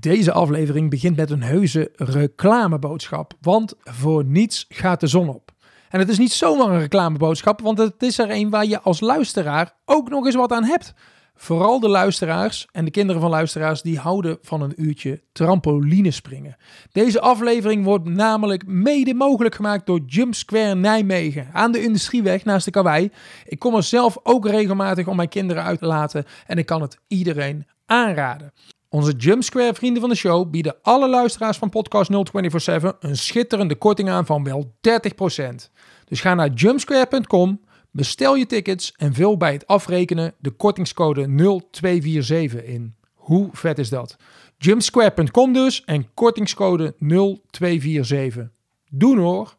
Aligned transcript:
Deze 0.00 0.32
aflevering 0.32 0.90
begint 0.90 1.16
met 1.16 1.30
een 1.30 1.42
heuse 1.42 1.90
reclameboodschap, 1.96 3.32
want 3.40 3.74
voor 3.80 4.24
niets 4.24 4.66
gaat 4.68 5.00
de 5.00 5.06
zon 5.06 5.28
op. 5.28 5.52
En 5.88 5.98
het 5.98 6.08
is 6.08 6.18
niet 6.18 6.32
zomaar 6.32 6.68
een 6.68 6.80
reclameboodschap, 6.80 7.60
want 7.60 7.78
het 7.78 8.02
is 8.02 8.18
er 8.18 8.30
een 8.30 8.50
waar 8.50 8.66
je 8.66 8.80
als 8.80 9.00
luisteraar 9.00 9.74
ook 9.84 10.08
nog 10.08 10.26
eens 10.26 10.34
wat 10.34 10.52
aan 10.52 10.64
hebt. 10.64 10.94
Vooral 11.34 11.80
de 11.80 11.88
luisteraars 11.88 12.68
en 12.72 12.84
de 12.84 12.90
kinderen 12.90 13.20
van 13.20 13.30
luisteraars 13.30 13.82
die 13.82 13.98
houden 13.98 14.38
van 14.42 14.62
een 14.62 14.82
uurtje 14.82 15.22
trampolinespringen. 15.32 16.56
Deze 16.92 17.20
aflevering 17.20 17.84
wordt 17.84 18.08
namelijk 18.08 18.66
mede 18.66 19.14
mogelijk 19.14 19.54
gemaakt 19.54 19.86
door 19.86 20.00
Jump 20.06 20.34
Square 20.34 20.74
Nijmegen 20.74 21.48
aan 21.52 21.72
de 21.72 21.82
Industrieweg 21.82 22.44
naast 22.44 22.64
de 22.64 22.70
Karwei. 22.70 23.10
Ik 23.44 23.58
kom 23.58 23.74
er 23.74 23.82
zelf 23.82 24.18
ook 24.22 24.46
regelmatig 24.46 25.06
om 25.06 25.16
mijn 25.16 25.28
kinderen 25.28 25.62
uit 25.62 25.78
te 25.78 25.86
laten 25.86 26.24
en 26.46 26.58
ik 26.58 26.66
kan 26.66 26.82
het 26.82 26.98
iedereen 27.08 27.66
aanraden. 27.86 28.52
Onze 28.92 29.12
Jump 29.12 29.42
Square 29.42 29.74
vrienden 29.74 30.00
van 30.00 30.10
de 30.10 30.16
show 30.16 30.50
bieden 30.50 30.76
alle 30.82 31.08
luisteraars 31.08 31.56
van 31.56 31.68
podcast 31.70 32.10
0247 32.10 32.96
een 33.00 33.16
schitterende 33.16 33.74
korting 33.74 34.08
aan 34.10 34.26
van 34.26 34.44
wel 34.44 34.74
30%. 34.74 35.70
Dus 36.04 36.20
ga 36.20 36.34
naar 36.34 36.48
jumpsquare.com, 36.48 37.60
bestel 37.90 38.34
je 38.34 38.46
tickets 38.46 38.92
en 38.96 39.14
vul 39.14 39.36
bij 39.36 39.52
het 39.52 39.66
afrekenen 39.66 40.34
de 40.38 40.50
kortingscode 40.50 41.26
0247 41.26 42.64
in. 42.64 42.94
Hoe 43.14 43.48
vet 43.52 43.78
is 43.78 43.88
dat? 43.88 44.16
Jumpsquare.com 44.58 45.52
dus 45.52 45.84
en 45.84 46.14
kortingscode 46.14 46.94
0247. 46.98 48.48
Doen 48.88 49.18
hoor. 49.18 49.56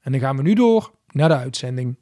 En 0.00 0.12
dan 0.12 0.20
gaan 0.20 0.36
we 0.36 0.42
nu 0.42 0.54
door 0.54 0.90
naar 1.12 1.28
de 1.28 1.36
uitzending. 1.36 1.96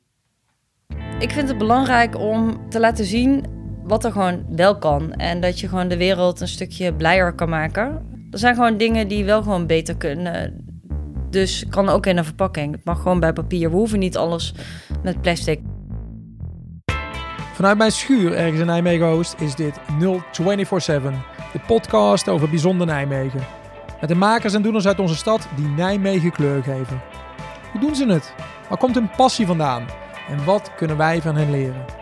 Ik 1.19 1.31
vind 1.31 1.49
het 1.49 1.59
belangrijk 1.59 2.17
om 2.17 2.71
te 2.71 2.81
laten 2.81 3.05
zien 3.05 3.58
wat 3.89 4.05
er 4.05 4.13
gewoon 4.13 4.45
wel 4.49 4.79
kan. 4.79 5.13
En 5.13 5.41
dat 5.41 5.61
je 5.61 5.69
gewoon 5.69 5.89
de 5.89 5.97
wereld 5.97 6.41
een 6.41 6.49
stukje 6.49 6.95
blijer 6.95 7.33
kan 7.33 7.49
maken. 7.49 8.07
Er 8.31 8.39
zijn 8.39 8.55
gewoon 8.55 8.77
dingen 8.77 9.09
die 9.09 9.25
wel 9.25 9.43
gewoon 9.43 9.67
beter 9.67 9.97
kunnen. 9.97 10.67
Dus 11.31 11.65
kan 11.71 11.89
ook 11.89 12.07
in 12.07 12.17
een 12.17 12.25
verpakking. 12.25 12.73
Het 12.73 12.85
mag 12.85 13.03
gewoon 13.03 13.21
bij 13.21 13.33
papier. 13.33 13.71
We 13.71 13.77
hoeven 13.77 13.99
niet 13.99 14.17
alles 14.17 14.55
met 15.03 15.21
plastic. 15.21 15.61
Vanuit 17.53 17.79
mijn 17.79 17.93
schuur 17.93 18.35
ergens 18.35 18.61
in 18.61 18.67
Nijmegen 18.67 19.07
Oost 19.07 19.35
is 19.41 19.55
dit 19.55 19.81
0247, 19.99 21.13
de 21.53 21.61
podcast 21.67 22.29
over 22.29 22.51
bijzonder 22.51 22.87
Nijmegen. 22.87 23.41
Met 24.01 24.09
de 24.09 24.15
makers 24.15 24.55
en 24.55 24.63
doeners 24.63 24.87
uit 24.87 24.99
onze 24.99 25.17
stad 25.17 25.49
die 25.57 25.69
Nijmegen 25.69 26.33
kleur 26.33 26.63
geven. 26.63 27.01
Hoe 27.73 27.81
doen 27.81 27.95
ze 27.95 28.07
het? 28.07 28.35
Waar 28.69 28.79
komt 28.79 28.95
hun 28.95 29.11
passie 29.17 29.47
vandaan? 29.47 29.87
En 30.29 30.45
wat 30.45 30.75
kunnen 30.77 30.97
wij 30.97 31.23
van 31.23 31.37
hen 31.37 31.51
leren? 31.51 31.98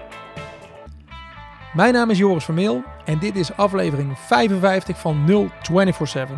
Mijn 1.77 1.93
naam 1.93 2.11
is 2.11 2.19
Joris 2.19 2.45
Vermeel 2.45 2.83
en 3.05 3.19
dit 3.19 3.37
is 3.37 3.57
aflevering 3.57 4.19
55 4.19 4.99
van 4.99 5.25
0247. 5.27 6.37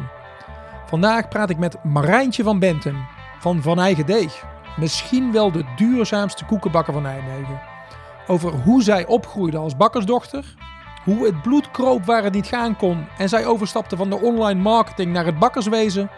Vandaag 0.87 1.29
praat 1.29 1.51
ik 1.51 1.59
met 1.59 1.85
Marijntje 1.85 2.43
van 2.43 2.59
Bentum 2.59 3.07
van 3.39 3.63
Van 3.63 3.81
Eigen 3.81 4.07
Deeg. 4.07 4.45
Misschien 4.77 5.33
wel 5.33 5.53
de 5.53 5.65
duurzaamste 5.77 6.45
koekenbakker 6.45 6.93
van 6.93 7.03
Nijmegen. 7.03 7.61
Over 8.27 8.53
hoe 8.53 8.83
zij 8.83 9.07
opgroeide 9.07 9.57
als 9.57 9.77
bakkersdochter, 9.77 10.55
hoe 11.05 11.27
het 11.27 11.43
bloed 11.43 11.71
kroop 11.71 12.05
waar 12.05 12.25
het 12.25 12.35
niet 12.35 12.47
gaan 12.47 12.77
kon 12.77 13.07
en 13.19 13.29
zij 13.29 13.47
overstapte 13.47 13.97
van 13.97 14.11
de 14.11 14.21
online 14.21 14.61
marketing 14.61 15.13
naar 15.13 15.27
het 15.27 15.39
bakkerswezen 15.39 16.11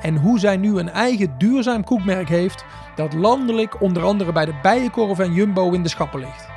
en 0.00 0.16
hoe 0.16 0.38
zij 0.38 0.56
nu 0.56 0.78
een 0.78 0.90
eigen 0.90 1.38
duurzaam 1.38 1.84
koekmerk 1.84 2.28
heeft 2.28 2.64
dat 2.94 3.14
landelijk 3.14 3.80
onder 3.80 4.02
andere 4.02 4.32
bij 4.32 4.44
de 4.44 4.58
Bijenkorf 4.62 5.18
en 5.18 5.32
Jumbo 5.32 5.70
in 5.70 5.82
de 5.82 5.88
schappen 5.88 6.20
ligt. 6.20 6.55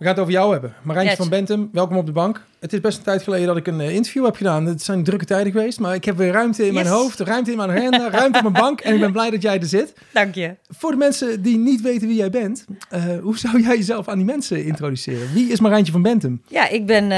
We 0.00 0.06
gaan 0.06 0.14
het 0.14 0.22
over 0.24 0.34
jou 0.34 0.52
hebben. 0.52 0.74
Marijntje 0.82 1.10
Yes. 1.16 1.20
van 1.20 1.28
Bentum, 1.28 1.68
welkom 1.72 1.96
op 1.96 2.06
de 2.06 2.12
bank. 2.12 2.44
Het 2.60 2.72
is 2.72 2.80
best 2.80 2.98
een 2.98 3.04
tijd 3.04 3.22
geleden 3.22 3.46
dat 3.46 3.56
ik 3.56 3.66
een 3.66 3.80
eh, 3.80 3.94
interview 3.94 4.24
heb 4.24 4.36
gedaan. 4.36 4.66
Het 4.66 4.82
zijn 4.82 5.04
drukke 5.04 5.24
tijden 5.24 5.52
geweest, 5.52 5.80
maar 5.80 5.94
ik 5.94 6.04
heb 6.04 6.16
weer 6.16 6.32
ruimte 6.32 6.66
in 6.66 6.74
mijn 6.74 6.86
hoofd, 6.86 7.20
ruimte 7.20 7.50
in 7.50 7.56
mijn 7.56 7.70
agenda, 7.70 8.10
ruimte 8.18 8.38
op 8.38 8.42
mijn 8.42 8.62
bank. 8.64 8.80
En 8.80 8.94
ik 8.94 9.00
ben 9.00 9.12
blij 9.12 9.30
dat 9.30 9.42
jij 9.42 9.60
er 9.60 9.66
zit. 9.66 9.92
Dank 10.12 10.34
je. 10.34 10.56
Voor 10.68 10.90
de 10.90 10.96
mensen 10.96 11.42
die 11.42 11.58
niet 11.58 11.80
weten 11.80 12.08
wie 12.08 12.16
jij 12.16 12.30
bent, 12.30 12.64
eh, 12.90 13.02
hoe 13.22 13.38
zou 13.38 13.60
jij 13.62 13.76
jezelf 13.76 14.08
aan 14.08 14.16
die 14.16 14.26
mensen 14.26 14.64
introduceren? 14.64 15.32
Wie 15.32 15.50
is 15.52 15.60
Marijntje 15.60 15.92
van 15.92 16.02
Bentum? 16.02 16.42
Ja, 16.48 16.68
ik 16.68 16.86
ben 16.86 17.02
eh 17.02 17.10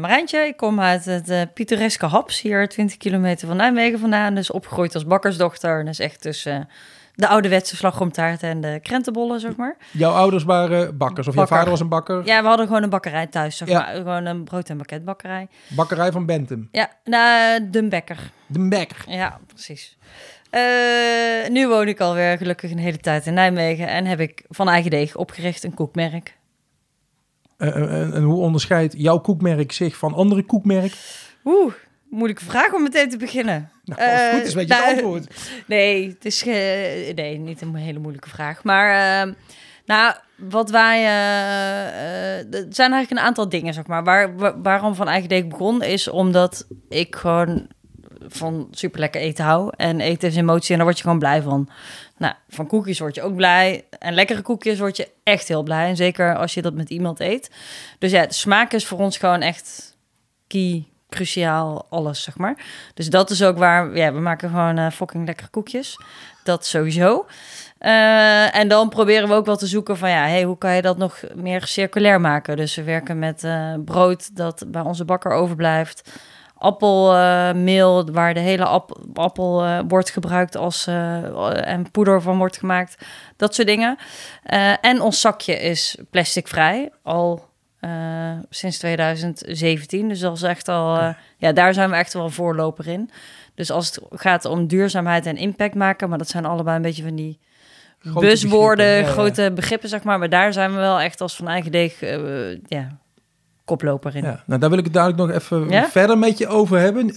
Marijntje. 0.00 0.38
Ik 0.38 0.56
kom 0.56 0.80
uit 0.80 1.04
het 1.04 1.54
pittoreske 1.54 2.06
Haps, 2.06 2.40
hier 2.40 2.68
20 2.68 2.96
kilometer 2.96 3.46
van 3.48 3.56
Nijmegen 3.56 3.98
vandaan. 3.98 4.34
Dus 4.34 4.50
opgegroeid 4.50 4.94
als 4.94 5.04
bakkersdochter. 5.06 5.78
En 5.78 5.84
dus 5.84 5.98
echt 5.98 6.20
tussen 6.20 6.68
de 7.20 7.28
ouderwetse 7.28 7.76
slagroomtaart 7.76 8.42
en 8.42 8.60
de 8.60 8.78
krentenbollen, 8.82 9.40
zeg 9.40 9.56
maar. 9.56 9.76
Jouw 9.90 10.12
ouders 10.12 10.44
waren 10.44 10.96
bakkers 10.96 11.26
of 11.28 11.34
jouw 11.34 11.42
Bakker. 11.42 11.56
vader 11.56 11.70
was 11.72 11.80
een 11.80 11.88
bakker. 11.88 12.26
Ja, 12.26 12.42
we 12.42 12.48
hadden 12.48 12.66
gewoon 12.66 12.82
een 12.82 12.90
bakkerij 12.90 13.26
thuis, 13.26 13.56
zeg 13.56 13.68
Ja. 13.68 13.78
maar. 13.78 13.94
Gewoon 13.94 14.24
een 14.26 14.44
brood- 14.44 14.68
en 14.68 14.76
bakketbakkerij. 14.76 15.48
Bakkerij 15.68 16.12
van 16.12 16.26
Bentum. 16.26 16.68
Ja, 16.72 16.90
nou, 17.04 17.70
de 17.70 17.88
Bekker. 17.88 18.30
De 18.46 18.68
Bekker. 18.68 19.04
Ja, 19.06 19.38
precies. 19.46 19.96
Eh, 20.50 20.62
nu 21.50 21.68
woon 21.68 21.88
ik 21.88 22.00
alweer 22.00 22.36
gelukkig 22.38 22.70
een 22.70 22.78
hele 22.78 22.98
tijd 22.98 23.26
in 23.26 23.34
Nijmegen 23.34 23.88
en 23.88 24.06
heb 24.06 24.20
ik 24.20 24.44
van 24.48 24.68
eigen 24.68 24.90
deeg 24.90 25.16
opgericht 25.16 25.64
een 25.64 25.74
koekmerk. 25.74 26.38
Eh, 27.56 27.68
eh, 27.68 28.00
en, 28.02 28.12
en 28.14 28.22
hoe 28.22 28.40
onderscheidt 28.40 28.94
jouw 28.96 29.18
koekmerk 29.18 29.72
zich 29.72 29.96
van 29.96 30.14
andere 30.14 30.42
koekmerk? 30.42 30.92
Oeh, 31.44 31.72
moeilijke 32.10 32.44
vraag 32.44 32.72
om 32.74 32.82
meteen 32.82 33.10
te 33.10 33.16
beginnen. 33.16 33.70
Nou, 33.84 34.00
als 34.10 34.20
het 34.20 34.30
goed 34.34 34.46
is, 34.46 34.54
weet 34.54 34.68
je 34.68 34.74
het 34.74 34.82
nou, 34.82 34.94
antwoord. 34.94 35.26
Nee, 35.66 36.08
het 36.08 36.24
is 36.24 36.44
nee, 36.44 37.38
niet 37.38 37.60
een 37.60 37.74
hele 37.74 37.98
moeilijke 37.98 38.28
vraag. 38.28 38.64
Maar 38.64 39.20
ehm, 39.20 39.32
nou, 39.86 40.14
wat 40.36 40.70
wij. 40.70 40.98
eh, 41.04 42.38
eh, 42.38 42.54
er 42.54 42.66
zijn 42.70 42.92
eigenlijk 42.92 43.10
een 43.10 43.26
aantal 43.26 43.48
dingen, 43.48 43.74
zeg 43.74 43.86
maar. 43.86 44.04
Waar, 44.04 44.36
wa- 44.36 44.60
waarom 44.60 44.94
van 44.94 45.08
eigen 45.08 45.28
deeg 45.28 45.46
begon, 45.46 45.82
is 45.82 46.08
omdat 46.08 46.66
ik 46.88 47.16
gewoon 47.16 47.66
van 48.28 48.68
super 48.70 49.00
lekker 49.00 49.20
eten 49.20 49.44
hou. 49.44 49.72
En 49.76 50.00
eten 50.00 50.28
is 50.28 50.36
emotie 50.36 50.70
en 50.70 50.76
daar 50.76 50.84
word 50.84 50.96
je 50.96 51.02
gewoon 51.04 51.18
blij 51.18 51.42
van. 51.42 51.68
Nou, 52.16 52.34
van 52.48 52.66
koekjes 52.66 52.98
word 52.98 53.14
je 53.14 53.22
ook 53.22 53.36
blij. 53.36 53.84
En 53.98 54.14
lekkere 54.14 54.42
koekjes 54.42 54.78
word 54.78 54.96
je 54.96 55.08
echt 55.22 55.48
heel 55.48 55.62
blij. 55.62 55.88
En 55.88 55.96
zeker 55.96 56.36
als 56.36 56.54
je 56.54 56.62
dat 56.62 56.74
met 56.74 56.90
iemand 56.90 57.20
eet. 57.20 57.50
Dus 57.98 58.10
ja, 58.10 58.26
de 58.26 58.34
smaak 58.34 58.72
is 58.72 58.86
voor 58.86 58.98
ons 58.98 59.18
gewoon 59.18 59.40
echt 59.40 59.96
key, 60.46 60.84
cruciaal, 61.10 61.86
alles, 61.90 62.22
zeg 62.22 62.36
maar. 62.38 62.56
Dus 62.94 63.10
dat 63.10 63.30
is 63.30 63.42
ook 63.42 63.58
waar, 63.58 63.96
ja, 63.96 64.12
we 64.12 64.20
maken 64.20 64.48
gewoon 64.48 64.78
eh, 64.78 64.90
fucking 64.90 65.26
lekkere 65.26 65.48
koekjes. 65.48 65.96
Dat 66.44 66.66
sowieso. 66.66 67.26
Eh, 67.78 68.56
en 68.56 68.68
dan 68.68 68.88
proberen 68.88 69.28
we 69.28 69.34
ook 69.34 69.46
wel 69.46 69.56
te 69.56 69.66
zoeken 69.66 69.96
van, 69.96 70.10
ja, 70.10 70.26
hey, 70.26 70.42
hoe 70.42 70.58
kan 70.58 70.74
je 70.74 70.82
dat 70.82 70.96
nog 70.96 71.20
meer 71.34 71.66
circulair 71.66 72.20
maken? 72.20 72.56
Dus 72.56 72.74
we 72.74 72.82
werken 72.82 73.18
met 73.18 73.44
eh, 73.44 73.74
brood 73.84 74.36
dat 74.36 74.64
bij 74.66 74.82
onze 74.82 75.04
bakker 75.04 75.32
overblijft. 75.32 76.10
Appelmeel, 76.54 78.10
waar 78.12 78.34
de 78.34 78.40
hele 78.40 78.64
app- 78.64 78.98
appel 79.14 79.64
eh, 79.64 79.78
wordt 79.88 80.10
gebruikt 80.10 80.56
als, 80.56 80.86
en 80.86 81.90
poeder 81.90 82.22
van 82.22 82.38
wordt 82.38 82.58
gemaakt. 82.58 83.04
Dat 83.36 83.54
soort 83.54 83.66
dingen. 83.68 83.98
En 84.80 85.00
ons 85.00 85.20
zakje 85.20 85.58
is 85.60 85.98
plasticvrij, 86.10 86.92
al 87.02 87.49
eh, 87.80 88.38
sinds 88.50 88.78
2017. 88.78 90.08
Dus 90.08 90.20
dat 90.20 90.36
is 90.36 90.42
echt 90.42 90.68
al, 90.68 90.98
eh, 90.98 91.14
ja, 91.36 91.52
daar 91.52 91.74
zijn 91.74 91.90
we 91.90 91.96
echt 91.96 92.12
wel 92.12 92.30
voorloper 92.30 92.86
in. 92.86 93.10
Dus 93.54 93.70
als 93.70 93.86
het 93.86 94.00
gaat 94.10 94.44
om 94.44 94.66
duurzaamheid 94.66 95.26
en 95.26 95.36
impact 95.36 95.74
maken, 95.74 96.08
maar 96.08 96.18
dat 96.18 96.28
zijn 96.28 96.44
allebei 96.44 96.76
een 96.76 96.82
beetje 96.82 97.02
van 97.02 97.14
die 97.14 97.38
Grote 97.98 98.26
buswoorden, 98.26 98.76
begrippen, 98.86 99.02
ja, 99.02 99.22
ja. 99.22 99.32
grote 99.32 99.52
begrippen, 99.54 99.88
zeg 99.88 100.02
maar. 100.02 100.18
Maar 100.18 100.28
daar 100.28 100.52
zijn 100.52 100.70
we 100.70 100.76
wel 100.76 101.00
echt 101.00 101.20
als 101.20 101.36
van 101.36 101.48
eigen 101.48 101.72
deeg, 101.72 102.00
ja, 102.66 102.98
koploper 103.64 104.16
in. 104.16 104.24
Ja, 104.24 104.42
nou 104.46 104.60
daar 104.60 104.70
wil 104.70 104.78
ik 104.78 104.84
het 104.84 104.92
dadelijk 104.92 105.18
nog 105.18 105.30
even 105.30 105.68
Ja? 105.68 105.88
verder 105.88 106.18
met 106.18 106.38
je 106.38 106.46
over 106.46 106.78
hebben. 106.78 107.12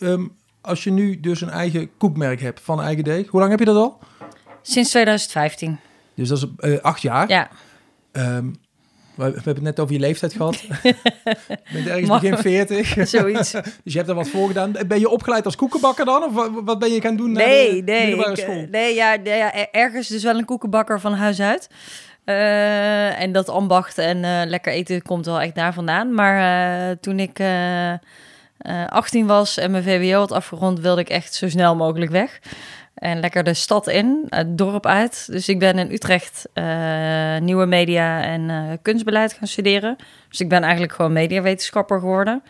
Ehm, 0.00 0.26
als 0.60 0.84
je 0.84 0.90
nu 0.90 1.20
dus 1.20 1.40
een 1.40 1.50
eigen 1.50 1.96
koekmerk 1.96 2.40
hebt 2.40 2.60
van 2.60 2.80
eigen 2.82 3.04
deeg, 3.04 3.28
hoe 3.28 3.40
lang 3.40 3.50
heb 3.50 3.60
je 3.60 3.66
dat 3.66 3.76
al? 3.76 3.98
Sinds 4.62 4.90
2015. 4.90 5.78
Dus 6.14 6.28
dat 6.28 6.48
is 6.58 6.82
acht 6.82 7.02
jaar. 7.02 7.28
Ja, 7.28 7.48
Ehm, 8.12 8.50
we, 9.14 9.24
we 9.24 9.32
hebben 9.34 9.54
het 9.54 9.62
net 9.62 9.80
over 9.80 9.94
je 9.94 10.00
leeftijd 10.00 10.32
gehad. 10.32 10.60
je 10.82 10.94
bent 11.72 11.86
ergens 11.86 12.08
begin 12.08 12.38
40. 12.38 13.08
zoiets. 13.08 13.50
dus 13.84 13.92
je 13.92 13.96
hebt 13.96 14.08
er 14.08 14.14
wat 14.14 14.28
voor 14.28 14.46
gedaan. 14.46 14.72
Ben 14.86 14.98
je 15.00 15.08
opgeleid 15.08 15.44
als 15.44 15.56
koekenbakker 15.56 16.04
dan? 16.04 16.22
Of 16.22 16.48
wat, 16.64 16.78
ben 16.78 16.92
je 16.92 17.00
gaan 17.00 17.16
doen? 17.16 17.32
na 17.32 17.38
Nee, 17.44 17.84
de 17.84 17.92
nee. 17.92 18.00
middelbare 18.06 18.32
ik, 18.32 18.38
eh, 18.38 18.44
school? 18.44 18.66
nee, 18.70 18.94
ja, 18.94 19.16
nee, 19.22 19.36
ja, 19.38 19.54
er- 19.54 19.68
ergens 19.70 20.08
dus 20.08 20.22
wel 20.22 20.38
een 20.38 20.44
koekenbakker 20.44 21.00
van 21.00 21.12
huis 21.14 21.40
uit. 21.40 21.68
Eh, 22.24 23.20
en 23.20 23.32
dat 23.32 23.48
ambacht 23.48 23.98
en 23.98 24.24
eh, 24.24 24.40
lekker 24.46 24.72
eten 24.72 25.02
komt 25.02 25.26
wel 25.26 25.40
echt 25.40 25.54
daar 25.54 25.74
vandaan. 25.74 26.14
Maar 26.14 27.00
toen 27.00 27.18
ik 27.18 27.38
eh, 27.38 27.92
eh, 27.92 27.98
18 28.88 29.26
was 29.26 29.56
en 29.56 29.70
mijn 29.70 29.82
VWO 29.82 30.18
had 30.18 30.32
afgerond, 30.32 30.80
wilde 30.80 31.00
ik 31.00 31.08
echt 31.08 31.34
zo 31.34 31.48
snel 31.48 31.76
mogelijk 31.76 32.10
weg. 32.10 32.40
En 33.04 33.20
lekker 33.20 33.44
de 33.44 33.54
stad 33.54 33.86
in, 33.86 34.26
het 34.28 34.58
dorp 34.58 34.86
uit. 34.86 35.26
Dus 35.30 35.48
ik 35.48 35.58
ben 35.58 35.78
in 35.78 35.90
Utrecht 35.90 36.48
eh, 36.52 37.38
nieuwe 37.38 37.66
media 37.66 38.22
en 38.22 38.50
eh, 38.50 38.72
kunstbeleid 38.82 39.32
gaan 39.32 39.48
studeren. 39.48 39.96
Dus 40.28 40.40
ik 40.40 40.48
ben 40.48 40.62
eigenlijk 40.62 40.92
gewoon 40.92 41.12
mediawetenschapper 41.12 41.98
geworden. 41.98 42.42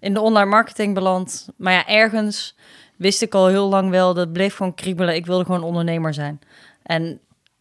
In 0.00 0.14
de 0.14 0.20
online 0.20 0.50
marketing 0.50 0.94
beland. 0.94 1.48
Maar 1.56 1.72
ja, 1.72 1.86
ergens 1.86 2.56
wist 2.96 3.22
ik 3.22 3.34
al 3.34 3.46
heel 3.46 3.68
lang 3.68 3.90
wel, 3.90 4.14
dat 4.14 4.32
bleef 4.32 4.56
gewoon 4.56 4.74
kriebelen. 4.74 5.14
Ik 5.14 5.26
wilde 5.26 5.44
gewoon 5.44 5.62
ondernemer 5.62 6.14
zijn. 6.14 6.40
En 6.82 7.02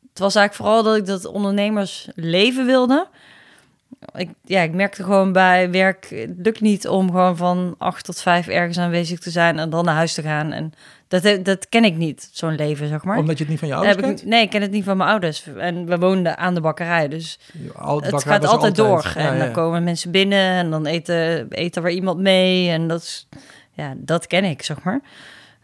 het 0.09 0.19
was 0.19 0.35
eigenlijk 0.35 0.55
vooral 0.55 0.83
dat 0.83 0.95
ik 0.95 1.05
dat 1.05 1.25
ondernemersleven 1.25 2.65
wilde. 2.65 3.07
Ik, 4.13 4.29
ja, 4.43 4.61
ik 4.61 4.73
merkte 4.73 5.03
gewoon 5.03 5.31
bij 5.31 5.71
werk, 5.71 6.09
het 6.09 6.35
lukt 6.37 6.61
niet 6.61 6.87
om 6.87 7.11
gewoon 7.11 7.37
van 7.37 7.75
acht 7.77 8.05
tot 8.05 8.21
vijf 8.21 8.47
ergens 8.47 8.77
aanwezig 8.77 9.19
te 9.19 9.29
zijn 9.29 9.59
en 9.59 9.69
dan 9.69 9.85
naar 9.85 9.95
huis 9.95 10.13
te 10.13 10.21
gaan. 10.21 10.51
En 10.51 10.73
dat, 11.07 11.45
dat 11.45 11.69
ken 11.69 11.83
ik 11.83 11.95
niet, 11.95 12.29
zo'n 12.31 12.55
leven, 12.55 12.87
zeg 12.87 13.03
maar. 13.03 13.17
Omdat 13.17 13.37
je 13.37 13.43
het 13.43 13.51
niet 13.51 13.59
van 13.59 13.67
je 13.67 13.75
ouders 13.75 13.95
kent? 13.95 14.21
ik, 14.21 14.27
nee, 14.27 14.43
ik 14.43 14.49
ken 14.49 14.61
het 14.61 14.71
niet 14.71 14.83
van 14.83 14.97
mijn 14.97 15.09
ouders. 15.09 15.43
En 15.57 15.85
we 15.85 15.97
woonden 15.97 16.37
aan 16.37 16.53
de 16.53 16.61
bakkerij, 16.61 17.07
dus 17.07 17.39
Al- 17.75 18.01
het 18.01 18.11
bakkerij 18.11 18.39
gaat 18.39 18.47
altijd 18.49 18.75
door. 18.75 19.11
Ja, 19.15 19.29
en 19.29 19.37
ja. 19.37 19.43
dan 19.43 19.51
komen 19.51 19.83
mensen 19.83 20.11
binnen 20.11 20.49
en 20.49 20.69
dan 20.69 20.85
eten, 20.85 21.47
eten 21.49 21.83
er 21.83 21.89
iemand 21.89 22.19
mee. 22.19 22.69
En 22.69 22.87
dat, 22.87 23.01
is, 23.01 23.27
ja, 23.71 23.93
dat 23.97 24.27
ken 24.27 24.43
ik, 24.43 24.63
zeg 24.63 24.83
maar. 24.83 25.01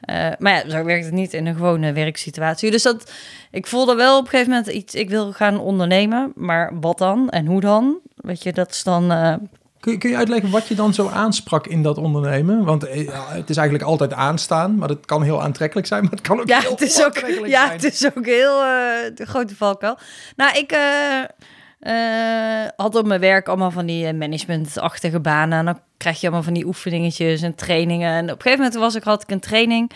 Eh, 0.01 0.27
maar 0.39 0.53
ja, 0.53 0.69
zo 0.69 0.83
werkt 0.83 1.06
het 1.06 1.13
niet 1.13 1.33
in 1.33 1.45
een 1.45 1.56
gewone 1.56 1.94
werksituatie. 1.94 2.71
Dus 2.71 2.83
dat, 2.83 3.12
ik 3.51 3.68
voelde 3.68 3.95
wel 3.95 4.18
op 4.18 4.24
een 4.24 4.30
gegeven 4.30 4.51
moment 4.51 4.69
iets, 4.69 4.95
ik 4.95 5.09
wil 5.09 5.31
gaan 5.31 5.59
ondernemen. 5.59 6.31
Maar 6.36 6.71
wat 6.80 6.98
dan 6.98 7.30
en 7.30 7.45
hoe 7.45 7.62
dan? 7.62 7.98
Weet 8.15 8.44
je, 8.44 8.53
dat 8.53 8.69
is 8.71 8.83
dan... 8.83 9.12
eh, 9.12 9.33
Kun, 9.80 9.92
je- 9.92 9.98
kun 9.98 10.09
je 10.09 10.18
uitleggen 10.18 10.50
wat 10.50 10.68
je 10.68 10.75
dan 10.75 10.94
zo 10.94 11.07
aansprak 11.07 11.68
in 11.68 11.83
dat 11.83 11.98
ondernemen? 11.98 12.63
Want 12.63 12.83
eh, 12.88 13.27
het 13.30 13.50
is 13.50 13.57
eigenlijk 13.57 13.88
altijd 13.89 14.13
aanstaan, 14.13 14.75
maar 14.75 14.88
dat 14.88 15.06
kan 15.06 15.24
heel 15.24 15.42
aantrekkelijk 15.42 15.88
zijn, 15.88 16.01
maar 16.03 16.12
het 16.12 16.21
kan 16.21 16.39
ook 16.39 16.48
ja, 16.48 16.59
heel 16.59 16.71
het 16.71 16.81
is 16.81 17.06
ook, 17.06 17.18
ja, 17.45 17.65
zijn. 17.65 17.71
het 17.71 17.83
is 17.94 18.06
ook 18.18 18.25
heel 18.25 18.59
eh, 18.62 18.68
de 19.15 19.25
grote 19.25 19.56
valkuil. 19.56 19.98
Nou, 20.36 20.57
ik 20.57 20.71
eh, 21.81 21.94
had 22.75 22.95
op 22.95 23.06
mijn 23.06 23.19
werk 23.19 23.48
allemaal 23.48 23.72
van 23.72 23.86
die 23.86 24.07
eh, 24.07 24.13
managementachtige 24.13 25.19
banen. 25.19 25.60
En 25.60 25.66
dan 25.66 25.80
krijg 25.98 26.19
je 26.19 26.25
allemaal 26.25 26.44
van 26.44 26.54
die 26.54 26.66
oefeningetjes 26.66 27.42
en 27.42 27.56
trainingen. 27.56 28.12
En 28.12 28.24
op 28.24 28.30
een 28.36 28.42
gegeven 28.42 28.57
moment 28.57 28.80
was 28.80 28.95
ik, 28.95 29.04
had 29.04 29.22
ik 29.22 29.30
een 29.31 29.39
training. 29.39 29.92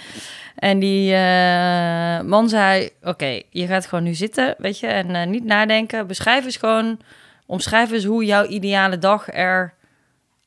En 0.56 0.80
die 0.80 1.14
eh, 1.14 2.22
man 2.22 2.50
zei, 2.50 2.90
oké, 3.04 3.42
je 3.50 3.68
gaat 3.68 3.86
gewoon 3.88 4.04
nu 4.04 4.14
zitten, 4.14 4.56
weet 4.58 4.80
je, 4.80 4.88
en 4.88 5.30
niet 5.30 5.44
nadenken. 5.46 6.08
Beschrijf 6.08 6.46
eens 6.46 6.58
gewoon, 6.58 7.00
omschrijf 7.46 7.92
eens 7.92 8.04
hoe 8.06 8.26
jouw 8.26 8.46
ideale 8.46 8.98
dag 8.98 9.34
er 9.34 9.74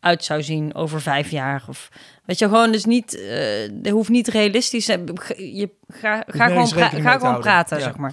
uit 0.01 0.25
zou 0.25 0.43
zien 0.43 0.75
over 0.75 1.01
vijf 1.01 1.31
jaar. 1.31 1.63
Of 1.69 1.89
weet 2.25 2.39
je, 2.39 2.45
gewoon 2.45 2.73
dus 2.73 2.85
niet, 2.85 3.21
er 3.83 3.91
hoeft 3.93 4.09
niet 4.09 4.29
realistisch. 4.29 4.85
te- 4.85 5.05
Je 5.55 5.71
ga, 5.89 6.23
ga 6.27 6.47
gewoon, 6.47 6.69
pra- 6.69 6.89
ga 6.89 7.13
gewoon 7.19 7.41
praten, 7.41 7.79
Ja. 7.79 7.85
zeg 7.85 7.97
maar. 7.97 8.13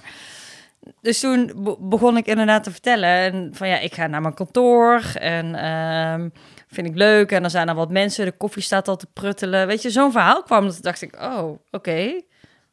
Dus 1.00 1.20
toen 1.20 1.52
be- 1.56 1.76
begon 1.80 2.16
ik 2.16 2.26
inderdaad 2.26 2.64
te 2.64 2.70
vertellen. 2.70 3.08
En 3.08 3.50
van 3.52 3.68
ja, 3.68 3.78
ik 3.78 3.94
ga 3.94 4.06
naar 4.06 4.20
mijn 4.20 4.34
kantoor 4.34 5.02
en 5.14 5.54
ehm, 5.54 6.28
vind 6.68 6.86
ik 6.86 6.94
leuk. 6.94 7.32
En 7.32 7.40
dan 7.40 7.50
zijn 7.50 7.68
er 7.68 7.74
wat 7.74 7.90
mensen, 7.90 8.24
de 8.24 8.32
koffie 8.32 8.62
staat 8.62 8.88
al 8.88 8.96
te 8.96 9.06
pruttelen. 9.12 9.66
Weet 9.66 9.82
je, 9.82 9.90
zo'n 9.90 10.12
verhaal 10.12 10.42
kwam. 10.42 10.64
Dat 10.66 10.82
dacht 10.82 11.02
ik, 11.02 11.16
oh, 11.22 11.58
oké. 11.70 12.20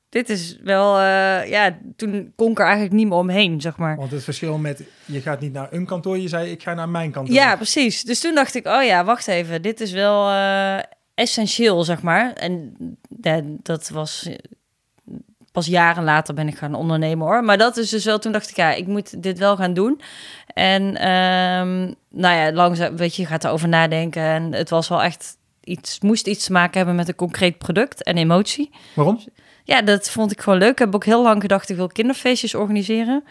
Dit 0.10 0.30
is 0.30 0.57
wel, 0.63 0.98
eh, 1.00 1.50
ja, 1.50 1.77
toen 1.95 2.33
kon 2.36 2.51
ik 2.51 2.57
er 2.60 2.63
eigenlijk 2.65 2.94
niet 2.95 3.07
meer 3.07 3.18
omheen, 3.18 3.62
zeg 3.62 3.77
maar. 3.77 3.95
Want 3.95 4.12
het 4.12 4.24
verschil 4.24 4.57
met, 4.57 4.83
je 5.06 5.21
gaat 5.21 5.39
niet 5.39 5.54
naar 5.54 5.68
een 5.71 5.86
kantoor, 5.86 6.18
je 6.18 6.27
zei, 6.27 6.51
ik 6.51 6.63
ga 6.63 6.74
naar 6.74 6.89
mijn 6.89 7.12
kantoor. 7.12 7.36
Ja, 7.36 7.56
precies. 7.56 8.04
Dus 8.04 8.19
toen 8.19 8.36
dacht 8.36 8.56
ik, 8.56 8.68
oh 8.68 8.83
ja, 8.83 9.04
wacht 9.04 9.27
even, 9.27 9.62
dit 9.62 9.81
is 9.81 9.92
wel 9.92 10.30
eh, 10.30 10.77
essentieel, 11.13 11.83
zeg 11.83 12.01
maar. 12.01 12.33
En 12.33 12.75
ja, 13.21 13.42
dat 13.44 13.89
was 13.89 14.30
pas 15.54 15.66
jaren 15.66 16.04
later 16.04 16.34
ben 16.34 16.48
ik 16.48 16.58
gaan 16.58 16.76
ondernemen 16.76 17.28
hoor. 17.28 17.44
Maar 17.44 17.58
dat 17.58 17.78
is 17.78 17.90
dus 17.90 18.06
wel, 18.06 18.20
toen 18.20 18.32
dacht 18.32 18.50
ik, 18.50 18.56
ja, 18.56 18.74
ik 18.74 18.88
moet 18.88 19.24
dit 19.24 19.40
wel 19.40 19.56
gaan 19.56 19.74
doen. 19.74 20.02
En 20.54 20.98
ehm, 20.98 21.92
nou 22.10 22.36
ja, 22.36 22.52
langzaam, 22.52 22.98
weet 22.98 23.16
je, 23.16 23.22
je 23.22 23.28
gaat 23.28 23.44
erover 23.44 23.68
nadenken. 23.68 24.24
En 24.24 24.54
het 24.54 24.70
was 24.70 24.88
wel 24.88 25.04
echt 25.04 25.38
iets, 25.64 26.00
moest 26.00 26.28
iets 26.28 26.46
te 26.46 26.52
maken 26.52 26.78
hebben 26.78 26.96
met 26.96 27.08
een 27.08 27.16
concreet 27.16 27.58
product 27.58 28.04
en 28.04 28.18
emotie. 28.18 28.72
Waarom? 28.94 29.20
Ja, 29.64 29.82
dat 29.82 30.10
vond 30.10 30.32
ik 30.32 30.42
gewoon 30.42 30.60
leuk. 30.60 30.72
Ik 30.72 30.80
heb 30.80 30.96
ook 30.96 31.06
heel 31.06 31.24
lang 31.24 31.42
gedacht, 31.42 31.70
ik 31.70 31.76
wil 31.76 31.88
kinderfeestjes 31.88 32.56
organiseren. 32.56 33.24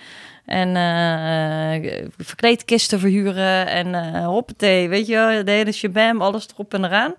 En 0.44 0.76
eh 0.76 2.06
verkleedkisten 2.16 2.98
verhuren 2.98 3.66
en 3.66 4.24
hoppatee, 4.24 4.88
weet 4.88 5.06
je 5.06 5.14
wel, 5.14 5.44
de 5.44 5.50
hele 5.50 5.72
shabam, 5.72 6.22
alles 6.22 6.48
erop 6.52 6.74
en 6.74 6.84
eraan. 6.84 7.14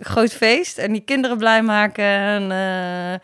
Groot 0.00 0.32
feest 0.32 0.78
en 0.78 0.92
die 0.92 1.00
kinderen 1.00 1.38
blij 1.38 1.62
maken 1.62 2.04
en 2.04 2.50
eh 2.50 3.20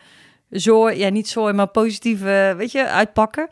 zooi, 0.59 0.97
ja 0.97 1.09
niet 1.09 1.27
zooi, 1.29 1.53
maar 1.53 1.67
positieve, 1.67 2.53
weet 2.57 2.71
je, 2.71 2.87
uitpakken. 2.87 3.47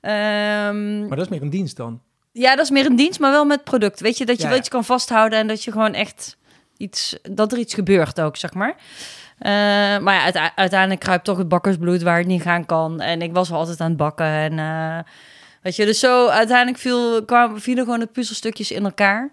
Ehm, 0.00 0.98
Maar 1.06 1.16
dat 1.16 1.24
is 1.24 1.28
meer 1.28 1.42
een 1.42 1.50
dienst 1.50 1.76
dan. 1.76 2.00
ja, 2.32 2.56
dat 2.56 2.64
is 2.64 2.70
meer 2.70 2.86
een 2.86 2.96
dienst, 2.96 3.20
maar 3.20 3.30
wel 3.30 3.44
met 3.44 3.64
product. 3.64 4.00
Weet 4.00 4.18
je, 4.18 4.26
dat 4.26 4.36
je 4.36 4.42
Ja, 4.42 4.48
wel 4.48 4.56
ja. 4.56 4.60
iets 4.60 4.70
kan 4.70 4.84
vasthouden 4.84 5.38
en 5.38 5.46
dat 5.46 5.64
je 5.64 5.72
gewoon 5.72 5.94
echt 5.94 6.36
iets, 6.76 7.16
dat 7.30 7.52
er 7.52 7.58
iets 7.58 7.74
gebeurt 7.74 8.20
ook, 8.20 8.36
zeg 8.36 8.54
maar. 8.54 8.74
Eh, 9.38 9.50
maar 9.98 10.14
ja, 10.14 10.22
uite- 10.22 10.56
uiteindelijk 10.56 11.00
kruipt 11.00 11.24
toch 11.24 11.38
het 11.38 11.48
bakkersbloed 11.48 12.02
waar 12.02 12.18
het 12.18 12.26
niet 12.26 12.42
gaan 12.42 12.66
kan. 12.66 13.00
En 13.00 13.22
ik 13.22 13.32
was 13.32 13.48
wel 13.48 13.58
altijd 13.58 13.80
aan 13.80 13.88
het 13.88 13.96
bakken. 13.96 14.26
En 14.26 14.58
eh, 14.58 14.98
weet 15.62 15.76
je, 15.76 15.84
dus 15.84 15.98
zo 15.98 16.28
uiteindelijk 16.28 16.78
viel, 16.78 17.24
kwam, 17.24 17.60
vielen 17.60 17.84
gewoon 17.84 17.98
de 18.00 18.06
puzzelstukjes 18.06 18.70
in 18.70 18.84
elkaar. 18.84 19.30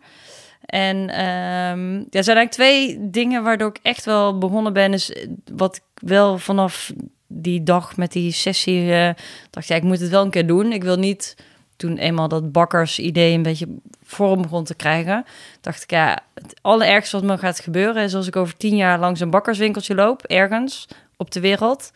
En 0.66 1.10
ehm, 1.10 1.94
ja, 1.94 2.06
er 2.10 2.24
zijn 2.24 2.38
eigenlijk 2.38 2.52
twee 2.52 2.98
dingen 3.10 3.44
waardoor 3.44 3.70
ik 3.70 3.80
echt 3.82 4.06
wel 4.06 4.38
begonnen 4.38 4.74
ben. 4.74 4.94
Is 4.94 5.16
wat 5.54 5.76
ik 5.76 5.84
wel 5.94 6.38
vanaf 6.38 6.94
die 7.28 7.64
dag 7.64 7.98
met 7.98 8.12
die 8.12 8.32
sessie 8.32 8.94
eh, 8.94 9.10
dacht, 9.50 9.68
ja, 9.68 9.76
ik 9.76 9.84
moet 9.84 10.00
het 10.00 10.10
wel 10.10 10.24
een 10.24 10.30
keer 10.30 10.48
doen. 10.48 10.72
Ik 10.72 10.84
wil 10.84 10.98
niet 10.98 11.36
toen 11.76 11.98
eenmaal 11.98 12.28
dat 12.28 12.52
bakkersidee 12.52 13.34
een 13.34 13.42
beetje 13.42 13.68
vorm 14.04 14.42
begon 14.42 14.64
te 14.64 14.76
krijgen, 14.76 15.26
dacht 15.62 15.84
ik, 15.84 15.92
ja, 15.92 16.20
het 16.34 16.60
allerergste 16.62 17.16
wat 17.16 17.26
me 17.26 17.38
gaat 17.38 17.60
gebeuren 17.60 18.04
is 18.04 18.16
als 18.16 18.28
ik 18.28 18.36
over 18.36 18.58
tien 18.58 18.76
jaar 18.76 19.00
langs 19.00 19.20
een 19.20 19.30
bakkerswinkeltje 19.30 19.96
loop, 19.96 20.24
ergens 20.24 20.88
op 21.18 21.32
de 21.32 21.40
wereld. 21.40 21.92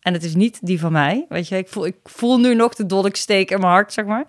En 0.00 0.12
het 0.12 0.24
is 0.24 0.34
niet 0.34 0.58
die 0.62 0.80
van 0.80 0.92
mij. 0.92 1.26
Weet 1.28 1.48
je, 1.48 1.56
ik 1.56 1.68
voel, 1.68 1.86
ik 1.86 1.96
voel 2.04 2.38
nu 2.38 2.54
nog 2.54 2.74
de 2.74 2.86
dolksteek 2.86 3.50
in 3.50 3.60
mijn 3.60 3.72
hart, 3.72 3.92
zeg 3.92 4.04
maar. 4.04 4.24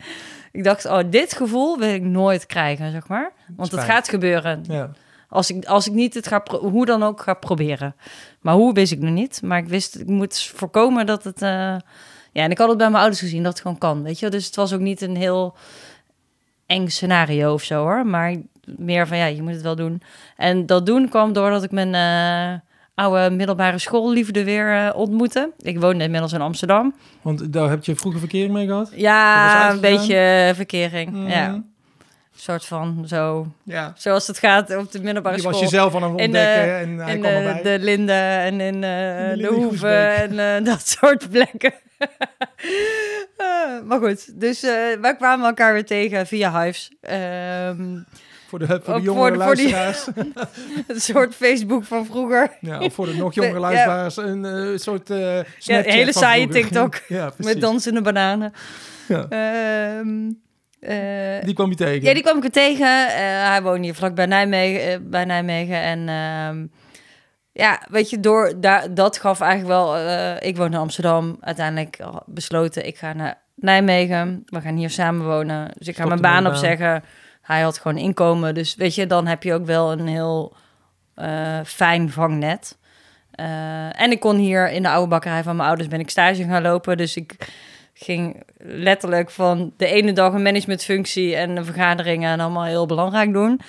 Ik 0.52 0.64
dacht, 0.64 0.86
oh, 0.86 1.00
dit 1.10 1.34
gevoel 1.34 1.78
wil 1.78 1.94
ik 1.94 2.02
nooit 2.02 2.46
krijgen, 2.46 2.92
zeg 2.92 3.08
maar. 3.08 3.32
Want 3.56 3.72
het 3.72 3.80
fijn. 3.80 3.92
gaat 3.92 4.10
gebeuren. 4.10 4.64
Ja. 4.68 4.92
Als 5.30 5.50
ik, 5.50 5.66
als 5.66 5.88
ik 5.88 5.94
niet 5.94 6.14
het 6.14 6.28
ga, 6.28 6.44
hoe 6.60 6.86
dan 6.86 7.04
ook 7.04 7.22
ga 7.22 7.34
proberen. 7.34 7.96
Maar 8.42 8.54
hoe 8.54 8.74
wist 8.74 8.92
ik 8.92 9.00
nog 9.00 9.14
niet. 9.14 9.42
Maar 9.42 9.58
ik 9.58 9.68
wist, 9.68 9.96
ik 10.00 10.08
moet 10.08 10.52
voorkomen 10.56 11.06
dat 11.06 11.24
het. 11.24 11.42
eh, 11.42 11.76
ja, 12.32 12.44
en 12.44 12.52
ik 12.52 12.58
had 12.58 12.70
het 12.70 12.78
bij 12.78 12.88
mijn 12.90 13.02
ouders 13.02 13.22
gezien 13.22 13.44
dat 13.44 13.52
het 13.52 13.62
gewoon 13.62 13.78
kan, 13.78 14.04
weet 14.04 14.20
je. 14.20 14.30
Dus 14.30 14.46
het 14.46 14.56
was 14.56 14.74
ook 14.74 14.80
niet 14.80 15.02
een 15.02 15.16
heel 15.16 15.56
eng 16.66 16.88
scenario 16.88 17.54
of 17.54 17.64
zo 17.64 17.82
hoor. 17.82 18.06
Maar 18.06 18.36
meer 18.66 19.08
van 19.08 19.18
ja, 19.18 19.26
je 19.26 19.42
moet 19.42 19.54
het 19.54 19.62
wel 19.62 19.76
doen. 19.76 20.02
En 20.38 20.66
dat 20.66 20.86
doen 20.86 21.10
kwam 21.10 21.34
doordat 21.34 21.64
ik 21.64 21.72
mijn 21.72 21.96
eh, 21.96 22.60
oude 22.96 23.36
middelbare 23.36 23.78
schoolliefde 23.80 24.44
weer 24.44 24.76
eh, 24.88 24.96
ontmoette. 24.96 25.52
Ik 25.58 25.80
woonde 25.80 26.04
inmiddels 26.04 26.34
in 26.34 26.42
Amsterdam. 26.42 26.96
Want 27.22 27.54
daar 27.54 27.70
heb 27.70 27.84
je 27.86 27.96
vroeger 27.96 28.20
verkering 28.20 28.52
mee 28.54 28.68
gehad? 28.68 28.92
Ja, 28.96 29.72
een 29.72 29.80
beetje 29.80 30.52
verkering. 30.56 31.12
Mhm. 31.12 31.28
Ja, 31.30 31.48
een 31.48 31.66
soort 32.36 32.66
van 32.66 33.04
zo. 33.08 33.48
Ja. 33.64 33.94
Zoals 33.98 34.28
het 34.28 34.40
gaat 34.40 34.76
op 34.78 34.92
de 34.92 35.02
middelbare 35.02 35.36
Je 35.36 35.42
school. 35.42 35.54
was 35.54 35.62
jezelf 35.62 35.96
aan 35.96 36.04
het 36.04 36.12
ontdekken 36.12 36.80
en 36.80 36.98
hij 36.98 37.14
in 37.16 37.22
kwam 37.22 37.34
de, 37.34 37.60
de 37.64 37.78
Linde 37.80 38.14
en 38.14 38.62
in 38.62 38.84
eh, 38.84 38.90
de 38.90 39.30
de, 39.30 39.34
Linde 39.36 39.48
Hoeve 39.54 39.78
Groesbeek. 39.78 40.40
en 40.40 40.58
eh, 40.58 40.66
dat 40.72 40.88
soort 40.88 41.30
plekken. 41.30 41.74
Eh, 43.38 43.48
maar 43.88 44.00
goed, 44.00 44.40
dus 44.40 44.64
eh, 44.64 44.72
wij 45.02 45.16
kwamen 45.16 45.46
elkaar 45.46 45.74
weer 45.74 45.86
tegen 45.86 46.28
via 46.28 46.62
Hives. 46.64 46.92
Ehm, 47.02 48.00
voor 48.52 48.60
de, 48.60 48.80
voor 48.84 48.94
de 48.96 49.02
jongere 49.02 49.28
voor 49.28 49.38
de- 49.38 49.44
voor 49.44 49.56
die- 49.56 49.72
luisteraars. 49.76 50.08
een 50.88 51.00
soort 51.02 51.36
Facebook 51.36 51.84
van 51.84 52.06
vroeger. 52.06 52.52
ja, 52.62 52.80
of 52.80 52.94
voor 52.94 53.06
de 53.06 53.14
nog 53.16 53.34
jongere 53.40 53.54
Ja. 53.54 53.60
luisteraars. 53.60 54.18
Een 54.18 54.46
eh, 54.46 54.78
soort 54.78 55.10
eh 55.10 55.18
Snapchat 55.58 55.86
een 55.86 55.92
hele 55.92 56.14
saaie 56.14 56.42
vroeger. 56.42 56.62
TikTok 56.70 56.96
ja. 57.08 57.32
Met 57.38 57.62
dansende 57.62 58.02
bananen. 58.02 58.54
Ja. 59.08 59.26
Ehm, 59.30 60.32
eh, 60.80 61.46
Die 61.46 61.54
kwam 61.54 61.70
je 61.70 61.76
tegen. 61.76 62.04
Ja, 62.04 62.14
die 62.14 62.24
kwam 62.24 62.36
ik 62.36 62.42
weer 62.42 62.52
tegen. 62.52 63.08
Hij 63.52 63.62
woonde 63.62 63.84
hier 63.84 63.96
vlak 63.96 64.16
bij 64.16 64.26
Nijmegen. 64.26 65.10
bij 65.10 65.26
Nijmegen. 65.26 65.76
En 65.82 66.10
ehm, 66.10 66.66
ja, 67.52 67.82
weet 67.90 68.10
je, 68.10 68.20
door 68.20 68.54
daar, 68.60 68.94
dat 68.94 69.18
gaf 69.18 69.42
eigenlijk 69.42 69.72
wel... 69.72 69.98
ik 70.40 70.58
woon 70.58 70.72
in 70.72 70.78
Amsterdam. 70.80 71.38
Uiteindelijk 71.42 71.98
besloten, 72.26 72.86
ik 72.88 72.98
ga 72.98 73.14
naar 73.14 73.42
Nijmegen. 73.56 74.44
We 74.46 74.62
gaan 74.62 74.76
hier 74.76 74.90
samen 74.90 75.26
wonen. 75.26 75.72
Dus 75.78 75.88
ik 75.88 75.96
ga 75.96 76.06
mijn 76.06 76.22
baan. 76.22 76.48
opzeggen. 76.48 77.04
Hij 77.42 77.62
had 77.62 77.78
gewoon 77.78 77.98
inkomen. 77.98 78.54
Dus 78.54 78.76
weet 78.76 78.96
je, 78.96 79.08
dan 79.08 79.28
heb 79.28 79.44
je 79.44 79.54
ook 79.54 79.66
wel 79.66 79.92
een 79.92 80.08
heel 80.08 80.54
eh, 81.16 81.60
fijn 81.66 82.12
vangnet. 82.12 82.78
Eh, 83.32 84.02
en 84.02 84.12
ik 84.12 84.20
kon 84.20 84.38
hier 84.38 84.72
in 84.72 84.84
de 84.84 84.90
oude 84.90 85.08
bakkerij 85.08 85.44
van 85.44 85.56
mijn 85.56 85.68
ouders 85.68 85.90
ben 85.90 86.00
ik 86.00 86.10
stage 86.10 86.44
gaan 86.44 86.62
lopen. 86.62 86.98
Dus 86.98 87.16
ik 87.16 87.36
ging 87.94 88.44
letterlijk 88.58 89.30
van 89.30 89.74
de 89.78 89.86
ene 89.86 90.14
dag 90.14 90.34
een 90.34 90.42
managementfunctie 90.42 91.36
en 91.36 91.58
een 91.58 91.66
vergaderingen 91.66 92.32
en 92.32 92.40
allemaal 92.40 92.64
heel 92.64 92.86
belangrijk 92.86 93.34
doen. 93.34 93.60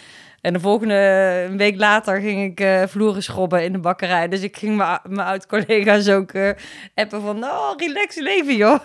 En 0.42 0.52
de 0.52 0.60
volgende 0.60 0.94
een 1.50 1.56
week 1.56 1.76
later 1.76 2.20
ging 2.20 2.50
ik 2.50 2.60
eh, 2.60 2.82
vloeren 2.86 3.22
schrobben 3.22 3.64
in 3.64 3.72
de 3.72 3.78
bakkerij. 3.78 4.28
Dus 4.28 4.40
ik 4.40 4.56
ging 4.56 4.76
mijn 5.08 5.26
oud-collega's 5.28 6.08
ook 6.08 6.30
eh, 6.32 6.50
appen 6.94 7.22
van, 7.22 7.38
nou, 7.38 7.74
relax 7.76 8.16
leven, 8.20 8.56
joh. 8.56 8.78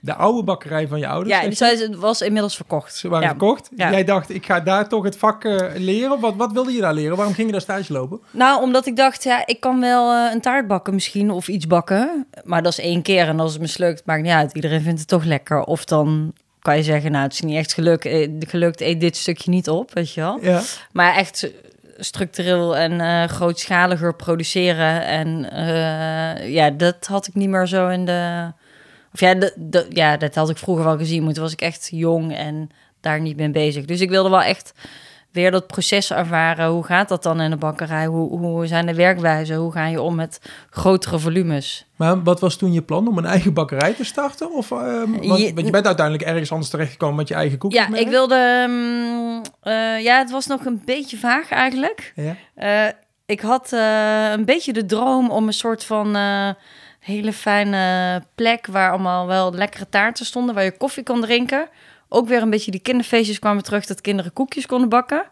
De 0.00 0.14
oude 0.14 0.42
bakkerij 0.42 0.88
van 0.88 0.98
je 0.98 1.06
ouders. 1.06 1.40
Ja, 1.40 1.48
dus 1.48 1.80
het 1.80 1.96
was 1.96 2.20
inmiddels 2.20 2.56
verkocht. 2.56 2.94
Ze 2.96 3.08
waren 3.08 3.24
Ja. 3.24 3.30
verkocht. 3.30 3.68
Ja. 3.76 3.90
Jij 3.90 4.04
dacht, 4.04 4.30
ik 4.34 4.46
ga 4.46 4.60
daar 4.60 4.88
toch 4.88 5.04
het 5.04 5.16
vak 5.16 5.44
eh, 5.44 5.56
leren. 5.76 6.20
Wat, 6.20 6.34
wat 6.36 6.52
wilde 6.52 6.72
je 6.72 6.80
daar 6.80 6.94
leren? 6.94 7.16
Waarom 7.16 7.34
ging 7.34 7.46
je 7.46 7.52
daar 7.52 7.60
stage 7.62 7.92
lopen? 7.92 8.20
Nou, 8.30 8.62
omdat 8.62 8.86
ik 8.86 8.96
dacht, 8.96 9.22
ja, 9.24 9.46
ik 9.46 9.60
kan 9.60 9.80
wel 9.80 10.12
een 10.32 10.40
taart 10.40 10.66
bakken 10.66 10.94
misschien 10.94 11.30
of 11.30 11.48
iets 11.48 11.66
bakken. 11.66 12.26
Maar 12.44 12.62
dat 12.62 12.72
is 12.72 12.84
één 12.84 13.02
keer 13.02 13.28
en 13.28 13.40
als 13.40 13.52
het 13.52 13.60
mislukt, 13.60 14.02
maakt 14.06 14.22
niet 14.22 14.32
uit. 14.32 14.52
Iedereen 14.52 14.80
vindt 14.82 14.98
het 14.98 15.08
toch 15.08 15.24
lekker. 15.24 15.62
Of 15.62 15.84
dan 15.84 16.32
kan 16.64 16.76
je 16.76 16.82
zeggen, 16.82 17.10
nou, 17.10 17.24
het 17.24 17.32
is 17.32 17.40
niet 17.40 17.56
echt 17.56 17.74
geluk, 17.74 18.04
eh, 18.04 18.30
gelukt, 18.38 18.80
eet 18.80 19.00
dit 19.00 19.16
stukje 19.16 19.50
niet 19.50 19.68
op, 19.68 19.94
weet 19.94 20.12
je 20.12 20.20
wel. 20.20 20.38
Ja. 20.42 20.62
Maar 20.92 21.16
echt 21.16 21.50
structureel 21.98 22.76
en 22.76 23.00
eh, 23.00 23.28
grootschaliger 23.28 24.14
produceren. 24.14 25.04
En 25.04 25.50
eh, 25.50 26.52
ja, 26.52 26.70
dat 26.70 27.06
had 27.06 27.26
ik 27.26 27.34
niet 27.34 27.48
meer 27.48 27.66
zo 27.66 27.88
in 27.88 28.04
de... 28.04 28.52
Of 29.12 29.20
ja, 29.20 29.34
de, 29.56 29.86
ja, 29.88 30.16
dat 30.16 30.34
had 30.34 30.50
ik 30.50 30.58
vroeger 30.58 30.84
wel 30.84 30.96
gezien, 30.96 31.24
maar 31.24 31.32
toen 31.32 31.42
was 31.42 31.52
ik 31.52 31.60
echt 31.60 31.88
jong 31.90 32.36
en 32.36 32.70
daar 33.00 33.20
niet 33.20 33.36
mee 33.36 33.50
bezig. 33.50 33.84
Dus 33.84 34.00
ik 34.00 34.10
wilde 34.10 34.30
wel 34.30 34.42
echt 34.42 34.72
weer 35.34 35.50
dat 35.50 35.66
proces 35.66 36.10
ervaren. 36.12 36.68
Hoe 36.68 36.84
gaat 36.84 37.08
dat 37.08 37.22
dan 37.22 37.40
in 37.40 37.50
de 37.50 37.56
bakkerij? 37.56 38.06
Hoe, 38.06 38.38
hoe 38.38 38.66
zijn 38.66 38.86
de 38.86 38.94
werkwijzen? 38.94 39.56
Hoe 39.56 39.72
ga 39.72 39.86
je 39.86 40.00
om 40.02 40.14
met 40.14 40.40
grotere 40.70 41.18
volumes? 41.18 41.86
Maar 41.96 42.22
wat 42.22 42.40
was 42.40 42.56
toen 42.56 42.72
je 42.72 42.82
plan 42.82 43.08
om 43.08 43.18
een 43.18 43.24
eigen 43.24 43.52
bakkerij 43.52 43.92
te 43.92 44.04
starten? 44.04 44.52
Of, 44.52 44.70
ehm, 44.70 44.80
want, 45.10 45.40
Je- 45.40 45.54
want 45.54 45.66
je 45.66 45.72
bent 45.72 45.86
uiteindelijk 45.86 46.26
ergens 46.28 46.52
anders 46.52 46.70
terechtgekomen 46.70 47.16
met 47.16 47.28
je 47.28 47.34
eigen 47.34 47.58
koekjes. 47.58 47.86
Ja, 47.90 47.96
ik 47.96 48.08
wilde... 48.08 48.64
mm, 48.68 49.42
eh, 49.62 50.00
ja, 50.02 50.18
het 50.18 50.30
was 50.30 50.46
nog 50.46 50.64
een 50.64 50.82
beetje 50.84 51.16
vaag 51.16 51.50
eigenlijk. 51.50 52.12
Ja. 52.16 52.36
Eh, 52.54 52.92
ik 53.26 53.40
had 53.40 53.72
eh, 53.72 54.30
een 54.30 54.44
beetje 54.44 54.72
de 54.72 54.86
droom 54.86 55.30
om 55.30 55.46
een 55.46 55.52
soort 55.52 55.84
van 55.84 56.16
hele 57.00 57.32
fijne 57.32 58.22
plek 58.34 58.66
waar 58.66 58.90
allemaal 58.90 59.26
wel 59.26 59.52
lekkere 59.54 59.88
taarten 59.88 60.26
stonden, 60.26 60.54
waar 60.54 60.64
je 60.64 60.76
koffie 60.76 61.02
kon 61.02 61.20
drinken. 61.20 61.68
Ook 62.14 62.28
weer 62.28 62.42
een 62.42 62.50
beetje 62.50 62.70
die 62.70 62.80
kinderfeestjes 62.80 63.38
kwamen 63.38 63.62
terug 63.62 63.86
dat 63.86 64.00
kinderen 64.00 64.32
koekjes 64.32 64.66
konden 64.66 64.88
bakken. 64.88 65.24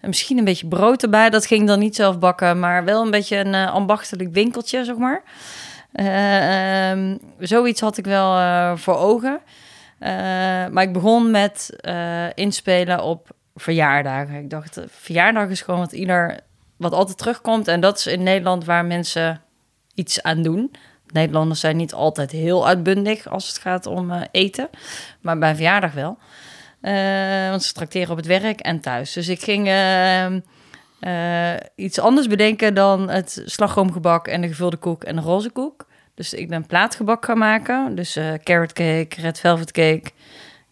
En 0.00 0.08
misschien 0.08 0.38
een 0.38 0.44
beetje 0.44 0.66
brood 0.66 1.02
erbij. 1.02 1.30
Dat 1.30 1.46
ging 1.46 1.66
dan 1.66 1.78
niet 1.78 1.96
zelf 1.96 2.18
bakken, 2.18 2.58
maar 2.58 2.84
wel 2.84 3.02
een 3.02 3.10
beetje 3.10 3.36
een 3.36 3.54
eh, 3.54 3.72
ambachtelijk 3.72 4.32
winkeltje, 4.32 4.84
zeg 4.84 4.96
maar. 4.96 5.22
Eh, 5.92 6.90
ehm, 6.90 7.16
zoiets 7.38 7.80
had 7.80 7.96
ik 7.96 8.04
wel 8.04 8.36
eh, 8.36 8.76
voor 8.76 8.96
ogen. 8.96 9.40
Maar 10.70 10.82
ik 10.82 10.92
begon 10.92 11.30
met 11.30 11.76
inspelen 12.34 13.02
op 13.02 13.28
verjaardagen. 13.54 14.34
Ik 14.34 14.50
dacht, 14.50 14.80
verjaardag 14.88 15.48
is 15.48 15.60
gewoon 15.60 15.80
wat 15.80 15.92
ieder 15.92 16.40
wat 16.76 16.92
altijd 16.92 17.18
terugkomt. 17.18 17.68
En 17.68 17.80
dat 17.80 17.98
is 17.98 18.06
in 18.06 18.22
Nederland 18.22 18.64
waar 18.64 18.84
mensen 18.84 19.40
iets 19.94 20.22
aan 20.22 20.42
doen. 20.42 20.70
Nederlanders 21.12 21.60
zijn 21.60 21.76
niet 21.76 21.94
altijd 21.94 22.30
heel 22.30 22.66
uitbundig 22.66 23.28
als 23.28 23.48
het 23.48 23.58
gaat 23.58 23.86
om 23.86 24.10
eh, 24.10 24.20
eten. 24.30 24.70
Maar 25.20 25.38
bij 25.38 25.54
verjaardag 25.54 25.92
wel. 25.92 26.18
Eh, 26.82 27.48
want 27.48 27.62
ze 27.62 27.72
trakteren 27.72 28.10
op 28.10 28.16
het 28.16 28.26
werk 28.26 28.60
en 28.60 28.80
thuis. 28.80 29.12
Dus 29.12 29.28
ik 29.28 29.42
ging 29.42 29.66
eh, 29.66 30.26
eh, 31.00 31.60
iets 31.74 31.98
anders 31.98 32.26
bedenken 32.26 32.74
dan 32.74 33.08
het 33.08 33.42
slagroomgebak 33.44 34.28
en 34.28 34.40
de 34.40 34.48
gevulde 34.48 34.76
koek 34.76 35.04
en 35.04 35.16
de 35.16 35.22
roze 35.22 35.50
koek. 35.50 35.86
Dus 36.14 36.34
ik 36.34 36.48
ben 36.48 36.66
plaatgebak 36.66 37.24
gaan 37.24 37.38
maken. 37.38 37.94
Dus 37.94 38.18
carrot 38.42 38.72
cake, 38.72 39.20
red 39.20 39.40
velvet 39.40 39.70
cake. 39.70 40.10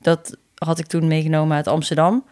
Dat 0.01 0.37
had 0.55 0.79
ik 0.79 0.87
toen 0.87 1.07
meegenomen 1.07 1.57
uit 1.57 1.67
Amsterdam. 1.67 2.25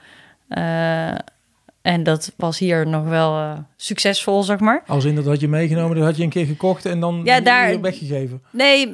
En 1.88 2.02
dat 2.02 2.33
was 2.37 2.59
hier 2.59 2.87
nog 2.87 3.04
wel 3.09 3.37
eh, 3.38 3.52
succesvol, 3.76 4.42
zeg 4.42 4.59
maar. 4.61 4.83
Als 4.87 5.04
in 5.04 5.14
dat 5.14 5.25
had 5.26 5.40
je 5.40 5.49
meegenomen, 5.49 5.97
dat 5.97 6.04
had 6.04 6.16
je 6.16 6.23
een 6.23 6.28
keer 6.28 6.47
gekocht 6.47 6.87
en 6.87 7.00
dan 7.00 7.21
Ja, 7.25 7.40
daar- 7.40 7.68
weer 7.68 7.80
weggegeven. 7.80 8.42
Nee, 8.50 8.87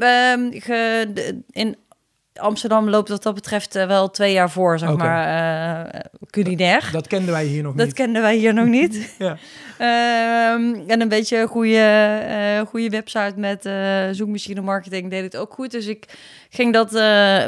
ge- 0.51 1.11
de- 1.15 1.41
in 1.51 1.77
Amsterdam 2.41 2.89
loopt 2.89 3.09
wat 3.09 3.23
dat 3.23 3.35
betreft 3.35 3.75
eh, 3.77 3.87
wel 3.87 4.11
twee 4.11 4.33
jaar 4.33 4.51
voor, 4.51 4.79
zeg 4.79 4.97
maar, 4.97 5.87
eh, 5.89 6.01
culinair. 6.31 6.89
Dat 6.93 7.07
kenden 7.07 7.33
wij 7.33 7.45
hier 7.45 7.63
nog 7.63 7.75
Dat 7.75 7.87
niet. 7.87 7.95
kenden 7.95 8.23
wij 8.23 8.37
hier 8.37 8.55
nog 8.55 8.67
niet. 8.67 8.93
Ja. 9.19 9.37
Ehm, 9.79 10.75
en 10.87 11.01
een 11.01 11.09
beetje 11.09 11.39
een 11.39 11.49
goede, 11.49 11.79
eh, 12.29 12.61
goede 12.67 12.89
website 12.89 13.33
met 13.37 13.69
zoekmachine 14.17 14.61
marketing 14.61 15.11
deed 15.11 15.23
het 15.23 15.37
ook 15.37 15.53
goed. 15.53 15.71
Dus 15.71 15.87
ik 15.87 16.07
ging 16.51 16.73
dat 16.73 16.91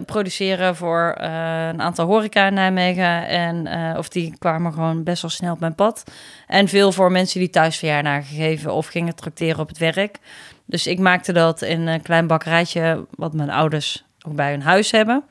produceren 0.06 0.76
voor 0.76 1.14
een 1.18 1.80
aantal 1.80 2.06
horeca 2.06 2.46
in 2.46 2.54
Nijmegen. 2.54 3.26
En, 3.28 3.68
of 3.96 4.08
die 4.08 4.34
kwamen 4.38 4.72
gewoon 4.72 5.02
best 5.02 5.22
wel 5.22 5.30
snel 5.30 5.52
op 5.52 5.60
mijn 5.60 5.74
pad. 5.74 6.02
En 6.46 6.68
veel 6.68 6.92
voor 6.92 7.10
mensen 7.12 7.40
die 7.40 7.50
thuis 7.50 7.76
verjaardagen 7.76 8.24
gegeven 8.36 8.72
of 8.72 8.86
gingen 8.86 9.14
tracteren 9.14 9.60
op 9.60 9.68
het 9.68 9.78
werk. 9.78 10.18
Dus 10.64 10.86
ik 10.86 10.98
maakte 10.98 11.32
dat 11.32 11.62
in 11.62 11.86
een 11.86 12.02
klein 12.02 12.26
bakkerijtje 12.26 13.06
wat 13.10 13.32
mijn 13.32 13.50
ouders 13.50 14.05
ook 14.26 14.34
bij 14.34 14.50
hun 14.50 14.62
huis 14.62 14.90
hebben. 14.90 15.24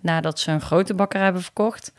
Nadat 0.00 0.38
ze 0.38 0.50
een 0.50 0.60
grote 0.60 0.94
bakkerij 0.94 1.24
hebben 1.24 1.42
verkocht. 1.42 1.92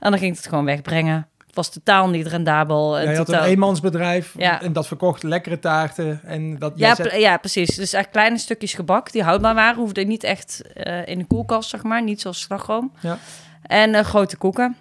En 0.00 0.10
dan 0.10 0.20
ging 0.20 0.36
het 0.36 0.46
gewoon 0.46 0.64
wegbrengen. 0.64 1.26
Het 1.46 1.54
was 1.54 1.72
totaal 1.72 2.08
niet 2.08 2.26
rendabel. 2.26 2.98
en 2.98 3.04
Jij 3.04 3.16
had 3.16 3.28
een 3.28 3.42
eenmansbedrijf 3.42 4.34
Ja. 4.36 4.62
en 4.62 4.72
dat 4.72 4.86
verkocht 4.86 5.22
lekkere 5.22 5.58
taarten. 5.58 6.20
En 6.24 6.58
dat, 6.58 6.72
Ja, 6.76 6.96
ja, 7.16 7.36
precies. 7.36 7.74
Dus 7.74 7.92
echt 7.92 8.10
kleine 8.10 8.38
stukjes 8.38 8.74
gebak 8.74 9.12
die 9.12 9.22
houdbaar 9.22 9.54
waren. 9.54 9.80
Hoefde 9.80 10.04
niet 10.04 10.24
echt 10.24 10.62
eh, 10.74 11.06
in 11.06 11.18
de 11.18 11.24
koelkast, 11.24 11.70
zeg 11.70 11.82
maar. 11.82 12.02
Niet 12.02 12.20
zoals 12.20 12.40
slagroom. 12.40 12.92
Ja. 13.00 13.18
En 13.62 13.94
eh, 13.94 14.04
grote 14.04 14.36
koeken. 14.36 14.76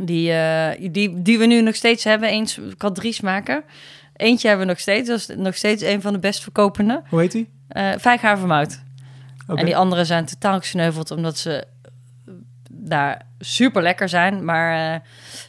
Die, 0.00 0.32
eh, 0.32 0.92
die, 0.92 1.22
die 1.22 1.38
we 1.38 1.46
nu 1.46 1.62
nog 1.62 1.74
steeds 1.74 2.04
hebben. 2.04 2.28
Eens, 2.28 2.58
ik 2.58 2.82
had 2.82 2.94
drie 2.94 3.12
smaken. 3.12 3.64
Eentje 4.16 4.48
hebben 4.48 4.66
we 4.66 4.72
nog 4.72 4.80
steeds. 4.80 5.08
Dat 5.08 5.18
is 5.18 5.28
nog 5.36 5.56
steeds 5.56 5.82
een 5.82 6.00
van 6.02 6.12
de 6.12 6.18
best 6.18 6.42
verkopende. 6.42 7.02
Hoe 7.08 7.20
heet 7.20 7.32
die? 7.32 7.48
Eh 7.68 7.92
vijf 7.98 8.22
En 9.46 9.64
die 9.64 9.76
andere 9.76 10.04
zijn 10.04 10.24
totaal 10.24 10.58
gesneuveld 10.58 11.10
omdat 11.10 11.38
ze 11.38 11.66
daar 12.88 13.20
super 13.38 13.82
lekker 13.82 14.08
zijn. 14.08 14.44
Maar 14.44 14.94
eh, 14.94 15.00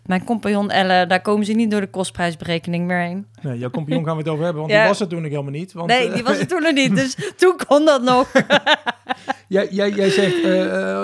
mijn 0.06 0.24
compagnon 0.24 0.72
Elle, 0.72 1.06
daar 1.08 1.22
komen 1.22 1.46
ze 1.46 1.52
niet 1.54 1.72
door 1.72 1.82
de 1.82 1.90
kostprijsberekening 1.90 2.88
meer 2.88 3.00
heen. 3.00 3.28
Nee, 3.42 3.58
jouw 3.58 3.70
compagnon 3.70 4.06
gaan 4.06 4.14
we 4.16 4.20
het 4.22 4.30
over 4.32 4.44
hebben, 4.44 4.62
want 4.62 4.74
Ja. 4.76 4.80
die 4.80 4.88
was 4.90 5.00
er 5.00 5.08
toen 5.08 5.22
nog 5.22 5.32
helemaal 5.32 5.52
niet. 5.52 5.74
Want, 5.74 5.88
nee, 5.88 6.08
eh, 6.08 6.14
die 6.14 6.24
was 6.24 6.38
het 6.38 6.50
toen 6.50 6.62
nog 6.62 6.74
niet. 6.74 6.96
Dus 7.02 7.16
toen 7.38 7.56
kon 7.68 7.86
dat 7.86 8.02
nog. 8.04 8.32
jij, 9.48 9.68
jij, 9.72 9.90
jij 9.90 10.10
zegt, 10.10 10.44
eh, 10.44 10.62
eh, 10.66 11.04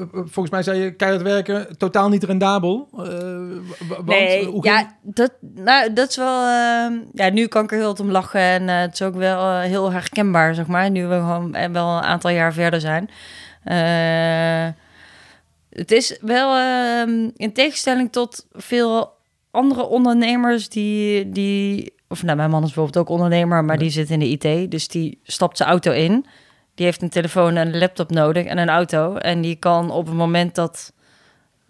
eh, 0.00 0.02
volgens 0.12 0.50
mij 0.50 0.62
zei 0.62 0.78
je 0.80 0.90
keihard 0.96 1.22
werken, 1.22 1.78
totaal 1.78 2.08
niet 2.08 2.24
rendabel. 2.24 2.88
Eh, 2.92 2.98
want, 3.88 4.04
Nee, 4.06 4.44
hoe 4.44 4.62
ging- 4.62 4.74
ja, 4.74 4.96
dat, 5.02 5.32
nou, 5.40 5.92
dat 5.92 6.08
is 6.08 6.16
wel... 6.16 6.42
ehm, 6.46 6.92
ja, 7.12 7.28
nu 7.30 7.46
kan 7.46 7.64
ik 7.64 7.70
er 7.70 7.76
heel 7.78 7.86
wat 7.86 8.00
om 8.00 8.10
lachen 8.10 8.40
en 8.40 8.68
eh, 8.68 8.78
het 8.80 8.92
is 8.92 9.02
ook 9.02 9.14
wel 9.14 9.50
eh, 9.50 9.60
heel 9.60 9.92
herkenbaar, 9.92 10.54
zeg 10.54 10.66
maar. 10.66 10.90
Nu 10.90 11.06
we 11.06 11.14
gewoon 11.14 11.54
eh, 11.54 11.70
wel 11.70 11.88
een 11.96 12.02
aantal 12.02 12.30
jaar 12.30 12.52
verder 12.52 12.80
zijn. 12.80 13.10
Eh, 13.64 14.81
het 15.72 15.90
is 15.90 16.18
wel, 16.20 16.56
ehm, 16.56 17.30
in 17.36 17.52
tegenstelling 17.52 18.12
tot 18.12 18.46
veel 18.52 19.12
andere 19.50 19.82
ondernemers 19.86 20.68
die... 20.68 21.30
die 21.30 21.92
of 22.08 22.22
nou, 22.22 22.36
mijn 22.36 22.50
man 22.50 22.62
is 22.62 22.72
bijvoorbeeld 22.72 23.06
ook 23.06 23.14
ondernemer, 23.14 23.64
maar 23.64 23.78
die 23.78 23.90
zit 23.90 24.10
in 24.10 24.18
de 24.18 24.28
IT. 24.28 24.70
Dus 24.70 24.88
die 24.88 25.20
stapt 25.22 25.56
zijn 25.56 25.68
auto 25.68 25.92
in. 25.92 26.26
Die 26.74 26.86
heeft 26.86 27.02
een 27.02 27.08
telefoon 27.08 27.56
en 27.56 27.68
een 27.68 27.78
laptop 27.78 28.10
nodig 28.10 28.44
en 28.44 28.58
een 28.58 28.68
auto. 28.68 29.16
En 29.16 29.40
die 29.40 29.56
kan 29.56 29.90
op 29.90 30.06
het 30.06 30.14
moment 30.14 30.54
dat 30.54 30.92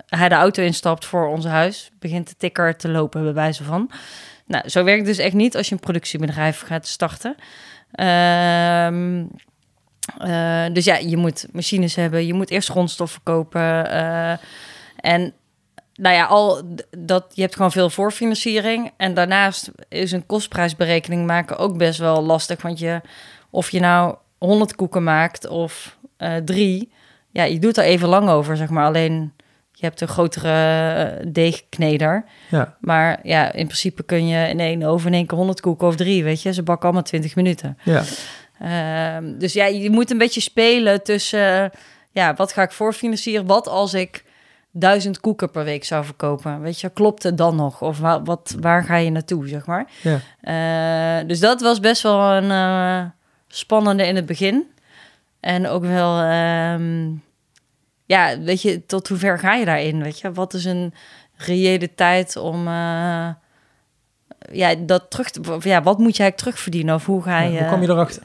hij 0.06 0.28
de 0.28 0.34
auto 0.34 0.62
instapt 0.62 1.04
voor 1.04 1.28
ons 1.28 1.44
huis, 1.44 1.90
begint 1.98 2.28
de 2.28 2.34
tikker 2.36 2.76
te 2.76 2.88
lopen, 2.88 3.22
bij 3.22 3.32
wijze 3.32 3.64
van. 3.64 3.90
Nou, 4.46 4.68
zo 4.68 4.84
werkt 4.84 5.06
het 5.06 5.16
dus 5.16 5.24
echt 5.24 5.34
niet 5.34 5.56
als 5.56 5.68
je 5.68 5.74
een 5.74 5.80
productiebedrijf 5.80 6.60
gaat 6.60 6.86
starten. 6.86 7.34
Ehm, 7.92 9.24
eh, 10.18 10.64
dus 10.72 10.84
ja, 10.84 10.96
je 10.96 11.16
moet 11.16 11.46
machines 11.52 11.94
hebben, 11.94 12.26
je 12.26 12.34
moet 12.34 12.50
eerst 12.50 12.70
grondstoffen 12.70 13.20
kopen. 13.22 13.90
eh, 13.90 14.36
en 14.96 15.32
nou 15.94 16.14
ja, 16.14 16.24
al 16.24 16.62
dat, 16.98 17.26
je 17.34 17.42
hebt 17.42 17.56
gewoon 17.56 17.72
veel 17.72 17.90
voorfinanciering. 17.90 18.90
En 18.96 19.14
daarnaast 19.14 19.70
is 19.88 20.12
een 20.12 20.26
kostprijsberekening 20.26 21.26
maken 21.26 21.58
ook 21.58 21.76
best 21.76 21.98
wel 21.98 22.22
lastig. 22.22 22.62
Want 22.62 22.78
je, 22.78 23.00
of 23.50 23.70
je 23.70 23.80
nou 23.80 24.16
100 24.38 24.74
koeken 24.74 25.02
maakt 25.02 25.48
of 25.48 25.98
eh, 26.16 26.36
drie, 26.36 26.92
ja, 27.30 27.44
je 27.44 27.58
doet 27.58 27.76
er 27.76 27.84
even 27.84 28.08
lang 28.08 28.28
over, 28.28 28.56
zeg 28.56 28.68
maar. 28.68 28.84
Alleen 28.84 29.32
je 29.72 29.86
hebt 29.86 30.00
een 30.00 30.08
grotere 30.08 31.20
deegkneder. 31.28 32.24
Ja. 32.50 32.76
Maar 32.80 33.20
ja, 33.22 33.52
in 33.52 33.66
principe 33.66 34.02
kun 34.02 34.26
je 34.26 34.48
in 34.48 34.60
één 34.60 34.82
oven 34.82 35.06
in 35.06 35.14
één 35.14 35.26
keer 35.26 35.38
100 35.38 35.60
koeken 35.60 35.86
of 35.86 35.96
drie, 35.96 36.24
weet 36.24 36.42
je. 36.42 36.52
Ze 36.52 36.62
bakken 36.62 36.84
allemaal 36.84 37.02
20 37.02 37.36
minuten. 37.36 37.78
Ja. 37.84 38.02
Ehm, 38.62 39.38
dus 39.38 39.52
ja, 39.52 39.64
je 39.66 39.90
moet 39.90 40.10
een 40.10 40.18
beetje 40.18 40.40
spelen 40.40 41.02
tussen... 41.02 41.62
eh, 41.64 41.70
ja, 42.10 42.34
wat 42.34 42.52
ga 42.52 42.62
ik 42.62 42.72
voorfinancieren? 42.72 43.46
Wat 43.46 43.68
als 43.68 43.94
ik 43.94 44.24
duizend 44.70 45.20
koeken 45.20 45.50
per 45.50 45.64
week 45.64 45.84
zou 45.84 46.04
verkopen? 46.04 46.60
Weet 46.60 46.80
je, 46.80 46.88
klopt 46.90 47.22
het 47.22 47.36
dan 47.36 47.56
nog? 47.56 47.82
Of 47.82 47.98
wa- 47.98 48.22
wat, 48.22 48.54
waar 48.60 48.84
ga 48.84 48.96
je 48.96 49.10
naartoe, 49.10 49.48
zeg 49.48 49.66
maar? 49.66 49.86
Ja. 50.02 50.18
Eh, 51.20 51.26
dus 51.28 51.40
dat 51.40 51.60
was 51.60 51.80
best 51.80 52.02
wel 52.02 52.20
een 52.32 52.50
eh, 52.50 53.04
spannende 53.48 54.06
in 54.06 54.16
het 54.16 54.26
begin. 54.26 54.64
En 55.40 55.68
ook 55.68 55.84
wel... 55.84 56.20
ehm, 56.20 57.10
ja, 58.06 58.38
weet 58.38 58.62
je, 58.62 58.86
tot 58.86 59.08
hoe 59.08 59.18
ver 59.18 59.38
ga 59.38 59.54
je 59.54 59.64
daarin? 59.64 60.02
Weet 60.02 60.20
je, 60.20 60.32
wat 60.32 60.54
is 60.54 60.64
een 60.64 60.94
reële 61.36 61.94
tijd 61.94 62.36
om... 62.36 62.66
ja, 64.52 64.74
dat 64.74 65.10
terug 65.10 65.30
ja, 65.64 65.82
wat 65.82 65.98
moet 65.98 66.16
jij 66.16 66.32
terugverdienen? 66.32 66.94
Of 66.94 67.06
hoe 67.06 67.22
ga 67.22 67.40
Ja, 67.40 67.48
je... 67.48 67.58
hoe 67.58 67.66
kwam 67.66 67.82
je 67.82 67.88
erachter? 67.88 68.22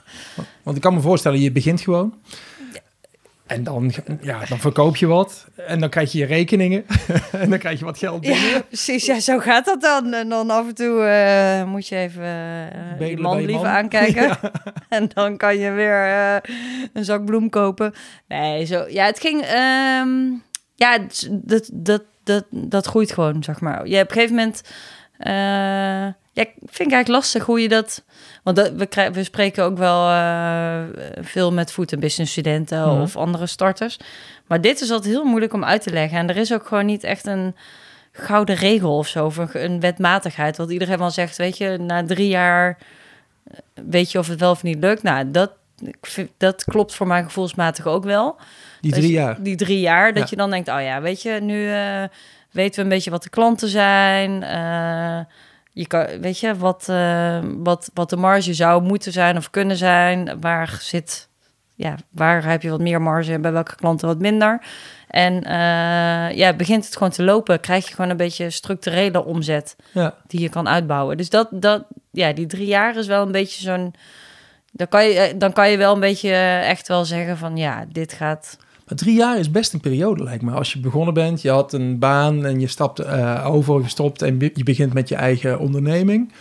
Want 0.63 0.75
ik 0.75 0.81
kan 0.81 0.93
me 0.93 1.01
voorstellen, 1.01 1.39
je 1.39 1.51
begint 1.51 1.81
gewoon. 1.81 2.13
En 3.47 3.63
dan, 3.63 3.91
ja, 4.21 4.45
dan 4.49 4.59
verkoop 4.59 4.95
je 4.95 5.05
wat. 5.05 5.47
En 5.55 5.79
dan 5.79 5.89
krijg 5.89 6.11
je 6.11 6.17
je 6.17 6.25
rekeningen. 6.25 6.85
en 7.31 7.49
dan 7.49 7.59
krijg 7.59 7.79
je 7.79 7.85
wat 7.85 7.97
geld 7.97 8.21
binnen. 8.21 8.49
Ja, 8.49 8.61
precies. 8.61 9.05
Ja, 9.05 9.19
zo 9.19 9.39
gaat 9.39 9.65
dat 9.65 9.81
dan. 9.81 10.13
En 10.13 10.29
dan 10.29 10.49
af 10.49 10.67
en 10.67 10.75
toe 10.75 11.01
eh, 11.01 11.63
moet 11.63 11.87
je 11.87 11.95
even 11.95 12.23
uh, 12.99 13.17
man 13.17 13.45
liever 13.45 13.67
aankijken. 13.77 14.37
En 14.89 15.09
dan 15.13 15.37
kan 15.37 15.57
je 15.57 15.71
weer 15.71 16.05
eh, 16.05 16.53
een 16.93 17.05
zak 17.05 17.25
bloem 17.25 17.49
kopen. 17.49 17.93
Nee, 18.27 18.65
zo. 18.65 18.85
Ja, 18.89 19.05
het 19.05 19.19
ging... 19.19 19.41
ehm, 19.41 20.09
ja, 20.75 20.99
dat, 21.31 21.69
dat, 21.73 22.03
dat, 22.23 22.45
dat 22.49 22.85
groeit 22.85 23.11
gewoon, 23.11 23.43
zeg 23.43 23.61
maar. 23.61 23.87
Je, 23.87 24.01
op 24.01 24.07
een 24.07 24.13
gegeven 24.13 24.35
moment... 24.35 24.61
eh, 25.17 25.33
ja, 26.33 26.43
ik 26.43 26.51
vind 26.59 26.63
het 26.65 26.77
eigenlijk 26.77 27.07
lastig 27.07 27.43
hoe 27.45 27.61
je 27.61 27.69
dat... 27.69 28.03
Want 28.43 28.55
dat, 28.57 28.71
we, 28.71 28.85
krijgen, 28.85 29.13
we 29.13 29.23
spreken 29.23 29.63
ook 29.63 29.77
wel 29.77 30.09
eh, 30.09 30.81
veel 31.21 31.53
met 31.53 31.71
food- 31.71 31.91
en 31.91 31.99
business 31.99 32.31
studenten 32.31 32.81
Mhm. 32.91 33.01
of 33.01 33.15
andere 33.15 33.45
starters. 33.47 33.97
Maar 34.47 34.61
dit 34.61 34.81
is 34.81 34.91
altijd 34.91 35.13
heel 35.13 35.23
moeilijk 35.25 35.53
om 35.53 35.63
uit 35.63 35.81
te 35.81 35.89
leggen. 35.89 36.17
En 36.19 36.29
er 36.29 36.37
is 36.37 36.53
ook 36.53 36.67
gewoon 36.67 36.85
niet 36.85 37.03
echt 37.03 37.25
een 37.25 37.55
gouden 38.11 38.55
regel 38.55 38.97
of 38.97 39.07
zo, 39.07 39.25
of 39.25 39.37
een, 39.37 39.49
een 39.53 39.79
wetmatigheid. 39.79 40.57
Want 40.57 40.71
iedereen 40.71 40.97
wel 40.97 41.11
zegt, 41.11 41.37
weet 41.37 41.57
je, 41.57 41.77
na 41.77 42.05
drie 42.05 42.27
jaar 42.27 42.77
eh, 43.51 43.57
weet 43.85 44.11
je 44.11 44.19
of 44.19 44.27
het 44.27 44.39
wel 44.39 44.51
of 44.51 44.63
niet 44.63 44.79
lukt. 44.79 45.03
Nou, 45.03 45.31
dat, 45.31 45.51
vind- 46.01 46.31
dat 46.37 46.63
klopt 46.63 46.95
voor 46.95 47.07
mij 47.07 47.23
gevoelsmatig 47.23 47.85
ook 47.85 48.03
wel. 48.03 48.35
Die 48.81 48.91
Dus 48.91 48.99
drie 48.99 49.11
jaar. 49.11 49.43
Die 49.43 49.55
drie 49.55 49.79
jaar, 49.79 50.13
dat 50.13 50.23
Ja. 50.23 50.27
je 50.29 50.35
dan 50.35 50.49
denkt, 50.49 50.69
oh 50.69 50.81
ja, 50.81 51.01
weet 51.01 51.21
je, 51.21 51.31
nu 51.31 51.69
weten 52.57 52.75
we 52.75 52.81
een 52.81 52.95
beetje 52.95 53.11
wat 53.11 53.23
de 53.23 53.29
klanten 53.29 53.67
zijn. 53.69 54.43
eh, 54.43 55.19
je 55.73 55.87
kan, 55.87 56.05
weet 56.21 56.39
je, 56.39 56.57
wat, 56.57 56.85
eh, 56.89 57.39
wat, 57.57 57.91
wat 57.93 58.09
de 58.09 58.15
marge 58.17 58.53
zou 58.53 58.81
moeten 58.83 59.11
zijn 59.11 59.37
of 59.37 59.49
kunnen 59.49 59.77
zijn. 59.77 60.41
Waar 60.41 60.77
zit, 60.81 61.29
ja, 61.75 61.95
waar 62.11 62.43
heb 62.45 62.61
je 62.61 62.69
wat 62.69 62.79
meer 62.79 63.01
marge 63.01 63.33
en 63.33 63.41
bij 63.41 63.51
welke 63.51 63.75
klanten 63.75 64.07
wat 64.07 64.19
minder. 64.19 64.61
En 65.07 65.43
eh, 65.43 66.37
ja, 66.37 66.53
begint 66.53 66.85
het 66.85 66.93
gewoon 66.93 67.11
te 67.11 67.23
lopen, 67.23 67.59
krijg 67.59 67.87
je 67.87 67.93
gewoon 67.95 68.09
een 68.11 68.17
beetje 68.17 68.49
structurele 68.49 69.25
omzet 69.25 69.75
Ja. 69.91 70.13
die 70.27 70.41
je 70.41 70.49
kan 70.49 70.67
uitbouwen. 70.69 71.17
Dus 71.17 71.29
dat, 71.29 71.47
dat 71.51 71.83
ja, 72.11 72.33
die 72.33 72.45
drie 72.45 72.67
jaar 72.67 72.95
is 72.97 73.07
wel 73.07 73.25
een 73.25 73.31
beetje 73.31 73.61
zo'n. 73.61 73.93
Dan 74.71 74.87
kan, 74.87 75.05
je, 75.05 75.33
dan 75.37 75.53
kan 75.53 75.69
je 75.69 75.77
wel 75.77 75.93
een 75.93 75.99
beetje 75.99 76.31
echt 76.63 76.87
wel 76.87 77.05
zeggen 77.05 77.37
van 77.37 77.57
ja, 77.57 77.85
dit 77.91 78.13
gaat. 78.13 78.57
Maar 78.87 78.97
drie 78.97 79.15
jaar 79.15 79.37
is 79.39 79.51
best 79.51 79.73
een 79.73 79.79
periode, 79.79 80.23
lijkt 80.23 80.43
me. 80.43 80.51
Als 80.51 80.73
je 80.73 80.79
begonnen 80.79 81.13
bent, 81.13 81.41
je 81.41 81.49
had 81.49 81.73
een 81.73 81.99
baan 81.99 82.45
en 82.45 82.59
je 82.59 82.67
stapt 82.67 82.99
eh, 82.99 83.47
over, 83.51 83.83
gestopt 83.83 84.21
en 84.21 84.37
be- 84.37 84.51
je 84.53 84.63
begint 84.63 84.93
met 84.93 85.09
je 85.09 85.15
eigen 85.15 85.59
onderneming. 85.59 86.31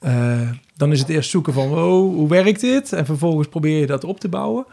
Eh, 0.00 0.50
dan 0.76 0.92
is 0.92 0.98
het 1.00 1.08
eerst 1.08 1.30
zoeken 1.30 1.52
van, 1.52 1.70
oh, 1.70 2.14
hoe 2.14 2.28
werkt 2.28 2.60
dit? 2.60 2.92
En 2.92 3.06
vervolgens 3.06 3.48
probeer 3.48 3.78
je 3.80 3.86
dat 3.86 4.04
op 4.04 4.20
te 4.20 4.28
bouwen. 4.28 4.66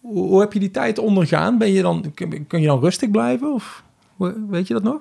Hoe, 0.00 0.26
hoe 0.26 0.40
heb 0.40 0.52
je 0.52 0.58
die 0.58 0.70
tijd 0.70 0.98
ondergaan? 0.98 1.58
Ben 1.58 1.72
je 1.72 1.82
dan, 1.82 2.12
kun, 2.14 2.46
kun 2.46 2.60
je 2.60 2.66
dan 2.66 2.80
rustig 2.80 3.10
blijven? 3.10 3.52
Of 3.54 3.82
weet 4.48 4.66
je 4.66 4.74
dat 4.74 4.82
nog? 4.82 5.00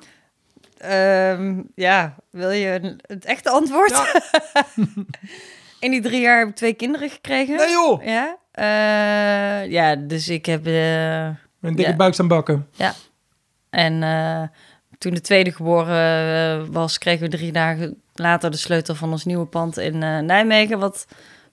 Ehm, 0.77 1.61
ja, 1.75 2.15
wil 2.31 2.49
je 2.49 2.79
een- 2.81 2.99
het 3.01 3.25
echte 3.25 3.49
antwoord? 3.49 3.89
Ja. 3.89 4.05
In 5.79 5.91
die 5.91 6.01
drie 6.01 6.21
jaar 6.21 6.39
heb 6.39 6.47
ik 6.47 6.55
twee 6.55 6.73
kinderen 6.73 7.09
gekregen. 7.09 7.55
Nee 7.55 7.69
joh! 7.69 8.03
Ja. 8.03 8.37
Eh, 8.51 9.71
ja, 9.71 9.95
dus 9.95 10.29
ik 10.29 10.45
heb. 10.45 10.65
Eh, 11.61 11.69
Een 11.69 11.75
dikke 11.75 11.91
Ja. 11.91 11.97
buik 11.97 12.13
staan 12.13 12.27
bakken. 12.27 12.67
en 13.69 14.03
eh, 14.03 14.41
toen 14.97 15.13
de 15.13 15.21
tweede 15.21 15.51
geboren 15.51 15.95
eh, 16.61 16.67
was, 16.71 16.97
kregen 16.97 17.29
we 17.29 17.37
drie 17.37 17.51
dagen 17.51 18.01
later 18.13 18.51
de 18.51 18.57
sleutel 18.57 18.95
van 18.95 19.11
ons 19.11 19.25
nieuwe 19.25 19.45
pand 19.45 19.77
in 19.77 20.03
eh, 20.03 20.19
Nijmegen. 20.19 20.79
Wat 20.79 21.05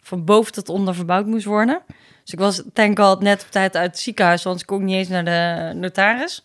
van 0.02 0.25
boven 0.25 0.52
tot 0.52 0.68
onder 0.68 0.94
verbouwd 0.94 1.26
moest 1.26 1.44
worden. 1.44 1.82
Dus 2.22 2.32
ik 2.32 2.38
was 2.38 2.62
denk 2.72 2.98
al 2.98 3.16
net 3.16 3.42
op 3.42 3.50
tijd 3.50 3.76
uit 3.76 3.90
het 3.90 3.98
ziekenhuis, 3.98 4.42
want 4.42 4.60
ik 4.60 4.66
kon 4.66 4.84
niet 4.84 4.94
eens 4.96 5.08
naar 5.08 5.25
de 5.25 5.72
notaris. 5.78 6.42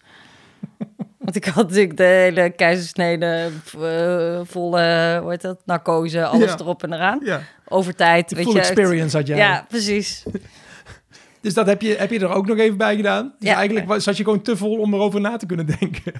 Want 1.21 1.35
ik 1.35 1.45
had 1.45 1.67
natuurlijk 1.67 1.97
de 1.97 2.03
hele 2.03 2.49
keizersnede, 2.49 3.49
eh, 3.81 4.39
volle, 4.43 5.17
hoe 5.21 5.29
heet 5.29 5.41
dat, 5.41 5.61
narcose, 5.65 6.25
alles 6.25 6.49
Ja. 6.51 6.57
erop 6.59 6.83
en 6.83 6.93
eraan. 6.93 7.19
Ja, 7.23 7.41
Over 7.67 7.95
tijd, 7.95 8.29
de 8.29 8.35
weet 8.35 8.43
full 8.45 8.53
je. 8.53 8.59
experience 8.59 9.17
had 9.17 9.27
jij. 9.27 9.37
Ja, 9.37 9.65
precies. 9.69 10.23
Dus 11.41 11.53
dat 11.53 11.65
heb 11.65 11.81
je, 11.81 11.95
heb 11.95 12.12
je 12.12 12.19
er 12.19 12.33
ook 12.33 12.45
nog 12.48 12.57
even 12.57 12.77
bij 12.77 12.95
gedaan? 12.95 13.33
Dus 13.39 13.50
Ja. 13.50 13.55
eigenlijk 13.55 13.88
was- 13.88 14.03
zat 14.03 14.17
je 14.17 14.24
gewoon 14.24 14.41
te 14.41 14.57
vol 14.57 14.77
om 14.79 14.93
erover 14.93 15.21
na 15.21 15.38
te 15.38 15.45
kunnen 15.45 15.65
denken. 15.79 16.13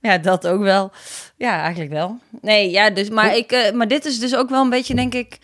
Ja, 0.00 0.18
dat 0.18 0.46
ook 0.46 0.60
wel. 0.62 0.90
Ja, 1.36 1.60
eigenlijk 1.60 1.92
wel. 1.92 2.18
Nee, 2.40 2.70
ja, 2.70 2.90
dus, 2.90 3.08
maar, 3.10 3.36
ik, 3.36 3.52
eh, 3.52 3.72
maar 3.72 3.88
dit 3.88 4.04
is 4.04 4.18
dus 4.18 4.34
ook 4.36 4.50
wel 4.50 4.62
een 4.62 4.70
beetje, 4.70 4.94
denk 4.94 5.14
ik... 5.14 5.38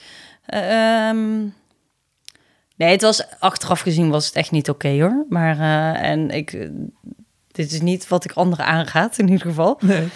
eh, 0.47 1.09
ehm, 1.09 1.39
nee, 2.77 2.91
het 2.91 3.03
was, 3.03 3.25
achteraf 3.39 3.81
gezien 3.81 4.11
was 4.11 4.27
het 4.27 4.35
echt 4.35 4.51
niet 4.51 4.69
oké, 4.71 4.89
hoor. 5.01 5.27
Maar, 5.29 5.59
eh, 5.59 6.11
en 6.11 6.31
ik... 6.31 6.69
dit 7.51 7.73
is 7.73 7.81
niet 7.81 8.09
wat 8.09 8.25
ik 8.25 8.33
anderen 8.33 8.65
aangaat, 8.67 9.19
in 9.19 9.29
ieder 9.29 9.47
geval. 9.47 9.79
Nee. 9.81 10.09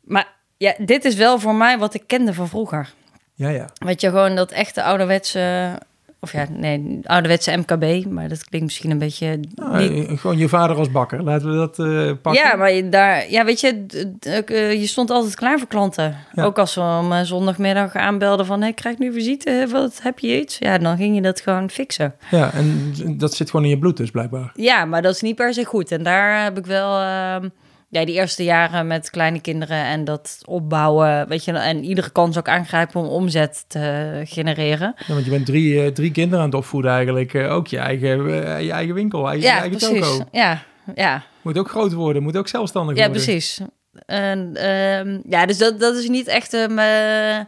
Maar 0.00 0.28
ja, 0.56 0.74
dit 0.78 1.04
is 1.04 1.14
wel 1.14 1.38
voor 1.38 1.54
mij 1.54 1.78
wat 1.78 1.94
ik 1.94 2.02
kende 2.06 2.34
van 2.34 2.48
vroeger. 2.48 2.92
Ja, 3.34 3.48
ja. 3.48 3.68
Weet 3.74 4.00
je, 4.00 4.08
gewoon 4.08 4.36
dat 4.36 4.50
echte 4.52 4.82
ouderwetse... 4.82 5.78
Of 6.24 6.32
ja, 6.32 6.46
nee, 6.50 7.00
ouderwetse 7.02 7.56
MKB. 7.56 8.04
Maar 8.10 8.28
dat 8.28 8.44
klinkt 8.44 8.66
misschien 8.66 8.90
een 8.90 8.98
beetje... 8.98 9.40
Nou, 9.54 9.88
niet, 9.88 10.08
eh, 10.08 10.18
Gewoon 10.18 10.38
je 10.38 10.48
vader 10.48 10.76
als 10.76 10.90
bakker. 10.90 11.22
Laten 11.22 11.50
we 11.50 11.56
dat 11.56 11.78
eh, 11.78 12.12
pakken. 12.22 12.42
Ja, 12.42 12.56
maar 12.56 12.72
je, 12.72 12.88
daar, 12.88 13.30
ja, 13.30 13.44
weet 13.44 13.60
je, 13.60 13.86
eh, 14.20 14.80
je 14.80 14.86
stond 14.86 15.10
altijd 15.10 15.34
klaar 15.34 15.58
voor 15.58 15.68
klanten. 15.68 16.16
Ja. 16.32 16.44
Ook 16.44 16.58
als 16.58 16.74
we 16.74 16.80
om 16.80 17.24
zondagmiddag 17.24 17.94
aanbelden 17.94 18.46
van... 18.46 18.60
Hey, 18.60 18.68
ik 18.68 18.74
krijg 18.74 18.98
nu 18.98 19.12
visite, 19.12 19.66
wat 19.70 20.02
heb 20.02 20.18
je 20.18 20.40
iets? 20.40 20.58
Ja, 20.58 20.78
dan 20.78 20.96
ging 20.96 21.14
je 21.14 21.22
dat 21.22 21.40
gewoon 21.40 21.70
fixen. 21.70 22.14
Ja, 22.30 22.52
en 22.52 22.92
dat 23.18 23.34
zit 23.34 23.50
gewoon 23.50 23.64
in 23.64 23.70
je 23.72 23.78
bloed 23.78 23.96
dus 23.96 24.10
blijkbaar. 24.10 24.50
Ja, 24.54 24.84
maar 24.84 25.02
dat 25.02 25.14
is 25.14 25.20
niet 25.20 25.36
per 25.36 25.54
se 25.54 25.64
goed. 25.64 25.90
En 25.90 26.02
daar 26.02 26.42
heb 26.42 26.58
ik 26.58 26.66
wel... 26.66 27.00
ehm, 27.00 27.48
ja, 27.92 28.04
die 28.04 28.14
eerste 28.14 28.44
jaren 28.44 28.86
met 28.86 29.10
kleine 29.10 29.40
kinderen 29.40 29.84
en 29.84 30.04
dat 30.04 30.38
opbouwen, 30.44 31.28
weet 31.28 31.44
je, 31.44 31.52
en 31.52 31.84
iedere 31.84 32.10
kans 32.10 32.38
ook 32.38 32.48
aangrijpen 32.48 33.00
om 33.00 33.06
omzet 33.06 33.64
te 33.68 34.20
genereren. 34.24 34.94
Ja, 35.06 35.12
want 35.14 35.24
je 35.24 35.30
bent 35.30 35.46
drie, 35.46 35.82
eh, 35.84 35.92
drie 35.92 36.10
kinderen 36.10 36.38
aan 36.40 36.46
het 36.50 36.54
opvoeden 36.58 36.90
eigenlijk. 36.90 37.34
Eh, 37.34 37.52
ook 37.52 37.66
je 37.66 37.78
eigen, 37.78 38.44
eh, 38.46 38.60
je 38.64 38.72
eigen 38.72 38.94
winkel, 38.94 39.28
eigen, 39.28 39.40
je 39.48 39.54
Ja, 39.54 39.60
eigen 39.60 39.78
precies. 39.78 40.00
toko. 40.16 40.24
Ja, 40.32 40.62
ja. 40.94 41.22
Moet 41.42 41.58
ook 41.58 41.68
groot 41.70 41.92
worden, 41.92 42.22
moet 42.22 42.36
ook 42.36 42.48
zelfstandig 42.48 42.96
Ja, 42.96 43.04
worden. 43.06 43.22
precies. 43.24 43.60
En, 44.06 44.50
ehm, 44.54 45.18
ja, 45.28 45.46
dus 45.46 45.58
dat, 45.58 45.80
dat 45.80 45.96
is 45.96 46.08
niet 46.08 46.26
echt... 46.26 46.52
een. 46.52 46.78
eh, 46.78 47.38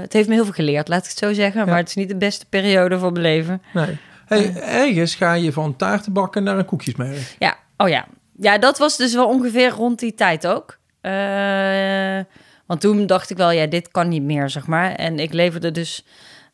het 0.00 0.12
heeft 0.12 0.28
me 0.28 0.34
heel 0.34 0.44
veel 0.44 0.52
geleerd, 0.52 0.88
laat 0.88 1.02
ik 1.04 1.08
het 1.10 1.18
zo 1.18 1.32
zeggen. 1.32 1.66
Maar 1.66 1.76
het 1.76 1.88
is 1.88 1.94
niet 1.94 2.08
de 2.08 2.16
beste 2.16 2.46
periode 2.48 2.98
van 2.98 3.12
mijn 3.12 3.24
leven. 3.24 3.62
Nee. 3.72 3.98
Hey, 4.26 4.54
ergens 4.62 5.14
ga 5.14 5.32
je 5.32 5.52
van 5.52 5.76
taartenbakken 5.76 6.42
naar 6.42 6.58
een 6.58 6.64
koekjesmerk. 6.64 7.34
Ja, 7.38 7.56
oh 7.76 7.88
ja. 7.88 8.06
Ja, 8.40 8.58
dat 8.58 8.78
was 8.78 8.96
dus 8.96 9.14
wel 9.14 9.28
ongeveer 9.28 9.70
rond 9.70 9.98
die 9.98 10.14
tijd 10.14 10.46
ook. 10.46 10.78
Eh, 11.00 12.18
want 12.66 12.80
toen 12.80 13.06
dacht 13.06 13.30
ik 13.30 13.36
wel, 13.36 13.50
ja, 13.50 13.66
dit 13.66 13.90
kan 13.90 14.08
niet 14.08 14.22
meer, 14.22 14.50
zeg 14.50 14.66
maar. 14.66 14.92
En 14.94 15.18
ik 15.18 15.32
leverde 15.32 15.70
dus... 15.70 16.04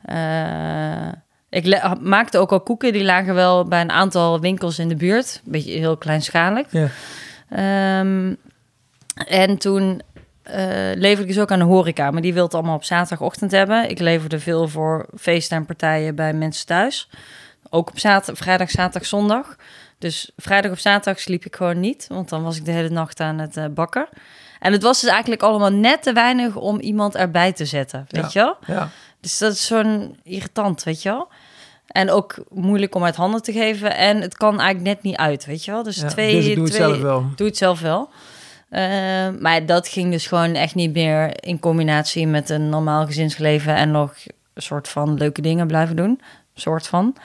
eh, 0.04 1.08
ik 1.50 1.80
maakte 2.00 2.38
ook 2.38 2.52
al 2.52 2.60
koeken, 2.60 2.92
die 2.92 3.04
lagen 3.04 3.34
wel 3.34 3.64
bij 3.64 3.80
een 3.80 3.90
aantal 3.90 4.40
winkels 4.40 4.78
in 4.78 4.88
de 4.88 4.96
buurt. 4.96 5.40
Een 5.44 5.52
beetje 5.52 5.78
heel 5.78 5.96
kleinschalig. 5.96 6.66
Ja. 6.70 6.88
Ehm, 7.48 8.34
en 9.26 9.58
toen 9.58 10.02
eh 10.42 10.90
leverde 10.94 11.22
ik 11.22 11.28
dus 11.28 11.38
ook 11.38 11.50
aan 11.50 11.58
de 11.58 11.64
horeca, 11.64 12.10
maar 12.10 12.22
die 12.22 12.34
wil 12.34 12.44
het 12.44 12.54
allemaal 12.54 12.76
op 12.76 12.84
zaterdagochtend 12.84 13.50
hebben. 13.50 13.90
Ik 13.90 13.98
leverde 13.98 14.38
veel 14.40 14.68
voor 14.68 15.06
feesten 15.18 15.56
en 15.56 15.66
partijen 15.66 16.14
bij 16.14 16.32
mensen 16.32 16.66
thuis. 16.66 17.08
Ook 17.70 17.90
op 17.90 17.98
zaterdag, 17.98 18.44
vrijdag, 18.44 18.70
zaterdag, 18.70 19.08
zondag. 19.08 19.56
Dus 20.04 20.30
vrijdag 20.36 20.70
of 20.70 20.78
zaterdag 20.78 21.22
sliep 21.22 21.44
ik 21.44 21.56
gewoon 21.56 21.80
niet, 21.80 22.06
want 22.08 22.28
dan 22.28 22.42
was 22.42 22.56
ik 22.56 22.64
de 22.64 22.70
hele 22.70 22.88
nacht 22.88 23.20
aan 23.20 23.38
het 23.38 23.56
eh, 23.56 23.64
bakken. 23.70 24.08
En 24.60 24.72
het 24.72 24.82
was 24.82 25.00
dus 25.00 25.10
eigenlijk 25.10 25.42
allemaal 25.42 25.72
net 25.72 26.02
te 26.02 26.12
weinig 26.12 26.56
om 26.56 26.80
iemand 26.80 27.14
erbij 27.14 27.52
te 27.52 27.64
zetten, 27.64 28.06
weet 28.08 28.32
je 28.32 28.38
wel? 28.38 28.56
Ja. 28.66 28.88
Dus 29.20 29.38
dat 29.38 29.52
is 29.52 29.66
zo'n 29.66 30.16
irritant, 30.22 30.82
weet 30.82 31.02
je 31.02 31.08
wel? 31.08 31.28
En 31.86 32.10
ook 32.10 32.34
moeilijk 32.48 32.94
om 32.94 33.04
uit 33.04 33.16
handen 33.16 33.42
te 33.42 33.52
geven. 33.52 33.96
En 33.96 34.20
het 34.20 34.36
kan 34.36 34.60
eigenlijk 34.60 34.94
net 34.94 35.02
niet 35.02 35.16
uit, 35.16 35.44
weet 35.44 35.64
je 35.64 35.70
wel? 35.70 35.82
Dus 35.82 35.96
Ja, 35.96 36.08
twee... 36.08 36.34
dus 36.34 36.46
ik 36.46 36.54
doe 36.54 36.64
het 36.64 36.72
twee, 36.72 36.86
zelf 36.86 37.00
wel. 37.00 37.26
Doe 37.36 37.46
het 37.46 37.56
zelf 37.56 37.80
wel. 37.80 38.08
Eh, 38.68 38.82
maar 39.38 39.66
dat 39.66 39.88
ging 39.88 40.10
dus 40.10 40.26
gewoon 40.26 40.54
echt 40.54 40.74
niet 40.74 40.92
meer 40.92 41.44
in 41.44 41.58
combinatie 41.58 42.26
met 42.26 42.50
een 42.50 42.68
normaal 42.68 43.06
gezinsleven 43.06 43.74
en 43.74 43.90
nog 43.90 44.14
een 44.54 44.62
soort 44.62 44.88
van 44.88 45.14
leuke 45.14 45.40
dingen 45.40 45.66
blijven 45.66 45.96
doen. 45.96 46.20
Soort 46.54 46.86
van. 46.86 47.16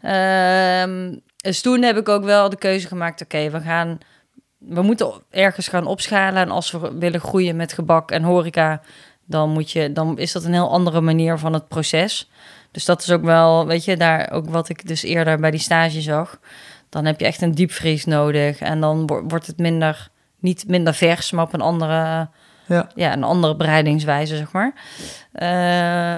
Ehm, 0.00 1.10
dus 1.42 1.60
toen 1.60 1.82
heb 1.82 1.96
ik 1.96 2.08
ook 2.08 2.24
wel 2.24 2.48
de 2.48 2.56
keuze 2.56 2.86
gemaakt: 2.88 3.22
oké, 3.22 3.50
we 3.50 3.60
gaan. 3.60 3.98
We 4.58 4.82
moeten 4.82 5.12
ergens 5.30 5.68
gaan 5.68 5.86
opschalen. 5.86 6.42
En 6.42 6.50
als 6.50 6.70
we 6.70 6.98
willen 6.98 7.20
groeien 7.20 7.56
met 7.56 7.72
gebak 7.72 8.10
en 8.10 8.22
horeca, 8.22 8.80
dan, 9.24 9.50
moet 9.50 9.70
je, 9.70 9.92
dan 9.92 10.18
is 10.18 10.32
dat 10.32 10.44
een 10.44 10.52
heel 10.52 10.70
andere 10.70 11.00
manier 11.00 11.38
van 11.38 11.52
het 11.52 11.68
proces. 11.68 12.30
Dus 12.70 12.84
dat 12.84 13.02
is 13.02 13.10
ook 13.10 13.22
wel, 13.22 13.66
weet 13.66 13.84
je, 13.84 13.96
daar 13.96 14.30
ook 14.30 14.48
wat 14.50 14.68
ik 14.68 14.86
dus 14.88 15.02
eerder 15.02 15.38
bij 15.40 15.50
die 15.50 15.60
stage 15.60 16.00
zag. 16.00 16.38
Dan 16.88 17.04
heb 17.04 17.20
je 17.20 17.26
echt 17.26 17.42
een 17.42 17.54
diepvries 17.54 18.04
nodig. 18.04 18.58
En 18.58 18.80
dan 18.80 19.06
wo- 19.06 19.22
wordt 19.22 19.46
het 19.46 19.58
minder, 19.58 20.08
niet 20.38 20.68
minder 20.68 20.94
vers, 20.94 21.30
maar 21.30 21.44
op 21.44 21.52
een 21.54 21.60
andere, 21.60 22.28
Ja. 22.66 22.88
ja, 22.94 23.12
een 23.12 23.24
andere 23.24 23.56
bereidingswijze, 23.56 24.36
zeg 24.36 24.52
maar. 24.52 24.72
Eh, 25.32 25.48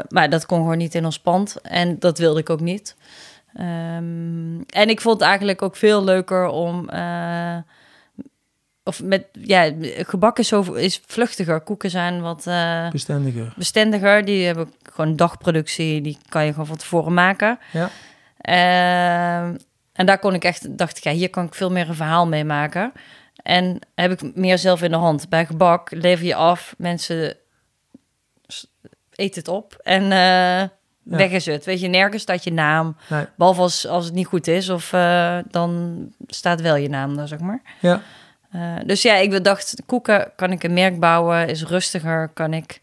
maar 0.08 0.30
dat 0.30 0.46
kon 0.46 0.58
gewoon 0.58 0.78
niet 0.78 0.94
in 0.94 1.04
ons 1.04 1.18
pand. 1.18 1.60
En 1.62 1.98
dat 1.98 2.18
wilde 2.18 2.40
ik 2.40 2.50
ook 2.50 2.60
niet. 2.60 2.96
Ehm, 3.54 4.60
en 4.60 4.88
ik 4.88 5.00
vond 5.00 5.20
het 5.20 5.28
eigenlijk 5.28 5.62
ook 5.62 5.76
veel 5.76 6.04
leuker 6.04 6.48
om... 6.48 6.88
eh, 6.88 7.56
of 8.84 9.02
met, 9.02 9.26
ja, 9.32 9.72
gebak 9.82 10.38
is, 10.38 10.48
zo, 10.48 10.60
is 10.72 11.00
vluchtiger. 11.06 11.60
Koeken 11.60 11.90
zijn 11.90 12.20
wat 12.20 12.46
eh, 12.46 12.90
Bestendiger. 12.90 13.52
bestendiger. 13.56 14.24
Die 14.24 14.46
hebben 14.46 14.72
gewoon 14.82 15.16
dagproductie. 15.16 16.00
Die 16.00 16.18
kan 16.28 16.44
je 16.44 16.50
gewoon 16.50 16.66
van 16.66 16.76
tevoren 16.76 17.14
maken. 17.14 17.58
Ja. 17.72 17.90
Ehm, 18.40 19.56
en 19.92 20.06
daar 20.06 20.18
kon 20.18 20.34
ik 20.34 20.44
echt, 20.44 20.78
dacht 20.78 20.96
ik, 20.96 21.04
ja, 21.04 21.12
hier 21.12 21.30
kan 21.30 21.44
ik 21.44 21.54
veel 21.54 21.70
meer 21.70 21.88
een 21.88 21.94
verhaal 21.94 22.26
mee 22.26 22.44
maken. 22.44 22.92
En 23.42 23.78
heb 23.94 24.10
ik 24.22 24.36
meer 24.36 24.58
zelf 24.58 24.82
in 24.82 24.90
de 24.90 24.96
hand. 24.96 25.28
Bij 25.28 25.46
gebak 25.46 25.90
lever 25.90 26.26
je 26.26 26.34
af, 26.34 26.74
mensen 26.78 27.36
eten 29.14 29.40
het 29.40 29.48
op 29.48 29.74
en 29.82 30.02
weg 31.02 31.30
is 31.30 31.46
het. 31.46 31.64
Weet 31.64 31.80
je, 31.80 31.88
nergens 31.88 32.22
staat 32.22 32.44
je 32.44 32.52
naam. 32.52 32.96
Nee. 33.08 33.24
Behalve 33.36 33.60
als, 33.60 33.86
als 33.86 34.04
het 34.04 34.14
niet 34.14 34.26
goed 34.26 34.46
is, 34.46 34.68
of 34.68 34.92
eh, 34.92 35.38
dan 35.50 35.98
staat 36.26 36.60
wel 36.60 36.76
je 36.76 36.88
naam 36.88 37.16
daar, 37.16 37.28
zeg 37.28 37.38
maar. 37.38 37.62
Ja. 37.80 38.02
Eh, 38.50 38.60
dus 38.86 39.02
ja, 39.02 39.14
ik 39.14 39.44
dacht, 39.44 39.82
koeken 39.86 40.32
kan 40.36 40.52
ik 40.52 40.62
een 40.62 40.72
merk 40.72 41.00
bouwen, 41.00 41.48
is 41.48 41.64
rustiger, 41.64 42.30
kan 42.34 42.52
ik 42.52 42.80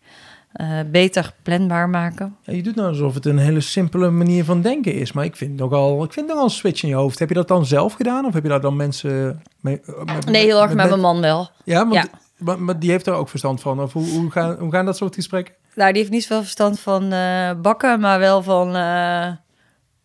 eh, 0.52 0.80
beter 0.92 1.34
planbaar 1.42 1.90
maken. 1.90 2.36
Ja, 2.42 2.54
je 2.54 2.64
doet 2.64 2.76
nou 2.76 2.88
alsof 2.88 3.14
het 3.14 3.26
een 3.26 3.38
hele 3.38 3.62
simpele 3.62 4.10
manier 4.10 4.44
van 4.44 4.62
denken 4.62 4.94
is. 4.94 5.12
Maar 5.12 5.26
ik 5.26 5.36
vind 5.36 5.56
nogal, 5.56 6.04
ik 6.04 6.14
vind 6.14 6.28
nogal 6.28 6.44
een 6.44 6.50
switch 6.50 6.84
in 6.84 6.90
je 6.90 6.96
hoofd. 6.96 7.20
Heb 7.20 7.30
je 7.30 7.36
dat 7.36 7.48
dan 7.48 7.66
zelf 7.66 7.94
gedaan? 7.94 8.26
Of 8.26 8.34
heb 8.34 8.44
je 8.44 8.50
daar 8.50 8.62
dan 8.62 8.76
mensen 8.76 9.42
mee? 9.60 9.82
Nee, 10.26 10.46
heel 10.46 10.62
erg 10.62 10.74
met 10.74 10.90
mijn 10.90 11.02
man 11.02 11.22
wel. 11.22 11.50
Ja, 11.64 11.88
want, 11.88 11.94
Ja. 11.94 12.06
Maar, 12.38 12.62
maar 12.62 12.80
die 12.80 12.90
heeft 12.90 13.08
er 13.08 13.14
ook 13.14 13.30
verstand 13.30 13.62
van. 13.62 13.82
Of 13.82 13.94
hoe, 13.94 14.10
hoe, 14.10 14.32
gaan, 14.32 14.56
hoe 14.60 14.72
gaan 14.72 14.86
dat 14.86 14.98
soort 14.98 15.16
gesprekken? 15.16 15.54
Nou, 15.78 15.92
die 15.92 16.02
heeft 16.02 16.14
niet 16.14 16.24
zoveel 16.24 16.42
verstand 16.42 16.80
van 16.80 17.12
eh, 17.12 17.52
bakken, 17.62 18.00
maar 18.00 18.20
wel 18.20 18.44
van 18.44 18.76
eh, 18.76 19.32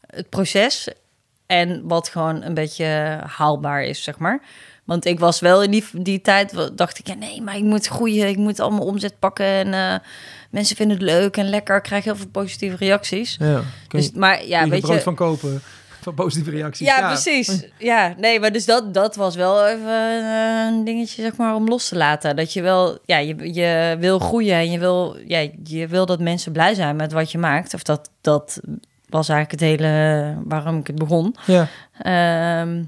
het 0.06 0.28
proces. 0.28 0.88
En 1.46 1.88
wat 1.88 2.08
gewoon 2.08 2.42
een 2.42 2.54
beetje 2.54 3.18
haalbaar 3.26 3.82
is, 3.82 4.02
zeg 4.02 4.18
maar. 4.18 4.42
Want 4.84 5.04
ik 5.04 5.18
was 5.18 5.40
wel 5.40 5.62
in 5.62 5.70
die, 5.70 5.84
die 5.92 6.20
tijd, 6.20 6.70
dacht 6.76 6.98
ik, 6.98 7.06
ja 7.06 7.14
nee, 7.14 7.42
maar 7.42 7.56
ik 7.56 7.62
moet 7.62 7.86
groeien. 7.86 8.28
Ik 8.28 8.36
moet 8.36 8.60
allemaal 8.60 8.86
omzet 8.86 9.18
pakken 9.18 9.46
en 9.46 9.74
eh, 9.74 9.98
mensen 10.50 10.76
vinden 10.76 10.96
het 10.96 11.06
leuk 11.06 11.36
en 11.36 11.48
lekker. 11.48 11.76
Ik 11.76 11.82
krijg 11.82 12.04
heel 12.04 12.16
veel 12.16 12.28
positieve 12.28 12.76
reacties. 12.76 13.36
Ja, 13.38 13.46
kun 13.46 13.62
je, 13.88 13.96
Dus, 13.96 14.10
maar 14.10 14.46
ja, 14.46 14.60
er 14.60 14.68
weet 14.68 14.80
brood 14.80 14.96
je... 14.96 15.02
van 15.02 15.14
kopen. 15.14 15.62
Van 16.02 16.14
positieve 16.14 16.50
reacties. 16.50 16.86
Ja, 16.86 17.06
precies. 17.06 17.64
Ja, 17.78 18.14
nee, 18.18 18.40
maar 18.40 18.52
dus 18.52 18.64
dat, 18.64 18.94
dat 18.94 19.16
was 19.16 19.34
wel 19.36 19.66
even 19.66 20.24
een 20.66 20.84
dingetje, 20.84 21.22
zeg 21.22 21.36
maar, 21.36 21.54
om 21.54 21.68
los 21.68 21.88
te 21.88 21.96
laten. 21.96 22.36
Dat 22.36 22.52
je 22.52 22.62
wel, 22.62 22.98
ja, 23.04 23.16
je, 23.18 23.52
je 23.54 23.96
wil 23.98 24.18
groeien 24.18 24.54
en 24.56 24.70
je 24.70 24.78
wil, 24.78 25.16
ja, 25.26 25.48
je 25.64 25.86
wil 25.86 26.06
dat 26.06 26.20
mensen 26.20 26.52
blij 26.52 26.74
zijn 26.74 26.96
met 26.96 27.12
wat 27.12 27.30
je 27.32 27.38
maakt. 27.38 27.74
Of 27.74 27.82
dat, 27.82 28.10
dat 28.20 28.60
was 29.08 29.28
eigenlijk 29.28 29.60
het 29.60 29.70
hele 29.70 30.36
waarom 30.44 30.78
ik 30.78 30.86
het 30.86 30.96
begon. 30.98 31.36
Ja, 31.46 31.68
Ehm, 31.98 32.82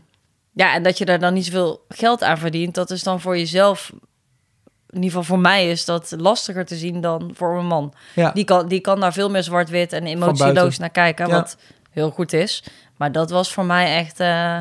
ja, 0.53 0.75
en 0.75 0.83
dat 0.83 0.99
je 0.99 1.05
daar 1.05 1.19
dan 1.21 1.35
niet 1.35 1.45
zoveel 1.45 1.85
geld 1.89 2.23
aan 2.23 2.39
verdient, 2.39 2.75
dat 2.75 2.91
is 2.91 3.03
dan 3.03 3.21
voor 3.21 3.39
jezelf, 3.39 3.93
in 4.91 5.03
ieder 5.03 5.09
geval 5.09 5.23
voor 5.23 5.39
mij, 5.39 5.71
is 5.71 5.85
dat 5.85 6.15
lastiger 6.19 6.65
te 6.65 6.77
zien 6.77 7.01
dan 7.01 7.31
voor 7.35 7.55
mijn 7.55 7.67
man. 7.67 7.93
ja. 8.15 8.31
Die 8.31 8.45
kan, 8.45 8.69
die 8.69 8.81
kan 8.81 9.01
daar 9.01 9.13
veel 9.13 9.31
meer 9.31 9.43
zwart-wit 9.43 9.93
en 9.93 10.07
emotieloos 10.07 10.79
naar 10.79 10.91
kijken, 10.91 11.27
Ja. 11.29 11.33
wat 11.35 11.57
heel 11.91 12.11
goed 12.11 12.33
is. 12.33 12.65
Maar 12.97 13.13
dat 13.13 13.31
was 13.31 13.53
voor 13.53 13.65
mij 13.65 13.97
echt 13.97 14.21
eh, 14.21 14.59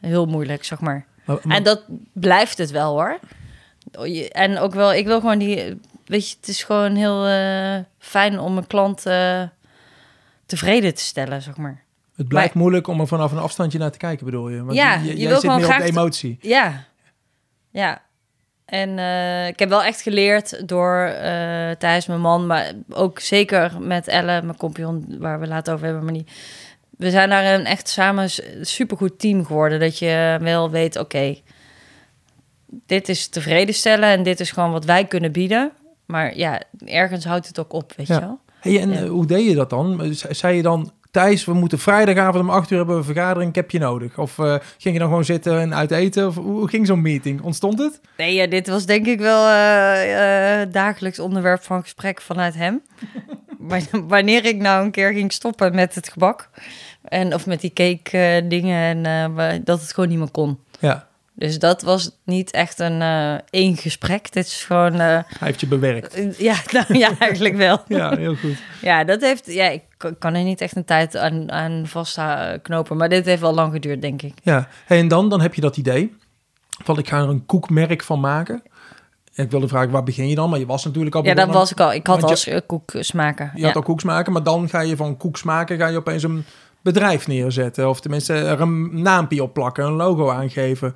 heel 0.00 0.26
moeilijk, 0.26 0.64
zeg 0.64 0.80
maar. 0.80 1.06
Maar- 1.24 1.38
maar- 1.42 1.56
En 1.56 1.62
dat 1.62 1.82
blijft 2.12 2.58
het 2.58 2.70
wel 2.70 2.92
hoor. 2.92 3.18
En 4.32 4.58
ook 4.58 4.74
wel, 4.74 4.92
ik 4.94 5.06
wil 5.06 5.20
gewoon 5.20 5.38
die, 5.38 5.80
weet 6.06 6.30
je, 6.30 6.36
het 6.40 6.48
is 6.48 6.62
gewoon 6.62 6.94
heel 6.94 7.26
eh, 7.26 7.76
fijn 7.98 8.38
om 8.38 8.56
een 8.56 8.66
klant 8.66 9.04
tevreden 10.46 10.94
te 10.94 11.02
stellen, 11.02 11.42
zeg 11.42 11.56
maar. 11.56 11.82
het 12.16 12.28
blijft 12.28 12.54
maar- 12.54 12.62
moeilijk 12.62 12.86
om 12.86 13.00
er 13.00 13.06
vanaf 13.06 13.32
een 13.32 13.38
afstandje 13.38 13.78
naar 13.78 13.90
te 13.90 13.98
kijken, 13.98 14.24
bedoel 14.24 14.48
je? 14.48 14.64
Want 14.64 14.76
Ja, 14.76 14.94
je, 14.94 15.00
je 15.04 15.16
jij 15.16 15.28
wil 15.28 15.40
zit 15.40 15.40
gewoon 15.40 15.56
meer 15.56 15.64
op 15.66 15.72
graag 15.72 15.84
de 15.86 15.92
te- 15.92 15.98
emotie. 15.98 16.38
Ja, 16.40 16.84
ja. 17.70 18.02
En 18.64 18.98
eh, 18.98 19.46
ik 19.46 19.58
heb 19.58 19.68
wel 19.68 19.82
echt 19.84 20.00
geleerd 20.02 20.68
door 20.68 21.12
Thijs, 21.78 22.06
mijn 22.06 22.20
man, 22.20 22.46
maar 22.46 22.72
ook 22.90 23.20
zeker 23.20 23.80
met 23.80 24.08
Elle, 24.08 24.42
mijn 24.42 24.56
compagnon, 24.56 25.16
waar 25.18 25.40
we 25.40 25.46
later 25.46 25.72
over 25.74 25.84
hebben, 25.84 26.04
maar 26.04 26.12
niet. 26.12 26.30
We 26.98 27.10
zijn 27.10 27.28
daar 27.28 27.54
een 27.54 27.64
echt 27.64 27.88
samen 27.88 28.28
supergoed 28.60 29.18
team 29.18 29.44
geworden. 29.46 29.80
Dat 29.80 29.98
je 29.98 30.38
wel 30.40 30.70
weet, 30.70 30.96
oké, 30.98 31.36
dit 32.86 33.08
is 33.08 33.28
tevreden 33.28 33.74
stellen 33.74 34.08
en 34.08 34.22
dit 34.22 34.40
is 34.40 34.50
gewoon 34.50 34.72
wat 34.72 34.84
wij 34.84 35.04
kunnen 35.04 35.32
bieden. 35.32 35.72
Maar 36.06 36.36
ja, 36.36 36.62
ergens 36.84 37.24
houdt 37.24 37.46
het 37.48 37.58
ook 37.58 37.72
op, 37.72 37.92
weet 37.96 38.06
Ja. 38.06 38.14
je 38.14 38.20
wel. 38.20 38.40
Hey, 38.60 38.80
en 38.80 38.90
Ja. 38.90 39.00
eh, 39.02 39.08
hoe 39.08 39.26
deed 39.26 39.44
je 39.48 39.54
dat 39.54 39.70
dan? 39.70 40.14
Ze- 40.14 40.34
Zei 40.34 40.56
je 40.56 40.62
dan, 40.62 40.92
Thijs, 41.10 41.44
we 41.44 41.52
moeten 41.54 41.78
vrijdagavond 41.78 42.42
om 42.44 42.50
acht 42.50 42.70
uur 42.70 42.76
hebben 42.76 42.94
we 42.94 43.00
een 43.00 43.14
vergadering, 43.14 43.48
ik 43.48 43.54
heb 43.54 43.70
je 43.70 43.78
nodig? 43.78 44.18
Of 44.18 44.38
eh, 44.38 44.54
ging 44.78 44.94
je 44.94 45.00
dan 45.00 45.08
gewoon 45.08 45.24
zitten 45.24 45.60
en 45.60 45.74
uit 45.74 45.90
eten? 45.90 46.26
Of 46.26 46.34
hoe 46.34 46.68
ging 46.68 46.86
zo'n 46.86 47.02
meeting? 47.02 47.42
Ontstond 47.42 47.78
het? 47.78 48.00
Nee, 48.16 48.34
ja, 48.34 48.46
dit 48.46 48.68
was 48.68 48.86
denk 48.86 49.06
ik 49.06 49.18
wel 49.20 49.46
eh, 49.48 50.66
dagelijks 50.72 51.18
onderwerp 51.18 51.62
van 51.62 51.82
gesprek 51.82 52.20
vanuit 52.20 52.54
hem. 52.54 52.82
Wa- 53.58 53.80
Wanneer 54.08 54.44
ik 54.44 54.56
nou 54.56 54.84
een 54.84 54.90
keer 54.90 55.12
ging 55.12 55.32
stoppen 55.32 55.74
met 55.74 55.94
het 55.94 56.08
gebak. 56.08 56.48
En, 57.02 57.34
of 57.34 57.46
met 57.46 57.60
die 57.60 57.72
cake 57.72 58.18
eh, 58.18 58.48
dingen. 58.48 59.04
En 59.04 59.36
eh, 59.38 59.58
dat 59.64 59.80
het 59.80 59.92
gewoon 59.92 60.08
niet 60.08 60.18
meer 60.18 60.30
kon. 60.30 60.58
Ja, 60.80 61.06
Dus 61.34 61.58
dat 61.58 61.82
was 61.82 62.10
niet 62.24 62.50
echt 62.50 62.78
een 62.78 63.02
eh, 63.02 63.34
één 63.50 63.76
gesprek. 63.76 64.32
Dit 64.32 64.46
is 64.46 64.64
gewoon... 64.64 64.92
hij 64.94 65.24
heeft 65.38 65.60
je 65.60 65.66
bewerkt. 65.66 66.38
ja, 66.38 66.54
nou, 66.72 66.98
ja, 66.98 67.10
eigenlijk 67.18 67.56
wel. 67.56 67.82
Ja, 67.98 68.16
heel 68.16 68.34
goed. 68.34 68.56
Ja, 68.80 69.04
dat 69.04 69.20
heeft... 69.20 69.46
Ja, 69.52 69.68
ik 69.68 69.82
kan- 69.96 70.18
kan 70.18 70.34
er 70.34 70.42
niet 70.44 70.60
echt 70.60 70.76
een 70.76 70.84
tijd 70.84 71.16
aan, 71.16 71.52
aan 71.52 71.82
vastknopen. 71.86 72.96
Maar 72.96 73.08
dit 73.08 73.24
heeft 73.24 73.40
wel 73.40 73.54
lang 73.54 73.72
geduurd, 73.72 74.00
denk 74.02 74.22
ik. 74.22 74.34
Ja, 74.42 74.68
hey, 74.86 74.98
en 74.98 75.08
dan, 75.08 75.28
dan 75.28 75.40
heb 75.40 75.54
je 75.54 75.60
dat 75.60 75.76
idee 75.76 76.16
van 76.84 76.98
ik 76.98 77.08
ga 77.08 77.18
er 77.18 77.28
een 77.28 77.46
koekmerk 77.46 78.02
van 78.02 78.20
maken. 78.20 78.62
Ik 79.44 79.50
wilde 79.50 79.68
vragen, 79.68 79.90
waar 79.90 80.02
begin 80.02 80.28
je 80.28 80.34
dan? 80.34 80.50
Maar 80.50 80.58
je 80.58 80.66
was 80.66 80.84
natuurlijk 80.84 81.14
al 81.14 81.24
Ja, 81.24 81.34
dat 81.34 81.48
was 81.48 81.70
ik 81.70 81.80
al. 81.80 81.92
Ik 81.92 82.06
had 82.06 82.22
als 82.22 82.46
eh, 82.46 82.60
koeksmaker. 82.66 83.50
Je 83.54 83.60
Ja. 83.60 83.66
had 83.66 83.76
al 83.76 83.82
koeks 83.82 84.04
maken, 84.04 84.32
maar 84.32 84.42
dan 84.42 84.68
ga 84.68 84.80
je 84.80 84.96
van 84.96 85.16
koeks 85.16 85.42
maken, 85.42 85.78
ga 85.78 85.86
je 85.86 85.96
opeens 85.96 86.22
een 86.22 86.44
bedrijf 86.82 87.26
neerzetten. 87.26 87.88
Of 87.88 88.00
tenminste 88.00 88.34
er 88.34 88.60
een 88.60 89.02
naampje 89.02 89.42
op 89.42 89.52
plakken, 89.52 89.84
een 89.84 89.92
logo 89.92 90.30
aangeven. 90.30 90.94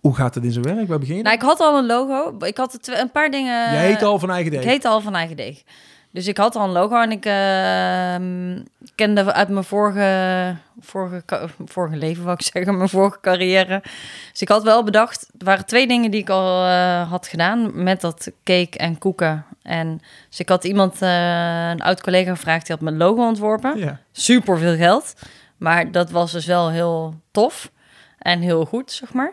Hoe 0.00 0.14
gaat 0.14 0.34
het 0.34 0.44
in 0.44 0.52
zijn 0.52 0.64
werk? 0.64 0.88
Waar 0.88 0.98
begin 0.98 1.16
je? 1.16 1.22
Nou, 1.22 1.34
ik 1.34 1.42
had 1.42 1.60
al 1.60 1.78
een 1.78 1.86
logo. 1.86 2.36
Ik 2.46 2.56
had 2.56 2.78
een 3.00 3.10
paar 3.10 3.30
dingen... 3.30 3.72
je 3.72 3.78
heet 3.78 4.02
al 4.02 4.18
van 4.18 4.30
eigen 4.30 4.50
deeg. 4.50 4.60
Ik 4.62 4.68
heette 4.68 4.88
al 4.88 5.00
van 5.00 5.14
eigen 5.14 5.36
deeg. 5.36 5.62
Dus 6.12 6.26
ik 6.26 6.36
had 6.36 6.56
al 6.56 6.64
een 6.64 6.70
logo 6.70 7.00
en 7.00 7.10
ik 7.10 7.24
ehm, 7.24 8.64
kende 8.94 9.32
uit 9.32 9.48
mijn 9.48 9.64
vorige, 9.64 10.56
vorige, 10.80 11.22
vorige 11.64 11.96
leven, 11.96 12.24
wou 12.24 12.36
ik 12.38 12.46
zeggen, 12.52 12.76
mijn 12.76 12.88
vorige 12.88 13.20
carrière. 13.20 13.82
Dus 14.30 14.42
ik 14.42 14.48
had 14.48 14.62
wel 14.62 14.84
bedacht, 14.84 15.30
er 15.38 15.44
waren 15.44 15.66
twee 15.66 15.86
dingen 15.86 16.10
die 16.10 16.20
ik 16.20 16.28
al 16.28 16.64
eh, 16.66 17.10
had 17.10 17.26
gedaan 17.26 17.82
met 17.82 18.00
dat 18.00 18.30
cake 18.44 18.78
en 18.78 18.98
koeken. 18.98 19.44
En 19.62 20.00
dus 20.28 20.40
ik 20.40 20.48
had 20.48 20.64
iemand, 20.64 21.02
eh, 21.02 21.68
een 21.70 21.82
oud 21.82 22.02
collega 22.02 22.30
gevraagd, 22.30 22.66
die 22.66 22.74
had 22.74 22.84
mijn 22.84 22.96
logo 22.96 23.26
ontworpen. 23.26 23.78
Ja. 23.78 24.00
Super 24.12 24.58
veel 24.58 24.76
geld, 24.76 25.14
maar 25.56 25.90
dat 25.90 26.10
was 26.10 26.32
dus 26.32 26.46
wel 26.46 26.70
heel 26.70 27.14
tof 27.30 27.70
en 28.18 28.40
heel 28.40 28.64
goed, 28.64 28.92
zeg 28.92 29.12
maar. 29.12 29.32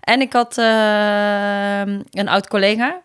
En 0.00 0.20
ik 0.20 0.32
had 0.32 0.58
ehm, 0.58 2.02
een 2.10 2.28
oud 2.28 2.48
collega, 2.48 3.00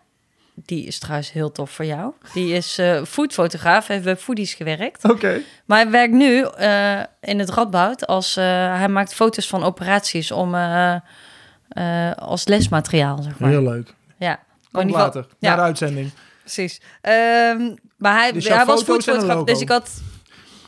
die 0.54 0.86
is 0.86 0.98
trouwens 0.98 1.32
heel 1.32 1.52
tof 1.52 1.70
voor 1.70 1.84
jou. 1.84 2.12
Die 2.32 2.54
is 2.54 2.78
eh 2.78 3.02
foodfotograaf, 3.04 3.86
heeft 3.86 4.04
bij 4.04 4.16
Foodies 4.16 4.54
gewerkt. 4.54 5.04
Oké. 5.04 5.40
Maar 5.64 5.78
hij 5.78 5.90
werkt 5.90 6.12
nu 6.12 6.44
eh, 6.44 7.00
in 7.20 7.38
het 7.38 7.50
Radboud 7.50 8.06
als 8.06 8.36
eh, 8.36 8.44
hij 8.78 8.88
maakt 8.88 9.14
foto's 9.14 9.48
van 9.48 9.62
operaties 9.64 10.30
om 10.30 10.54
als 12.14 12.46
lesmateriaal, 12.46 13.22
zeg 13.22 13.38
maar. 13.38 13.50
Heel 13.50 13.62
leuk. 13.62 13.94
Ja, 14.18 14.38
Komt 14.72 14.90
later, 14.90 15.26
ja. 15.38 15.50
na 15.50 15.56
de 15.56 15.62
uitzending. 15.62 16.10
precies. 16.40 16.80
Ehm, 17.00 17.74
maar 17.96 18.14
hij, 18.18 18.32
Dus 18.32 18.48
hij 18.48 18.64
was 18.64 18.82
foodfotograaf, 18.82 19.44
dus 19.44 19.60
ik 19.60 19.68
had 19.68 19.90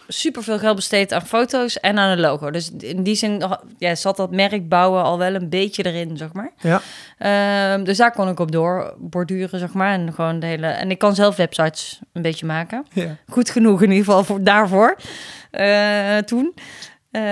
super 0.09 0.43
veel 0.43 0.59
geld 0.59 0.77
besteed 0.77 1.13
aan 1.13 1.27
foto's 1.27 1.81
en 1.81 1.99
aan 1.99 2.11
een 2.11 2.21
logo. 2.21 2.51
Dus 2.51 2.71
in 2.79 3.03
die 3.03 3.15
zin 3.15 3.43
ja, 3.79 3.95
zat 3.95 4.17
dat 4.17 4.31
merk 4.31 4.69
bouwen 4.69 5.03
al 5.03 5.19
wel 5.19 5.35
een 5.35 5.49
beetje 5.49 5.85
erin, 5.87 6.17
zeg 6.17 6.33
maar. 6.33 6.46
Ja. 6.59 6.81
Ehm, 7.19 7.85
dus 7.85 7.97
daar 7.97 8.13
kon 8.13 8.29
ik 8.29 8.41
op 8.41 8.53
door 8.53 8.95
borduren, 8.99 9.59
zeg 9.59 9.73
maar. 9.73 9.93
En 9.93 10.13
gewoon 10.13 10.41
de 10.41 10.47
hele. 10.47 10.67
En 10.67 10.91
ik 10.91 10.99
kan 10.99 11.15
zelf 11.15 11.37
websites 11.37 12.01
een 12.13 12.23
beetje 12.23 12.47
maken. 12.47 12.87
ja. 12.93 13.17
Goed 13.29 13.51
genoeg 13.51 13.83
in 13.83 13.91
ieder 13.91 14.05
geval 14.05 14.25
voor, 14.25 14.43
daarvoor. 14.43 14.97
eh, 15.51 16.17
toen. 16.17 16.55
Eh, 17.11 17.23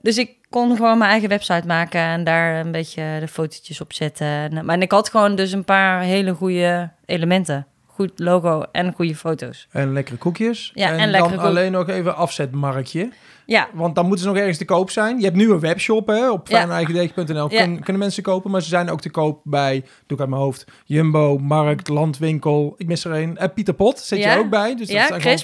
dus 0.00 0.16
ik 0.18 0.30
kon 0.50 0.76
gewoon 0.76 0.98
mijn 0.98 1.10
eigen 1.10 1.28
website 1.28 1.66
maken 1.66 2.00
en 2.00 2.24
daar 2.24 2.60
een 2.64 2.72
beetje 2.72 3.16
de 3.20 3.28
fotootjes 3.28 3.80
op 3.80 3.92
zetten. 3.92 4.26
En, 4.26 4.64
maar 4.64 4.74
en 4.74 4.82
ik 4.82 4.90
had 4.92 5.08
gewoon 5.10 5.34
dus 5.34 5.52
een 5.52 5.64
paar 5.64 6.00
hele 6.00 6.32
goede 6.34 6.90
elementen. 7.06 7.66
Goed 8.02 8.18
logo 8.18 8.62
en 8.72 8.92
goede 8.92 9.16
foto's. 9.16 9.68
En 9.70 9.92
lekkere 9.92 10.16
koekjes. 10.16 10.70
Ja, 10.74 10.86
en, 10.88 10.98
en 10.98 11.10
lekkere 11.10 11.28
dan 11.36 11.38
koek- 11.38 11.48
alleen 11.48 11.72
nog 11.72 11.88
even 11.88 12.16
afzetmarktje. 12.16 13.10
Ja, 13.46 13.68
Want 13.72 13.94
dan 13.94 14.04
moeten 14.06 14.24
ze 14.24 14.30
nog 14.30 14.38
ergens 14.40 14.58
te 14.58 14.64
koop 14.64 14.90
zijn. 14.90 15.18
Je 15.18 15.24
hebt 15.24 15.36
nu 15.36 15.50
een 15.50 15.60
webshop 15.60 16.06
hè, 16.06 16.30
op 16.30 16.48
Ja. 16.48 16.56
fijneigendeeg.nl. 16.58 17.50
Ja. 17.52 17.64
Kun- 17.64 17.80
kunnen 17.80 18.02
mensen 18.02 18.22
kopen, 18.22 18.50
maar 18.50 18.62
ze 18.62 18.68
zijn 18.68 18.90
ook 18.90 19.00
te 19.00 19.10
koop 19.10 19.40
bij, 19.44 19.80
doe 19.80 19.88
ik 20.16 20.20
uit 20.20 20.28
mijn 20.28 20.42
hoofd, 20.42 20.64
Jumbo, 20.84 21.38
Markt, 21.38 21.88
Landwinkel. 21.88 22.74
Ik 22.76 22.86
mis 22.86 23.04
er 23.04 23.12
één. 23.12 23.36
En 23.36 23.52
Pieter 23.52 23.74
Pot 23.74 23.98
zit 23.98 24.18
Ja. 24.18 24.32
je 24.32 24.38
ook 24.38 24.50
bij. 24.50 24.70
Dus 24.76 24.86
dat 24.86 24.96
ja 24.96 25.06
zijn 25.06 25.20
gewoon 25.20 25.36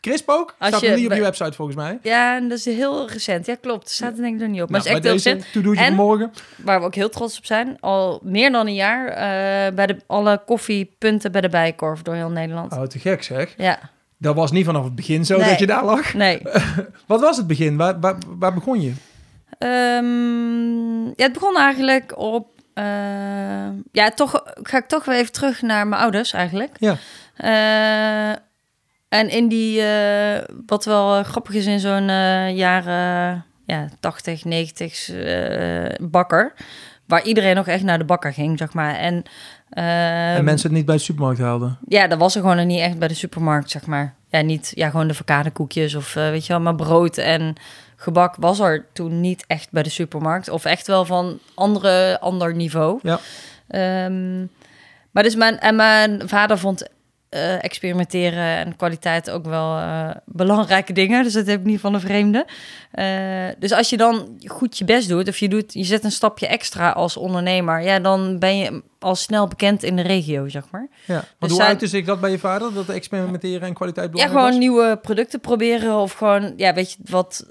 crisp. 0.00 0.28
Ook? 0.28 0.54
Als 0.58 0.68
Staat 0.68 0.80
je 0.80 0.90
niet 0.90 1.06
op 1.06 1.12
je 1.12 1.20
website 1.20 1.52
volgens 1.52 1.76
mij. 1.76 1.98
Ja, 2.02 2.36
en 2.36 2.48
dat 2.48 2.58
is 2.58 2.64
heel 2.64 3.08
recent. 3.10 3.46
Ja, 3.46 3.54
klopt. 3.60 3.88
Er 3.88 3.94
staat 3.94 4.10
er 4.16 4.22
denk 4.22 4.34
ik 4.34 4.40
nog 4.40 4.48
niet 4.50 4.62
op. 4.62 4.70
Maar 4.70 4.80
Nou, 4.84 4.94
het 4.94 5.04
is 5.04 5.10
echt 5.12 5.24
heel 5.24 5.34
recent. 5.34 5.52
to-do'tje 5.52 5.80
En- 5.84 5.86
van 5.96 6.04
morgen. 6.06 6.32
Waar 6.56 6.80
we 6.80 6.86
ook 6.86 6.94
heel 6.94 7.08
trots 7.08 7.38
op 7.38 7.44
zijn. 7.44 7.76
Al 7.80 8.20
meer 8.22 8.52
dan 8.52 8.66
een 8.66 8.74
jaar 8.74 9.06
eh, 9.08 9.74
bij 9.74 9.86
de, 9.86 9.96
alle 10.06 10.42
koffiepunten 10.46 11.32
bij 11.32 11.40
de 11.40 11.48
Bijenkorf 11.48 12.02
door 12.02 12.14
heel 12.14 12.30
Nederland. 12.30 12.72
Oh, 12.72 12.82
te 12.82 12.98
gek 12.98 13.22
zeg. 13.22 13.54
Ja, 13.56 13.78
Dat 14.18 14.34
was 14.34 14.50
niet 14.52 14.64
vanaf 14.64 14.84
het 14.84 14.94
begin 14.94 15.24
zo 15.26 15.36
Nee. 15.38 15.48
dat 15.48 15.58
je 15.58 15.66
daar 15.66 15.84
lag. 15.84 16.14
nee. 16.14 16.42
Wat 17.06 17.20
was 17.20 17.36
het 17.36 17.46
begin? 17.46 17.76
Waar, 17.76 18.00
waar, 18.00 18.16
waar 18.38 18.54
begon 18.54 18.80
je? 18.80 18.92
Ehm, 19.58 21.04
ja, 21.04 21.24
het 21.26 21.32
begon 21.32 21.56
eigenlijk 21.56 22.18
op... 22.18 22.46
eh, 22.74 22.84
ja, 23.92 24.10
toch 24.14 24.42
ga 24.62 24.76
ik 24.78 24.86
toch 24.86 25.04
weer 25.04 25.16
even 25.16 25.32
terug 25.32 25.62
naar 25.62 25.86
mijn 25.86 26.02
ouders 26.02 26.32
eigenlijk. 26.32 26.76
Ja. 26.78 26.96
Eh, 27.36 28.36
en 29.10 29.28
in 29.30 29.48
die, 29.48 29.82
eh, 29.82 30.44
wat 30.66 30.84
wel 30.84 31.16
eh, 31.16 31.24
grappig 31.24 31.54
is 31.54 31.66
in 31.66 31.80
zo'n 31.80 32.08
eh, 32.08 32.56
jaren 32.56 33.44
ja, 33.66 33.88
80, 34.00 34.44
90 34.44 35.10
eh, 35.10 36.06
bakker, 36.10 36.52
waar 37.06 37.22
iedereen 37.22 37.54
nog 37.54 37.66
echt 37.66 37.82
naar 37.82 37.98
de 37.98 38.04
bakker 38.04 38.32
ging, 38.32 38.58
zeg 38.58 38.72
maar. 38.72 38.94
En, 38.94 39.22
eh, 39.70 40.34
en 40.36 40.44
mensen 40.44 40.68
het 40.68 40.76
niet 40.76 40.86
bij 40.86 40.96
de 40.96 41.02
supermarkt 41.02 41.40
haalden. 41.40 41.78
ja, 41.88 42.06
dat 42.06 42.18
was 42.18 42.34
er 42.34 42.40
gewoon 42.40 42.66
niet 42.66 42.80
echt 42.80 42.98
bij 42.98 43.08
de 43.08 43.14
supermarkt, 43.14 43.70
zeg 43.70 43.86
maar. 43.86 44.14
Ja, 44.28 44.40
niet 44.40 44.72
ja, 44.74 44.90
gewoon 44.90 45.08
de 45.08 45.14
verkade 45.14 45.50
koekjes 45.50 45.94
of 45.94 46.14
weet 46.14 46.46
je 46.46 46.52
wel, 46.52 46.62
maar 46.62 46.74
brood 46.74 47.16
en 47.18 47.54
gebak 47.96 48.36
was 48.38 48.60
er 48.60 48.86
toen 48.92 49.20
niet 49.20 49.44
echt 49.46 49.68
bij 49.70 49.82
de 49.82 49.90
supermarkt. 49.90 50.48
Of 50.48 50.64
echt 50.64 50.86
wel 50.86 51.04
van 51.04 51.38
andere, 51.54 52.20
ander 52.20 52.54
niveau. 52.54 52.98
Ja. 53.02 53.18
Ehm, 53.68 54.38
maar 55.10 55.22
dus 55.22 55.34
mijn, 55.34 55.58
en 55.58 55.76
mijn 55.76 56.28
vader 56.28 56.58
vond 56.58 56.88
eh, 57.30 57.64
experimenteren 57.64 58.56
en 58.56 58.76
kwaliteit 58.76 59.30
ook 59.30 59.44
wel 59.44 59.76
eh, 59.76 60.10
belangrijke 60.24 60.92
dingen. 60.92 61.22
Dus 61.22 61.32
dat 61.32 61.46
heb 61.46 61.60
ik 61.60 61.66
niet 61.66 61.80
van 61.80 61.94
een 61.94 62.00
vreemde. 62.00 62.46
Eh, 62.90 63.48
dus 63.58 63.72
als 63.72 63.90
je 63.90 63.96
dan 63.96 64.38
goed 64.44 64.78
je 64.78 64.84
best 64.84 65.08
doet, 65.08 65.28
of 65.28 65.36
je, 65.36 65.48
doet, 65.48 65.72
je 65.72 65.84
zet 65.84 66.04
een 66.04 66.10
stapje 66.12 66.46
extra 66.46 66.90
als 66.90 67.16
ondernemer, 67.16 67.82
ja, 67.82 67.98
dan 67.98 68.38
ben 68.38 68.58
je 68.58 68.82
al 68.98 69.14
snel 69.14 69.46
bekend 69.46 69.82
in 69.82 69.96
de 69.96 70.02
regio, 70.02 70.48
zeg 70.48 70.64
maar. 70.70 70.88
Ja. 71.06 71.14
Want 71.14 71.26
Dus 71.38 71.50
hoe 71.50 71.62
uitte 71.62 71.86
zich 71.86 72.04
dat 72.04 72.20
bij 72.20 72.30
je 72.30 72.38
vader? 72.38 72.74
Dat 72.74 72.88
experimenteren 72.88 73.68
en 73.68 73.74
kwaliteit 73.74 74.06
Ja, 74.06 74.12
belangrijk 74.12 74.38
gewoon 74.38 74.58
was? 74.58 74.68
nieuwe 74.68 74.98
producten 75.02 75.40
proberen. 75.40 75.96
Of 75.96 76.12
gewoon, 76.12 76.52
ja, 76.56 76.74
weet 76.74 76.92
je 76.92 76.98
wat. 77.04 77.46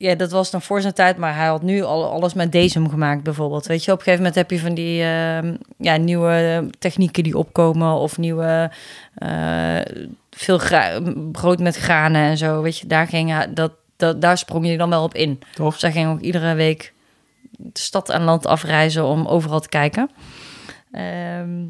Ja, 0.00 0.14
dat 0.14 0.30
was 0.30 0.50
dan 0.50 0.62
voor 0.62 0.80
zijn 0.80 0.94
tijd, 0.94 1.16
maar 1.16 1.36
hij 1.36 1.46
had 1.46 1.62
nu 1.62 1.82
al 1.82 2.10
alles 2.10 2.34
met 2.34 2.52
Desem 2.52 2.88
gemaakt, 2.88 3.22
bijvoorbeeld. 3.22 3.66
Weet 3.66 3.84
je, 3.84 3.92
op 3.92 3.98
een 3.98 4.04
gegeven 4.04 4.24
moment 4.24 4.40
heb 4.40 4.50
je 4.50 4.60
van 4.60 4.74
die 4.74 5.02
ehm, 5.02 5.56
ja, 5.76 5.96
nieuwe 5.96 6.68
technieken 6.78 7.22
die 7.22 7.38
opkomen. 7.38 7.92
Of 7.94 8.18
nieuwe. 8.18 8.70
eh, 9.14 9.80
veel 10.30 10.60
brood 11.32 11.58
met 11.58 11.76
granen 11.76 12.22
en 12.22 12.36
zo. 12.36 12.62
Weet 12.62 12.78
je, 12.78 12.86
daar, 12.86 13.06
ging 13.06 13.44
dat, 13.44 13.72
dat, 13.96 14.20
daar 14.20 14.38
sprong 14.38 14.66
je 14.66 14.76
dan 14.76 14.90
wel 14.90 15.02
op 15.02 15.14
in. 15.14 15.40
Tof. 15.54 15.78
Zij 15.78 15.92
ging 15.92 16.10
ook 16.10 16.20
iedere 16.20 16.54
week 16.54 16.92
de 17.50 17.80
stad 17.80 18.08
en 18.08 18.22
land 18.22 18.46
afreizen 18.46 19.04
om 19.04 19.26
overal 19.26 19.60
te 19.60 19.68
kijken. 19.68 20.10
Ehm, 20.92 21.64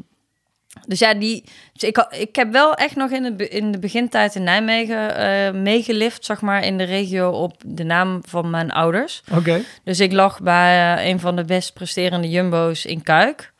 dus 0.87 0.99
ja, 0.99 1.13
die, 1.13 1.43
dus 1.73 1.89
ik, 1.89 2.07
ik 2.09 2.35
heb 2.35 2.51
wel 2.51 2.73
echt 2.73 2.95
nog 2.95 3.09
in 3.09 3.37
de, 3.37 3.47
in 3.47 3.71
de 3.71 3.79
begintijd 3.79 4.35
in 4.35 4.43
Nijmegen 4.43 5.15
eh, 5.15 5.53
meegelift, 5.53 6.25
zeg 6.25 6.41
maar, 6.41 6.63
in 6.63 6.77
de 6.77 6.83
regio 6.83 7.29
op 7.29 7.53
de 7.65 7.83
naam 7.83 8.19
van 8.27 8.49
mijn 8.49 8.71
ouders. 8.71 9.23
Oké. 9.31 9.61
Dus 9.83 9.99
ik 9.99 10.11
lag 10.11 10.41
bij 10.41 10.95
eh, 10.95 11.07
een 11.07 11.19
van 11.19 11.35
de 11.35 11.45
best 11.45 11.73
presterende 11.73 12.29
jumbo's 12.29 12.85
in 12.85 13.03
Kuik, 13.03 13.53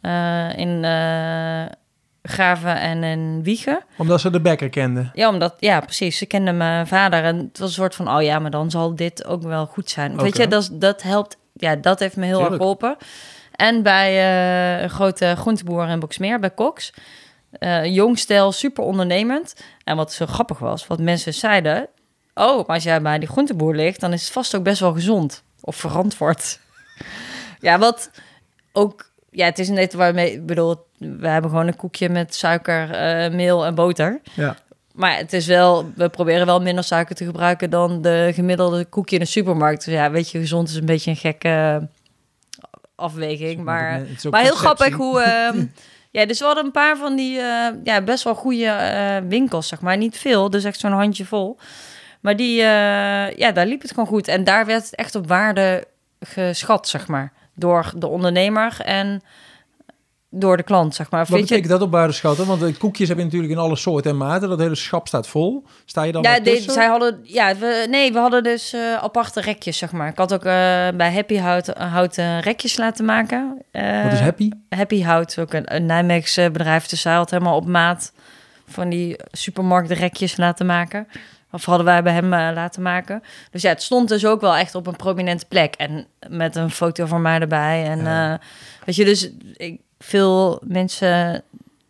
eh, 0.00 0.58
in 0.58 0.84
Graven 2.22 2.80
en 2.80 3.04
in 3.04 3.42
Wiegen. 3.42 3.84
Omdat 3.96 4.20
ze 4.20 4.30
de 4.30 4.40
bekker 4.40 4.68
kenden. 4.68 5.10
Ja, 5.14 5.28
omdat, 5.28 5.54
ja, 5.58 5.80
precies. 5.80 6.18
Ze 6.18 6.26
kende 6.26 6.52
mijn 6.52 6.86
vader 6.86 7.24
en 7.24 7.36
het 7.36 7.58
was 7.58 7.68
een 7.68 7.74
soort 7.74 7.94
van, 7.94 8.14
oh 8.14 8.22
ja, 8.22 8.38
maar 8.38 8.50
dan 8.50 8.70
zal 8.70 8.96
dit 8.96 9.24
ook 9.24 9.42
wel 9.42 9.66
goed 9.66 9.90
zijn. 9.90 10.16
Weet 10.16 10.36
je, 10.36 10.48
dat, 10.48 10.70
dat 10.72 11.02
helpt, 11.02 11.36
ja, 11.52 11.76
dat 11.76 11.98
heeft 11.98 12.16
me 12.16 12.26
heel 12.26 12.40
erg 12.40 12.54
geholpen. 12.56 12.96
En 13.62 13.82
bij 13.82 14.10
eh, 14.10 14.82
een 14.82 14.90
grote 14.90 15.34
groenteboer 15.36 15.88
in 15.88 16.00
Boksmeer, 16.00 16.40
bij 16.40 16.54
Cox. 16.54 16.92
Eh 17.50 17.84
jong 17.84 18.18
stel, 18.18 18.52
super 18.52 18.84
ondernemend. 18.84 19.54
En 19.84 19.96
wat 19.96 20.12
zo 20.12 20.26
grappig 20.26 20.58
was, 20.58 20.86
wat 20.86 20.98
mensen 20.98 21.34
zeiden... 21.34 21.88
Oh, 22.34 22.56
maar 22.56 22.76
als 22.76 22.82
jij 22.82 23.02
bij 23.02 23.18
die 23.18 23.28
groenteboer 23.28 23.74
ligt, 23.74 24.00
dan 24.00 24.12
is 24.12 24.22
het 24.22 24.32
vast 24.32 24.56
ook 24.56 24.62
best 24.62 24.80
wel 24.80 24.92
gezond. 24.92 25.42
Of 25.60 25.76
verantwoord. 25.76 26.60
ja, 27.60 27.78
wat 27.78 28.10
ook... 28.72 29.10
Ja, 29.30 29.44
het 29.44 29.58
is 29.58 29.68
net 29.68 29.92
waarmee... 29.92 30.32
Ik 30.32 30.46
bedoel, 30.46 30.76
we 30.98 31.28
hebben 31.28 31.50
gewoon 31.50 31.66
een 31.66 31.76
koekje 31.76 32.08
met 32.08 32.34
suiker, 32.34 32.90
eh, 32.90 33.32
meel 33.32 33.66
en 33.66 33.74
boter. 33.74 34.20
Ja. 34.34 34.56
Maar 34.92 35.16
het 35.16 35.32
is 35.32 35.46
wel, 35.46 35.92
we 35.94 36.08
proberen 36.08 36.46
wel 36.46 36.62
minder 36.62 36.84
suiker 36.84 37.14
te 37.14 37.24
gebruiken 37.24 37.70
dan 37.70 38.02
de 38.02 38.30
gemiddelde 38.34 38.84
koekje 38.84 39.16
in 39.16 39.22
de 39.22 39.28
supermarkt. 39.28 39.84
Dus 39.84 39.94
ja, 39.94 40.10
weet 40.10 40.30
je, 40.30 40.38
gezond 40.38 40.68
is 40.68 40.74
een 40.74 40.86
beetje 40.86 41.10
een 41.10 41.16
gekke 41.16 41.88
afweging. 43.02 43.64
Maar, 43.64 43.92
Het 43.92 44.08
is 44.16 44.26
ook 44.26 44.32
maar 44.32 44.42
heel 44.42 44.54
grappig 44.54 44.94
hoe. 44.94 45.20
ehm, 45.22 45.66
ja, 46.10 46.26
dus 46.26 46.38
we 46.38 46.44
hadden 46.44 46.64
een 46.64 46.70
paar 46.70 46.96
van 46.96 47.16
die 47.16 47.38
eh, 47.38 47.68
ja, 47.84 48.02
best 48.02 48.24
wel 48.24 48.34
goede 48.34 48.66
eh, 48.66 49.16
winkels, 49.28 49.68
zeg 49.68 49.80
maar. 49.80 49.96
Niet 49.96 50.18
veel, 50.18 50.50
dus 50.50 50.64
echt 50.64 50.80
zo'n 50.80 50.92
handje 50.92 51.24
vol. 51.24 51.58
Maar 52.20 52.36
die, 52.36 52.60
eh, 52.60 53.36
ja, 53.36 53.52
daar 53.52 53.66
liep 53.66 53.82
het 53.82 53.90
gewoon 53.90 54.06
goed. 54.06 54.28
En 54.28 54.44
daar 54.44 54.66
werd 54.66 54.84
het 54.84 54.94
echt 54.94 55.14
op 55.14 55.28
waarde 55.28 55.84
geschat, 56.20 56.88
zeg 56.88 57.08
maar. 57.08 57.32
Door 57.54 57.92
de 57.96 58.06
ondernemer 58.06 58.80
en 58.80 59.22
door 60.34 60.56
de 60.56 60.62
klant, 60.62 60.94
zeg 60.94 61.10
maar. 61.10 61.20
Wat 61.20 61.36
je, 61.38 61.42
betekent 61.44 61.68
dat 61.68 61.80
op 61.82 61.90
buitenschatten? 61.90 62.46
Want 62.46 62.60
de 62.60 62.74
koekjes 62.76 63.08
heb 63.08 63.18
je 63.18 63.24
natuurlijk 63.24 63.52
in 63.52 63.58
alle 63.58 63.76
soorten 63.76 64.10
en 64.10 64.16
maten. 64.16 64.48
Dat 64.48 64.58
hele 64.58 64.74
schap 64.74 65.06
staat 65.08 65.26
vol. 65.28 65.64
Sta 65.84 66.02
je 66.02 66.12
dan 66.12 66.22
Ja, 66.22 66.30
wel 66.30 66.42
de- 66.42 66.50
tussen? 66.50 66.72
zij 66.72 66.86
hadden, 66.86 67.20
ja 67.22 67.56
we, 67.56 67.86
nee, 67.90 68.12
we 68.12 68.18
hadden 68.18 68.42
dus 68.42 68.72
eh, 68.72 68.94
aparte 68.94 69.40
rekjes, 69.40 69.78
zeg 69.78 69.92
maar. 69.92 70.08
Ik 70.08 70.18
had 70.18 70.34
ook 70.34 70.44
eh, 70.44 70.88
bij 70.94 71.12
Happy 71.12 71.36
Hout, 71.36 71.66
houten 71.78 72.40
rekjes 72.40 72.76
laten 72.76 73.04
maken. 73.04 73.58
Eh, 73.70 74.02
Wat 74.02 74.12
is 74.12 74.20
happy? 74.20 74.50
Happy 74.68 75.02
Hout, 75.02 75.38
ook 75.38 75.52
een, 75.52 75.74
een 75.74 75.86
Nijmeegse 75.86 76.48
bedrijf. 76.52 76.86
Dus 76.86 77.00
zij 77.00 77.14
had 77.14 77.30
helemaal 77.30 77.56
op 77.56 77.66
maat 77.66 78.12
van 78.66 78.88
die 78.88 79.16
supermarktrekjes 79.30 80.36
laten 80.36 80.66
maken. 80.66 81.06
Of 81.50 81.64
hadden 81.64 81.86
wij 81.86 82.02
bij 82.02 82.12
hem 82.12 82.32
eh, 82.32 82.50
laten 82.54 82.82
maken. 82.82 83.22
Dus 83.50 83.62
ja, 83.62 83.68
het 83.68 83.82
stond 83.82 84.08
dus 84.08 84.26
ook 84.26 84.40
wel 84.40 84.56
echt 84.56 84.74
op 84.74 84.86
een 84.86 84.96
prominente 84.96 85.46
plek. 85.48 85.74
En 85.74 86.06
met 86.28 86.56
een 86.56 86.70
foto 86.70 87.06
van 87.06 87.22
mij 87.22 87.38
erbij. 87.40 87.84
En 87.84 87.98
Ja. 87.98 88.32
eh, 88.32 88.38
weet 88.84 88.96
je, 88.96 89.04
dus 89.04 89.30
ik, 89.56 89.80
veel 90.02 90.60
mensen 90.64 91.42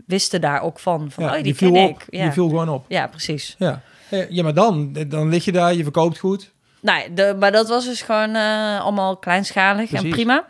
wisten 0.06 0.40
daar 0.40 0.60
ook 0.62 0.78
van. 0.78 1.10
Van, 1.10 1.24
Ja, 1.24 1.36
oh, 1.36 1.42
die 1.42 1.54
viel 1.54 1.72
ken 1.72 1.84
op. 1.88 1.90
ik. 1.90 2.06
Ja. 2.10 2.22
Die 2.22 2.32
viel 2.32 2.48
gewoon 2.48 2.68
op. 2.68 2.84
ja, 2.88 3.06
precies. 3.06 3.54
Ja. 3.58 3.82
Ja, 4.28 4.42
maar 4.42 4.54
dan, 4.54 4.92
dan 5.08 5.28
lig 5.28 5.44
je 5.44 5.52
daar, 5.52 5.74
je 5.74 5.82
verkoopt 5.82 6.18
goed. 6.18 6.50
Nee, 6.80 7.12
de, 7.14 7.36
maar 7.38 7.52
dat 7.52 7.68
was 7.68 7.84
dus 7.84 8.02
gewoon 8.02 8.34
eh, 8.34 8.80
allemaal 8.80 9.16
kleinschalig 9.16 9.92
en 9.92 10.08
prima. 10.10 10.44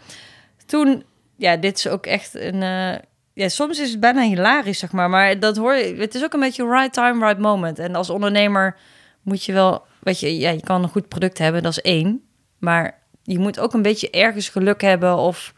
Toen, 0.66 1.05
ja, 1.37 1.57
dit 1.57 1.79
is 1.79 1.88
ook 1.88 2.07
echt 2.07 2.35
een... 2.35 2.62
eh, 2.62 2.98
ja, 3.33 3.48
soms 3.48 3.79
is 3.81 3.90
het 3.90 4.01
bijna 4.01 4.22
hilarisch, 4.22 4.79
zeg 4.79 4.92
maar. 4.92 5.11
Maar 5.11 5.38
dat 5.40 5.57
hoor 5.57 5.75
je... 5.75 5.94
Het 5.94 6.14
is 6.14 6.25
ook 6.25 6.33
een 6.33 6.40
beetje 6.40 6.68
right 6.68 6.92
time, 6.92 7.27
right 7.27 7.40
moment. 7.40 7.79
En 7.79 7.94
als 7.94 8.11
ondernemer 8.11 8.77
moet 9.22 9.44
je 9.44 9.53
wel... 9.53 9.85
Weet 10.01 10.20
je, 10.20 10.38
ja, 10.38 10.51
je 10.51 10.61
kan 10.61 10.83
een 10.83 10.88
goed 10.88 11.09
product 11.09 11.38
hebben, 11.38 11.62
dat 11.62 11.72
is 11.72 11.81
één. 11.81 12.22
Maar 12.59 12.98
je 13.22 13.38
moet 13.38 13.59
ook 13.61 13.72
een 13.72 13.83
beetje 13.83 14.11
ergens 14.11 14.48
geluk 14.48 14.81
hebben 14.81 15.16
of... 15.16 15.55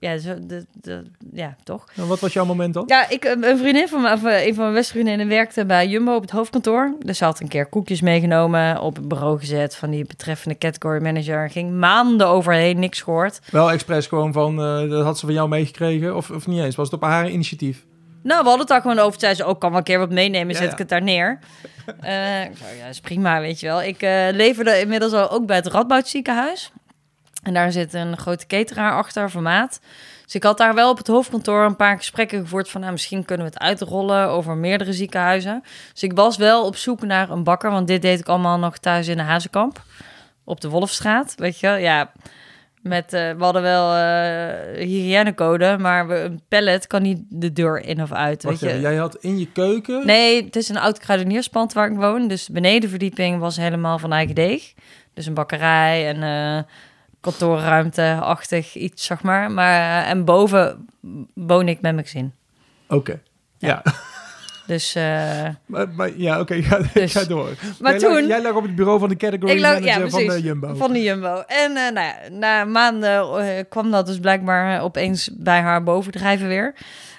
Ja, 0.00 0.18
zo, 0.18 0.34
de, 0.46 0.66
de, 0.72 1.02
ja 1.32 1.56
toch? 1.64 1.86
En 1.96 2.06
wat 2.06 2.20
was 2.20 2.32
jouw 2.32 2.44
moment 2.44 2.74
dan? 2.74 2.84
Ja, 2.86 3.08
ik, 3.08 3.24
een 3.24 3.58
vriendin 3.58 3.88
van 3.88 4.02
me, 4.02 4.12
of 4.12 4.24
eh, 4.24 4.46
een 4.46 4.54
van 4.54 4.62
mijn 4.62 4.74
beste 4.74 4.92
vriendinnen 4.92 5.28
werkte 5.28 5.66
bij 5.66 5.88
Jumbo 5.88 6.14
op 6.14 6.22
het 6.22 6.30
hoofdkantoor. 6.30 6.94
Dus 6.98 7.18
ze 7.18 7.24
had 7.24 7.40
een 7.40 7.48
keer 7.48 7.66
koekjes 7.66 8.00
meegenomen, 8.00 8.80
op 8.80 8.96
het 8.96 9.08
bureau 9.08 9.38
gezet 9.38 9.76
van 9.76 9.90
die 9.90 10.04
betreffende 10.04 10.58
category 10.58 11.02
manager. 11.02 11.50
Ging 11.50 11.72
maanden 11.72 12.26
overheen, 12.26 12.78
niks 12.78 13.00
gehoord. 13.00 13.40
Wel 13.50 13.70
expres 13.70 14.06
gewoon 14.06 14.32
van, 14.32 14.62
eh, 14.62 14.90
dat 14.90 15.04
had 15.04 15.18
ze 15.18 15.26
van 15.26 15.34
jou 15.34 15.48
meegekregen. 15.48 16.16
Of, 16.16 16.30
of 16.30 16.46
niet 16.46 16.60
eens, 16.60 16.76
was 16.76 16.90
het 16.90 17.02
op 17.02 17.08
haar 17.08 17.30
initiatief? 17.30 17.84
Nou, 18.22 18.42
we 18.42 18.48
hadden 18.48 18.58
het 18.58 18.68
daar 18.68 18.80
gewoon 18.80 18.98
over. 18.98 19.20
Zei 19.20 19.34
ze, 19.34 19.44
ook 19.44 19.60
kan 19.60 19.70
wel 19.70 19.78
een 19.78 19.84
keer 19.84 19.98
wat 19.98 20.10
meenemen, 20.10 20.54
zet 20.54 20.64
ja. 20.64 20.72
ik 20.72 20.78
het 20.78 20.88
daar 20.88 21.02
neer. 21.02 21.38
Ik 21.86 21.94
zei, 22.02 22.76
ja, 22.78 22.86
is 22.88 23.00
prima, 23.00 23.40
weet 23.40 23.60
je 23.60 23.66
wel. 23.66 23.82
Ik 23.82 24.02
eh, 24.02 24.26
leverde 24.32 24.80
inmiddels 24.80 25.12
al 25.12 25.30
ook 25.30 25.46
bij 25.46 25.56
het 25.56 25.66
Radboud 25.66 26.08
ziekenhuis. 26.08 26.72
En 27.42 27.54
daar 27.54 27.72
zit 27.72 27.94
een 27.94 28.16
grote 28.16 28.46
cateraar 28.46 28.92
achter, 28.92 29.30
formaat. 29.30 29.80
Dus 30.24 30.34
ik 30.34 30.42
had 30.42 30.58
daar 30.58 30.74
wel 30.74 30.90
op 30.90 30.98
het 30.98 31.06
hoofdkantoor 31.06 31.64
een 31.64 31.76
paar 31.76 31.96
gesprekken 31.96 32.40
gevoerd 32.40 32.68
van... 32.70 32.80
Nou, 32.80 32.92
misschien 32.92 33.24
kunnen 33.24 33.46
we 33.46 33.52
het 33.52 33.62
uitrollen 33.62 34.28
over 34.28 34.56
meerdere 34.56 34.92
ziekenhuizen. 34.92 35.62
Dus 35.92 36.02
ik 36.02 36.12
was 36.12 36.36
wel 36.36 36.64
op 36.66 36.76
zoek 36.76 37.02
naar 37.02 37.30
een 37.30 37.44
bakker, 37.44 37.70
want 37.70 37.86
dit 37.86 38.02
deed 38.02 38.20
ik 38.20 38.28
allemaal 38.28 38.58
nog 38.58 38.78
thuis 38.78 39.08
in 39.08 39.16
de 39.16 39.22
Hazenkamp. 39.22 39.82
Op 40.44 40.60
de 40.60 40.68
Wolfstraat, 40.68 41.34
weet 41.36 41.60
je. 41.60 41.68
Ja, 41.68 42.12
met, 42.82 43.12
eh, 43.12 43.30
we 43.30 43.44
hadden 43.44 43.62
wel 43.62 43.94
eh 43.94 44.86
hygiënecode, 44.86 45.76
maar 45.78 46.08
we, 46.08 46.14
een 46.14 46.42
pallet 46.48 46.86
kan 46.86 47.02
niet 47.02 47.20
de 47.28 47.52
deur 47.52 47.80
in 47.80 48.02
of 48.02 48.12
uit, 48.12 48.42
Wacht 48.42 48.60
weet 48.60 48.70
je. 48.72 48.80
jij 48.80 48.96
had 48.96 49.16
in 49.16 49.38
je 49.38 49.52
keuken... 49.52 50.06
Nee, 50.06 50.44
het 50.44 50.56
is 50.56 50.68
een 50.68 50.78
oud 50.78 50.98
kruidenierspand 50.98 51.72
waar 51.72 51.90
ik 51.90 51.96
woon. 51.96 52.28
Dus 52.28 52.46
de 52.46 52.52
benedenverdieping 52.52 53.40
was 53.40 53.56
helemaal 53.56 53.98
van 53.98 54.12
eigen 54.12 54.34
deeg. 54.34 54.72
Dus 55.14 55.26
een 55.26 55.34
bakkerij 55.34 56.08
en 56.08 56.22
eh 56.22 56.64
kantoorruimte-achtig 57.20 58.74
iets, 58.74 59.04
zeg 59.06 59.22
maar. 59.22 59.50
maar. 59.50 60.02
eh, 60.04 60.10
En 60.10 60.24
boven 60.24 60.86
woon 61.34 61.68
ik 61.68 61.80
met 61.80 61.92
mijn 61.94 62.04
gezin. 62.04 62.32
Oké, 62.88 63.20
ja. 63.58 63.82
Dus, 64.66 64.94
eh, 64.94 65.48
Maar, 65.66 65.88
maar- 65.88 66.16
ja, 66.16 66.40
oké, 66.40 66.62
ga, 66.62 66.80
Dus- 66.94 67.12
ga 67.12 67.24
door. 67.24 67.50
maar 67.80 67.90
jij, 67.90 68.00
toen... 68.00 68.12
lag, 68.12 68.26
jij 68.26 68.42
lag 68.42 68.54
op 68.54 68.62
het 68.62 68.74
bureau 68.74 68.98
van 68.98 69.08
de 69.08 69.16
category 69.16 69.58
ja, 69.60 69.72
manager 69.72 70.10
van 70.10 70.26
de 70.26 70.40
Jumbo. 70.42 70.74
Van 70.74 70.92
de 70.92 71.02
Jumbo. 71.02 71.42
En 71.46 71.76
eh, 71.76 71.92
nou 71.92 72.06
ja, 72.06 72.16
na 72.30 72.64
maanden 72.64 73.68
kwam 73.68 73.90
dat 73.90 74.06
dus 74.06 74.18
blijkbaar 74.18 74.80
opeens 74.82 75.30
bij 75.32 75.60
haar 75.60 75.82
bovendrijven 75.82 76.48
weer. 76.48 76.74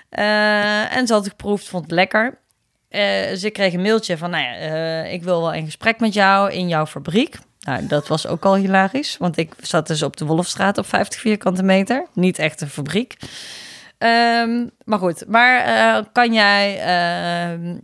En 0.09 1.07
ze 1.07 1.13
had 1.13 1.21
het 1.23 1.29
geproefd, 1.29 1.67
vond 1.69 1.83
het 1.83 1.91
lekker. 1.93 2.37
Ik 3.41 3.53
kreeg 3.53 3.73
een 3.73 3.81
mailtje 3.81 4.17
van, 4.17 4.29
nou 4.29 4.43
ja, 4.43 4.53
ik 5.03 5.23
wil 5.23 5.41
wel 5.41 5.53
in 5.53 5.65
gesprek 5.65 5.99
met 5.99 6.13
jou 6.13 6.51
in 6.51 6.67
jouw 6.67 6.85
fabriek. 6.85 7.37
Nou, 7.69 7.87
dat 7.87 8.07
was 8.07 8.27
ook 8.27 8.45
al 8.45 8.55
hilarisch, 8.55 9.17
want 9.17 9.37
ik 9.37 9.53
zat 9.61 9.87
dus 9.87 10.03
op 10.03 10.17
de 10.17 10.25
Wolfstraat 10.25 10.77
op 10.77 10.85
50 10.85 11.19
vierkante 11.19 11.63
meter. 11.63 12.07
Niet 12.13 12.39
echt 12.39 12.61
een 12.61 12.69
fabriek. 12.69 13.17
Ehm, 13.97 14.67
maar 14.83 14.99
goed, 14.99 15.23
maar 15.27 15.59
eh, 15.59 16.03
kan 16.11 16.33
jij 16.33 16.79
ehm, 16.79 17.77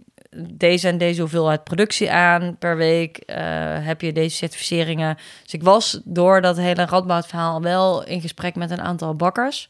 deze 0.54 0.88
en 0.88 0.98
deze 0.98 1.22
hoeveelheid 1.22 1.64
productie 1.64 2.12
aan 2.12 2.56
per 2.60 2.78
week? 2.78 3.18
Eh, 3.18 3.38
heb 3.86 4.02
je 4.02 4.12
deze 4.12 4.36
certificeringen? 4.36 5.18
Dus 5.44 5.54
ik 5.54 5.64
was 5.64 6.02
door 6.04 6.42
dat 6.42 6.58
hele 6.58 6.86
Radboud 6.86 7.28
verhaal 7.28 7.62
wel 7.62 8.04
in 8.06 8.22
gesprek 8.22 8.56
met 8.56 8.72
een 8.72 8.82
aantal 8.82 9.16
bakkers. 9.16 9.68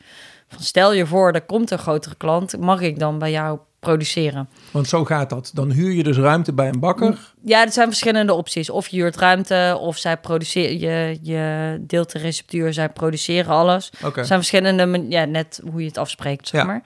Van 0.48 0.62
stel 0.62 0.94
je 0.94 1.06
voor, 1.06 1.32
er 1.32 1.42
komt 1.42 1.72
een 1.72 1.78
grotere 1.78 2.16
klant, 2.16 2.58
mag 2.60 2.82
ik 2.82 3.00
dan 3.00 3.20
bij 3.20 3.32
jou 3.32 3.60
produceren? 3.86 4.50
Want 4.72 4.88
zo 4.88 5.06
gaat 5.06 5.30
dat. 5.30 5.52
Dan 5.54 5.72
huur 5.72 5.92
je 5.92 6.04
dus 6.04 6.18
ruimte 6.18 6.54
bij 6.54 6.68
een 6.68 6.80
bakker. 6.80 7.34
Ja, 7.44 7.62
er 7.66 7.72
zijn 7.72 7.88
verschillende 7.88 8.34
opties. 8.34 8.70
Of 8.70 8.88
je 8.88 8.98
huurt 8.98 9.16
ruimte, 9.16 9.78
of 9.82 9.98
zij 9.98 10.18
produceren, 10.18 10.80
je, 10.80 11.20
je 11.22 11.78
deelt 11.82 12.12
de 12.12 12.20
receptuur, 12.20 12.74
zij 12.74 12.90
produceren 12.90 13.54
alles. 13.54 13.92
Oké. 14.06 14.20
Er 14.20 14.26
zijn 14.26 14.40
verschillende, 14.40 15.06
ja, 15.10 15.26
net 15.26 15.62
hoe 15.72 15.82
je 15.82 15.88
het 15.88 15.98
afspreekt, 15.98 16.48
zeg 16.48 16.62
Ja. 16.62 16.68
maar. 16.68 16.84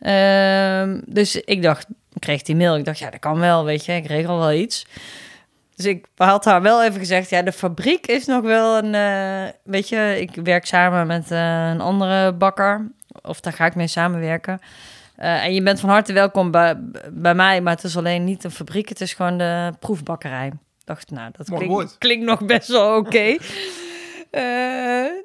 Ehm, 0.00 1.00
dus 1.06 1.36
ik 1.36 1.62
dacht, 1.62 1.86
ik 2.12 2.20
kreeg 2.20 2.42
die 2.42 2.56
mail. 2.56 2.76
Ik 2.76 2.84
dacht, 2.84 2.98
ja, 2.98 3.10
dat 3.10 3.20
kan 3.20 3.38
wel, 3.38 3.64
weet 3.64 3.84
je, 3.84 3.92
ik 3.92 4.06
regel 4.06 4.38
wel 4.38 4.52
iets. 4.52 4.86
Dus 5.76 5.86
ik 5.86 6.06
had 6.16 6.44
haar 6.44 6.62
wel 6.62 6.84
even 6.84 6.98
gezegd, 6.98 7.30
ja, 7.30 7.42
de 7.42 7.52
fabriek 7.52 8.06
is 8.06 8.26
nog 8.26 8.42
wel 8.42 8.78
een, 8.78 8.94
eh, 8.94 9.52
weet 9.64 9.88
je, 9.88 10.16
ik 10.20 10.30
werk 10.44 10.66
samen 10.66 11.06
met 11.06 11.30
eh, 11.30 11.68
een 11.68 11.80
andere 11.80 12.32
bakker, 12.32 12.90
of 13.22 13.40
daar 13.40 13.52
ga 13.52 13.66
ik 13.66 13.74
mee 13.74 13.86
samenwerken. 13.86 14.60
Eh, 15.16 15.44
en 15.44 15.54
je 15.54 15.62
bent 15.62 15.80
van 15.80 15.88
harte 15.88 16.12
welkom 16.12 16.50
bij, 16.50 16.76
bij 17.12 17.34
mij, 17.34 17.60
maar 17.60 17.74
het 17.74 17.84
is 17.84 17.96
alleen 17.96 18.24
niet 18.24 18.44
een 18.44 18.50
fabriek, 18.50 18.88
het 18.88 19.00
is 19.00 19.12
gewoon 19.12 19.38
de 19.38 19.72
proefbakkerij. 19.78 20.52
Dacht, 20.84 21.10
nou, 21.10 21.30
dat 21.36 21.50
klinkt, 21.50 21.98
klinkt 21.98 22.24
nog 22.24 22.46
best 22.46 22.68
wel 22.68 22.96
oké. 22.96 23.36
Eh, 24.30 24.42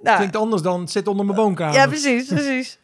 nou, 0.02 0.17
Klinkt 0.17 0.36
anders 0.36 0.62
dan 0.62 0.80
het 0.80 0.91
zit 0.91 1.08
onder 1.08 1.25
mijn 1.25 1.38
woonkamer. 1.38 1.75
ja, 1.75 1.88
precies, 1.88 2.28
precies. 2.28 2.80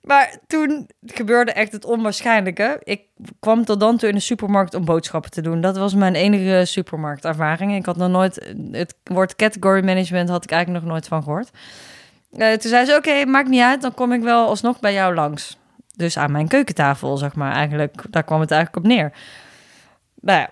Maar 0.00 0.38
toen 0.46 0.88
gebeurde 1.06 1.52
echt 1.52 1.72
het 1.72 1.84
onwaarschijnlijke. 1.84 2.80
Ik 2.82 3.02
kwam 3.40 3.64
tot 3.64 3.80
dan 3.80 3.96
toe 3.96 4.08
in 4.08 4.14
de 4.14 4.20
supermarkt 4.20 4.74
om 4.74 4.84
boodschappen 4.84 5.30
te 5.30 5.40
doen. 5.40 5.60
Dat 5.60 5.76
was 5.76 5.94
mijn 5.94 6.14
enige 6.14 6.64
supermarktervaring. 6.64 7.74
Ik 7.74 7.86
had 7.86 7.96
nog 7.96 8.10
nooit... 8.10 8.54
Het 8.70 8.94
woord 9.04 9.36
category 9.36 9.84
management 9.84 10.28
had 10.28 10.44
ik 10.44 10.50
eigenlijk 10.50 10.82
nog 10.84 10.92
nooit 10.92 11.08
van 11.08 11.22
gehoord. 11.22 11.50
Eh, 12.32 12.52
toen 12.52 12.70
zei 12.70 12.84
ze, 12.84 12.94
oké, 12.96 13.24
maakt 13.24 13.48
niet 13.48 13.62
uit. 13.62 13.82
Dan 13.82 13.94
kom 13.94 14.12
ik 14.12 14.22
wel 14.22 14.46
alsnog 14.48 14.80
bij 14.80 14.92
jou 14.92 15.14
langs. 15.14 15.58
Dus 15.96 16.18
aan 16.18 16.32
mijn 16.32 16.48
keukentafel, 16.48 17.16
zeg 17.16 17.34
maar. 17.34 17.52
Eigenlijk, 17.52 18.02
daar 18.10 18.24
kwam 18.24 18.40
het 18.40 18.50
eigenlijk 18.50 18.84
op 18.84 18.90
neer. 18.92 19.12
Nou 20.20 20.38
ja. 20.38 20.50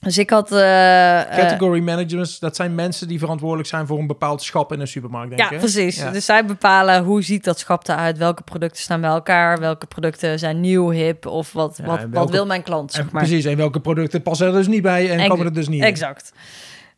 Dus 0.00 0.18
ik 0.18 0.30
had... 0.30 0.52
eh, 0.52 1.20
eh, 1.20 1.28
Category 1.36 1.80
managers, 1.80 2.38
dat 2.38 2.56
zijn 2.56 2.74
mensen 2.74 3.08
die 3.08 3.18
verantwoordelijk 3.18 3.68
zijn 3.68 3.86
voor 3.86 3.98
een 3.98 4.06
bepaald 4.06 4.42
schap 4.42 4.72
in 4.72 4.80
een 4.80 4.86
supermarkt, 4.86 5.28
denk 5.36 5.40
Ja, 5.42 5.50
ik. 5.50 5.58
precies. 5.58 5.96
Ja. 5.96 6.10
Dus 6.10 6.24
zij 6.24 6.44
bepalen 6.44 7.04
hoe 7.04 7.22
ziet 7.22 7.44
dat 7.44 7.58
schap 7.58 7.88
eruit, 7.88 8.18
welke 8.18 8.42
producten 8.42 8.82
staan 8.82 9.00
bij 9.00 9.10
elkaar, 9.10 9.58
welke 9.58 9.86
producten 9.86 10.38
zijn 10.38 10.60
nieuw, 10.60 10.90
hip 10.90 11.26
of 11.26 11.52
wat, 11.52 11.76
Ja, 11.76 11.84
wat, 11.84 11.98
en 11.98 12.10
wat 12.10 12.30
wil 12.30 12.46
mijn 12.46 12.62
klant, 12.62 12.90
En 12.90 12.96
zeg 13.02 13.10
maar. 13.12 13.22
Precies, 13.22 13.44
en 13.44 13.56
welke 13.56 13.80
producten 13.80 14.22
passen 14.22 14.46
er 14.46 14.52
dus 14.52 14.66
niet 14.66 14.82
bij 14.82 15.10
en 15.10 15.18
Ex- 15.18 15.28
komen 15.28 15.46
er 15.46 15.52
dus 15.54 15.68
niet 15.68 15.80
in. 15.80 15.86
Exact. 15.86 16.32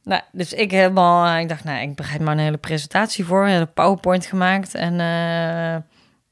Nou, 0.03 0.23
dus 0.33 0.53
ik 0.53 0.71
helemaal, 0.71 1.39
ik 1.41 1.49
dacht, 1.49 1.65
nou, 1.65 1.81
ik 1.83 1.95
bereid 1.95 2.21
maar 2.21 2.33
een 2.33 2.39
hele 2.45 2.57
presentatie 2.57 3.25
voor, 3.25 3.47
een 3.49 3.73
PowerPoint 3.73 4.27
gemaakt 4.27 4.75
en 4.75 5.01
eh, 5.01 5.77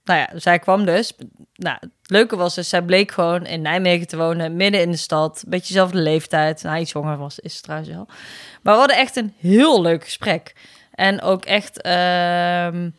nou 0.04 0.18
ja, 0.18 0.28
zij 0.34 0.58
kwam 0.58 0.84
dus. 0.84 1.12
Nou, 1.54 1.76
het 1.80 1.90
leuke 2.02 2.36
was 2.36 2.54
dus, 2.54 2.68
zij 2.68 2.82
bleek 2.82 3.10
gewoon 3.10 3.46
in 3.46 3.62
Nijmegen 3.62 4.06
te 4.06 4.16
wonen, 4.16 4.56
midden 4.56 4.80
in 4.80 4.90
de 4.90 4.96
stad, 4.96 5.44
beetje 5.46 5.66
dezelfde 5.66 5.98
leeftijd. 5.98 6.62
Nou, 6.62 6.78
iets 6.78 6.92
jonger 6.92 7.16
was, 7.16 7.38
is 7.38 7.56
ze 7.56 7.62
trouwens 7.62 7.90
wel. 7.90 8.06
Maar 8.62 8.72
we 8.74 8.78
hadden 8.78 8.96
echt 8.96 9.16
een 9.16 9.34
heel 9.38 9.82
leuk 9.82 10.04
gesprek. 10.04 10.54
En 10.92 11.22
ook 11.22 11.44
echt, 11.44 11.80
ehm, 11.80 12.90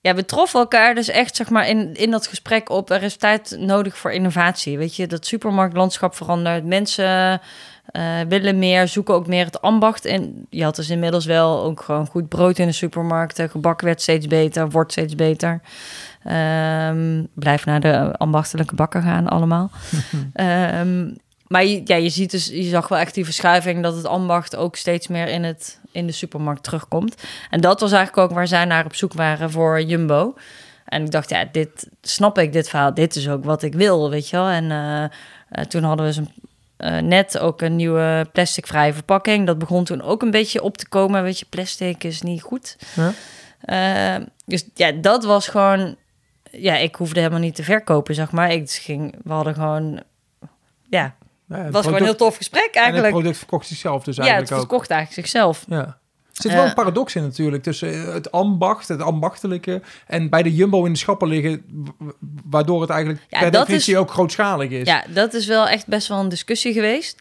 ja, 0.00 0.14
we 0.14 0.24
troffen 0.24 0.60
elkaar 0.60 0.94
dus 0.94 1.08
echt, 1.08 1.36
zeg 1.36 1.50
maar, 1.50 1.68
in, 1.68 1.94
in 1.94 2.10
dat 2.10 2.26
gesprek 2.26 2.70
op. 2.70 2.90
Er 2.90 3.02
is 3.02 3.16
tijd 3.16 3.56
nodig 3.58 3.96
voor 3.98 4.12
innovatie. 4.12 4.78
Weet 4.78 4.96
je, 4.96 5.06
dat 5.06 5.26
supermarktlandschap 5.26 6.14
verandert. 6.14 6.64
Mensen 6.64 7.40
eh, 7.86 8.20
willen 8.28 8.58
meer, 8.58 8.88
zoeken 8.88 9.14
ook 9.14 9.26
meer 9.26 9.44
het 9.44 9.62
ambacht. 9.62 10.04
En 10.04 10.46
je 10.50 10.64
had 10.64 10.76
dus 10.76 10.90
inmiddels 10.90 11.24
wel 11.24 11.62
ook 11.62 11.80
gewoon 11.80 12.06
goed 12.06 12.28
brood 12.28 12.58
in 12.58 12.66
de 12.66 12.72
supermarkten. 12.72 13.50
Gebak 13.50 13.80
werd 13.80 14.02
steeds 14.02 14.26
beter, 14.26 14.70
wordt 14.70 14.92
steeds 14.92 15.14
beter. 15.14 15.60
Ehm, 16.24 17.24
blijf 17.34 17.64
naar 17.64 17.80
de 17.80 18.16
ambachtelijke 18.16 18.74
bakker 18.74 19.02
gaan 19.02 19.28
allemaal. 19.28 19.70
Ehm, 20.32 21.10
maar 21.46 21.64
je, 21.64 21.80
ja, 21.84 21.96
je 21.96 22.08
ziet 22.08 22.30
dus, 22.30 22.46
je 22.46 22.62
zag 22.62 22.88
wel 22.88 22.98
echt 22.98 23.14
die 23.14 23.24
verschuiving 23.24 23.82
dat 23.82 23.96
het 23.96 24.06
ambacht 24.06 24.56
ook 24.56 24.76
steeds 24.76 25.08
meer 25.08 25.28
in, 25.28 25.44
het, 25.44 25.80
in 25.90 26.06
de 26.06 26.12
supermarkt 26.12 26.62
terugkomt. 26.62 27.14
En 27.50 27.60
dat 27.60 27.80
was 27.80 27.92
eigenlijk 27.92 28.30
ook 28.30 28.36
waar 28.36 28.46
zij 28.46 28.64
naar 28.64 28.84
op 28.84 28.94
zoek 28.94 29.12
waren 29.12 29.50
voor 29.50 29.82
Jumbo. 29.82 30.34
En 30.84 31.04
ik 31.04 31.10
dacht, 31.10 31.30
ja, 31.30 31.44
dit 31.52 31.88
snap 32.02 32.38
ik, 32.38 32.52
dit 32.52 32.68
verhaal, 32.68 32.94
dit 32.94 33.16
is 33.16 33.28
ook 33.28 33.44
wat 33.44 33.62
ik 33.62 33.74
wil, 33.74 34.10
weet 34.10 34.28
je 34.28 34.36
wel. 34.36 34.48
En 34.48 34.70
eh, 34.70 35.04
eh, 35.04 35.10
toen 35.68 35.82
hadden 35.82 36.06
we 36.06 36.12
zo'n, 36.12 36.28
eh, 36.82 36.98
net 36.98 37.38
ook 37.38 37.60
een 37.60 37.76
nieuwe 37.76 38.26
plasticvrije 38.32 38.92
verpakking. 38.92 39.46
Dat 39.46 39.58
begon 39.58 39.84
toen 39.84 40.02
ook 40.02 40.22
een 40.22 40.30
beetje 40.30 40.62
op 40.62 40.76
te 40.76 40.88
komen, 40.88 41.22
weet 41.22 41.38
je, 41.38 41.46
plastic 41.48 42.04
is 42.04 42.22
niet 42.22 42.42
goed. 42.42 42.76
Eh, 43.60 44.16
dus 44.46 44.64
ja, 44.74 44.92
dat 44.92 45.24
was 45.24 45.48
gewoon, 45.48 45.96
ja, 46.50 46.76
ik 46.76 46.94
hoefde 46.94 47.18
helemaal 47.20 47.40
niet 47.40 47.54
te 47.54 47.62
verkopen, 47.64 48.14
zeg 48.14 48.30
maar. 48.30 48.50
Ik 48.52 48.70
ging, 48.70 49.14
we 49.24 49.32
hadden 49.32 49.54
gewoon, 49.54 50.02
ja, 50.88 51.14
Ja, 51.48 51.58
het 51.58 51.72
was 51.72 51.84
gewoon 51.84 51.98
een 51.98 52.04
heel 52.04 52.16
tof 52.16 52.36
gesprek 52.36 52.62
En 52.62 52.68
het 52.70 52.82
eigenlijk. 52.82 53.12
product 53.12 53.36
verkocht 53.38 53.66
zichzelf 53.66 54.04
dus 54.04 54.16
Ja, 54.16 54.22
het 54.22 54.30
eigenlijk 54.30 54.62
ook. 54.62 54.68
verkocht 54.68 54.90
eigenlijk 54.90 55.20
zichzelf. 55.28 55.64
Ja. 55.68 55.98
Er 56.32 56.42
zit 56.42 56.52
wel 56.52 56.62
Eh. 56.62 56.68
een 56.68 56.74
paradox 56.74 57.14
in 57.14 57.22
natuurlijk 57.22 57.62
tussen 57.62 58.12
het 58.12 58.32
ambacht, 58.32 58.88
het 58.88 59.02
ambachtelijke 59.02 59.82
en 60.06 60.28
bij 60.30 60.42
de 60.42 60.54
Jumbo 60.54 60.84
in 60.84 60.92
de 60.92 60.98
schappen 60.98 61.28
liggen, 61.28 61.64
waardoor 62.50 62.80
het 62.80 62.90
eigenlijk 62.90 63.26
Ja, 63.28 63.38
per 63.38 63.50
definitie 63.50 63.92
is- 63.94 63.98
ook 63.98 64.10
grootschalig 64.10 64.70
is. 64.70 64.86
Ja, 64.86 65.04
dat 65.08 65.34
is 65.34 65.46
wel 65.46 65.68
echt 65.68 65.86
best 65.86 66.08
wel 66.08 66.18
een 66.20 66.28
discussie 66.28 66.72
geweest. 66.72 67.20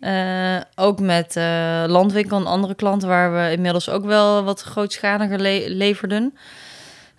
Eh, 0.00 0.56
ook 0.74 1.00
met 1.00 1.36
eh, 1.36 1.84
Landwinkel 1.86 2.36
en 2.38 2.46
andere 2.46 2.74
klanten 2.74 3.08
waar 3.08 3.32
we 3.34 3.52
inmiddels 3.52 3.88
ook 3.88 4.04
wel 4.04 4.44
wat 4.44 4.60
grootschaliger 4.62 5.40
le- 5.40 5.64
leverden. 5.68 6.34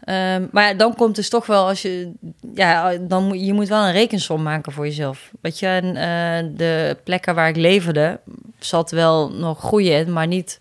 Ehm, 0.03 0.45
maar 0.51 0.67
ja, 0.67 0.73
dan 0.73 0.95
komt 0.95 1.15
dus 1.15 1.29
toch 1.29 1.45
wel 1.45 1.67
als 1.67 1.81
je... 1.81 2.11
Ja, 2.53 2.97
dan 3.01 3.23
moet 3.23 3.45
je 3.45 3.53
moet 3.53 3.67
wel 3.67 3.83
een 3.85 3.91
rekensom 3.91 4.43
maken 4.43 4.71
voor 4.71 4.85
jezelf. 4.85 5.31
Weet 5.41 5.59
je, 5.59 5.67
en, 5.67 5.85
eh, 5.95 6.49
de 6.57 6.97
plekken 7.03 7.35
waar 7.35 7.49
ik 7.49 7.55
leverde 7.55 8.19
zat 8.59 8.91
wel 8.91 9.29
nog 9.31 9.59
groei 9.59 9.89
in, 9.89 10.13
maar 10.13 10.27
niet 10.27 10.59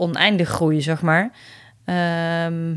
oneindig 0.00 0.48
groeien, 0.48 0.82
zeg 0.82 1.02
maar. 1.02 1.32
Ehm, 1.84 2.70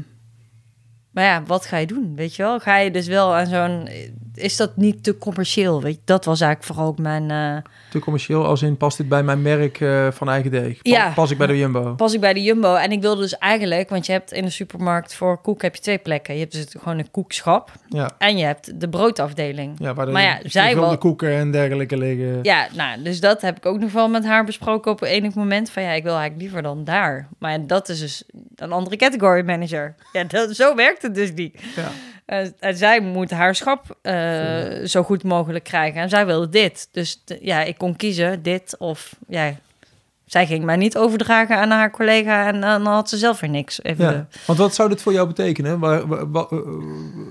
maar 1.11 1.23
ja, 1.23 1.43
wat 1.43 1.65
ga 1.65 1.77
je 1.77 1.87
doen? 1.87 2.15
Weet 2.15 2.35
je 2.35 2.43
wel? 2.43 2.59
Ga 2.59 2.77
je 2.77 2.91
dus 2.91 3.07
wel 3.07 3.35
aan 3.35 3.47
zo'n. 3.47 3.89
Is 4.35 4.55
dat 4.57 4.77
niet 4.77 5.03
te 5.03 5.17
commercieel? 5.17 5.81
Weet 5.81 5.93
je? 5.93 6.01
Dat 6.05 6.25
was 6.25 6.41
eigenlijk 6.41 6.73
vooral 6.73 6.91
ook 6.91 6.99
mijn. 6.99 7.31
eh, 7.31 7.71
Te 7.89 7.99
commercieel 7.99 8.45
als 8.45 8.61
in 8.61 8.77
past 8.77 8.97
dit 8.97 9.09
bij 9.09 9.23
mijn 9.23 9.41
merk 9.41 9.79
eh, 9.81 10.07
van 10.11 10.29
eigen 10.29 10.51
deeg? 10.51 10.81
Pa- 10.81 10.89
Ja. 10.89 11.11
Pas 11.15 11.31
ik 11.31 11.37
bij 11.37 11.47
de 11.47 11.57
Jumbo? 11.57 11.93
Pas 11.95 12.13
ik 12.13 12.19
bij 12.19 12.33
de 12.33 12.43
Jumbo 12.43 12.75
en 12.75 12.91
ik 12.91 13.01
wilde 13.01 13.21
dus 13.21 13.37
eigenlijk, 13.37 13.89
want 13.89 14.05
je 14.05 14.11
hebt 14.11 14.31
in 14.31 14.43
de 14.43 14.49
supermarkt 14.49 15.15
voor 15.15 15.41
koek 15.41 15.61
heb 15.61 15.75
je 15.75 15.81
twee 15.81 15.97
plekken. 15.97 16.33
Je 16.33 16.39
hebt 16.39 16.51
dus 16.51 16.65
gewoon 16.81 16.99
een 16.99 17.11
koekschap 17.11 17.71
Ja, 17.89 18.11
en 18.17 18.37
je 18.37 18.45
hebt 18.45 18.79
de 18.79 18.89
broodafdeling. 18.89 19.75
ja 19.79 19.93
waar 19.93 20.05
de, 20.05 20.11
Maar 20.11 20.21
ja, 20.21 20.39
de 20.41 20.49
zij 20.49 20.75
wel- 20.75 20.97
koeken 20.97 21.29
en 21.33 21.51
dergelijke 21.51 21.97
liggen. 21.97 22.39
Ja, 22.41 22.67
nou, 22.75 23.01
dus 23.03 23.19
dat 23.19 23.41
heb 23.41 23.57
ik 23.57 23.65
ook 23.65 23.79
nog 23.79 23.91
wel 23.91 24.09
met 24.09 24.25
haar 24.25 24.43
besproken 24.45 24.91
op 24.91 25.01
enig 25.01 25.33
moment. 25.33 25.69
Van 25.69 25.83
ja, 25.83 25.91
ik 25.91 26.03
wil 26.03 26.11
eigenlijk 26.17 26.41
liever 26.41 26.61
dan 26.61 26.83
daar. 26.83 27.27
Maar 27.39 27.67
dat 27.67 27.89
is 27.89 27.99
dus 27.99 28.23
een 28.55 28.71
andere 28.71 28.95
category 28.95 29.45
manager. 29.45 29.95
Ja, 30.11 30.23
dat, 30.23 30.55
zo 30.55 30.75
werkt 30.75 31.01
het 31.01 31.15
dus 31.15 31.33
niet. 31.33 31.59
Ja. 31.75 31.87
Eh, 32.25 32.47
en 32.59 32.77
zij 32.77 32.99
moet 33.01 33.31
haar 33.31 33.55
schap 33.55 33.97
eh, 34.01 34.85
zo 34.85 35.03
goed 35.03 35.23
mogelijk 35.23 35.63
krijgen. 35.63 36.01
En 36.01 36.09
zij 36.09 36.25
wilde 36.25 36.49
dit. 36.49 36.87
Dus 36.91 37.23
ja, 37.41 37.61
ik 37.61 37.77
kon 37.77 37.95
kiezen 37.95 38.41
dit 38.43 38.75
of 38.79 39.15
ja. 39.27 39.53
Zij 40.25 40.45
ging 40.45 40.63
mij 40.63 40.75
niet 40.75 40.97
overdragen 40.97 41.57
aan 41.57 41.69
haar 41.69 41.91
collega 41.91 42.47
en 42.47 42.61
dan 42.61 42.85
had 42.85 43.09
ze 43.09 43.17
zelf 43.17 43.39
weer 43.39 43.49
niks. 43.49 43.83
Even 43.83 44.05
Ja, 44.05 44.27
want 44.45 44.59
wat 44.59 44.75
zou 44.75 44.89
dit 44.89 45.01
voor 45.01 45.13
jou 45.13 45.27
betekenen? 45.27 45.79
Waar, 45.79 46.07
waar- 46.07 46.31
waar- 46.31 46.47
eh, 46.51 46.59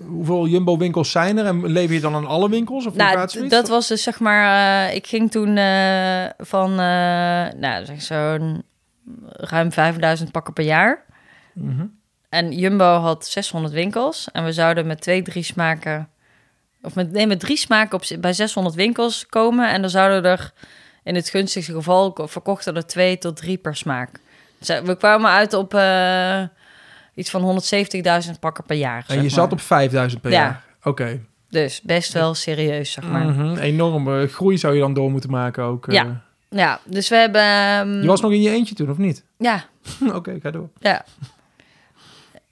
hoeveel 0.06 0.46
Jumbo-winkels 0.46 1.10
zijn 1.10 1.38
er? 1.38 1.46
En 1.46 1.66
lever 1.66 1.94
je 1.94 2.00
dan 2.00 2.14
aan 2.14 2.26
alle 2.26 2.48
winkels? 2.48 2.86
Of 2.86 2.94
Nou, 2.94 3.48
dat 3.48 3.68
was 3.68 3.88
dus 3.88 4.02
zeg 4.02 4.20
maar, 4.20 4.88
eh, 4.88 4.94
ik 4.94 5.06
ging 5.06 5.30
toen 5.30 5.56
eh, 5.56 6.24
van, 6.38 6.70
eh, 6.70 7.52
nou 7.56 7.84
zeg 7.84 8.02
zo'n 8.02 8.62
ruim 9.26 9.72
5000 9.72 10.32
pakken 10.32 10.52
per 10.52 10.64
jaar. 10.64 11.04
Mhm. 11.54 11.84
En 12.32 12.52
Jumbo 12.52 12.84
had 12.98 13.26
600 13.26 13.74
winkels 13.74 14.28
en 14.32 14.44
we 14.44 14.52
zouden 14.52 14.86
met 14.86 15.00
twee, 15.00 15.22
drie 15.22 15.42
smaken 15.42 16.08
of 16.82 16.94
met, 16.94 17.12
nee, 17.12 17.26
met 17.26 17.40
drie 17.40 17.56
smaken 17.56 17.94
op, 17.94 18.20
bij 18.20 18.32
600 18.32 18.74
winkels 18.74 19.26
komen. 19.26 19.70
En 19.72 19.80
dan 19.80 19.90
zouden 19.90 20.30
er 20.30 20.52
in 21.04 21.14
het 21.14 21.28
gunstigste 21.28 21.72
geval 21.72 22.18
verkochten 22.24 22.76
er 22.76 22.86
twee 22.86 23.18
tot 23.18 23.36
drie 23.36 23.56
per 23.58 23.76
smaak. 23.76 24.10
Dus 24.58 24.80
we 24.84 24.96
kwamen 24.96 25.30
uit 25.30 25.54
op 25.54 25.74
uh, 25.74 26.42
iets 27.14 27.30
van 27.30 27.60
170.000 28.24 28.38
pakken 28.40 28.64
per 28.64 28.76
jaar. 28.76 29.04
En 29.08 29.22
je 29.22 29.28
zat 29.28 29.52
op 29.52 29.60
5.000 29.60 29.66
per 30.20 30.30
Ja. 30.30 30.30
jaar? 30.30 30.64
Oké. 30.82 31.20
Dus 31.50 31.80
best 31.82 32.12
wel 32.12 32.34
serieus, 32.34 32.92
zeg 32.92 33.04
maar. 33.04 33.24
Mhm. 33.26 33.56
Enorme 33.56 34.26
groei 34.26 34.58
zou 34.58 34.74
je 34.74 34.80
dan 34.80 34.94
door 34.94 35.10
moeten 35.10 35.30
maken 35.30 35.64
ook. 35.64 35.88
eh. 35.88 35.94
Ja. 35.94 36.22
Ja, 36.50 36.80
dus 36.84 37.08
we 37.08 37.16
hebben... 37.16 37.42
ehm, 37.42 38.00
Je 38.00 38.06
was 38.06 38.20
nog 38.20 38.32
in 38.32 38.42
je 38.42 38.50
eentje 38.50 38.74
toen, 38.74 38.90
of 38.90 38.98
niet? 38.98 39.24
Ja, 39.38 39.64
Oké, 40.14 40.38
ga 40.42 40.50
door. 40.50 40.68
ja. 40.80 41.04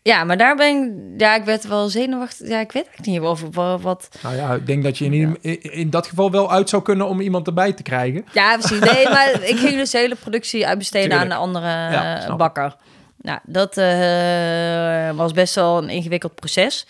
Ja, 0.03 0.25
maar 0.25 0.37
daar 0.37 0.57
ben 0.57 0.77
ik... 0.77 1.21
Ja, 1.21 1.35
ik 1.35 1.45
werd 1.45 1.67
wel 1.67 1.89
zenuwachtig. 1.89 2.49
Ja, 2.49 2.61
ik 2.61 2.73
weet 2.73 2.87
eigenlijk 2.87 3.07
niet 3.07 3.21
over 3.21 3.51
wa- 3.51 3.79
wat... 3.79 4.09
Nou 4.23 4.37
ja, 4.37 4.55
ik 4.55 4.67
denk 4.67 4.83
dat 4.83 4.99
je 4.99 5.05
in, 5.05 5.39
in 5.73 5.91
dat 5.91 6.07
geval 6.07 6.31
wel 6.31 6.51
uit 6.53 6.69
zou 6.69 6.83
kunnen 6.83 7.07
om 7.09 7.21
iemand 7.21 7.47
erbij 7.47 7.73
te 7.73 7.83
krijgen. 7.83 8.25
Ja, 8.33 8.57
precies. 8.59 8.79
Nee, 8.93 9.09
maar 9.15 9.33
ik 9.43 9.59
ging 9.59 9.77
dus 9.77 9.91
de 9.91 9.99
hele 9.99 10.15
productie 10.15 10.67
uitbesteden 10.67 11.11
Tuurlijk. 11.11 11.31
aan 11.33 11.37
een 11.37 11.45
andere 11.47 11.67
Ja, 11.67 12.37
bakker. 12.37 12.77
Nou, 13.23 13.39
dat 13.45 13.77
eh, 13.77 15.11
was 15.17 15.33
best 15.33 15.55
wel 15.55 15.83
een 15.83 15.89
ingewikkeld 15.89 16.35
proces 16.35 16.87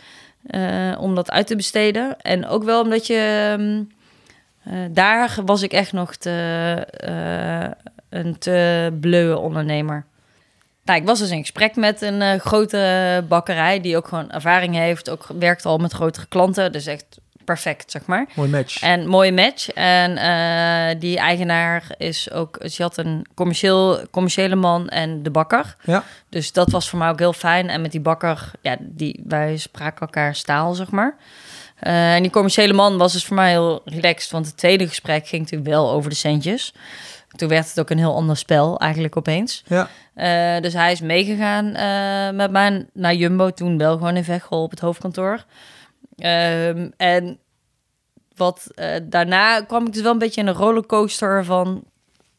eh, 0.47 0.97
om 0.99 1.15
dat 1.15 1.31
uit 1.31 1.47
te 1.47 1.57
besteden. 1.57 2.17
En 2.21 2.47
ook 2.47 2.65
wel 2.65 2.83
omdat 2.83 3.07
je... 3.07 3.49
ehm, 3.59 3.83
eh, 4.75 4.89
daar 4.91 5.35
was 5.45 5.63
ik 5.63 5.73
echt 5.73 5.93
nog 5.93 6.15
te, 6.15 6.31
een 8.09 8.39
te 8.39 8.93
bleuwe 9.01 9.39
ondernemer. 9.39 10.05
Nou, 10.85 11.01
ik 11.01 11.07
was 11.07 11.19
dus 11.19 11.31
in 11.31 11.41
gesprek 11.41 11.77
met 11.77 12.03
een 12.03 12.23
eh, 12.23 12.41
grote 12.41 13.25
bakkerij... 13.29 13.81
die 13.81 13.97
ook 13.97 14.09
gewoon 14.09 14.31
ervaring 14.31 14.75
heeft. 14.75 15.11
Ook 15.11 15.27
werkt 15.39 15.65
al 15.65 15.79
met 15.79 15.93
grotere 15.93 16.27
klanten. 16.27 16.73
Dus 16.73 16.87
echt 16.87 17.19
perfect, 17.45 17.91
zeg 17.91 18.07
maar. 18.07 18.27
Mooi 18.35 18.51
match. 18.51 18.83
En 18.83 19.07
mooie 19.07 19.33
match. 19.33 19.71
En 19.71 20.17
eh, 20.17 21.01
die 21.01 21.19
eigenaar 21.19 21.85
is 21.99 22.31
ook... 22.31 22.59
Ze 22.65 22.83
had 22.83 22.97
een 22.97 23.27
commercieel, 23.35 24.01
commerciële 24.11 24.55
man 24.55 24.89
en 24.89 25.23
de 25.23 25.31
bakker. 25.31 25.77
Ja. 25.83 26.05
Dus 26.29 26.53
dat 26.53 26.71
was 26.71 26.89
voor 26.89 26.99
mij 26.99 27.09
ook 27.09 27.19
heel 27.19 27.33
fijn. 27.33 27.69
En 27.69 27.81
met 27.81 27.93
die 27.93 28.01
bakker, 28.01 28.51
ja, 28.61 28.77
die, 28.81 29.23
wij 29.27 29.57
spraken 29.57 30.01
elkaar 30.01 30.35
staal, 30.35 30.75
zeg 30.75 30.91
maar. 30.91 31.17
Eh, 31.81 32.15
en 32.15 32.23
die 32.23 32.31
commerciële 32.31 32.73
man 32.73 32.99
was 32.99 33.13
dus 33.13 33.25
voor 33.25 33.37
mij 33.37 33.51
heel 33.51 33.83
relaxed. 33.85 34.31
Want 34.31 34.47
het 34.47 34.57
tweede 34.57 34.89
gesprek 34.89 35.27
ging 35.27 35.43
natuurlijk 35.43 35.71
wel 35.71 35.91
over 35.91 36.11
de 36.11 36.17
centjes. 36.17 36.73
Toen 37.37 37.49
werd 37.49 37.69
het 37.69 37.81
ook 37.81 37.91
een 37.91 37.99
heel 37.99 38.15
ander 38.15 38.37
spel 38.37 38.79
eigenlijk 38.79 39.17
opeens. 39.17 39.65
Ja. 39.67 39.89
Eh, 40.15 40.63
dus 40.63 40.73
hij 40.73 40.93
is 40.93 41.01
meegegaan 41.01 41.75
eh, 41.75 42.37
met 42.37 42.51
mij 42.51 42.87
naar 42.93 43.15
Jumbo. 43.15 43.51
Toen 43.51 43.79
wel 43.79 43.93
gewoon 43.93 44.17
in 44.17 44.25
Veghel 44.25 44.63
op 44.63 44.71
het 44.71 44.81
hoofdkantoor. 44.81 45.45
Ehm, 46.17 46.89
en 46.97 47.39
wat 48.37 48.67
eh, 48.75 48.89
daarna 49.03 49.61
kwam 49.61 49.87
ik 49.87 49.93
dus 49.93 50.03
wel 50.03 50.13
een 50.13 50.19
beetje 50.19 50.41
in 50.41 50.47
een 50.47 50.55
rollercoaster 50.55 51.45
van 51.45 51.85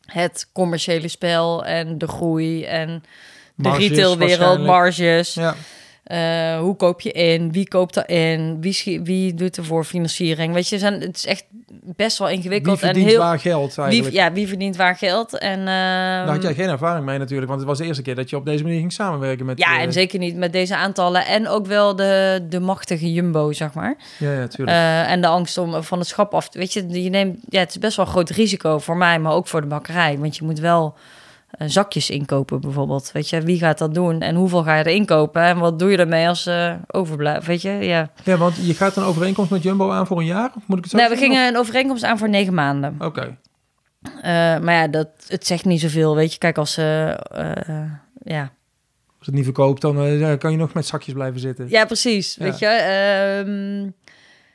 het 0.05 0.49
commerciële 0.53 1.07
spel 1.07 1.65
en 1.65 1.97
de 1.97 2.07
groei 2.07 2.65
en 2.65 3.03
de 3.55 3.71
retailwereld, 3.71 4.59
marges. 4.59 5.33
Ja. 5.33 5.55
Eh, 6.11 6.59
hoe 6.59 6.75
koop 6.75 7.01
je 7.01 7.11
in? 7.11 7.51
Wie 7.51 7.67
koopt 7.67 7.95
er 7.95 8.09
in? 8.09 8.61
Wie, 8.61 9.01
wie 9.03 9.33
doet 9.33 9.57
er 9.57 9.65
voor 9.65 9.83
financiering? 9.83 10.53
Weet 10.53 10.67
je, 10.67 10.79
zijn, 10.79 11.01
het 11.01 11.15
is 11.15 11.25
echt 11.25 11.45
best 11.83 12.17
wel 12.17 12.27
Wie 12.27 12.37
ingewikkeld. 12.37 12.79
en 12.81 12.85
verdient 12.85 13.07
heel, 13.07 13.19
waar 13.19 13.39
geld 13.39 13.75
wie, 13.75 13.83
eigenlijk? 13.83 14.15
ja, 14.15 14.31
wie 14.31 14.47
verdient 14.47 14.75
waar 14.75 14.95
geld? 14.95 15.37
En, 15.37 15.59
ehm, 15.59 15.67
Daar 15.67 16.27
had 16.27 16.41
jij 16.41 16.53
geen 16.53 16.69
ervaring 16.69 17.05
mee 17.05 17.17
natuurlijk, 17.17 17.47
want 17.47 17.59
het 17.59 17.69
was 17.69 17.77
de 17.77 17.85
eerste 17.85 18.01
keer 18.01 18.15
dat 18.15 18.29
je 18.29 18.35
op 18.35 18.45
deze 18.45 18.63
manier 18.63 18.79
ging 18.79 18.93
samenwerken 18.93 19.45
met... 19.45 19.57
ja, 19.57 19.77
eh, 19.77 19.81
en 19.81 19.93
zeker 19.93 20.19
niet 20.19 20.35
met 20.35 20.51
deze 20.51 20.75
aantallen. 20.75 21.25
En 21.25 21.47
ook 21.47 21.65
wel 21.65 21.95
de, 21.95 22.45
de 22.49 22.59
machtige 22.59 23.13
Jumbo, 23.13 23.51
zeg 23.51 23.73
maar. 23.73 23.95
Ja, 24.17 24.31
ja, 24.31 24.47
tuurlijk. 24.47 24.77
Eh, 24.77 25.11
en 25.11 25.21
de 25.21 25.27
angst 25.27 25.57
om 25.57 25.83
van 25.83 25.99
het 25.99 26.07
schap 26.07 26.33
af 26.33 26.49
te... 26.49 26.57
Weet 26.57 26.73
je, 26.73 27.03
je 27.03 27.09
neemt, 27.09 27.39
ja, 27.49 27.59
het 27.59 27.69
is 27.69 27.79
best 27.79 27.95
wel 27.95 28.05
een 28.05 28.11
groot 28.11 28.29
risico 28.29 28.79
voor 28.79 28.97
mij, 28.97 29.19
maar 29.19 29.33
ook 29.33 29.47
voor 29.47 29.61
de 29.61 29.67
bakkerij. 29.67 30.17
Want 30.19 30.37
je 30.37 30.43
moet 30.43 30.59
wel 30.59 30.95
zakjes 31.57 32.09
inkopen 32.09 32.61
bijvoorbeeld. 32.61 33.11
Weet 33.11 33.29
je, 33.29 33.41
wie 33.41 33.57
gaat 33.59 33.77
dat 33.77 33.93
doen? 33.93 34.21
En 34.21 34.35
hoeveel 34.35 34.63
ga 34.63 34.75
je 34.75 34.83
er 34.83 34.91
inkopen? 34.93 35.41
En 35.41 35.57
wat 35.57 35.79
doe 35.79 35.91
je 35.91 35.97
ermee 35.97 36.27
als 36.27 36.43
ze 36.43 36.77
overblijft? 36.87 37.47
Weet 37.47 37.61
je, 37.61 37.69
ja. 37.71 38.11
ja, 38.23 38.37
want 38.37 38.55
je 38.55 38.73
gaat 38.73 38.95
een 38.95 39.03
overeenkomst 39.03 39.51
met 39.51 39.63
Jumbo 39.63 39.91
aan 39.91 40.07
voor 40.07 40.19
een 40.19 40.25
jaar? 40.25 40.51
Of 40.57 40.63
moet 40.67 40.77
ik 40.77 40.83
het 40.83 40.91
zo 40.91 40.97
Nou, 40.97 41.09
we 41.09 41.17
gingen 41.17 41.47
een 41.47 41.57
overeenkomst 41.57 42.03
aan 42.03 42.17
voor 42.17 42.29
negen 42.29 42.53
maanden. 42.53 42.95
Oké. 42.99 43.37
Eh, 44.01 44.31
maar 44.59 44.73
ja, 44.73 44.87
dat, 44.87 45.07
het 45.27 45.45
zegt 45.47 45.65
niet 45.65 45.79
zoveel. 45.81 46.15
Weet 46.15 46.31
je, 46.31 46.37
kijk, 46.37 46.57
als 46.57 46.73
ze... 46.73 47.17
eh, 47.31 47.91
ja. 48.23 48.41
Als 49.17 49.25
het 49.25 49.35
niet 49.35 49.43
verkoopt, 49.43 49.81
dan 49.81 50.03
eh, 50.05 50.37
kan 50.37 50.51
je 50.51 50.57
nog 50.57 50.73
met 50.73 50.85
zakjes 50.85 51.13
blijven 51.13 51.39
zitten. 51.39 51.69
ja, 51.69 51.85
precies. 51.85 52.35
Ja. 52.35 52.43
Weet 52.43 52.59
je. 52.59 52.65
ehm, 52.65 53.89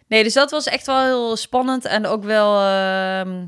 nee, 0.09 0.23
dus 0.23 0.35
dat 0.35 0.51
was 0.51 0.67
echt 0.67 0.87
wel 0.87 1.03
heel 1.05 1.37
spannend. 1.37 1.85
En 1.85 2.07
ook 2.07 2.25
wel... 2.25 2.55
ehm, 2.61 3.45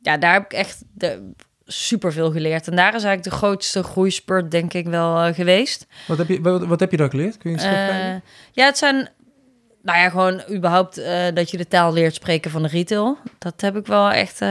ja, 0.00 0.16
daar 0.18 0.32
heb 0.32 0.44
ik 0.44 0.52
echt 0.52 0.84
de, 0.92 1.30
super 1.66 2.12
veel 2.12 2.30
geleerd. 2.32 2.68
En 2.68 2.76
daar 2.76 2.94
is 2.94 3.02
eigenlijk 3.04 3.22
de 3.24 3.30
grootste 3.30 3.82
groeispurt, 3.82 4.50
denk 4.50 4.72
ik, 4.74 4.86
wel 4.86 5.18
eh, 5.22 5.34
geweest. 5.34 5.86
Wat, 6.06 6.18
heb 6.18 6.28
je, 6.28 6.40
wat, 6.40 6.64
wat 6.66 6.80
heb 6.80 6.90
je 6.90 6.96
daar 6.96 7.10
geleerd? 7.10 7.38
Kun 7.38 7.50
je 7.50 7.56
eens 7.56 7.66
Eh, 7.66 7.72
terugkijken? 7.72 8.22
ja, 8.52 8.64
het 8.66 8.78
zijn... 8.78 9.08
Nou 9.82 9.98
ja, 9.98 10.08
gewoon 10.08 10.42
überhaupt 10.50 10.98
eh, 10.98 11.22
dat 11.34 11.50
je 11.50 11.56
de 11.56 11.68
taal 11.68 11.92
leert 11.92 12.14
spreken 12.14 12.50
van 12.50 12.62
de 12.62 12.68
retail. 12.68 13.18
Dat 13.38 13.60
heb 13.60 13.76
ik 13.76 13.86
wel 13.86 14.10
echt... 14.10 14.40
eh, 14.40 14.48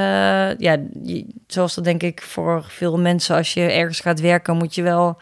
ja, 0.58 0.78
je- 1.04 1.26
zoals 1.48 1.76
dat 1.76 1.84
denk 1.84 2.04
ik 2.04 2.22
voor 2.22 2.66
veel 2.68 3.00
mensen... 3.00 3.36
als 3.36 3.54
je 3.54 3.62
ergens 3.62 4.00
gaat 4.00 4.20
werken, 4.20 4.58
moet 4.58 4.76
je 4.76 4.82
wel... 4.84 5.18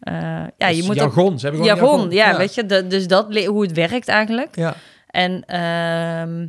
eh, 0.00 0.14
ja, 0.58 0.68
je 0.68 0.82
moet 0.82 0.90
ook... 0.90 1.14
jargon. 1.14 1.38
Ze 1.38 1.46
hebben 1.46 1.64
Jargon, 1.64 2.10
ja, 2.10 2.36
weet 2.36 2.54
je. 2.54 2.66
dus 2.86 3.06
dat, 3.06 3.44
hoe 3.46 3.62
het 3.62 3.72
werkt 3.72 4.08
eigenlijk. 4.08 4.56
Ja, 4.56 4.74
En 5.06 5.44
ehm, 5.46 6.40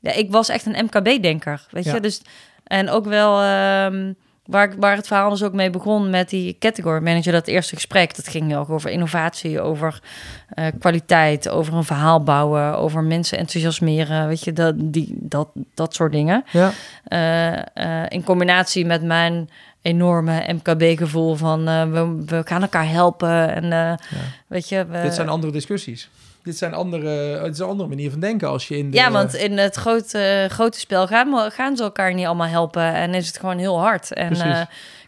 ja, 0.00 0.12
ik 0.12 0.30
was 0.30 0.48
echt 0.48 0.66
een 0.66 0.84
MKB-denker, 0.84 1.66
weet 1.70 1.84
Ja. 1.84 1.94
je. 1.94 2.00
Dus, 2.00 2.22
en 2.64 2.90
ook 2.90 3.04
wel 3.06 3.40
ehm, 3.42 4.12
waar, 4.46 4.74
waar 4.78 4.96
het 4.96 5.06
verhaal 5.06 5.30
dus 5.30 5.42
ook 5.42 5.52
mee 5.52 5.70
begon 5.70 6.10
met 6.10 6.28
die 6.28 6.56
category 6.58 7.02
manager, 7.02 7.32
dat 7.32 7.46
eerste 7.46 7.74
gesprek. 7.74 8.16
Dat 8.16 8.28
ging 8.28 8.52
erg 8.52 8.70
over 8.70 8.90
innovatie, 8.90 9.60
over 9.60 10.00
eh, 10.48 10.66
kwaliteit, 10.78 11.48
over 11.48 11.74
een 11.74 11.84
verhaal 11.84 12.22
bouwen, 12.22 12.78
over 12.78 13.02
mensen 13.02 13.38
enthousiasmeren, 13.38 14.28
weet 14.28 14.44
je, 14.44 14.52
dat, 14.52 14.74
die, 14.76 15.14
dat, 15.20 15.48
dat 15.74 15.94
soort 15.94 16.12
dingen. 16.12 16.44
ja. 16.50 16.72
Eh, 17.04 18.02
eh, 18.02 18.06
in 18.08 18.24
combinatie 18.24 18.86
met 18.86 19.02
mijn 19.02 19.48
enorme 19.82 20.52
MKB-gevoel 20.52 21.34
van 21.34 21.64
we, 21.64 22.22
we 22.26 22.42
gaan 22.44 22.62
elkaar 22.62 22.88
helpen 22.88 23.54
en 23.54 23.72
eh, 23.72 23.92
weet 24.46 24.68
je... 24.68 24.86
We, 24.86 25.02
Dit 25.02 25.14
zijn 25.14 25.28
andere 25.28 25.52
discussies. 25.52 26.10
Dit 26.44 26.56
zijn 26.56 26.74
andere, 26.74 27.08
het 27.42 27.52
is 27.52 27.58
een 27.58 27.66
andere 27.66 27.88
manier 27.88 28.10
van 28.10 28.20
denken 28.20 28.48
als 28.48 28.68
je 28.68 28.76
in 28.78 28.90
de... 28.90 28.96
Ja, 28.96 29.10
want 29.10 29.34
in 29.34 29.58
het 29.58 29.74
grote, 29.76 30.46
grote 30.50 30.78
spel 30.78 31.06
gaan, 31.06 31.50
gaan 31.50 31.76
ze 31.76 31.82
elkaar 31.82 32.14
niet 32.14 32.26
allemaal 32.26 32.46
helpen. 32.46 32.82
En 32.94 33.14
is 33.14 33.26
het 33.26 33.38
gewoon 33.38 33.58
heel 33.58 33.80
hard. 33.80 34.12
En 34.12 34.32
eh, 34.32 34.60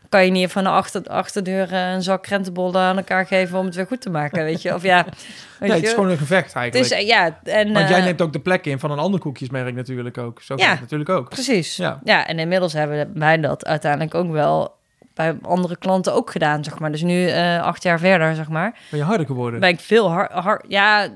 kan 0.08 0.24
je 0.24 0.30
niet 0.30 0.52
van 0.52 0.64
de 0.64 0.70
achter, 0.70 1.02
achterdeur 1.02 1.72
eh, 1.72 1.92
een 1.92 2.02
zak 2.02 2.22
krentenbollen 2.22 2.80
aan 2.80 2.96
elkaar 2.96 3.26
geven 3.26 3.58
om 3.58 3.64
het 3.64 3.74
weer 3.74 3.86
goed 3.86 4.00
te 4.00 4.10
maken, 4.10 4.44
weet 4.44 4.62
je? 4.62 4.74
Of 4.74 4.82
ja, 4.82 5.04
weet 5.58 5.68
nee, 5.68 5.70
het 5.70 5.82
is 5.86 5.92
gewoon 5.92 6.10
een 6.10 6.18
gevecht 6.18 6.54
eigenlijk. 6.54 6.90
eh, 6.92 7.06
ja, 7.06 7.38
en, 7.42 7.72
Want 7.72 7.88
jij 7.88 8.00
neemt 8.00 8.22
ook 8.22 8.32
de 8.32 8.40
plek 8.40 8.66
in 8.66 8.78
van 8.78 8.90
een 8.90 8.98
ander 8.98 9.20
koekjesmerk 9.20 9.74
natuurlijk 9.74 10.18
ook. 10.18 10.42
Zo 10.42 10.54
Ja. 10.56 10.78
natuurlijk 10.80 11.10
ook. 11.10 11.28
Precies. 11.28 11.76
Ja. 11.76 12.00
Ja. 12.04 12.26
en 12.26 12.38
inmiddels 12.38 12.72
hebben 12.72 13.10
wij 13.14 13.40
dat 13.40 13.66
uiteindelijk 13.66 14.14
ook 14.14 14.30
wel 14.30 14.75
bij 15.16 15.36
andere 15.42 15.76
klanten 15.76 16.14
ook 16.14 16.30
gedaan, 16.30 16.64
zeg 16.64 16.78
maar. 16.78 16.90
Dus 16.90 17.02
nu, 17.02 17.28
eh, 17.28 17.62
acht 17.62 17.82
jaar 17.82 17.98
verder, 17.98 18.34
zeg 18.34 18.48
maar, 18.48 18.78
Ben 18.90 18.98
je 18.98 19.04
harder 19.04 19.26
geworden? 19.26 19.60
ben 19.60 19.68
ik 19.68 19.80
veel 19.80 20.10
hard... 20.10 20.32
Hard, 20.32 20.64
ja, 20.68 21.08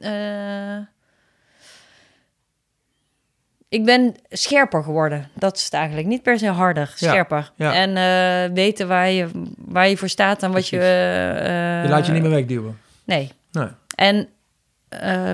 eh, 0.00 0.76
ik 3.68 3.84
ben 3.84 4.14
scherper 4.28 4.82
geworden. 4.82 5.28
Dat 5.34 5.56
is 5.56 5.64
het 5.64 5.72
eigenlijk. 5.72 6.06
Niet 6.06 6.22
per 6.22 6.38
se 6.38 6.48
harder, 6.48 6.92
scherper. 6.94 7.50
ja. 7.54 7.72
En 7.74 7.96
eh, 7.96 8.54
weten 8.54 8.88
waar 8.88 9.10
je, 9.10 9.28
waar 9.58 9.88
je 9.88 9.96
voor 9.96 10.08
staat 10.08 10.42
en 10.42 10.52
wat 10.52 10.68
je... 10.68 10.76
Precies. 10.76 11.82
je 11.82 11.88
laat 11.88 12.06
je 12.06 12.12
niet 12.12 12.22
meer 12.22 12.30
wegduwen. 12.30 12.78
Nee. 13.04 13.32
Nee. 13.52 13.68
En 13.94 14.28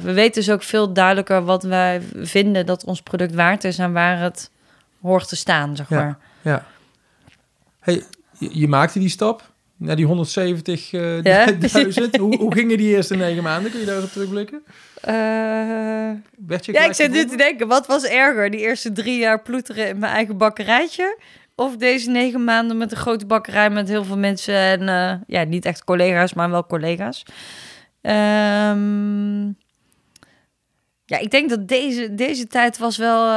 we 0.03 0.12
weten 0.12 0.33
dus 0.43 0.51
ook 0.51 0.62
veel 0.62 0.93
duidelijker 0.93 1.45
wat 1.45 1.62
wij 1.62 2.01
vinden 2.14 2.66
dat 2.66 2.85
ons 2.85 3.03
product 3.03 3.35
waard 3.35 3.64
is 3.64 3.79
en 3.79 3.93
waar 3.93 4.18
het 4.20 4.51
hoort 5.03 5.29
te 5.29 5.37
staan, 5.37 5.77
zeg 5.77 5.89
Ja. 5.89 5.97
maar. 5.97 6.16
Ja. 6.43 6.64
Hey, 7.85 8.03
je, 8.39 8.49
je 8.53 8.68
maakte 8.68 8.99
die 8.99 9.09
stap 9.09 9.53
naar 9.76 9.97
die 9.97 10.07
170 10.07 10.93
eh, 10.93 11.22
Ja. 11.22 11.47
hoe, 12.18 12.37
hoe 12.37 12.55
gingen 12.55 12.76
die 12.78 12.89
eerste 12.89 13.16
negen 13.16 13.43
maanden? 13.43 13.70
Kun 13.70 13.80
je 13.80 13.87
daarop 13.87 14.11
terugblikken? 14.11 14.62
Eh, 15.01 15.14
Werd 16.47 16.64
je 16.64 16.72
ja, 16.72 16.85
ik 16.85 16.95
zit 16.95 17.11
nu 17.11 17.24
te 17.24 17.37
denken, 17.37 17.68
wat 17.68 17.87
was 17.87 18.05
erger? 18.05 18.51
Die 18.51 18.61
eerste 18.61 18.93
drie 18.93 19.18
jaar 19.18 19.43
ploeteren 19.43 19.89
in 19.89 19.99
mijn 19.99 20.12
eigen 20.12 20.37
bakkerijtje? 20.37 21.18
Of 21.55 21.76
deze 21.76 22.11
negen 22.11 22.45
maanden 22.45 22.76
met 22.76 22.91
een 22.91 22.97
grote 22.97 23.26
bakkerij 23.26 23.70
met 23.70 23.89
heel 23.89 24.05
veel 24.05 24.18
mensen 24.18 24.55
en 24.55 24.89
eh, 24.89 25.14
ja, 25.26 25.45
niet 25.45 25.64
echt 25.64 25.85
collega's, 25.85 26.35
maar 26.35 26.51
wel 26.51 26.66
collega's. 26.66 27.22
Ehm, 28.01 29.45
ja, 31.05 31.18
ik 31.18 31.30
denk 31.30 31.49
dat 31.49 31.68
deze, 31.68 32.14
deze 32.14 32.47
tijd 32.47 32.78
was 32.78 32.97
wel 32.97 33.28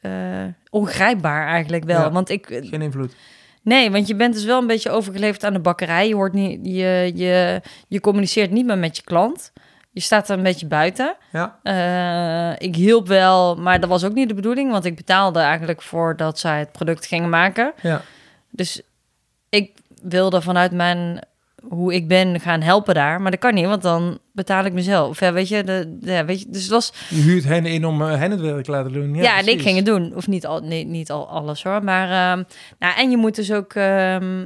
eh, 0.00 0.44
ongrijpbaar 0.70 1.46
eigenlijk 1.46 1.84
wel. 1.84 2.00
Ja. 2.00 2.10
Want 2.10 2.28
ik, 2.28 2.46
Geen 2.46 2.82
invloed. 2.82 3.14
Nee, 3.62 3.90
want 3.90 4.06
je 4.06 4.14
bent 4.14 4.34
dus 4.34 4.44
wel 4.44 4.60
een 4.60 4.66
beetje 4.66 4.90
overgeleverd 4.90 5.44
aan 5.44 5.52
de 5.52 5.58
bakkerij. 5.58 6.08
Je, 6.08 6.14
hoort 6.14 6.32
niet, 6.32 6.58
je, 6.62 7.12
je, 7.14 7.60
je 7.88 8.00
communiceert 8.00 8.50
niet 8.50 8.66
meer 8.66 8.78
met 8.78 8.96
je 8.96 9.02
klant. 9.02 9.52
je 9.90 10.00
staat 10.00 10.28
er 10.28 10.36
een 10.36 10.42
beetje 10.42 10.66
buiten. 10.66 11.16
Ja. 11.32 11.58
Eh, 11.62 12.66
ik 12.68 12.76
hielp 12.76 13.06
wel, 13.06 13.56
maar 13.56 13.80
dat 13.80 13.88
was 13.88 14.04
ook 14.04 14.14
niet 14.14 14.28
de 14.28 14.34
bedoeling, 14.34 14.70
want 14.70 14.84
ik 14.84 14.96
betaalde 14.96 15.38
eigenlijk 15.38 15.82
voor 15.82 16.16
dat 16.16 16.38
zij 16.38 16.58
het 16.58 16.72
product 16.72 17.06
gingen 17.06 17.28
maken. 17.28 17.72
Ja. 17.82 18.02
Dus 18.50 18.82
ik 19.48 19.76
wilde 20.02 20.40
vanuit 20.42 20.72
mijn 20.72 21.20
hoe 21.68 21.94
ik 21.94 22.08
ben 22.08 22.40
gaan 22.40 22.60
helpen 22.60 22.94
daar, 22.94 23.20
maar 23.20 23.30
dat 23.30 23.40
kan 23.40 23.54
niet, 23.54 23.66
want 23.66 23.82
dan 23.82 24.18
betaal 24.32 24.64
ik 24.64 24.72
mezelf. 24.72 25.20
Ja, 25.20 25.32
weet 25.32 25.48
je, 25.48 25.64
de, 25.64 25.98
ja, 26.00 26.24
weet 26.24 26.40
je, 26.40 26.46
dus 26.48 26.62
het 26.62 26.70
was 26.70 26.92
Je 27.08 27.20
huurt 27.20 27.44
hen 27.44 27.66
in 27.66 27.86
om 27.86 28.02
eh, 28.02 28.18
hen 28.18 28.30
het 28.30 28.40
werk 28.40 28.64
te 28.64 28.70
laten 28.70 28.92
doen. 28.92 29.14
Ja, 29.14 29.22
ja, 29.22 29.38
en 29.38 29.46
ik 29.48 29.60
ging 29.62 29.76
het 29.76 29.86
doen. 29.86 30.12
Of 30.14 30.26
niet, 30.26 30.46
al, 30.46 30.60
nee, 30.60 30.84
niet 30.84 31.10
al 31.10 31.28
alles 31.28 31.62
hoor. 31.62 31.84
Maar, 31.84 32.04
ehm, 32.04 32.42
nou, 32.78 32.98
en 32.98 33.10
je 33.10 33.16
moet 33.16 33.34
dus 33.34 33.52
ook 33.52 33.74
ehm, 33.74 34.44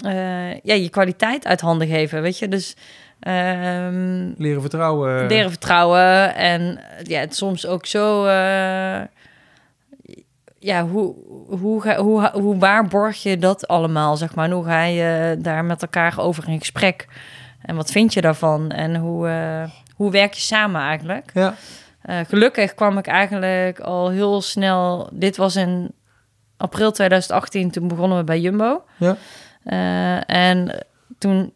eh, 0.00 0.60
ja, 0.60 0.74
je 0.74 0.88
kwaliteit 0.88 1.46
uit 1.46 1.60
handen 1.60 1.88
geven, 1.88 2.22
weet 2.22 2.38
je. 2.38 2.48
Dus 2.48 2.76
ehm, 3.20 4.32
Leren 4.36 4.60
vertrouwen. 4.60 5.26
leren 5.26 5.50
vertrouwen. 5.50 6.34
En 6.34 6.78
eh, 6.78 7.04
ja, 7.04 7.20
het 7.20 7.36
soms 7.36 7.66
ook 7.66 7.86
zo... 7.86 8.26
ja, 10.64 10.86
hoe, 10.86 11.14
hoe, 11.60 11.82
ga, 11.82 11.96
hoe, 11.96 12.30
hoe 12.32 12.58
waarborg 12.58 13.22
je 13.22 13.38
dat 13.38 13.68
allemaal, 13.68 14.16
zeg 14.16 14.34
maar? 14.34 14.44
En 14.44 14.50
hoe 14.50 14.64
ga 14.64 14.82
je 14.82 15.36
daar 15.38 15.64
met 15.64 15.82
elkaar 15.82 16.18
over 16.18 16.48
in 16.48 16.58
gesprek? 16.58 17.08
En 17.62 17.76
wat 17.76 17.90
vind 17.90 18.14
je 18.14 18.20
daarvan? 18.20 18.70
En 18.70 18.96
hoe, 18.96 19.28
eh, 19.28 19.70
hoe 19.94 20.10
werk 20.10 20.34
je 20.34 20.40
samen 20.40 20.80
eigenlijk? 20.80 21.30
Ja. 21.34 21.54
Eh, 22.02 22.18
gelukkig 22.28 22.74
kwam 22.74 22.98
ik 22.98 23.06
eigenlijk 23.06 23.80
al 23.80 24.10
heel 24.10 24.42
snel. 24.42 25.08
Dit 25.12 25.36
was 25.36 25.56
in 25.56 25.92
april 26.56 26.92
2018. 26.92 27.70
Toen 27.70 27.88
begonnen 27.88 28.18
we 28.18 28.24
bij 28.24 28.40
Jumbo. 28.40 28.84
Ja. 28.96 29.16
Eh, 29.64 30.30
en 30.30 30.86
toen 31.18 31.52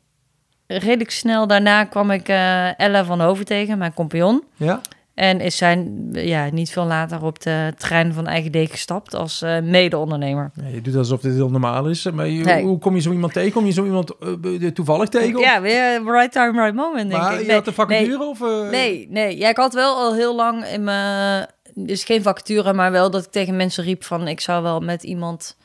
redelijk 0.66 1.11
snel 1.11 1.46
daarna 1.46 1.84
kwam 1.84 2.11
ik 2.11 2.28
Ella 2.76 3.04
van 3.04 3.20
Hoven 3.20 3.44
tegen, 3.44 3.78
mijn 3.78 3.94
compagnon. 3.94 4.44
Ja. 4.56 4.80
En 5.18 5.40
is 5.40 5.56
zij 5.56 5.90
ja, 6.12 6.48
niet 6.52 6.70
veel 6.70 6.84
later 6.84 7.24
op 7.24 7.40
de 7.42 7.72
trein 7.76 8.12
van 8.12 8.26
Eigen 8.26 8.52
Deek 8.52 8.70
gestapt 8.70 9.14
als 9.14 9.42
eh, 9.42 9.60
mede-ondernemer. 9.62 10.50
Ja, 10.54 10.68
je 10.74 10.80
doet 10.80 10.96
alsof 10.96 11.20
dit 11.20 11.34
heel 11.34 11.50
normaal 11.50 11.86
is. 11.88 12.10
Maar 12.10 12.28
je- 12.28 12.44
Nee. 12.44 12.64
hoe 12.64 12.78
kom 12.78 12.94
je 12.94 13.00
zo 13.00 13.10
iemand 13.12 13.32
tegen? 13.32 13.52
Kom 13.52 13.66
je 13.66 13.72
zo 13.72 13.84
iemand 13.84 14.12
eh, 14.18 14.66
toevallig 14.70 15.08
tegen? 15.08 15.36
Of- 15.38 15.44
Ja, 15.44 15.60
weer 15.60 16.02
right 16.04 16.32
time, 16.32 16.60
right 16.60 16.74
moment, 16.74 17.10
denk 17.10 17.22
maar 17.22 17.32
ik. 17.32 17.40
je 17.40 17.46
Nee, 17.46 17.54
had 17.56 17.66
een 17.66 17.72
vacature 17.72 18.18
nee, 18.18 18.26
of... 18.28 18.40
eh, 18.42 18.70
Nee, 18.70 19.06
nee. 19.10 19.36
Ja, 19.38 19.48
ik 19.48 19.56
had 19.56 19.74
wel 19.74 19.94
al 19.96 20.14
heel 20.14 20.34
lang 20.36 20.64
in 20.64 20.84
mijn... 20.84 21.46
Dus 21.74 22.04
geen 22.04 22.22
vacature, 22.22 22.72
maar 22.72 22.90
wel 22.92 23.10
dat 23.10 23.24
ik 23.24 23.30
tegen 23.30 23.56
mensen 23.56 23.84
riep 23.84 24.04
van... 24.04 24.28
ik 24.28 24.40
zou 24.40 24.62
wel 24.62 24.80
met 24.80 25.02
iemand... 25.02 25.56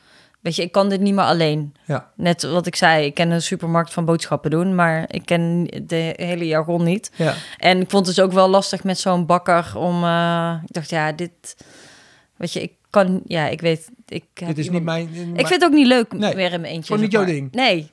Weet 0.44 0.56
je, 0.56 0.62
ik 0.62 0.72
kan 0.72 0.88
dit 0.88 1.00
niet 1.00 1.14
meer 1.14 1.24
alleen. 1.24 1.74
Ja. 1.84 2.10
Net 2.16 2.42
wat 2.42 2.66
ik 2.66 2.76
zei, 2.76 3.04
ik 3.06 3.14
ken 3.14 3.30
een 3.30 3.42
supermarkt 3.42 3.92
van 3.92 4.04
boodschappen 4.04 4.50
doen... 4.50 4.74
maar 4.74 5.04
ik 5.08 5.26
ken 5.26 5.66
de 5.82 6.12
hele 6.16 6.46
jargon 6.46 6.82
niet. 6.84 7.10
Ja. 7.16 7.34
En 7.58 7.80
ik 7.80 7.90
vond 7.90 8.06
het 8.06 8.14
dus 8.16 8.24
ook 8.24 8.32
wel 8.32 8.48
lastig 8.48 8.84
met 8.84 8.98
zo'n 8.98 9.26
bakker 9.26 9.72
om... 9.76 10.04
eh, 10.04 10.54
ik 10.66 10.72
dacht, 10.72 10.90
ja, 10.90 11.12
dit... 11.12 11.56
Weet 12.36 12.52
je, 12.52 12.62
ik 12.62 12.72
kan... 12.90 13.20
Ja, 13.26 13.46
ik 13.46 13.60
weet... 13.60 13.88
Ik 14.08 14.24
heb 14.34 14.48
Dit 14.48 14.58
is 14.58 14.70
niet 14.70 14.82
mijn... 14.82 15.08
ik 15.34 15.46
vind 15.46 15.60
het 15.62 15.64
ook 15.64 15.76
niet 15.76 15.86
leuk 15.86 16.12
Nee, 16.12 16.34
weer 16.34 16.52
in 16.52 16.60
mijn 16.60 16.72
eentje. 16.72 16.86
gewoon 16.86 17.02
niet 17.02 17.12
jouw 17.12 17.24
ding. 17.24 17.52
Nee. 17.52 17.90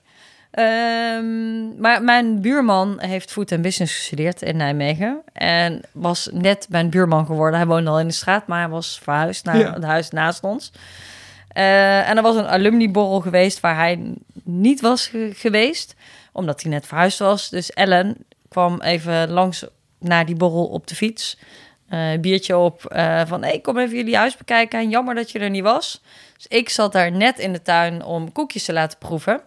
Ehm, 0.51 1.79
maar 1.81 2.03
mijn 2.03 2.41
buurman 2.41 2.99
heeft 2.99 3.31
food 3.31 3.51
en 3.51 3.61
business 3.61 3.95
gestudeerd 3.95 4.41
in 4.41 4.57
Nijmegen. 4.57 5.21
En 5.33 5.81
was 5.91 6.29
net 6.33 6.67
mijn 6.69 6.89
buurman 6.89 7.25
geworden. 7.25 7.59
Hij 7.59 7.67
woonde 7.67 7.89
al 7.89 7.99
in 7.99 8.07
de 8.07 8.13
straat, 8.13 8.47
maar 8.47 8.59
hij 8.59 8.69
was 8.69 8.99
verhuisd 9.03 9.45
naar 9.45 9.57
Ja. 9.57 9.73
het 9.73 9.83
huis 9.83 10.09
naast 10.09 10.43
ons. 10.43 10.71
Eh, 11.53 12.09
en 12.09 12.17
er 12.17 12.23
was 12.23 12.35
een 12.35 12.47
alumniborrel 12.47 13.19
geweest 13.19 13.59
waar 13.59 13.75
hij 13.75 14.13
niet 14.43 14.81
was 14.81 15.07
ge- 15.07 15.31
geweest. 15.35 15.95
Omdat 16.31 16.61
hij 16.61 16.71
net 16.71 16.87
verhuisd 16.87 17.19
was. 17.19 17.49
Dus 17.49 17.71
Ellen 17.71 18.17
kwam 18.49 18.81
even 18.81 19.29
langs 19.29 19.65
naar 19.99 20.25
die 20.25 20.35
borrel 20.35 20.65
op 20.65 20.87
de 20.87 20.95
fiets. 20.95 21.37
Eh, 21.89 22.19
biertje 22.19 22.57
op 22.57 22.85
eh, 22.85 23.21
van, 23.25 23.43
hey, 23.43 23.59
kom 23.59 23.77
even 23.77 23.95
jullie 23.97 24.15
huis 24.17 24.37
bekijken. 24.37 24.79
En 24.79 24.89
jammer 24.89 25.15
dat 25.15 25.31
je 25.31 25.39
er 25.39 25.49
niet 25.49 25.63
was. 25.63 26.01
Dus 26.35 26.47
ik 26.47 26.69
zat 26.69 26.91
daar 26.91 27.11
net 27.11 27.39
in 27.39 27.53
de 27.53 27.61
tuin 27.61 28.03
om 28.03 28.31
koekjes 28.31 28.65
te 28.65 28.73
laten 28.73 28.97
proeven. 28.97 29.41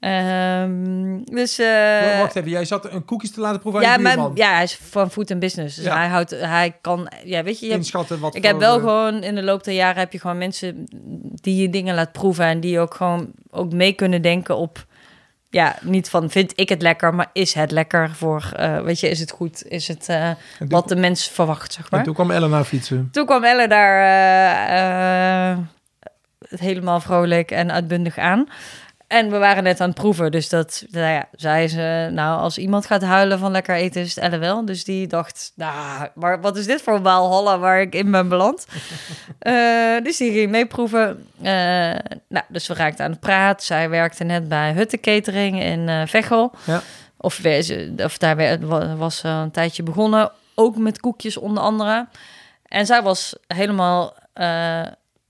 Ehm, 0.00 1.18
dus... 1.24 1.58
eh, 1.58 2.18
Wacht 2.20 2.36
even, 2.36 2.50
jij 2.50 2.64
zat 2.64 2.92
een 2.92 3.04
koekjes 3.04 3.30
te 3.32 3.40
laten 3.40 3.60
proeven 3.60 3.80
ja, 3.82 3.96
mijn, 3.96 4.30
ja, 4.34 4.54
hij 4.54 4.62
is 4.62 4.76
van 4.82 5.10
food 5.10 5.30
en 5.30 5.38
business. 5.38 5.76
Dus 5.76 5.84
Ja. 5.84 5.96
hij 5.96 6.08
houdt, 6.08 6.30
hij 6.30 6.76
kan, 6.80 7.10
ja, 7.24 7.42
weet 7.42 7.58
je, 7.60 7.64
je 7.66 7.72
hebt- 7.72 7.84
Inschatten 7.84 8.20
wat 8.20 8.34
ik 8.34 8.44
heb 8.44 8.58
wel 8.58 8.74
eh, 8.76 8.80
gewoon 8.82 9.22
in 9.22 9.34
de 9.34 9.42
loop 9.42 9.64
der 9.64 9.74
jaren 9.74 9.98
heb 9.98 10.12
je 10.12 10.20
gewoon 10.20 10.38
mensen 10.38 10.84
die 11.40 11.62
je 11.62 11.70
dingen 11.70 11.94
laat 11.94 12.12
proeven 12.12 12.44
en 12.44 12.60
die 12.60 12.78
ook 12.80 12.94
gewoon 12.94 13.30
ook 13.50 13.72
mee 13.72 13.92
kunnen 13.92 14.22
denken 14.22 14.56
op, 14.56 14.86
ja, 15.50 15.76
niet 15.82 16.10
van 16.10 16.30
vind 16.30 16.52
ik 16.54 16.68
het 16.68 16.82
lekker, 16.82 17.14
maar 17.14 17.30
is 17.32 17.54
het 17.54 17.70
lekker 17.70 18.10
voor, 18.10 18.50
eh, 18.56 18.80
weet 18.80 19.00
je, 19.00 19.08
is 19.08 19.20
het 19.20 19.30
goed, 19.30 19.64
is 19.68 19.88
het 19.88 20.08
en 20.08 20.36
wat 20.68 20.88
de 20.88 20.96
mens 20.96 21.28
verwacht, 21.28 21.72
zeg 21.72 21.82
En 21.84 21.88
maar. 21.90 22.04
toen 22.04 22.14
kwam 22.14 22.30
Ellen 22.30 22.50
naar 22.50 22.64
fietsen. 22.64 23.08
Toen 23.12 23.26
kwam 23.26 23.44
Elle 23.44 23.68
daar 23.68 25.58
helemaal 26.48 27.00
vrolijk 27.00 27.50
en 27.50 27.72
uitbundig 27.72 28.18
aan. 28.18 28.46
En 29.10 29.30
we 29.30 29.38
waren 29.38 29.62
net 29.62 29.80
aan 29.80 29.88
het 29.88 29.98
proeven, 29.98 30.30
dus 30.30 30.48
dat 30.48 30.84
nou 30.90 31.12
ja, 31.12 31.28
zei 31.32 31.68
ze, 31.68 32.08
nou, 32.12 32.40
als 32.40 32.58
iemand 32.58 32.86
gaat 32.86 33.02
huilen 33.02 33.38
van 33.38 33.50
lekker 33.50 33.74
eten, 33.74 34.00
is 34.00 34.14
het 34.14 34.24
Elle 34.24 34.38
wel. 34.38 34.64
Dus 34.64 34.84
die 34.84 35.06
dacht, 35.06 35.52
nou, 35.54 36.08
maar 36.14 36.40
wat 36.40 36.56
is 36.56 36.66
dit 36.66 36.82
voor 36.82 36.94
een 36.94 37.02
Walhalla 37.02 37.58
waar 37.58 37.80
ik 37.80 37.94
in 37.94 38.10
ben 38.10 38.28
beland? 38.28 38.66
Eh, 39.38 40.02
dus 40.02 40.16
die 40.16 40.32
ging 40.32 40.50
meeproeven. 40.50 41.26
Eh, 41.42 41.52
nou, 42.28 42.44
dus 42.48 42.66
we 42.66 42.74
raakten 42.74 43.04
aan 43.04 43.10
het 43.10 43.20
praten. 43.20 43.66
Zij 43.66 43.88
werkte 43.88 44.24
net 44.24 44.48
bij 44.48 44.72
Hutte 44.72 44.98
Catering 44.98 45.62
in 45.62 45.88
eh 45.88 46.02
Veghel. 46.06 46.52
Ja. 46.64 46.82
Of, 47.16 47.40
of 47.96 48.18
daar 48.18 48.58
was 48.96 49.16
ze 49.16 49.28
een 49.28 49.50
tijdje 49.50 49.82
begonnen, 49.82 50.30
ook 50.54 50.76
met 50.76 51.00
koekjes 51.00 51.36
onder 51.36 51.62
andere. 51.62 52.08
En 52.64 52.86
zij 52.86 53.02
was 53.02 53.36
helemaal... 53.46 54.14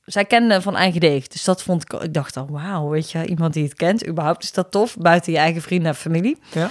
zij 0.05 0.25
kende 0.25 0.61
van 0.61 0.77
eigen 0.77 1.01
deeg. 1.01 1.27
Dus 1.27 1.45
dat 1.45 1.63
vond 1.63 1.83
ik... 1.83 1.93
Ik 2.03 2.15
dacht 2.15 2.37
al, 2.37 2.47
wauw, 2.51 2.89
weet 2.89 3.11
je, 3.11 3.27
iemand 3.27 3.53
die 3.53 3.65
het 3.65 3.75
kent. 3.75 4.07
Überhaupt 4.07 4.43
is 4.43 4.53
dat 4.53 4.71
tof, 4.71 4.97
buiten 4.97 5.33
je 5.33 5.39
eigen 5.39 5.63
vrienden 5.63 5.89
en 5.89 5.95
familie. 5.95 6.39
Ja. 6.53 6.71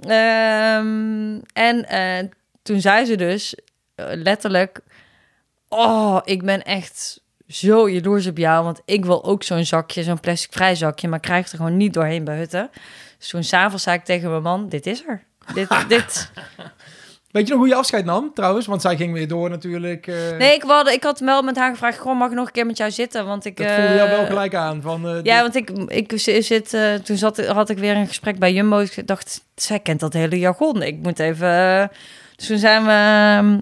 Ehm, 0.00 1.40
en 1.52 1.88
eh, 1.88 2.28
toen 2.62 2.80
zei 2.80 3.04
ze 3.04 3.16
dus 3.16 3.54
eh, 3.94 4.06
letterlijk... 4.08 4.80
Oh, 5.68 6.18
ik 6.24 6.42
ben 6.42 6.62
echt 6.62 7.20
zo 7.48 7.90
jaloers 7.90 8.26
op 8.26 8.38
jou. 8.38 8.64
Want 8.64 8.80
ik 8.84 9.04
wil 9.04 9.24
ook 9.24 9.42
zo'n 9.42 9.64
zakje, 9.64 10.02
zo'n 10.02 10.20
plastic 10.20 10.52
vrij 10.52 10.74
zakje. 10.74 11.08
Maar 11.08 11.20
krijg 11.20 11.50
er 11.50 11.56
gewoon 11.56 11.76
niet 11.76 11.94
doorheen 11.94 12.24
bij 12.24 12.36
Hutten. 12.36 12.70
Dus 13.18 13.28
toen 13.28 13.44
s'avonds 13.44 13.82
zei 13.82 13.96
ik 13.96 14.04
tegen 14.04 14.30
mijn 14.30 14.42
man, 14.42 14.68
dit 14.68 14.86
is 14.86 15.04
er. 15.06 15.24
Dit, 15.54 15.68
dit. 15.88 16.30
Weet 17.36 17.46
je 17.46 17.52
nog 17.52 17.62
hoe 17.62 17.68
je 17.70 17.74
afscheid 17.78 18.04
nam, 18.04 18.30
trouwens? 18.34 18.66
Want 18.66 18.82
zij 18.82 18.96
ging 18.96 19.12
weer 19.12 19.28
door 19.28 19.50
natuurlijk. 19.50 20.06
eh, 20.06 20.14
Nee, 20.38 20.54
ik, 20.54 20.62
wilde, 20.64 20.92
ik 20.92 21.02
had 21.02 21.20
wel 21.20 21.42
met 21.42 21.56
haar 21.56 21.70
gevraagd, 21.70 21.98
gewoon 21.98 22.16
mag 22.16 22.28
ik 22.30 22.34
nog 22.34 22.46
een 22.46 22.52
keer 22.52 22.66
met 22.66 22.76
jou 22.76 22.90
zitten? 22.90 23.26
Want 23.26 23.44
ik... 23.44 23.56
Dat 23.56 23.66
voelde 23.66 23.94
jou 23.94 24.08
eh, 24.08 24.16
wel 24.16 24.26
gelijk 24.26 24.54
aan. 24.54 24.82
Van, 24.82 25.06
eh, 25.08 25.18
Ja, 25.22 25.48
dit- 25.48 25.70
want 25.70 25.88
ik, 25.90 26.12
ik 26.12 26.20
zit, 26.44 26.74
eh, 26.74 26.94
toen 26.94 27.16
zat, 27.16 27.46
had 27.46 27.68
ik 27.70 27.78
weer 27.78 27.96
een 27.96 28.06
gesprek 28.06 28.38
bij 28.38 28.52
Jumbo. 28.52 28.78
Ik 28.78 29.06
dacht, 29.06 29.44
zij 29.54 29.78
kent 29.80 30.00
dat 30.00 30.12
hele 30.12 30.38
jargon. 30.38 30.82
Ik 30.82 30.96
moet 31.02 31.18
even... 31.18 31.48
eh, 31.80 31.84
Dus 32.36 32.46
toen 32.46 32.58
zijn 32.58 32.84
we, 32.84 32.90
ehm, 32.90 33.58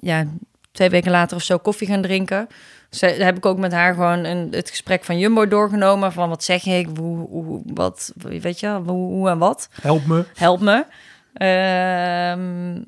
ja, 0.00 0.24
twee 0.72 0.90
weken 0.90 1.10
later 1.10 1.36
of 1.36 1.42
zo 1.42 1.58
koffie 1.58 1.86
gaan 1.88 2.02
drinken. 2.02 2.48
Dus 2.90 3.02
eh, 3.02 3.18
heb 3.24 3.36
ik 3.36 3.46
ook 3.46 3.58
met 3.58 3.72
haar 3.72 3.94
gewoon 3.94 4.24
een, 4.24 4.48
het 4.50 4.70
gesprek 4.70 5.04
van 5.04 5.18
Jumbo 5.18 5.48
doorgenomen. 5.48 6.12
Van 6.12 6.28
wat 6.28 6.44
zeg 6.44 6.66
ik, 6.66 6.88
hoe, 6.98 7.28
hoe, 7.28 7.62
wat, 7.64 8.12
weet 8.16 8.60
je, 8.60 8.68
hoe, 8.86 9.12
hoe 9.12 9.28
en 9.28 9.38
wat. 9.38 9.68
Help 9.82 10.06
me. 10.06 10.24
Help 10.34 10.60
me. 10.60 10.84
Ehm, 11.32 12.82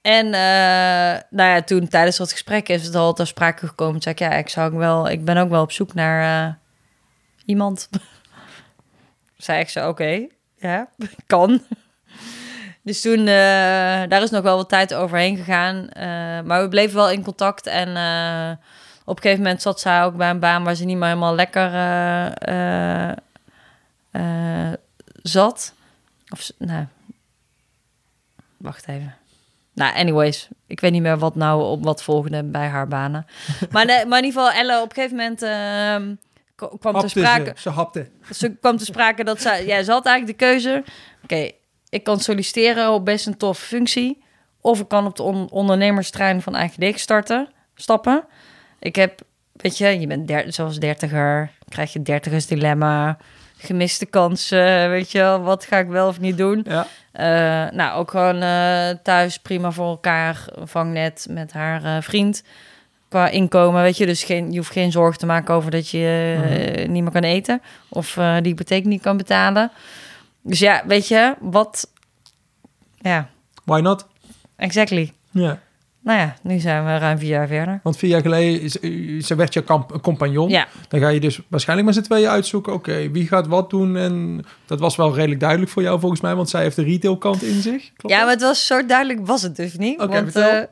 en 0.00 0.26
uh, 0.26 1.20
nou 1.30 1.50
ja, 1.50 1.62
toen 1.62 1.88
tijdens 1.88 2.16
dat 2.16 2.32
gesprek 2.32 2.68
is 2.68 2.84
het 2.84 2.94
al 2.94 3.12
ter 3.12 3.26
sprake 3.26 3.66
gekomen. 3.66 3.92
Toen 3.92 4.02
zei 4.02 4.14
ik, 4.14 4.20
ja, 4.20 4.30
ik, 4.30 4.48
zou 4.48 4.72
ook 4.72 4.78
wel, 4.78 5.08
ik 5.08 5.24
ben 5.24 5.36
ook 5.36 5.50
wel 5.50 5.62
op 5.62 5.72
zoek 5.72 5.94
naar 5.94 6.46
uh, 6.48 6.54
iemand. 7.44 7.88
zei 9.36 9.60
ik 9.60 9.84
oké, 9.84 10.26
ja, 10.56 10.88
kan. 11.26 11.62
Dus 12.82 13.00
toen, 13.00 13.18
uh, 13.18 13.26
daar 14.08 14.22
is 14.22 14.30
nog 14.30 14.42
wel 14.42 14.56
wat 14.56 14.68
tijd 14.68 14.94
overheen 14.94 15.36
gegaan. 15.36 15.88
Maar 16.46 16.62
we 16.62 16.68
bleven 16.68 16.96
wel 16.96 17.10
in 17.10 17.22
contact. 17.22 17.66
En 17.66 17.88
op 19.04 19.16
een 19.16 19.22
gegeven 19.22 19.42
moment 19.42 19.62
zat 19.62 19.80
zij 19.80 20.04
ook 20.04 20.16
bij 20.16 20.30
een 20.30 20.38
baan 20.38 20.64
waar 20.64 20.74
ze 20.74 20.84
niet 20.84 20.96
meer 20.96 21.08
helemaal 21.08 21.34
lekker 21.34 21.70
zat. 25.22 25.74
Of, 26.28 26.50
nou, 26.58 26.86
wacht 28.60 28.88
even. 28.88 29.14
Nou, 29.74 29.94
anyways, 29.94 30.48
ik 30.66 30.80
weet 30.80 30.92
niet 30.92 31.02
meer 31.02 31.18
wat 31.18 31.34
nou 31.34 31.62
op 31.62 31.84
wat 31.84 32.02
volgde 32.02 32.44
bij 32.44 32.66
haar 32.66 32.88
banen. 32.88 33.26
maar, 33.72 33.84
nee, 33.84 34.06
maar 34.06 34.18
in 34.18 34.24
ieder 34.24 34.42
geval, 34.42 34.58
Elle 34.60 34.82
op 34.82 34.88
een 34.88 34.94
gegeven 34.94 35.16
moment 35.16 35.42
uh, 35.42 36.16
kwam 36.78 36.94
hapte 36.94 37.00
te 37.00 37.08
sprake. 37.08 37.52
Ze, 37.54 37.60
ze 37.60 37.70
hapte. 37.70 38.08
Ze 38.30 38.56
kwam 38.56 38.76
te 38.76 38.84
sprake 38.84 39.24
dat 39.24 39.40
zij, 39.40 39.66
ja, 39.66 39.82
ze 39.82 39.90
had 39.90 40.06
eigenlijk 40.06 40.38
de 40.38 40.44
keuze. 40.46 40.82
Oké, 40.82 40.84
okay, 41.22 41.54
ik 41.88 42.04
kan 42.04 42.20
solliciteren 42.20 42.92
op 42.92 43.04
best 43.04 43.26
een 43.26 43.36
toffe 43.36 43.66
functie. 43.66 44.22
Of 44.60 44.80
ik 44.80 44.88
kan 44.88 45.06
op 45.06 45.16
de 45.16 45.22
on 45.22 45.50
ondernemerstrein 45.50 46.42
van 46.42 46.54
eigen 46.54 46.80
deek 46.80 46.98
starten, 46.98 47.48
stappen. 47.74 48.24
Ik 48.78 48.96
heb, 48.96 49.20
weet 49.52 49.78
je, 49.78 50.00
je 50.00 50.06
bent 50.06 50.28
der 50.28 50.52
zoals 50.52 50.78
dertiger, 50.78 51.50
krijg 51.68 51.92
je 51.92 52.02
dertigers 52.02 52.46
dilemma. 52.46 53.18
Gemiste 53.60 54.06
kansen, 54.06 54.90
weet 54.90 55.12
je 55.12 55.18
wel, 55.18 55.40
wat 55.40 55.64
ga 55.64 55.76
ik 55.76 55.88
wel 55.88 56.08
of 56.08 56.20
niet 56.20 56.36
doen. 56.36 56.66
Ja. 56.68 56.86
Eh, 57.12 57.72
nou, 57.72 57.98
ook 57.98 58.10
gewoon 58.10 58.42
eh, 58.42 58.88
thuis 59.02 59.38
prima 59.38 59.70
voor 59.70 59.86
elkaar, 59.86 60.44
vangnet 60.58 61.26
met 61.30 61.52
haar 61.52 61.84
eh, 61.84 62.02
vriend. 62.02 62.42
Qua 63.08 63.28
inkomen, 63.28 63.82
weet 63.82 63.96
je, 63.96 64.06
dus 64.06 64.24
geen, 64.24 64.52
je 64.52 64.56
hoeft 64.58 64.72
geen 64.72 64.92
zorgen 64.92 65.18
te 65.18 65.26
maken 65.26 65.54
over 65.54 65.70
dat 65.70 65.88
je 65.88 66.38
eh, 66.44 66.88
niet 66.88 67.02
meer 67.02 67.12
kan 67.12 67.22
eten 67.22 67.62
of 67.88 68.12
die 68.14 68.52
hypotheek 68.52 68.84
niet 68.84 69.02
kan 69.02 69.16
betalen. 69.16 69.70
Dus 70.42 70.58
ja, 70.58 70.82
weet 70.86 71.08
je, 71.08 71.34
wat, 71.40 71.90
ja, 72.98 73.28
Why 73.64 73.80
not? 73.80 74.06
exactly. 74.56 75.12
Ja. 75.30 75.58
Nou 76.02 76.18
ja, 76.18 76.34
nu 76.42 76.58
zijn 76.58 76.84
we 76.84 76.96
ruim 76.98 77.18
vier 77.18 77.28
jaar 77.28 77.46
verder. 77.46 77.80
Want 77.82 77.96
vier 77.96 78.10
jaar 78.10 78.20
geleden, 78.20 78.70
ze 79.24 79.34
werd 79.34 79.54
je 79.54 79.62
kamp, 79.62 79.98
compagnon. 80.02 80.48
Ja, 80.48 80.66
Dan 80.88 81.00
ga 81.00 81.08
je 81.08 81.20
dus 81.20 81.40
waarschijnlijk 81.48 81.88
met 81.88 81.96
z'n 81.96 82.02
tweeën 82.10 82.28
uitzoeken. 82.28 82.72
Oké, 82.72 83.10
wie 83.10 83.26
gaat 83.26 83.46
wat 83.46 83.70
doen? 83.70 83.96
En 83.96 84.44
dat 84.66 84.80
was 84.80 84.96
wel 84.96 85.14
redelijk 85.14 85.40
duidelijk 85.40 85.70
voor 85.70 85.82
jou 85.82 86.00
volgens 86.00 86.20
mij. 86.20 86.34
Want 86.34 86.48
zij 86.48 86.62
heeft 86.62 86.76
de 86.76 86.82
retailkant 86.82 87.42
in 87.42 87.60
zich. 87.62 87.92
Klopt 87.96 88.14
ja, 88.14 88.16
dat? 88.16 88.24
maar 88.24 88.34
het 88.34 88.42
was 88.42 88.66
zo 88.66 88.86
duidelijk 88.86 89.26
was 89.26 89.42
het 89.42 89.56
dus 89.56 89.76
niet. 89.76 90.00
Oké, 90.00 90.12
want, 90.12 90.32
vertel. 90.32 90.66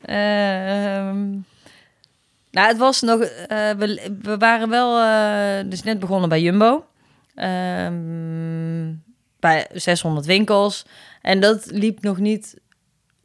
eh, 0.00 0.96
ehm, 0.98 1.30
nou, 2.50 2.68
het 2.68 2.76
was 2.78 3.00
nog... 3.02 3.20
eh, 3.20 3.70
we, 3.70 4.10
we 4.22 4.36
waren 4.36 4.68
wel 4.68 5.00
eh, 5.00 5.70
dus 5.70 5.82
net 5.82 5.98
begonnen 5.98 6.28
bij 6.28 6.40
Jumbo. 6.40 6.84
Ehm, 7.34 8.92
bij 9.40 9.66
600 9.72 10.26
winkels. 10.26 10.86
En 11.22 11.40
dat 11.40 11.66
liep 11.70 12.02
nog 12.02 12.18
niet 12.18 12.56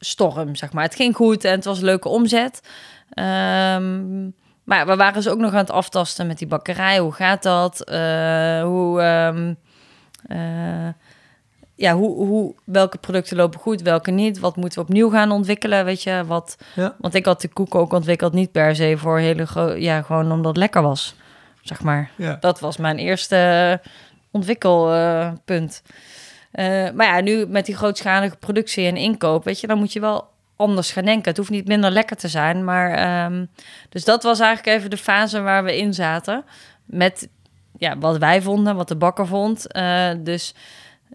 storm, 0.04 0.56
zeg 0.56 0.74
maar. 0.74 0.84
Het 0.84 0.95
ging 0.95 1.16
goed 1.16 1.43
en 1.43 1.52
het 1.52 1.66
was 1.66 1.78
een 1.78 1.86
leuke 1.86 2.10
omzet. 2.10 2.62
Ehm, 3.10 4.24
maar 4.64 4.86
we 4.86 4.95
waren 4.95 5.14
dus 5.14 5.30
ook 5.30 5.39
nog 5.39 5.52
aan 5.52 5.58
het 5.58 5.72
aftasten 5.72 6.28
met 6.28 6.38
die 6.38 6.47
bakkerij. 6.47 6.99
Hoe 6.99 7.12
gaat 7.12 7.43
dat? 7.43 7.84
Eh, 7.84 8.64
hoe... 8.64 9.02
ehm, 9.02 9.54
eh, 10.28 10.93
ja, 11.76 11.93
hoe, 11.93 12.26
hoe, 12.26 12.56
welke 12.64 12.97
producten 12.97 13.38
lopen 13.38 13.60
goed, 13.60 13.82
welke 13.82 14.12
niet? 14.12 14.39
Wat 14.39 14.56
moeten 14.56 14.80
we 14.80 14.86
opnieuw 14.86 15.10
gaan 15.10 15.32
ontwikkelen, 15.32 15.86
weet 15.86 16.04
je? 16.04 16.24
Wat, 16.26 16.58
Ja. 16.76 16.95
Want 16.97 17.14
ik 17.14 17.26
had 17.26 17.41
de 17.41 17.47
koek 17.47 17.76
ook 17.76 17.93
ontwikkeld 17.93 18.34
niet 18.34 18.52
per 18.52 18.76
se 18.76 18.97
voor 18.97 19.20
hele 19.20 19.45
grote... 19.45 19.82
Ja, 19.82 20.02
gewoon 20.02 20.32
omdat 20.32 20.45
het 20.45 20.58
lekker 20.58 20.82
was, 20.82 21.16
zeg 21.62 21.82
maar. 21.82 22.12
Ja. 22.16 22.38
Dat 22.39 22.60
was 22.60 22.78
mijn 22.78 22.97
eerste 22.97 23.82
ontwikkelpunt. 24.32 25.84
Eh, 26.52 26.89
maar 26.91 27.06
ja, 27.06 27.22
nu 27.22 27.45
met 27.47 27.66
die 27.66 27.76
grootschalige 27.76 28.36
productie 28.36 28.88
en 28.88 28.97
inkoop, 28.97 29.43
weet 29.43 29.60
je, 29.60 29.68
dan 29.68 29.78
moet 29.78 29.93
je 29.93 29.99
wel 29.99 30.30
anders 30.56 30.91
gaan 30.91 31.06
denken. 31.06 31.30
Het 31.30 31.38
hoeft 31.38 31.49
niet 31.49 31.68
minder 31.68 31.91
lekker 31.91 32.16
te 32.16 32.28
zijn, 32.28 32.64
maar... 32.64 32.91
ehm, 32.91 33.45
dus 33.89 34.04
dat 34.04 34.24
was 34.24 34.39
eigenlijk 34.39 34.78
even 34.78 34.89
de 34.89 34.97
fase 34.97 35.41
waar 35.41 35.64
we 35.64 35.78
in 35.78 35.93
zaten. 35.93 36.45
Met 36.86 37.30
ja, 37.78 37.97
wat 37.97 38.18
wij 38.18 38.41
vonden, 38.41 38.76
wat 38.76 38.88
de 38.88 38.95
bakker 38.95 39.28
vond. 39.28 39.72
Eh, 39.72 40.12
dus 40.18 40.56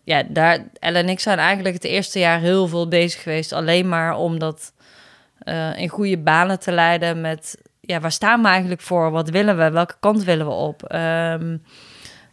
ja, 0.05 0.23
daar, 0.29 0.59
Elle 0.79 0.99
en 0.99 1.09
ik 1.09 1.21
zijn 1.21 1.39
eigenlijk 1.39 1.75
het 1.75 1.85
eerste 1.85 2.19
jaar 2.19 2.39
heel 2.39 2.69
veel 2.69 2.89
bezig 2.89 3.23
geweest. 3.23 3.53
Alleen 3.53 3.89
maar 3.89 4.17
om 4.17 4.39
dat 4.39 4.73
eh, 5.39 5.79
in 5.79 5.89
goede 5.89 6.19
banen 6.19 6.61
te 6.61 6.73
leiden 6.73 7.21
met... 7.21 7.63
Ja, 7.81 8.01
waar 8.01 8.13
staan 8.13 8.43
we 8.43 8.49
eigenlijk 8.49 8.81
voor? 8.81 9.11
Wat 9.11 9.31
willen 9.31 9.57
we? 9.57 9.71
Welke 9.71 9.97
kant 10.01 10.25
willen 10.25 10.47
we 10.47 10.53
op? 10.53 10.83
Ehm, 10.83 11.57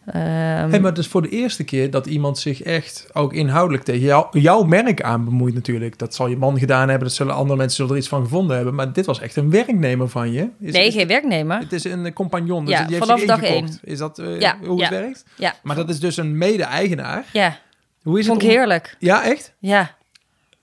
Hey, 0.06 0.68
maar 0.80 0.90
het 0.90 0.98
is 0.98 1.08
voor 1.08 1.22
de 1.22 1.30
eerste 1.30 1.64
keer 1.64 1.92
dat 1.92 2.06
iemand 2.06 2.38
zich 2.40 2.62
echt 2.62 3.08
ook 3.14 3.34
inhoudelijk 3.34 3.84
tegen 3.84 4.02
jou, 4.02 4.40
jouw 4.40 4.64
merk 4.64 5.02
aan 5.02 5.26
bemoeit 5.26 5.54
natuurlijk. 5.54 5.98
Dat 5.98 6.16
zal 6.16 6.28
je 6.28 6.38
man 6.38 6.60
gedaan 6.60 6.90
hebben, 6.90 7.08
dat 7.08 7.18
zullen 7.18 7.36
andere 7.36 7.58
mensen 7.58 7.76
zullen 7.76 7.92
er 7.92 7.98
iets 7.98 8.08
van 8.08 8.24
gevonden 8.24 8.56
hebben. 8.56 8.76
Maar 8.76 8.94
dit 8.94 9.06
was 9.06 9.20
echt 9.20 9.36
een 9.36 9.50
werknemer 9.50 10.10
van 10.10 10.32
je. 10.32 10.50
Is, 10.60 10.74
nee, 10.74 10.88
is- 10.88 10.94
geen 10.94 11.08
werknemer. 11.08 11.60
Het 11.60 11.74
is 11.74 11.84
een 11.84 12.14
compagnon, 12.14 12.66
dus 12.66 12.74
Ja, 12.74 12.84
die 12.86 12.96
heeft 12.96 13.08
vanaf 13.08 13.26
dag 13.26 13.42
ingekocht. 13.42 13.80
Is 13.84 13.98
dat 13.98 14.20
eh, 14.20 14.40
Ja, 14.40 14.58
hoe 14.66 14.78
ja. 14.78 14.84
het 14.84 14.94
werkt? 15.00 15.24
Ja, 15.36 15.54
Maar 15.64 15.76
dat 15.76 15.90
is 15.90 16.00
dus 16.00 16.18
een 16.18 16.38
mede-eigenaar. 16.38 17.26
ja 17.34 17.58
Hoe 18.04 18.20
is 18.20 18.26
vond 18.28 18.42
het 18.42 18.50
om- 18.52 18.56
heerlijk. 18.58 18.96
Ja, 19.00 19.24
echt? 19.26 19.54
Ja, 19.60 19.96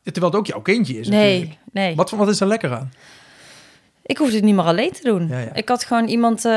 Terwijl 0.02 0.26
het 0.32 0.40
ook 0.40 0.46
jouw 0.46 0.60
kindje 0.62 0.98
is 0.98 1.08
natuurlijk. 1.08 1.44
nee, 1.44 1.58
nee. 1.86 1.94
Wat, 1.96 2.10
wat 2.10 2.28
is 2.28 2.40
er 2.40 2.46
lekker 2.46 2.72
aan? 2.74 2.92
Ik 4.02 4.18
hoefde 4.18 4.34
het 4.36 4.44
niet 4.44 4.54
meer 4.54 4.64
alleen 4.64 4.92
te 4.92 5.02
doen. 5.02 5.32
Ik 5.54 5.68
had 5.68 5.84
gewoon 5.84 6.08
iemand 6.08 6.44
eh, 6.44 6.52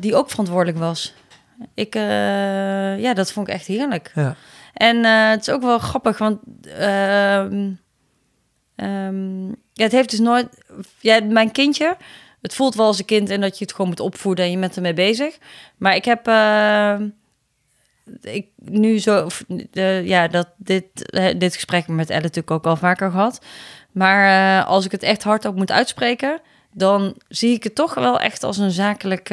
die 0.00 0.14
ook 0.16 0.30
verantwoordelijk 0.30 0.78
was. 0.78 1.14
Ik, 1.74 1.94
eh, 1.94 3.00
ja, 3.00 3.14
dat 3.14 3.32
vond 3.32 3.48
ik 3.48 3.54
echt 3.54 3.66
heerlijk. 3.66 4.12
Ja. 4.14 4.36
En 4.74 5.04
eh, 5.04 5.28
het 5.28 5.40
is 5.40 5.50
ook 5.50 5.62
wel 5.62 5.78
grappig, 5.78 6.18
want 6.18 6.38
ehm, 6.66 7.70
ehm, 8.76 9.46
ja, 9.48 9.82
het 9.84 9.92
heeft 9.92 10.10
dus 10.10 10.18
nooit... 10.18 10.48
Ja, 11.00 11.20
mijn 11.22 11.50
kindje, 11.50 11.96
het 12.40 12.54
voelt 12.54 12.74
wel 12.74 12.86
als 12.86 12.98
een 12.98 13.04
kind 13.04 13.30
en 13.30 13.40
dat 13.40 13.58
je 13.58 13.64
het 13.64 13.72
gewoon 13.72 13.90
moet 13.90 14.00
opvoeden 14.00 14.44
en 14.44 14.50
je 14.50 14.58
bent 14.58 14.76
ermee 14.76 14.94
bezig. 14.94 15.38
Maar 15.76 15.94
ik 15.94 16.04
heb... 16.04 16.26
eh, 16.26 16.96
ik 18.20 18.46
nu 18.56 18.98
zo... 18.98 19.28
ja, 20.02 20.28
dat 20.28 20.48
dit, 20.56 21.12
dit 21.38 21.54
gesprek 21.54 21.88
met 21.88 22.10
Elle 22.10 22.20
natuurlijk 22.20 22.50
ook 22.50 22.66
al 22.66 22.76
vaker 22.76 23.10
gehad. 23.10 23.44
Maar 23.92 24.64
als 24.64 24.84
ik 24.84 24.90
het 24.90 25.02
echt 25.02 25.22
hardop 25.22 25.56
moet 25.56 25.70
uitspreken... 25.70 26.40
dan 26.72 27.16
zie 27.28 27.54
ik 27.54 27.62
het 27.64 27.74
toch 27.74 27.94
wel 27.94 28.20
echt 28.20 28.42
als 28.42 28.58
een 28.58 28.70
zakelijk 28.70 29.28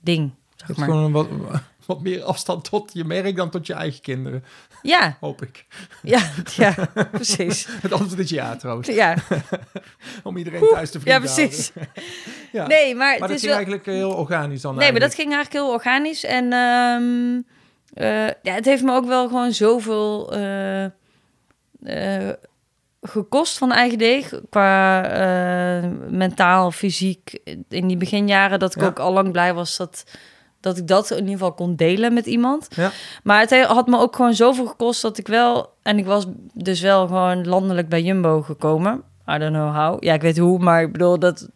ding, 0.00 0.32
zeg 0.66 0.76
Het 0.76 0.76
is 0.76 0.76
maar. 0.76 0.88
gewoon 0.88 1.12
wat, 1.12 1.28
wat 1.86 2.00
meer 2.02 2.22
afstand 2.22 2.64
tot 2.70 2.90
je 2.92 3.04
merk 3.04 3.36
dan 3.36 3.50
tot 3.50 3.66
je 3.66 3.72
eigen 3.72 4.00
kinderen, 4.00 4.44
Ja, 4.82 5.16
hoop 5.20 5.42
ik. 5.42 5.66
ja, 6.02 6.30
ja, 6.56 6.74
precies. 7.10 7.66
Het 7.70 7.92
antwoord 7.92 8.18
is 8.20 8.30
ja 8.30 8.56
trouwens. 8.56 8.88
Ja, 8.88 9.14
Om 10.22 10.36
iedereen 10.36 10.68
thuis 10.72 10.90
te 10.90 10.98
ja 11.04 11.20
vrienden 11.20 11.34
precies. 11.34 11.72
Ja. 12.52 12.66
Nee, 12.66 12.94
maar, 12.94 12.96
maar 12.96 13.10
het 13.12 13.20
dat 13.20 13.30
is 13.30 13.34
ging 13.36 13.46
wel... 13.46 13.54
eigenlijk 13.54 13.86
heel 13.86 14.12
organisch 14.12 14.60
dan 14.60 14.74
Nee, 14.76 14.90
maar 14.90 15.00
dat 15.00 15.14
ging 15.14 15.32
eigenlijk 15.34 15.64
heel 15.64 15.72
organisch. 15.74 16.24
En 16.24 16.52
ehm, 16.52 17.40
eh, 17.94 18.26
ja, 18.42 18.54
het 18.54 18.64
heeft 18.64 18.82
me 18.82 18.92
ook 18.94 19.06
wel 19.06 19.26
gewoon 19.28 19.52
zoveel 19.52 20.32
eh, 20.32 20.84
eh, 21.82 22.32
gekost 23.02 23.58
van 23.58 23.72
eigen 23.72 23.98
deeg. 23.98 24.32
Qua 24.50 25.02
eh, 25.04 25.90
mentaal, 26.08 26.70
fysiek. 26.70 27.38
In 27.68 27.86
die 27.88 27.96
beginjaren 27.96 28.58
dat 28.58 28.74
ik 28.74 28.80
Ja. 28.80 28.86
ook 28.86 28.98
al 28.98 29.12
lang 29.12 29.32
blij 29.32 29.54
was 29.54 29.76
dat, 29.76 30.04
dat 30.64 30.76
ik 30.76 30.86
dat 30.86 31.10
in 31.10 31.16
ieder 31.16 31.32
geval 31.32 31.52
kon 31.52 31.76
delen 31.76 32.12
met 32.12 32.26
iemand. 32.26 32.68
Ja. 32.70 32.90
Maar 33.22 33.40
het 33.40 33.50
he- 33.50 33.64
had 33.64 33.86
me 33.86 33.98
ook 33.98 34.16
gewoon 34.16 34.34
zoveel 34.34 34.66
gekost 34.66 35.02
dat 35.02 35.18
ik 35.18 35.26
wel... 35.28 35.72
En 35.82 35.98
ik 35.98 36.06
was 36.06 36.26
dus 36.54 36.80
wel 36.80 37.06
gewoon 37.06 37.46
landelijk 37.46 37.88
bij 37.88 38.02
Jumbo 38.02 38.42
gekomen. 38.42 39.02
I 39.30 39.38
don't 39.38 39.52
know 39.52 39.74
how. 39.76 40.04
Ja, 40.04 40.14
ik 40.14 40.20
weet 40.20 40.38
hoe, 40.38 40.58
maar 40.58 40.82
ik 40.82 40.92
bedoel, 40.92 41.18
dat 41.18 41.48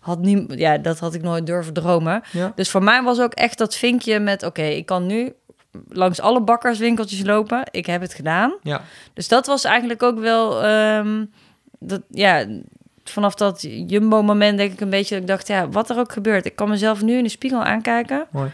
had, 0.00 0.18
niet, 0.18 0.54
ja, 0.58 0.78
dat 0.78 0.98
had 0.98 1.14
ik 1.14 1.22
nooit 1.22 1.46
durven 1.46 1.72
dromen. 1.72 2.22
Ja. 2.32 2.52
Dus 2.54 2.70
voor 2.70 2.82
mij 2.82 3.02
was 3.02 3.20
ook 3.20 3.32
echt 3.32 3.58
dat 3.58 3.74
vinkje 3.74 4.18
met... 4.20 4.42
oké, 4.42 4.62
ik 4.62 4.86
kan 4.86 5.06
nu 5.06 5.32
langs 5.88 6.20
alle 6.20 6.40
bakkerswinkeltjes 6.42 7.22
lopen. 7.24 7.62
Ik 7.70 7.86
heb 7.86 8.00
het 8.00 8.14
gedaan. 8.14 8.54
Ja. 8.62 8.82
Dus 9.14 9.28
dat 9.28 9.46
was 9.46 9.64
eigenlijk 9.64 10.02
ook 10.02 10.18
wel... 10.18 10.62
ehm, 10.62 11.24
dat, 11.78 12.02
ja, 12.10 12.46
vanaf 13.04 13.34
dat 13.34 13.62
Jumbo-moment 13.86 14.58
denk 14.58 14.72
ik 14.72 14.80
een 14.80 14.90
beetje... 14.90 15.14
dat 15.14 15.22
ik 15.22 15.28
dacht, 15.28 15.46
ja, 15.48 15.68
wat 15.68 15.90
er 15.90 15.98
ook 15.98 16.12
gebeurt. 16.12 16.46
Ik 16.46 16.56
kan 16.56 16.68
mezelf 16.68 17.02
nu 17.02 17.16
in 17.16 17.22
de 17.22 17.28
spiegel 17.28 17.62
aankijken. 17.64 18.26
Mooi. 18.30 18.50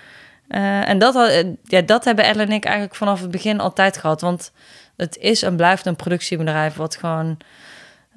Eh, 0.48 0.88
en 0.88 0.98
dat, 0.98 1.14
had- 1.14 1.44
ja, 1.64 1.80
dat 1.80 2.04
hebben 2.04 2.24
Elle 2.24 2.42
en 2.42 2.52
ik 2.52 2.64
eigenlijk 2.64 2.94
vanaf 2.94 3.20
het 3.20 3.30
begin 3.30 3.60
altijd 3.60 3.96
gehad. 3.96 4.20
Want 4.20 4.52
het 4.96 5.16
is 5.16 5.42
en 5.42 5.56
blijft 5.56 5.86
een 5.86 5.96
productiebedrijf 5.96 6.74
wat 6.74 6.96
gewoon... 6.96 7.36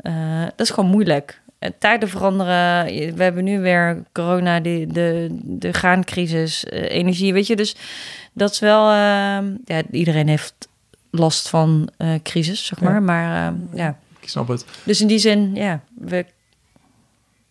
eh, 0.02 0.42
dat 0.42 0.60
is 0.60 0.70
gewoon 0.70 0.90
moeilijk. 0.90 1.42
Eh, 1.60 1.70
Tijden 1.80 2.10
veranderen. 2.10 2.86
We 3.16 3.24
hebben 3.24 3.44
nu 3.44 3.60
weer 3.60 4.04
corona, 4.12 4.60
die, 4.60 4.88
de, 4.88 5.28
de 5.42 5.72
graancrisis, 5.72 6.66
energie, 6.70 7.34
weet 7.34 7.48
je. 7.48 7.56
Dus 7.56 7.76
dat 8.34 8.52
is 8.52 8.60
wel... 8.60 8.92
ja, 9.66 9.82
iedereen 9.92 10.28
heeft 10.28 10.54
last 11.12 11.50
van 11.50 11.90
crisis, 12.24 12.66
zeg 12.66 12.80
Ja. 12.80 12.90
maar. 12.90 13.04
Maar 13.04 13.54
ja, 13.74 13.98
Ik 14.24 14.30
snap 14.30 14.48
het. 14.48 14.66
dus 14.84 15.02
in 15.02 15.08
die 15.08 15.18
zin, 15.20 15.56
ja, 15.56 15.82
we, 15.96 16.26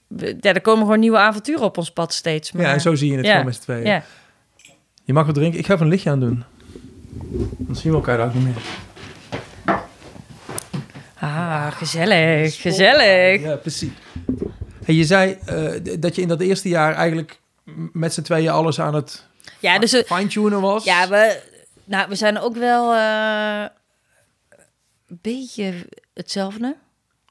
we- 0.07 0.37
ja, 0.41 0.53
er 0.55 0.61
komen 0.61 0.85
gewoon 0.85 1.01
nieuwe 1.01 1.18
avonturen 1.18 1.62
op 1.62 1.79
ons 1.79 1.91
pad 1.93 2.12
steeds. 2.14 2.53
Maar, 2.53 2.62
Ja, 2.62 2.73
en 2.73 2.81
zo 2.81 2.95
zie 2.95 3.11
je 3.11 3.16
het 3.16 3.25
ja, 3.27 3.31
gewoon 3.31 3.47
met 3.47 3.55
z'n 3.55 3.61
tweeën. 3.62 3.87
Ja, 3.87 4.05
Je 5.05 5.12
mag 5.12 5.27
wat 5.27 5.35
drinken. 5.35 5.59
Ik 5.59 5.66
ga 5.66 5.73
even 5.73 5.85
een 5.85 5.91
lichtje 5.93 6.11
aan 6.11 6.20
doen. 6.20 6.45
Dan 7.59 7.77
zien 7.77 7.91
we 7.91 7.97
elkaar 7.99 8.16
daar 8.16 8.27
ook 8.27 8.35
niet 8.35 8.45
meer. 8.45 8.62
ah, 11.18 11.73
gezellig, 11.73 12.61
gezellig. 12.61 13.41
Ja, 13.43 13.57
precies. 13.57 13.91
Hey, 14.85 14.95
je 14.95 15.05
zei 15.05 15.39
eh, 15.47 15.97
dat 16.01 16.14
je 16.14 16.23
in 16.23 16.29
dat 16.29 16.41
eerste 16.41 16.68
jaar 16.68 16.95
eigenlijk 16.95 17.41
met 17.93 18.14
z'n 18.14 18.23
tweeën 18.23 18.51
alles 18.51 18.81
aan 18.81 18.95
het 18.95 19.27
Ja, 19.59 19.79
dus 19.79 20.03
fine-tunen 20.07 20.61
was. 20.61 20.85
ja, 20.85 21.09
we, 21.09 21.41
nou, 21.85 22.09
we 22.09 22.14
zijn 22.14 22.39
ook 22.39 22.57
wel 22.57 22.95
eh, 22.95 23.64
een 25.09 25.18
beetje 25.23 25.75
hetzelfde. 26.15 26.77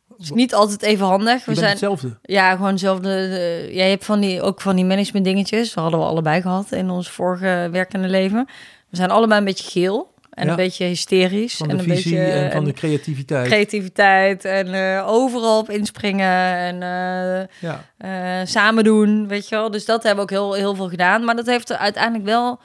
Het 0.10 0.20
is 0.22 0.32
niet 0.32 0.54
altijd 0.54 0.82
even 0.82 1.06
handig. 1.06 1.46
We 1.46 1.56
zijn, 1.56 1.70
hetzelfde. 1.70 2.18
ja, 2.22 2.52
gewoon 2.52 2.70
hetzelfde. 2.72 3.10
eh, 3.10 3.76
jij 3.76 3.90
hebt 3.90 4.06
van 4.06 4.20
die, 4.20 4.42
ook 4.42 4.62
van 4.62 4.76
die 4.76 4.86
management 4.86 5.26
dingetjes. 5.26 5.74
Dat 5.74 5.84
hadden 5.84 6.00
we 6.00 6.06
allebei 6.06 6.42
gehad 6.42 6.72
in 6.72 6.90
ons 6.90 7.10
vorige 7.10 7.68
werkende 7.72 8.08
leven. 8.08 8.46
We 8.90 8.98
zijn 8.98 9.12
allebei 9.12 9.40
een 9.40 9.46
beetje 9.46 9.70
geel 9.70 10.14
en 10.32 10.44
Ja. 10.46 10.50
een 10.50 10.56
beetje 10.56 10.86
hysterisch. 10.86 11.56
Van 11.56 11.70
en 11.70 11.80
een 11.80 11.84
visie 11.84 12.16
beetje, 12.16 12.32
en 12.32 12.52
van 12.52 12.64
de 12.64 12.74
creativiteit. 12.74 13.48
creativiteit 13.48 14.46
en 14.46 14.74
eh, 14.74 15.08
overal 15.08 15.60
op 15.60 15.70
inspringen 15.70 16.56
en 16.56 16.74
eh, 16.84 17.48
ja. 17.60 17.86
eh, 17.98 18.46
samen 18.48 18.84
doen, 18.84 19.28
weet 19.28 19.50
je 19.50 19.56
wel. 19.56 19.72
Dus 19.72 19.86
dat 19.86 20.04
hebben 20.04 20.28
we 20.28 20.34
ook 20.36 20.38
heel, 20.40 20.54
heel 20.54 20.76
veel 20.76 20.90
gedaan. 20.90 21.24
Maar 21.26 21.36
dat 21.36 21.46
heeft 21.46 21.70
er 21.70 21.78
uiteindelijk 21.78 22.26
wel 22.26 22.60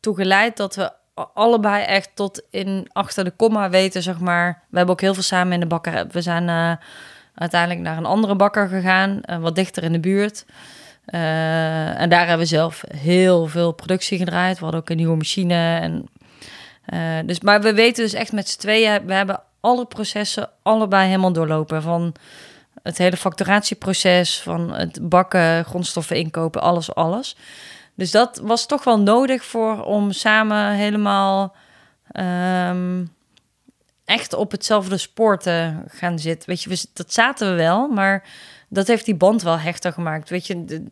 toe 0.00 0.14
geleid 0.14 0.56
dat 0.56 0.74
we 0.74 0.90
allebei 1.34 1.84
echt 1.84 2.10
tot 2.14 2.42
in 2.50 2.88
achter 2.92 3.24
de 3.24 3.30
komma 3.30 3.70
weten, 3.70 4.02
zeg 4.02 4.18
maar. 4.18 4.62
We 4.70 4.76
hebben 4.76 4.94
ook 4.94 5.00
heel 5.00 5.14
veel 5.14 5.22
samen 5.22 5.52
in 5.52 5.60
de 5.60 5.66
bakker. 5.66 6.06
We 6.10 6.22
zijn 6.22 6.48
uh, 6.48 6.72
uiteindelijk 7.34 7.80
naar 7.80 7.96
een 7.96 8.06
andere 8.06 8.34
bakker 8.34 8.68
gegaan, 8.68 9.20
uh, 9.30 9.38
wat 9.38 9.54
dichter 9.54 9.82
in 9.82 9.92
de 9.92 10.00
buurt. 10.00 10.44
Uh, 11.06 12.00
en 12.00 12.08
daar 12.08 12.26
hebben 12.26 12.46
we 12.46 12.54
zelf 12.54 12.84
heel 12.96 13.46
veel 13.46 13.72
productie 13.72 14.18
gedraaid. 14.18 14.56
We 14.56 14.62
hadden 14.62 14.80
ook 14.80 14.90
een 14.90 14.96
nieuwe 14.96 15.16
machine. 15.16 15.78
En, 15.78 16.08
dus, 17.26 17.40
maar 17.40 17.60
we 17.60 17.74
weten 17.74 18.04
dus 18.04 18.12
echt 18.12 18.32
met 18.32 18.48
z'n 18.48 18.58
tweeën, 18.58 19.06
we 19.06 19.12
hebben 19.14 19.40
alle 19.60 19.84
processen 19.84 20.50
allebei 20.62 21.06
helemaal 21.06 21.32
doorlopen. 21.32 21.82
Van 21.82 22.14
het 22.82 22.98
hele 22.98 23.16
facturatieproces, 23.16 24.40
van 24.40 24.74
het 24.74 25.08
bakken, 25.08 25.64
grondstoffen 25.64 26.16
inkopen, 26.16 26.60
alles, 26.60 26.94
alles. 26.94 27.36
Dus 27.96 28.10
dat 28.10 28.40
was 28.42 28.66
toch 28.66 28.84
wel 28.84 29.00
nodig 29.00 29.44
voor 29.44 29.84
om 29.84 30.12
samen 30.12 30.72
helemaal 30.72 31.54
um, 32.12 33.14
echt 34.04 34.32
op 34.32 34.50
hetzelfde 34.50 34.96
spoor 34.96 35.38
te 35.38 35.74
gaan 35.88 36.18
zitten. 36.18 36.48
Weet 36.48 36.62
je, 36.62 36.86
dat 36.92 37.12
zaten 37.12 37.50
we 37.50 37.56
wel, 37.56 37.88
maar 37.88 38.28
dat 38.68 38.86
heeft 38.86 39.04
die 39.04 39.14
band 39.14 39.42
wel 39.42 39.58
hechter 39.58 39.92
gemaakt. 39.92 40.30
Weet 40.30 40.46
je, 40.46 40.64
de, 40.64 40.84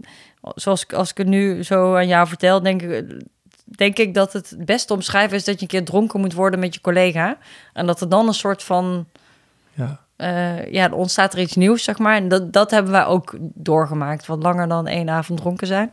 zoals 0.55 0.89
als 0.89 1.11
ik 1.11 1.17
het 1.17 1.27
nu 1.27 1.63
zo 1.63 1.97
aan 1.97 2.07
jou 2.07 2.29
vertel, 2.29 2.63
denk 2.63 2.83
ik, 2.83 3.23
denk 3.65 3.99
ik 3.99 4.15
dat 4.15 4.33
het 4.33 4.57
beste 4.59 4.93
omschrijven 4.93 5.37
is 5.37 5.45
dat 5.45 5.55
je 5.55 5.63
een 5.63 5.69
keer 5.69 5.85
dronken 5.85 6.21
moet 6.21 6.33
worden 6.33 6.61
met 6.61 6.75
je 6.75 6.81
collega. 6.81 7.39
En 7.73 7.87
dat 7.87 8.01
er 8.01 8.09
dan 8.09 8.27
een 8.27 8.35
soort 8.35 8.63
van. 8.63 9.07
Ja. 9.73 10.04
Uh, 10.17 10.73
ja, 10.73 10.85
er 10.85 10.95
ontstaat 10.95 11.33
er 11.33 11.39
iets 11.39 11.55
nieuws, 11.55 11.85
zeg 11.85 11.99
maar. 11.99 12.17
En 12.17 12.29
dat, 12.29 12.53
dat 12.53 12.71
hebben 12.71 12.93
wij 12.93 13.05
ook 13.05 13.35
doorgemaakt. 13.41 14.27
Wat 14.27 14.43
langer 14.43 14.69
dan 14.69 14.87
één 14.87 15.11
avond 15.11 15.39
dronken 15.39 15.67
zijn. 15.67 15.91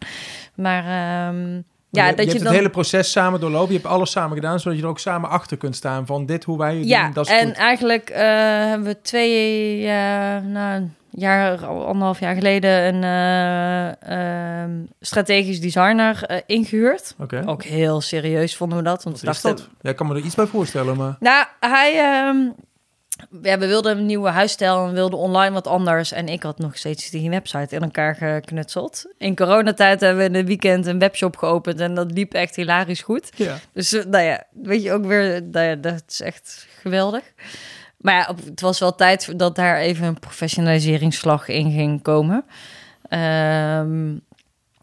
Maar 0.56 0.84
um, 1.28 1.64
ja, 1.90 2.08
je, 2.08 2.16
dat 2.16 2.18
je, 2.18 2.26
je, 2.26 2.32
hebt 2.32 2.44
dan... 2.44 2.48
het 2.48 2.56
hele 2.56 2.70
proces 2.70 3.12
samen 3.12 3.40
doorlopen. 3.40 3.74
Je 3.74 3.80
hebt 3.80 3.94
alles 3.94 4.12
samen 4.12 4.36
gedaan, 4.36 4.60
zodat 4.60 4.78
je 4.78 4.84
er 4.84 4.90
ook 4.90 5.00
samen 5.00 5.30
achter 5.30 5.58
kunt 5.58 5.76
staan 5.76 6.06
van 6.06 6.26
dit 6.26 6.44
hoe 6.44 6.58
wij 6.58 6.78
het 6.78 6.88
ja, 6.88 7.04
doen. 7.04 7.14
Dat 7.14 7.26
is 7.26 7.32
en 7.32 7.48
goed. 7.48 7.58
eigenlijk 7.58 8.10
uh, 8.10 8.18
hebben 8.18 8.88
we 8.88 9.02
twee, 9.02 9.80
uh, 9.82 9.88
nou, 10.52 10.76
een 10.76 10.96
jaar, 11.10 11.66
anderhalf 11.66 12.20
jaar 12.20 12.36
geleden 12.36 12.96
een 12.96 13.98
uh, 14.10 14.86
strategisch 15.00 15.62
designer 15.62 16.42
ingehuurd. 16.46 17.16
Okay. 17.20 17.44
Ook 17.46 17.64
heel 17.64 18.02
serieus 18.02 18.56
vonden 18.56 18.78
we 18.78 18.84
dat. 18.84 19.04
Want 19.04 19.22
Wat 19.22 19.36
is 19.36 19.42
dat? 19.42 19.70
Ja, 19.82 19.90
ik 19.90 19.96
kan 19.96 20.08
me 20.08 20.16
er 20.16 20.26
iets 20.26 20.36
bij 20.36 20.46
voorstellen, 20.46 20.98
maar... 20.98 21.16
Nou, 21.20 21.46
hij... 21.60 21.94
Ja, 23.42 23.58
we 23.58 23.68
wilden 23.68 23.98
een 23.98 24.06
nieuwe 24.06 24.30
huisstijl 24.30 24.88
en 24.88 24.94
wilden 24.94 25.20
online 25.20 25.54
wat 25.54 25.68
anders. 25.68 26.12
En 26.12 26.28
ik 26.28 26.44
had 26.44 26.58
nog 26.58 26.78
steeds 26.78 27.10
die 27.10 27.30
website 27.30 27.76
in 27.76 27.82
elkaar 27.82 28.16
geknutseld. 28.16 29.06
In 29.18 29.36
coronatijd 29.36 30.02
hebben 30.02 30.20
we 30.20 30.26
in 30.26 30.34
de 30.34 30.46
weekend 30.46 30.86
een 30.86 31.00
webshop 31.00 31.38
geopend 31.38 31.80
en 31.80 31.96
dat 31.96 32.12
liep 32.12 32.34
echt 32.34 32.56
hilarisch 32.56 33.02
goed. 33.02 33.30
Ja. 33.36 33.58
Dus 33.74 33.92
nou 33.92 34.24
ja, 34.24 34.44
weet 34.52 34.84
je 34.84 34.92
ook 34.92 35.06
weer, 35.06 35.44
nou 35.52 35.66
ja, 35.66 35.76
dat 35.76 36.04
is 36.08 36.22
echt 36.22 36.68
geweldig. 36.80 37.24
Maar 37.98 38.16
ja, 38.16 38.36
het 38.46 38.62
was 38.62 38.80
wel 38.80 38.96
tijd 38.96 39.40
dat 39.40 39.56
daar 39.56 39.78
even 39.78 40.08
een 40.08 40.20
professionaliseringsslag 40.20 41.48
in 41.48 41.72
ging 41.72 42.02
komen. 42.02 42.46
Um, 43.10 44.22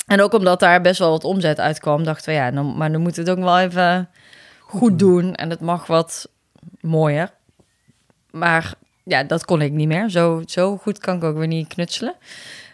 en 0.07 0.21
ook 0.21 0.33
omdat 0.33 0.61
daar 0.61 0.81
best 0.81 0.99
wel 0.99 1.11
wat 1.11 1.25
omzet 1.25 1.61
uitkwam, 1.61 2.05
dachten 2.05 2.33
we 2.33 2.39
ja, 2.39 2.51
dan, 2.51 2.77
maar 2.77 2.93
dan 2.93 3.01
moet 3.01 3.17
het 3.17 3.31
ook 3.31 3.39
wel 3.39 3.59
even 3.59 4.09
goed 4.61 4.99
doen. 4.99 5.35
En 5.35 5.51
het 5.51 5.61
mag 5.61 5.87
wat 5.87 6.29
mooier. 6.81 7.31
Maar 8.39 8.73
ja, 9.05 9.23
dat 9.23 9.45
kon 9.45 9.63
ik 9.63 9.73
niet 9.73 9.89
meer. 9.89 10.11
Zo, 10.11 10.43
zo 10.47 10.77
goed 10.77 10.99
kan 10.99 11.17
ik 11.17 11.25
ook 11.25 11.37
weer 11.37 11.47
niet 11.47 11.69
knutselen. 11.69 12.15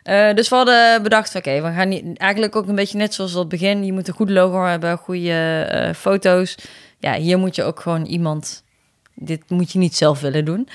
Uh, 0.05 0.35
dus 0.35 0.49
we 0.49 0.55
hadden 0.57 1.03
bedacht, 1.03 1.35
oké, 1.35 1.63
we 1.63 1.73
gaan 1.73 1.89
niet, 1.89 2.19
eigenlijk 2.19 2.57
ook 2.57 2.69
een 2.69 2.75
beetje 2.75 2.99
net 2.99 3.15
zoals 3.15 3.33
het 3.33 3.49
begin. 3.49 3.85
Je 3.85 3.93
moet 3.93 4.09
een 4.09 4.15
goed 4.15 4.31
logo 4.31 4.65
hebben, 4.65 4.99
goede 4.99 5.69
uh, 5.75 5.95
foto's. 5.95 6.57
Ja, 6.99 7.15
hier 7.15 7.39
moet 7.39 7.55
je 7.55 7.63
ook 7.63 7.81
gewoon 7.81 8.05
iemand... 8.05 8.65
Dit 9.15 9.51
moet 9.51 9.73
je 9.73 9.79
niet 9.79 9.97
zelf 9.97 10.21
willen 10.21 10.45
doen. 10.45 10.69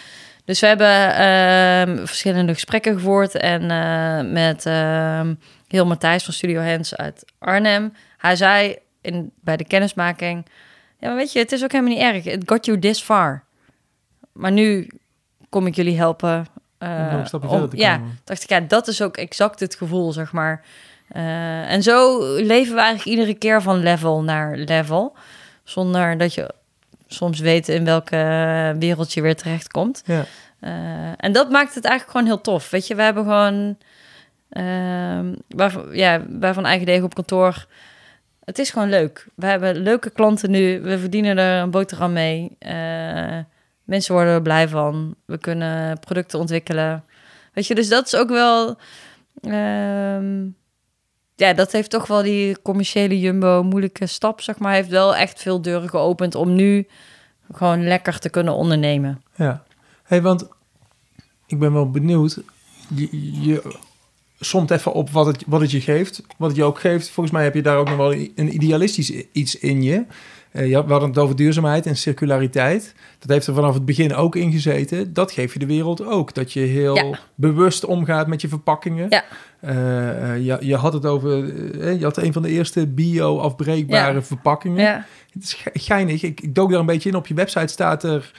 Dus 0.46 0.60
we 0.60 0.68
hebben 0.68 0.88
uh, 0.88 2.06
verschillende 2.06 2.54
gesprekken 2.54 2.94
gevoerd. 2.94 3.36
En 3.36 3.62
uh, 3.62 4.32
met 4.32 4.64
heel 5.68 5.86
Matthijs 5.86 6.24
van 6.24 6.34
Studio 6.34 6.62
Hands 6.62 6.96
uit 6.96 7.26
Arnhem. 7.40 7.94
Hij 8.18 8.36
zei 8.36 8.78
in, 9.02 9.32
bij 9.42 9.58
de 9.58 9.66
kennismaking... 9.66 10.46
Ja, 11.02 11.08
maar 11.08 11.18
weet 11.18 11.32
je, 11.32 11.40
het 11.40 11.52
is 11.52 11.64
ook 11.64 11.72
helemaal 11.72 11.94
niet 11.94 12.04
erg. 12.04 12.26
It 12.26 12.44
got 12.46 12.66
you 12.66 12.80
this 12.80 13.02
far. 13.02 13.44
Maar 14.40 14.52
nu 14.52 14.88
kom 15.50 15.68
ik 15.68 15.76
jullie 15.76 15.98
helpen. 15.98 16.46
Uh, 16.80 17.26
om, 17.48 17.70
ja, 17.72 18.02
dacht 18.24 18.44
ik, 18.44 18.50
ja, 18.50 18.60
dat 18.60 18.88
is 18.88 19.02
ook 19.02 19.18
exact 19.18 19.60
het 19.60 19.76
gevoel, 19.76 20.12
zeg 20.12 20.32
maar. 20.32 20.64
Uh, 21.16 21.72
en 21.72 21.84
zo 21.84 22.20
leven 22.36 22.74
we 22.74 22.82
eigenlijk 22.82 23.18
iedere 23.18 23.34
keer 23.34 23.62
van 23.62 23.84
level 23.84 24.24
naar 24.24 24.58
level. 24.58 25.16
Zonder 25.64 26.18
dat 26.18 26.34
je 26.34 26.54
soms 27.08 27.40
weet 27.40 27.70
in 27.70 27.86
welke 27.86 28.76
wereld 28.80 29.14
je 29.14 29.22
weer 29.22 29.36
terechtkomt. 29.36 30.04
Ja. 30.06 30.26
Uh, 30.62 30.72
en 31.18 31.32
dat 31.32 31.50
maakt 31.50 31.76
het 31.76 31.86
eigenlijk 31.86 32.18
gewoon 32.18 32.34
heel 32.34 32.42
tof. 32.42 32.70
Weet 32.70 32.88
je, 32.88 32.96
we 32.96 33.02
hebben 33.02 33.24
gewoon... 33.24 33.78
waarvan, 35.48 35.88
ja, 35.92 36.22
wij 36.40 36.54
van 36.54 36.66
Eigen 36.66 36.86
Degen 36.86 37.04
op 37.04 37.14
kantoor... 37.16 37.66
Het 38.44 38.60
is 38.60 38.70
gewoon 38.70 38.90
leuk. 38.90 39.28
We 39.36 39.46
hebben 39.46 39.76
leuke 39.76 40.10
klanten 40.10 40.52
nu. 40.52 40.82
We 40.82 41.00
verdienen 41.00 41.38
er 41.38 41.62
een 41.62 41.72
boterham 41.72 42.14
mee. 42.14 42.58
Mensen 43.90 44.14
worden 44.14 44.34
er 44.34 44.42
blij 44.42 44.68
van. 44.68 45.16
We 45.26 45.38
kunnen 45.38 46.00
producten 46.00 46.40
ontwikkelen. 46.40 47.04
Weet 47.54 47.68
je, 47.68 47.76
dus 47.76 47.90
dat 47.90 48.06
is 48.06 48.16
ook 48.16 48.30
wel. 48.30 48.78
Um, 49.42 50.56
ja, 51.36 51.54
dat 51.54 51.72
heeft 51.72 51.90
toch 51.90 52.08
wel 52.08 52.22
die 52.22 52.62
commerciële 52.62 53.20
jumbo 53.20 53.64
moeilijke 53.64 54.06
stap, 54.06 54.42
zeg 54.42 54.60
maar. 54.60 54.74
Heeft 54.74 54.90
wel 54.90 55.16
echt 55.16 55.42
veel 55.42 55.62
deuren 55.62 55.90
geopend 55.90 56.36
om 56.36 56.56
nu 56.56 56.88
gewoon 57.52 57.88
lekker 57.88 58.20
te 58.20 58.30
kunnen 58.30 58.54
ondernemen. 58.54 59.22
Ja, 59.36 59.64
hey, 60.04 60.22
want 60.22 60.48
ik 61.46 61.60
ben 61.60 61.74
wel 61.74 61.90
benieuwd. 61.90 62.42
Je, 62.96 63.42
je 63.42 63.78
somt 64.40 64.72
even 64.72 64.94
op 64.94 65.10
wat 65.10 65.26
het, 65.26 65.44
wat 65.48 65.62
het 65.62 65.72
je 65.72 65.82
geeft. 65.82 66.24
Wat 66.38 66.50
het 66.50 66.58
je 66.58 66.64
ook 66.64 66.80
geeft. 66.80 67.10
Volgens 67.10 67.36
mij 67.36 67.44
heb 67.44 67.54
je 67.54 67.62
daar 67.62 67.78
ook 67.78 67.88
nog 67.88 67.98
wel 67.98 68.14
een 68.14 68.54
idealistisch 68.54 69.12
iets 69.32 69.56
in 69.56 69.84
je. 69.84 70.06
Uh, 70.54 70.68
ja, 70.68 70.86
we 70.86 70.92
hadden 70.92 71.10
het 71.10 71.18
over 71.18 71.36
duurzaamheid 71.36 71.86
en 71.86 71.96
circulariteit. 71.98 72.94
Dat 73.20 73.30
heeft 73.30 73.48
er 73.48 73.54
vanaf 73.54 73.74
het 73.74 73.86
begin 73.86 74.16
ook 74.16 74.36
in 74.36 74.52
gezeten. 74.52 75.14
Dat 75.14 75.32
geef 75.32 75.54
je 75.54 75.60
de 75.60 75.66
wereld 75.66 76.06
ook. 76.06 76.34
Dat 76.34 76.54
je 76.54 76.60
heel 76.60 76.96
ja. 76.96 77.20
bewust 77.36 77.86
omgaat 77.86 78.28
met 78.28 78.42
je 78.42 78.48
verpakkingen. 78.48 79.08
Ja. 79.10 79.24
Uh, 79.64 80.46
je, 80.46 80.58
je, 80.60 80.76
had 80.76 80.94
het 80.94 81.06
over... 81.06 81.44
Uh, 81.44 82.00
je 82.00 82.04
had 82.04 82.18
een 82.18 82.34
van 82.34 82.42
de 82.42 82.50
eerste 82.50 82.88
bio-afbreekbare 82.88 84.14
ja. 84.14 84.22
verpakkingen. 84.22 84.84
Ja. 84.84 85.06
Het 85.34 85.44
is 85.44 85.66
geinig. 85.74 86.24
Ik, 86.24 86.42
ik 86.42 86.56
dook 86.56 86.70
daar 86.72 86.80
een 86.80 86.86
beetje 86.86 87.10
in. 87.10 87.16
Op 87.16 87.28
je 87.28 87.34
website 87.34 87.68
staat 87.68 88.04
er... 88.04 88.32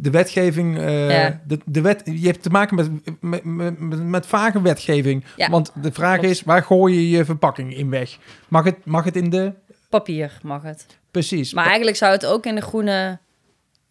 De 0.00 0.10
wetgeving, 0.10 0.78
ja. 0.78 1.40
de, 1.46 1.58
de 1.64 1.80
wet, 1.80 2.02
je 2.04 2.26
hebt 2.26 2.42
te 2.42 2.50
maken 2.50 2.76
met, 2.76 2.90
met, 3.20 3.44
met, 3.78 4.08
met 4.08 4.26
vage 4.26 4.62
wetgeving. 4.62 5.24
Want 5.50 5.72
de 5.82 5.92
vraag 5.92 6.18
Klopt. 6.18 6.30
is, 6.30 6.42
waar 6.42 6.62
gooi 6.62 6.94
je 6.94 7.08
je 7.10 7.24
verpakking 7.24 7.76
in 7.76 7.90
weg? 7.90 8.18
Mag 8.48 8.64
het, 8.64 8.76
mag 8.84 9.04
het 9.04 9.16
in 9.16 9.30
de... 9.30 9.52
Papier 9.92 10.38
mag 10.42 10.62
het. 10.62 10.86
Precies. 11.10 11.52
Maar 11.52 11.66
eigenlijk 11.66 11.96
zou 11.96 12.12
het 12.12 12.26
ook 12.26 12.46
in 12.46 12.54
de 12.54 12.60
groene... 12.60 13.18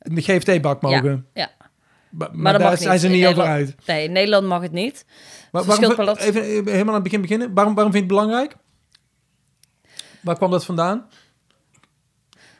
In 0.01 0.15
de 0.15 0.21
GFT-bak 0.21 0.81
mogen. 0.81 1.27
Ja. 1.33 1.49
Maar, 2.09 2.29
maar, 2.31 2.41
Maar 2.41 2.51
dat 2.51 2.61
daar 2.61 2.71
mag 2.71 2.79
zijn 2.79 2.99
ze 2.99 3.07
niet 3.07 3.25
over 3.25 3.43
uit. 3.43 3.75
Nee, 3.85 4.03
in 4.03 4.11
Nederland 4.11 4.47
mag 4.47 4.61
het 4.61 4.71
niet. 4.71 5.05
Maar, 5.51 5.63
waarom, 5.65 6.07
even, 6.17 6.41
even 6.41 6.71
helemaal 6.71 6.87
aan 6.87 6.93
het 6.93 7.03
begin 7.03 7.21
beginnen. 7.21 7.53
Waarom, 7.53 7.73
waarom 7.75 7.93
vind 7.93 8.07
je 8.07 8.13
het 8.13 8.21
belangrijk? 8.21 8.55
Waar 10.21 10.35
kwam 10.35 10.51
dat 10.51 10.65
vandaan? 10.65 11.07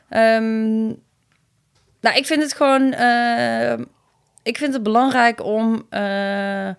Ehm, 0.08 0.84
nou, 2.00 2.16
ik 2.16 2.26
vind 2.26 2.42
het 2.42 2.54
gewoon... 2.54 2.92
eh, 2.92 3.72
ik 4.42 4.58
vind 4.58 4.72
het 4.72 4.82
belangrijk 4.82 5.44
om 5.44 5.86
eh, 5.90 6.70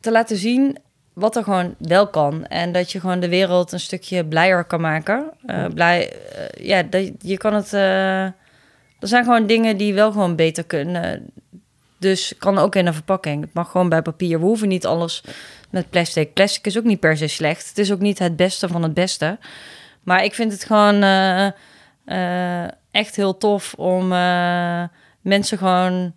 te 0.00 0.10
laten 0.10 0.36
zien 0.36 0.78
wat 1.16 1.36
er 1.36 1.44
gewoon 1.44 1.74
wel 1.78 2.08
kan. 2.08 2.46
En 2.46 2.72
dat 2.72 2.92
je 2.92 3.00
gewoon 3.00 3.20
de 3.20 3.28
wereld 3.28 3.72
een 3.72 3.80
stukje 3.80 4.24
blijer 4.24 4.64
kan 4.64 4.80
maken. 4.80 5.30
Eh, 5.46 5.64
blij, 5.74 6.12
eh, 6.12 6.66
ja, 6.66 6.82
dat, 6.82 7.10
je 7.18 7.36
kan 7.36 7.54
het... 7.54 7.72
eh, 7.72 8.22
er 8.98 9.08
zijn 9.08 9.24
gewoon 9.24 9.46
dingen 9.46 9.76
die 9.76 9.94
wel 9.94 10.12
gewoon 10.12 10.36
beter 10.36 10.64
kunnen. 10.64 11.26
Dus 11.98 12.34
kan 12.38 12.58
ook 12.58 12.74
in 12.74 12.86
een 12.86 12.94
verpakking. 12.94 13.40
Het 13.40 13.54
mag 13.54 13.70
gewoon 13.70 13.88
bij 13.88 14.02
papier. 14.02 14.38
We 14.38 14.44
hoeven 14.44 14.68
niet 14.68 14.86
alles 14.86 15.22
met 15.70 15.90
plastic. 15.90 16.32
Plastic 16.32 16.66
is 16.66 16.78
ook 16.78 16.84
niet 16.84 17.00
per 17.00 17.16
se 17.16 17.26
slecht. 17.26 17.68
Het 17.68 17.78
is 17.78 17.92
ook 17.92 18.00
niet 18.00 18.18
het 18.18 18.36
beste 18.36 18.68
van 18.68 18.82
het 18.82 18.94
beste. 18.94 19.38
Maar 20.02 20.24
ik 20.24 20.34
vind 20.34 20.52
het 20.52 20.64
gewoon 20.64 21.02
echt 22.90 23.16
heel 23.16 23.36
tof 23.36 23.74
om 23.74 24.08
mensen 25.20 25.58
gewoon 25.58 26.14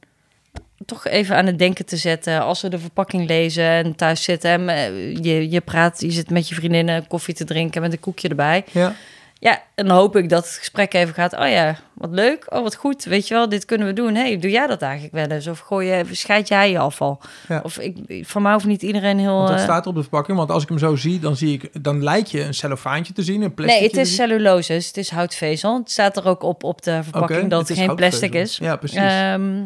toch 0.85 1.07
even 1.07 1.35
aan 1.35 1.45
het 1.45 1.59
denken 1.59 1.85
te 1.85 1.97
zetten. 1.97 2.41
Als 2.41 2.59
ze 2.59 2.69
de 2.69 2.79
verpakking 2.79 3.27
lezen 3.27 3.63
en 3.63 3.95
thuis 3.95 4.23
zitten 4.23 4.49
en 4.49 4.69
eh, 4.69 5.15
je, 5.15 5.49
je 5.49 5.61
praat, 5.61 6.01
je 6.01 6.11
zit 6.11 6.29
met 6.29 6.49
je 6.49 6.55
vriendinnen 6.55 7.07
koffie 7.07 7.33
te 7.33 7.45
drinken 7.45 7.81
met 7.81 7.91
een 7.91 7.99
koekje 7.99 8.29
erbij. 8.29 8.65
Ja. 8.71 8.93
ja, 9.39 9.61
en 9.75 9.87
dan 9.87 9.97
hoop 9.97 10.15
ik 10.15 10.29
dat 10.29 10.43
het 10.43 10.53
gesprek 10.53 10.93
even 10.93 11.13
gaat. 11.13 11.37
Oh 11.37 11.49
ja, 11.49 11.75
wat 11.93 12.09
leuk. 12.11 12.45
Oh, 12.49 12.61
wat 12.61 12.75
goed. 12.75 13.03
Weet 13.03 13.27
je 13.27 13.33
wel, 13.33 13.49
dit 13.49 13.65
kunnen 13.65 13.87
we 13.87 13.93
doen. 13.93 14.15
hey, 14.15 14.37
doe 14.37 14.51
jij 14.51 14.67
dat 14.67 14.81
eigenlijk 14.81 15.13
wel 15.13 15.37
eens? 15.37 15.47
Of 15.47 15.59
gooi 15.59 15.87
je, 15.87 16.05
scheid 16.11 16.47
jij 16.47 16.71
je 16.71 16.79
afval? 16.79 17.19
Ja. 17.47 17.59
Of 17.63 17.79
ik, 17.79 18.25
van 18.27 18.41
mij 18.41 18.53
hoeft 18.53 18.65
niet 18.65 18.81
iedereen 18.81 19.19
heel... 19.19 19.35
Want 19.35 19.47
dat 19.47 19.57
eh, 19.57 19.63
staat 19.63 19.87
op 19.87 19.95
de 19.95 20.01
verpakking. 20.01 20.37
Want 20.37 20.51
als 20.51 20.63
ik 20.63 20.69
hem 20.69 20.77
zo 20.77 20.95
zie, 20.95 21.19
dan 21.19 21.35
zie 21.35 21.53
ik, 21.53 21.83
dan 21.83 22.03
lijkt 22.03 22.31
je 22.31 22.43
een 22.43 22.53
cellofaantje 22.53 23.13
te 23.13 23.23
zien, 23.23 23.41
een 23.41 23.53
plastic. 23.53 23.79
Nee, 23.79 23.87
het 23.87 23.97
is 23.97 24.15
cellulose, 24.15 24.73
dus 24.73 24.87
het 24.87 24.97
is 24.97 25.09
houtvezel. 25.09 25.77
Het 25.77 25.91
staat 25.91 26.17
er 26.17 26.25
ook 26.25 26.43
op 26.43 26.63
op 26.63 26.81
de 26.81 27.03
verpakking 27.03 27.49
dat 27.49 27.67
het 27.67 27.77
geen 27.77 27.95
plastic 27.95 28.33
is. 28.33 28.57
Ja, 28.57 28.75
precies. 28.75 28.97
Ehm, 28.97 29.61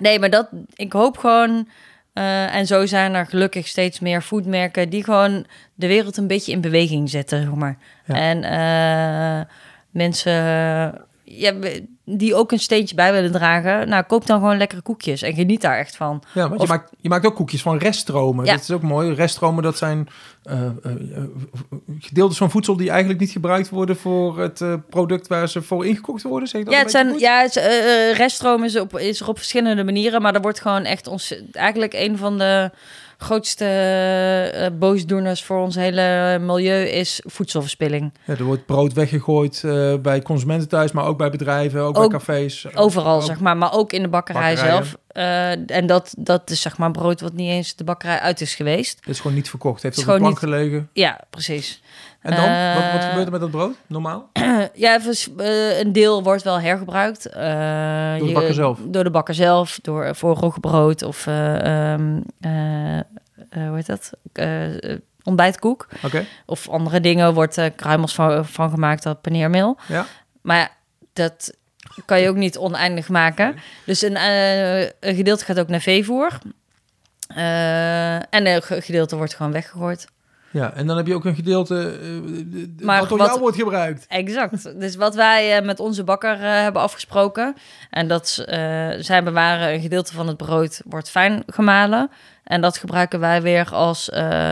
nee, 0.00 0.18
maar 0.18 0.30
dat, 0.30 0.48
ik 0.74 0.92
hoop 0.92 1.18
gewoon, 1.18 1.68
eh, 2.12 2.54
en 2.54 2.66
zo 2.66 2.86
zijn 2.86 3.14
er 3.14 3.26
gelukkig 3.26 3.66
steeds 3.66 4.00
meer 4.00 4.22
foodmerken 4.22 4.88
die 4.88 5.04
gewoon 5.04 5.46
de 5.74 5.86
wereld 5.86 6.16
een 6.16 6.26
beetje 6.26 6.52
in 6.52 6.60
beweging 6.60 7.10
zetten, 7.10 7.42
zeg 7.42 7.54
maar. 7.54 7.78
Ja. 8.06 8.14
En 8.14 8.44
eh, 8.44 9.46
mensen 9.90 11.06
ja, 11.24 11.52
die 12.04 12.34
ook 12.34 12.52
een 12.52 12.58
steentje 12.58 12.94
bij 12.94 13.12
willen 13.12 13.32
dragen, 13.32 13.88
nou, 13.88 14.04
koop 14.04 14.26
dan 14.26 14.38
gewoon 14.38 14.56
lekkere 14.56 14.80
koekjes 14.82 15.22
en 15.22 15.34
geniet 15.34 15.60
daar 15.60 15.78
echt 15.78 15.96
van. 15.96 16.22
ja, 16.34 16.48
want 16.48 16.60
of- 16.60 16.66
je, 16.66 16.72
maakt, 16.72 16.90
je 17.00 17.08
maakt 17.08 17.26
ook 17.26 17.34
koekjes 17.34 17.62
van 17.62 17.78
reststromen. 17.78 18.44
Ja. 18.44 18.52
Dat 18.52 18.62
is 18.62 18.70
ook 18.70 18.82
mooi. 18.82 19.14
Reststromen, 19.14 19.62
dat 19.62 19.76
zijn 19.76 20.08
eh, 20.42 20.62
eh, 20.62 20.70
eh, 20.82 21.22
gedeeltes 21.98 22.38
van 22.38 22.50
voedsel 22.50 22.76
die 22.76 22.90
eigenlijk 22.90 23.20
niet 23.20 23.30
gebruikt 23.30 23.68
worden 23.68 23.96
voor 23.96 24.38
het 24.38 24.64
product 24.90 25.26
waar 25.26 25.48
ze 25.48 25.62
voor 25.62 25.86
ingekocht 25.86 26.22
worden. 26.22 26.48
Zeg 26.48 26.64
dat 26.64 26.72
Ja, 26.72 26.78
het 26.80 26.90
zijn, 26.90 27.10
goed? 27.10 27.20
ja 27.20 27.40
het, 27.42 27.54
reststroom 28.16 28.64
is, 28.64 28.78
op, 28.78 28.98
is 28.98 29.20
er 29.20 29.28
op 29.28 29.36
verschillende 29.36 29.84
manieren, 29.84 30.22
maar 30.22 30.34
er 30.34 30.40
wordt 30.40 30.60
gewoon 30.60 30.84
echt 30.84 31.06
ons, 31.06 31.34
eigenlijk 31.52 31.92
een 31.92 32.18
van 32.18 32.38
de 32.38 32.70
grootste 33.18 33.64
eh, 34.54 34.66
boosdoeners 34.78 35.44
voor 35.44 35.58
ons 35.58 35.74
hele 35.74 36.38
milieu 36.40 36.84
is 36.88 37.20
voedselverspilling. 37.24 38.12
Ja, 38.24 38.34
er 38.36 38.44
wordt 38.44 38.66
brood 38.66 38.92
weggegooid 38.92 39.62
eh, 39.64 39.94
bij 39.94 40.22
consumenten 40.22 40.68
thuis, 40.68 40.92
maar 40.92 41.06
ook 41.06 41.18
bij 41.18 41.30
bedrijven, 41.30 41.80
ook, 41.80 41.98
Ook 41.98 42.10
bij 42.10 42.18
cafés. 42.18 42.66
Overal, 42.74 43.16
Ook- 43.16 43.22
zeg 43.22 43.40
maar, 43.40 43.56
maar 43.56 43.72
ook 43.72 43.92
in 43.92 44.02
de 44.02 44.08
bakkerij 44.08 44.54
Bakkerijen. 44.54 44.84
zelf. 44.84 44.96
Eh, 45.08 45.76
en 45.76 45.86
dat, 45.86 46.14
dat 46.18 46.50
is 46.50 46.60
zeg 46.60 46.78
maar 46.78 46.90
brood 46.90 47.20
wat 47.20 47.32
niet 47.32 47.50
eens 47.50 47.76
de 47.76 47.84
bakkerij 47.84 48.18
uit 48.18 48.40
is 48.40 48.54
geweest. 48.54 48.96
Het 49.00 49.08
is 49.08 49.20
gewoon 49.20 49.36
niet 49.36 49.48
verkocht. 49.48 49.82
Het 49.82 49.94
heeft 49.94 50.08
op 50.08 50.14
is 50.14 50.18
de 50.18 50.18
plank 50.20 50.38
gewoon 50.38 50.54
gelegen. 50.54 50.88
Ja, 50.92 51.20
precies. 51.30 51.82
En 52.24 52.30
dan? 52.36 52.74
wat, 52.74 52.92
wat 52.92 53.02
Eh, 53.02 53.08
gebeurt 53.08 53.26
er 53.26 53.32
met 53.32 53.40
dat 53.40 53.50
brood? 53.50 53.74
Normaal? 53.86 54.30
Ja, 54.74 55.00
eh, 55.38 55.78
een 55.78 55.92
deel 55.92 56.22
wordt 56.22 56.42
wel 56.42 56.60
hergebruikt. 56.60 57.26
Eh, 57.26 57.34
Door 58.10 58.18
de 58.18 58.24
je- 58.26 58.32
bakker 58.32 58.54
zelf? 58.54 58.78
Door 58.84 59.04
de 59.04 59.10
bakker 59.10 59.34
zelf, 59.34 59.78
door, 59.82 60.14
voor 60.16 60.34
roggebrood 60.36 61.02
of 61.02 61.26
eh, 61.26 61.92
ehm, 61.92 62.20
eh, 62.40 62.98
eh, 62.98 63.02
hoe 63.50 63.74
heet 63.74 63.86
dat? 63.86 64.10
Ontbijtkoek. 65.22 65.88
Oké. 66.04 66.24
Of 66.46 66.68
andere 66.68 67.00
dingen 67.00 67.34
wordt 67.34 67.58
eh 67.58 67.66
kruimels 67.76 68.14
van, 68.14 68.46
van 68.46 68.70
gemaakt, 68.70 69.02
dat 69.02 69.20
paneermeel. 69.20 69.78
Ja. 69.88 70.06
Maar 70.42 70.70
dat 71.12 71.54
kan 72.04 72.20
je 72.20 72.28
ook 72.28 72.36
niet 72.36 72.58
oneindig 72.58 73.08
maken. 73.08 73.54
Dus 73.86 74.02
een, 74.02 74.16
een 75.00 75.14
gedeelte 75.14 75.44
gaat 75.44 75.58
ook 75.60 75.68
naar 75.68 75.80
veevoer. 75.80 76.38
En 78.30 78.46
een 78.46 78.62
ge- 78.62 78.80
gedeelte 78.80 79.16
wordt 79.16 79.34
gewoon 79.34 79.52
weggegooid. 79.52 80.06
Ja, 80.54 80.74
en 80.74 80.86
dan 80.86 80.96
heb 80.96 81.06
je 81.06 81.14
ook 81.14 81.24
een 81.24 81.34
gedeelte 81.34 81.98
Maar 82.82 83.00
wat 83.00 83.08
door 83.08 83.18
wat- 83.18 83.26
jou 83.26 83.40
wordt 83.40 83.56
gebruikt. 83.56 84.06
Exact. 84.08 84.80
Dus 84.80 84.96
wat 84.96 85.14
wij 85.14 85.56
eh, 85.56 85.64
met 85.64 85.80
onze 85.80 86.04
bakker 86.04 86.34
eh, 86.34 86.40
hebben 86.40 86.82
afgesproken. 86.82 87.56
En 87.90 88.08
dat 88.08 88.28
zij 88.98 89.22
bewaren 89.24 89.74
een 89.74 89.80
gedeelte 89.80 90.12
van 90.14 90.28
het 90.28 90.36
brood 90.36 90.80
wordt 90.84 91.10
fijn 91.10 91.42
gemalen. 91.46 92.10
En 92.44 92.60
dat 92.60 92.78
gebruiken 92.78 93.20
wij 93.20 93.42
weer 93.42 93.68
als 93.72 94.10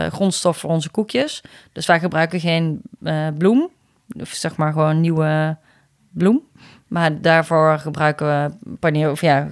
grondstof 0.09 0.57
voor 0.57 0.69
onze 0.69 0.89
koekjes. 0.89 1.41
Dus 1.71 1.85
wij 1.85 1.99
gebruiken 1.99 2.39
geen 2.39 2.81
bloem. 3.37 3.69
Of 4.19 4.29
zeg 4.29 4.55
maar 4.55 4.71
gewoon 4.71 5.01
nieuwe 5.01 5.57
bloem. 6.11 6.41
Maar 6.87 7.21
daarvoor 7.21 7.79
gebruiken 7.79 8.27
we 8.27 8.75
paneer 8.79 9.11
of 9.11 9.21
ja, 9.21 9.47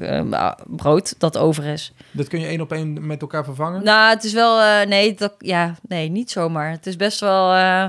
brood 0.67 1.19
dat 1.19 1.37
over 1.37 1.65
is. 1.65 1.93
Dat 2.11 2.27
kun 2.27 2.39
je 2.39 2.47
één 2.47 2.61
op 2.61 2.71
één 2.71 3.05
met 3.07 3.21
elkaar 3.21 3.43
vervangen. 3.43 3.83
Nou, 3.83 4.09
het 4.09 4.23
is 4.23 4.33
wel... 4.33 4.59
eh, 4.61 4.87
nee, 4.87 5.13
dat, 5.13 5.33
ja, 5.37 5.75
nee, 5.87 6.09
niet 6.09 6.31
zomaar. 6.31 6.71
Het 6.71 6.87
is 6.87 6.95
best 6.95 7.19
wel... 7.19 7.53
eh, 7.53 7.83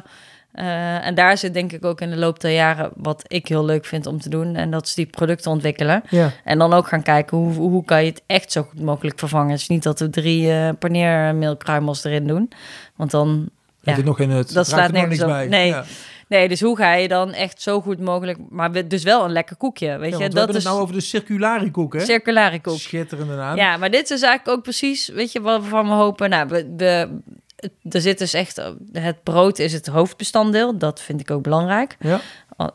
eh, 0.52 1.06
en 1.06 1.14
daar 1.14 1.38
zit 1.38 1.54
denk 1.54 1.72
ik 1.72 1.84
ook 1.84 2.00
in 2.00 2.10
de 2.10 2.16
loop 2.16 2.40
der 2.40 2.52
jaren 2.52 2.90
wat 2.96 3.24
ik 3.26 3.48
heel 3.48 3.64
leuk 3.64 3.84
vind 3.84 4.06
om 4.06 4.20
te 4.20 4.28
doen. 4.28 4.54
En 4.54 4.70
dat 4.70 4.86
is 4.86 4.94
die 4.94 5.06
producten 5.06 5.50
ontwikkelen. 5.50 6.02
Ja. 6.08 6.30
En 6.44 6.58
dan 6.58 6.72
ook 6.72 6.88
gaan 6.88 7.02
kijken 7.02 7.36
hoe, 7.36 7.52
hoe 7.54 7.84
kan 7.84 8.04
je 8.04 8.10
het 8.10 8.22
echt 8.26 8.52
zo 8.52 8.62
goed 8.62 8.80
mogelijk 8.80 9.18
vervangen. 9.18 9.50
Het 9.50 9.60
is 9.60 9.68
niet 9.68 9.82
dat 9.82 10.00
we 10.00 10.10
drie 10.10 10.52
eh 10.52 10.68
paneermeelkruimels 10.78 12.04
erin 12.04 12.26
doen. 12.26 12.50
Want 12.96 13.10
dan... 13.10 13.48
Ja. 13.80 13.96
nog 14.04 14.18
in 14.18 14.30
het. 14.30 14.52
Dat 14.52 14.66
slaat 14.66 14.92
nergens 14.92 15.10
niks 15.10 15.22
op. 15.22 15.28
bij. 15.28 15.46
Nee. 15.46 15.68
Ja. 15.68 15.84
Nee, 16.32 16.48
dus 16.48 16.60
hoe 16.60 16.76
ga 16.76 16.94
je 16.94 17.08
dan 17.08 17.32
echt 17.32 17.62
zo 17.62 17.80
goed 17.80 18.00
mogelijk... 18.00 18.38
Maar 18.48 18.88
dus 18.88 19.02
wel 19.02 19.24
een 19.24 19.32
lekker 19.32 19.56
koekje, 19.56 19.86
weet 19.86 19.98
Ja, 19.98 20.04
je. 20.04 20.10
want 20.10 20.18
we 20.22 20.28
Dat 20.28 20.36
hebben 20.38 20.56
is 20.56 20.62
het 20.62 20.72
nou 20.72 20.80
over 20.82 20.94
de 20.94 21.00
circulari 21.00 21.70
koek, 21.70 21.92
hè? 21.92 22.00
circulare 22.00 22.60
koek. 22.60 22.78
Schitterende 22.78 23.34
naam. 23.34 23.56
Ja, 23.56 23.76
maar 23.76 23.90
dit 23.90 24.10
is 24.10 24.22
eigenlijk 24.22 24.56
ook 24.56 24.62
precies, 24.62 25.08
weet 25.08 25.32
je, 25.32 25.40
waarvan 25.40 25.86
we 25.88 25.92
hopen. 25.94 26.30
Nou, 26.30 26.48
we, 26.48 26.74
we, 26.76 27.18
er 27.90 28.00
zit 28.00 28.18
dus 28.18 28.32
echt, 28.32 28.62
het 28.92 29.22
brood 29.22 29.58
is 29.58 29.72
het 29.72 29.86
hoofdbestanddeel. 29.86 30.78
Dat 30.78 31.00
vind 31.00 31.20
ik 31.20 31.30
ook 31.30 31.42
belangrijk. 31.42 31.96
Ja. 32.00 32.20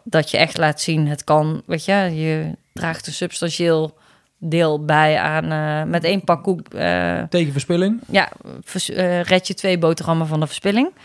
Dat 0.03 0.31
je 0.31 0.37
echt 0.37 0.57
laat 0.57 0.81
zien, 0.81 1.07
het 1.07 1.23
kan, 1.23 1.61
weet 1.65 1.85
je, 1.85 1.93
je 1.93 2.51
draagt 2.73 3.07
een 3.07 3.13
substantieel 3.13 3.97
deel 4.39 4.85
bij 4.85 5.17
aan, 5.17 5.51
eh, 5.51 5.91
met 5.91 6.03
één 6.03 6.23
pak 6.23 6.43
koek. 6.43 6.73
eh, 6.73 7.23
Tegen 7.29 7.51
verspilling. 7.51 8.01
ja, 8.09 8.29
vers- 8.63 8.89
eh, 8.89 9.21
red 9.21 9.47
je 9.47 9.53
twee 9.53 9.77
boterhammen 9.77 10.27
van 10.27 10.39
de 10.39 10.47
verspilling. 10.47 10.89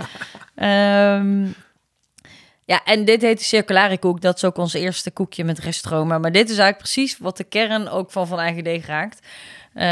Ehm, 0.55 1.44
ja, 2.73 2.85
en 2.85 3.05
dit 3.05 3.23
heet 3.23 3.39
de 3.39 3.45
circulare 3.45 3.99
koek. 3.99 4.20
Dat 4.20 4.37
is 4.37 4.45
ook 4.45 4.57
ons 4.57 4.73
eerste 4.73 5.11
koekje 5.11 5.45
met 5.45 5.59
reststromen. 5.59 6.20
Maar 6.20 6.33
dit 6.33 6.51
is 6.51 6.59
eigenlijk 6.59 6.79
precies 6.79 7.18
wat 7.18 7.37
de 7.37 7.45
kern 7.45 7.89
ook 7.89 8.11
van 8.11 8.27
Van 8.27 8.39
Eigen 8.39 8.64
Deeg 8.64 8.87
raakt. 8.87 9.27
Eh, 9.75 9.85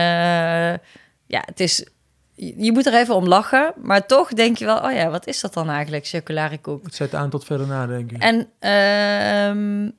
ja, 1.26 1.43
het 1.45 1.61
is... 1.61 1.87
Je 2.35 2.72
moet 2.72 2.87
er 2.87 2.95
even 2.95 3.14
om 3.14 3.26
lachen, 3.26 3.72
maar 3.76 4.07
toch 4.07 4.33
denk 4.33 4.57
je 4.57 4.64
wel... 4.64 4.78
oh 4.78 4.93
ja, 4.93 5.11
wat 5.11 5.26
is 5.26 5.41
dat 5.41 5.55
dan 5.55 5.70
eigenlijk, 5.70 6.07
circulare 6.07 6.59
koek? 6.59 6.85
Het 6.85 6.95
zet 6.95 7.14
aan 7.14 7.31
tot 7.31 7.45
verder 7.45 7.66
nadenken. 7.66 8.18
En 8.18 8.49
ehm, 8.59 9.91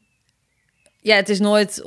ja, 1.01 1.15
het 1.15 1.29
is 1.29 1.39
nooit 1.39 1.83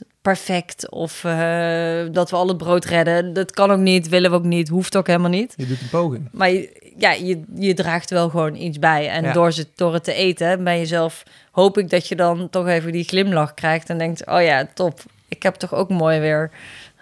100% 0.00 0.06
perfect 0.22 0.90
of 0.90 1.24
eh, 1.24 2.06
dat 2.12 2.30
we 2.30 2.36
al 2.36 2.48
het 2.48 2.56
brood 2.56 2.84
redden. 2.84 3.32
Dat 3.32 3.50
kan 3.50 3.70
ook 3.70 3.78
niet, 3.78 4.08
willen 4.08 4.30
we 4.30 4.36
ook 4.36 4.44
niet, 4.44 4.68
hoeft 4.68 4.96
ook 4.96 5.06
helemaal 5.06 5.30
niet. 5.30 5.54
Je 5.56 5.66
doet 5.66 5.80
een 5.80 5.88
poging. 5.88 6.28
Maar 6.32 6.50
je, 6.50 6.85
ja, 6.98 7.12
je, 7.12 7.42
je 7.54 7.74
draagt 7.74 8.10
wel 8.10 8.28
gewoon 8.28 8.54
iets 8.54 8.78
bij. 8.78 9.08
En 9.08 9.22
Ja. 9.24 9.32
door, 9.32 9.52
ze, 9.52 9.66
door 9.74 9.92
het 9.94 10.04
te 10.04 10.12
eten 10.12 10.64
bij 10.64 10.78
jezelf 10.78 11.22
hoop 11.50 11.78
ik 11.78 11.90
dat 11.90 12.08
je 12.08 12.16
dan 12.16 12.50
toch 12.50 12.66
even 12.68 12.92
die 12.92 13.04
glimlach 13.04 13.54
krijgt 13.54 13.90
en 13.90 13.98
denkt, 13.98 14.26
oh 14.26 14.42
ja, 14.42 14.68
top. 14.74 15.00
Ik 15.28 15.42
heb 15.42 15.54
toch 15.54 15.74
ook 15.74 15.88
mooi 15.88 16.18
weer 16.20 16.50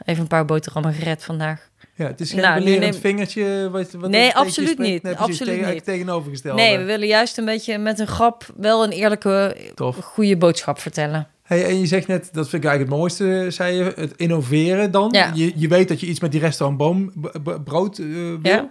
even 0.04 0.22
een 0.22 0.28
paar 0.28 0.44
boterhammen 0.44 0.92
gered 0.92 1.24
vandaag. 1.24 1.68
Ja, 1.96 2.06
het 2.06 2.20
is 2.20 2.30
geen 2.32 2.40
Nou, 2.40 2.58
belerend 2.58 2.80
neem- 2.92 3.00
vingertje. 3.00 3.68
Wat, 3.72 3.92
wat 3.92 4.10
Nee, 4.10 4.34
absoluut 4.34 4.68
spreekt. 4.70 4.92
niet. 4.92 5.02
Nee, 5.02 5.14
Absoluut 5.14 5.54
tegen, 5.58 5.72
niet. 5.74 5.84
Tegenovergestelde. 5.84 6.62
Nee, 6.62 6.78
we 6.78 6.84
willen 6.84 7.06
juist 7.06 7.38
een 7.38 7.44
beetje 7.44 7.78
met 7.78 7.98
een 7.98 8.06
grap 8.06 8.44
wel 8.56 8.84
een 8.84 8.90
eerlijke, 8.90 9.56
Tof. 9.74 9.96
goede 9.96 10.36
boodschap 10.36 10.78
vertellen. 10.78 11.28
Hey, 11.42 11.64
en 11.64 11.80
je 11.80 11.86
zegt 11.86 12.06
net, 12.06 12.28
dat 12.32 12.48
vind 12.48 12.64
ik 12.64 12.68
eigenlijk 12.70 12.90
het 12.90 13.00
mooiste, 13.00 13.50
zei 13.50 13.76
je, 13.76 13.92
het 13.96 14.12
innoveren 14.16 14.90
dan. 14.90 15.08
Ja. 15.12 15.30
Je, 15.34 15.52
je 15.56 15.68
weet 15.68 15.88
dat 15.88 16.00
je 16.00 16.06
iets 16.06 16.20
met 16.20 16.32
die 16.32 16.40
restaurantboom 16.40 17.12
b- 17.42 17.60
brood 17.64 17.98
eh, 17.98 18.06
wil. 18.06 18.38
Ja. 18.42 18.70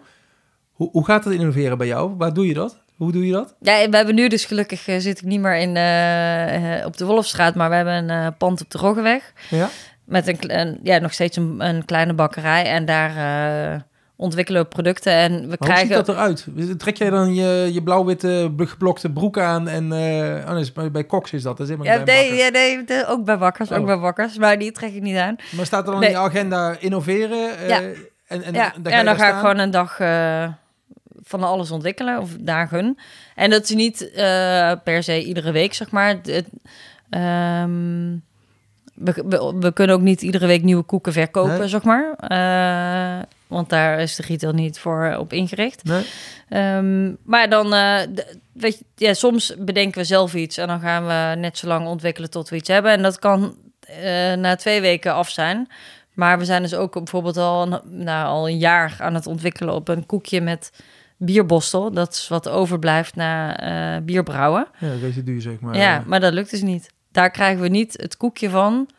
Hoe, 0.74 0.90
hoe 0.92 1.06
gaat 1.06 1.24
het 1.24 1.34
innoveren 1.34 1.78
bij 1.78 1.88
jou? 1.88 2.14
Waar 2.18 2.34
doe 2.34 2.48
je 2.48 2.54
dat? 2.54 2.82
Hoe 2.98 3.12
doe 3.12 3.26
je 3.26 3.32
dat? 3.32 3.56
Ja, 3.60 3.90
we 3.90 3.96
hebben 3.96 4.16
nu 4.16 4.28
dus 4.28 4.46
gelukkig 4.46 4.88
eh, 4.88 4.96
zit 5.00 5.18
ik 5.18 5.24
niet 5.26 5.40
meer 5.40 5.56
in, 5.58 5.76
eh, 5.76 6.80
eh, 6.80 6.86
op 6.86 6.98
de 6.98 7.06
Wolfstraat, 7.06 7.56
maar 7.56 7.70
we 7.70 7.76
hebben 7.76 8.10
een 8.10 8.38
pand 8.38 8.62
op 8.62 8.70
de 8.72 8.78
Roggeweg. 8.78 9.34
Ja? 9.50 9.70
Met 10.06 10.28
een, 10.28 10.60
een- 10.60 10.80
ja, 10.84 10.98
nog 10.98 11.14
steeds 11.14 11.38
een, 11.38 11.56
een 11.58 11.86
kleine 11.86 12.14
bakkerij. 12.14 12.64
En 12.66 12.86
daar 12.86 13.86
ontwikkelen 14.16 14.62
we 14.62 14.68
producten. 14.68 15.14
En 15.14 15.32
we 15.32 15.40
Maar 15.40 15.48
Hoe 15.48 15.58
krijgen. 15.58 15.88
ziet 15.88 15.96
dat 16.06 16.10
eruit? 16.10 16.48
Trek 16.78 16.98
jij 16.98 17.10
dan 17.10 17.34
je, 17.36 17.70
je 17.74 17.84
blauw-witte 17.84 18.54
geblokte 18.58 19.10
broek 19.12 19.38
aan 19.40 19.68
en... 19.68 19.92
eh 19.92 20.50
oh, 20.56 20.60
nee, 20.76 20.92
bij, 20.92 21.06
Cox 21.06 21.34
is 21.34 21.44
dat, 21.44 21.58
dat 21.58 21.68
is 21.70 21.76
helemaal 21.76 21.98
Ja, 22.00 22.04
nee, 22.06 22.34
ja, 22.34 22.50
nee, 22.50 22.84
ook 23.08 23.26
bij 23.26 23.38
bakkers, 23.38 23.72
ook 23.72 23.80
Oh. 23.80 23.86
bij 23.86 24.00
bakkers. 24.00 24.38
Maar 24.38 24.60
die 24.60 24.72
trek 24.72 24.94
ik 24.94 25.02
niet 25.02 25.18
aan. 25.18 25.36
Maar 25.56 25.66
staat 25.66 25.86
er 25.86 25.92
dan 25.92 26.00
Nee. 26.00 26.10
in 26.10 26.16
je 26.16 26.22
agenda 26.22 26.76
innoveren? 26.80 27.68
Ja. 27.68 27.82
En, 28.28 28.44
en, 28.44 28.54
ja, 28.54 28.74
dan, 28.82 28.94
ga 28.94 29.04
dan 29.04 29.16
ga 29.16 29.30
ik 29.30 29.36
gewoon 29.36 29.58
een 29.58 29.72
dag 29.72 29.98
van 31.24 31.44
alles 31.44 31.72
ontwikkelen. 31.72 32.20
Of 32.22 32.30
dagen. 32.40 32.98
En 33.36 33.50
dat 33.50 33.64
is 33.64 33.70
niet 33.70 34.12
eh, 34.12 34.72
per 34.84 35.04
se 35.04 35.24
iedere 35.24 35.52
week, 35.52 35.74
zeg 35.74 35.92
maar. 35.92 36.08
Het, 36.24 36.50
ehm, 37.10 38.12
we, 38.94 39.24
we, 39.26 39.54
we 39.60 39.72
kunnen 39.74 39.96
ook 39.96 40.02
niet 40.02 40.22
iedere 40.22 40.48
week 40.48 40.64
nieuwe 40.64 40.84
koeken 40.84 41.14
verkopen, 41.14 41.58
Nee. 41.60 41.68
zeg 41.68 41.84
maar. 41.84 42.14
Eh, 42.18 43.24
want 43.48 43.70
daar 43.70 44.00
is 44.00 44.16
de 44.16 44.24
retail 44.28 44.54
niet 44.54 44.80
voor 44.80 45.16
op 45.20 45.34
ingericht. 45.34 45.84
Nee? 45.84 46.06
Ehm, 46.50 47.12
maar 47.24 47.50
dan, 47.50 47.74
eh, 47.74 48.00
weet 48.54 48.78
je, 48.78 48.86
ja, 49.06 49.14
soms 49.14 49.54
bedenken 49.60 50.00
we 50.00 50.06
zelf 50.08 50.34
iets 50.34 50.58
en 50.58 50.68
dan 50.68 50.80
gaan 50.80 51.06
we 51.06 51.36
net 51.40 51.58
zo 51.58 51.68
lang 51.68 51.88
ontwikkelen 51.88 52.30
tot 52.30 52.50
we 52.50 52.56
iets 52.56 52.68
hebben. 52.70 52.92
En 52.92 53.02
dat 53.02 53.20
kan 53.20 53.56
eh, 53.80 54.34
na 54.34 54.56
twee 54.56 54.82
weken 54.82 55.14
af 55.14 55.30
zijn. 55.30 55.68
Maar 56.14 56.38
we 56.38 56.46
zijn 56.46 56.62
dus 56.62 56.76
ook 56.76 56.94
bijvoorbeeld 56.94 57.38
al, 57.38 57.62
een- 57.72 58.04
nou, 58.04 58.28
al 58.28 58.50
een 58.50 58.58
jaar 58.58 58.96
aan 59.00 59.14
het 59.14 59.28
ontwikkelen 59.28 59.74
op 59.74 59.88
een 59.88 60.06
koekje 60.06 60.42
met 60.42 60.72
bierbostel. 61.26 61.92
Dat 61.92 62.14
is 62.14 62.28
wat 62.28 62.50
overblijft 62.50 63.16
na 63.16 63.58
eh 63.60 64.04
bierbrouwen. 64.04 64.68
Ja, 64.80 64.94
residu 65.02 65.42
zeg 65.42 65.60
maar. 65.60 65.76
ja, 65.76 66.04
maar 66.06 66.20
dat 66.20 66.34
lukt 66.34 66.50
dus 66.50 66.62
niet. 66.62 66.94
Daar 67.12 67.32
krijgen 67.32 67.62
we 67.62 67.68
niet 67.68 67.94
het 68.02 68.18
koekje 68.18 68.50
van 68.50 68.90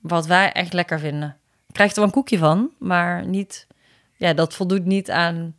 wat 0.00 0.26
wij 0.26 0.52
echt 0.52 0.72
lekker 0.72 0.98
vinden. 0.98 1.36
Krijgt 1.72 1.92
er 1.92 1.98
wel 1.98 2.08
een 2.08 2.14
koekje 2.14 2.38
van, 2.38 2.70
maar 2.78 3.26
niet... 3.26 3.66
Ja, 4.16 4.32
dat 4.32 4.54
voldoet 4.54 4.84
niet 4.84 5.10
aan... 5.10 5.54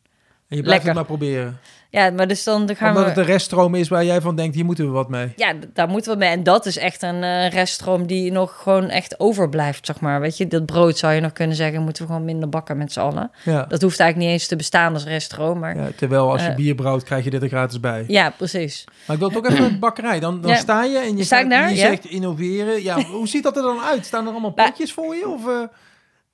En 0.55 0.61
je 0.61 0.67
blijft 0.67 0.83
lekker. 0.85 1.01
het 1.01 1.09
maar 1.09 1.17
proberen. 1.17 1.59
Ja, 1.89 2.09
maar 2.11 2.27
dus 2.27 2.43
dan 2.43 2.75
gaan 2.75 2.87
Omdat 2.89 3.03
we... 3.03 3.09
het 3.09 3.17
een 3.19 3.25
reststroom 3.25 3.75
is 3.75 3.87
waar 3.87 4.05
jij 4.05 4.21
van 4.21 4.35
denkt, 4.35 4.55
hier 4.55 4.65
moeten 4.65 4.85
we 4.85 4.91
wat 4.91 5.09
mee. 5.09 5.33
Ja, 5.35 5.53
daar 5.73 5.87
moeten 5.87 6.11
we 6.11 6.17
mee. 6.17 6.29
En 6.29 6.43
dat 6.43 6.65
is 6.65 6.77
echt 6.77 7.01
een 7.01 7.23
eh, 7.23 7.49
reststroom 7.49 8.07
die 8.07 8.31
nog 8.31 8.61
gewoon 8.61 8.89
echt 8.89 9.19
overblijft, 9.19 9.85
zeg 9.85 9.99
maar. 9.99 10.19
Weet 10.21 10.37
je, 10.37 10.47
dat 10.47 10.65
brood 10.65 10.97
zou 10.97 11.13
je 11.13 11.21
nog 11.21 11.31
kunnen 11.31 11.55
zeggen, 11.55 11.81
moeten 11.81 12.03
we 12.03 12.09
gewoon 12.09 12.25
minder 12.25 12.49
bakken 12.49 12.77
met 12.77 12.91
z'n 12.91 12.99
allen. 12.99 13.31
Ja. 13.43 13.65
Dat 13.67 13.81
hoeft 13.81 13.99
eigenlijk 13.99 14.29
niet 14.31 14.39
eens 14.39 14.47
te 14.47 14.55
bestaan 14.55 14.93
als 14.93 15.03
reststroom, 15.05 15.59
maar... 15.59 15.75
Ja, 15.75 15.81
Ja, 15.81 15.89
terwijl 15.95 16.31
als 16.31 16.41
je 16.41 16.47
Eh. 16.49 16.55
bier 16.55 16.75
brouwt, 16.75 17.03
krijg 17.03 17.23
je 17.23 17.29
dit 17.29 17.41
er 17.41 17.47
gratis 17.47 17.79
bij. 17.79 18.05
precies. 18.37 18.83
Maar 19.05 19.15
ik 19.15 19.21
wil 19.21 19.29
toch 19.41 19.45
even 19.51 19.69
de 19.73 19.77
bakkerij. 19.79 20.19
Dan, 20.19 20.41
dan 20.41 20.51
Ja. 20.51 20.57
sta 20.57 20.83
je 20.83 20.97
en 20.97 21.17
je, 21.17 21.23
Sta 21.23 21.39
ik 21.39 21.45
staat- 21.45 21.49
daar? 21.49 21.69
je 21.69 21.75
Ja. 21.75 21.87
zegt 21.87 22.05
innoveren. 22.05 22.83
Ja, 22.83 23.01
hoe 23.03 23.27
ziet 23.27 23.43
dat 23.43 23.55
er 23.57 23.63
dan 23.63 23.79
uit? 23.79 24.05
Staan 24.05 24.25
er 24.25 24.31
allemaal 24.31 24.53
potjes 24.65 24.93
voor 24.93 25.15
je? 25.15 25.27
Of, 25.27 25.47
eh? 25.47 25.61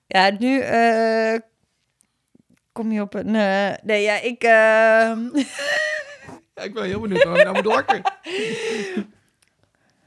Ja, 0.07 0.31
nu 0.39 0.59
kom 2.71 2.91
je 2.91 3.01
op 3.01 3.13
een... 3.13 3.35
eh, 3.35 3.69
nee, 3.83 4.01
ja, 4.03 4.21
ik... 4.21 4.43
eh, 4.43 4.51
Ja, 6.55 6.63
ik 6.63 6.73
ben 6.73 6.83
heel 6.83 6.99
benieuwd 6.99 7.23
waarom 7.23 7.39
je 7.39 7.43
nou 7.43 7.55
moet 7.55 7.73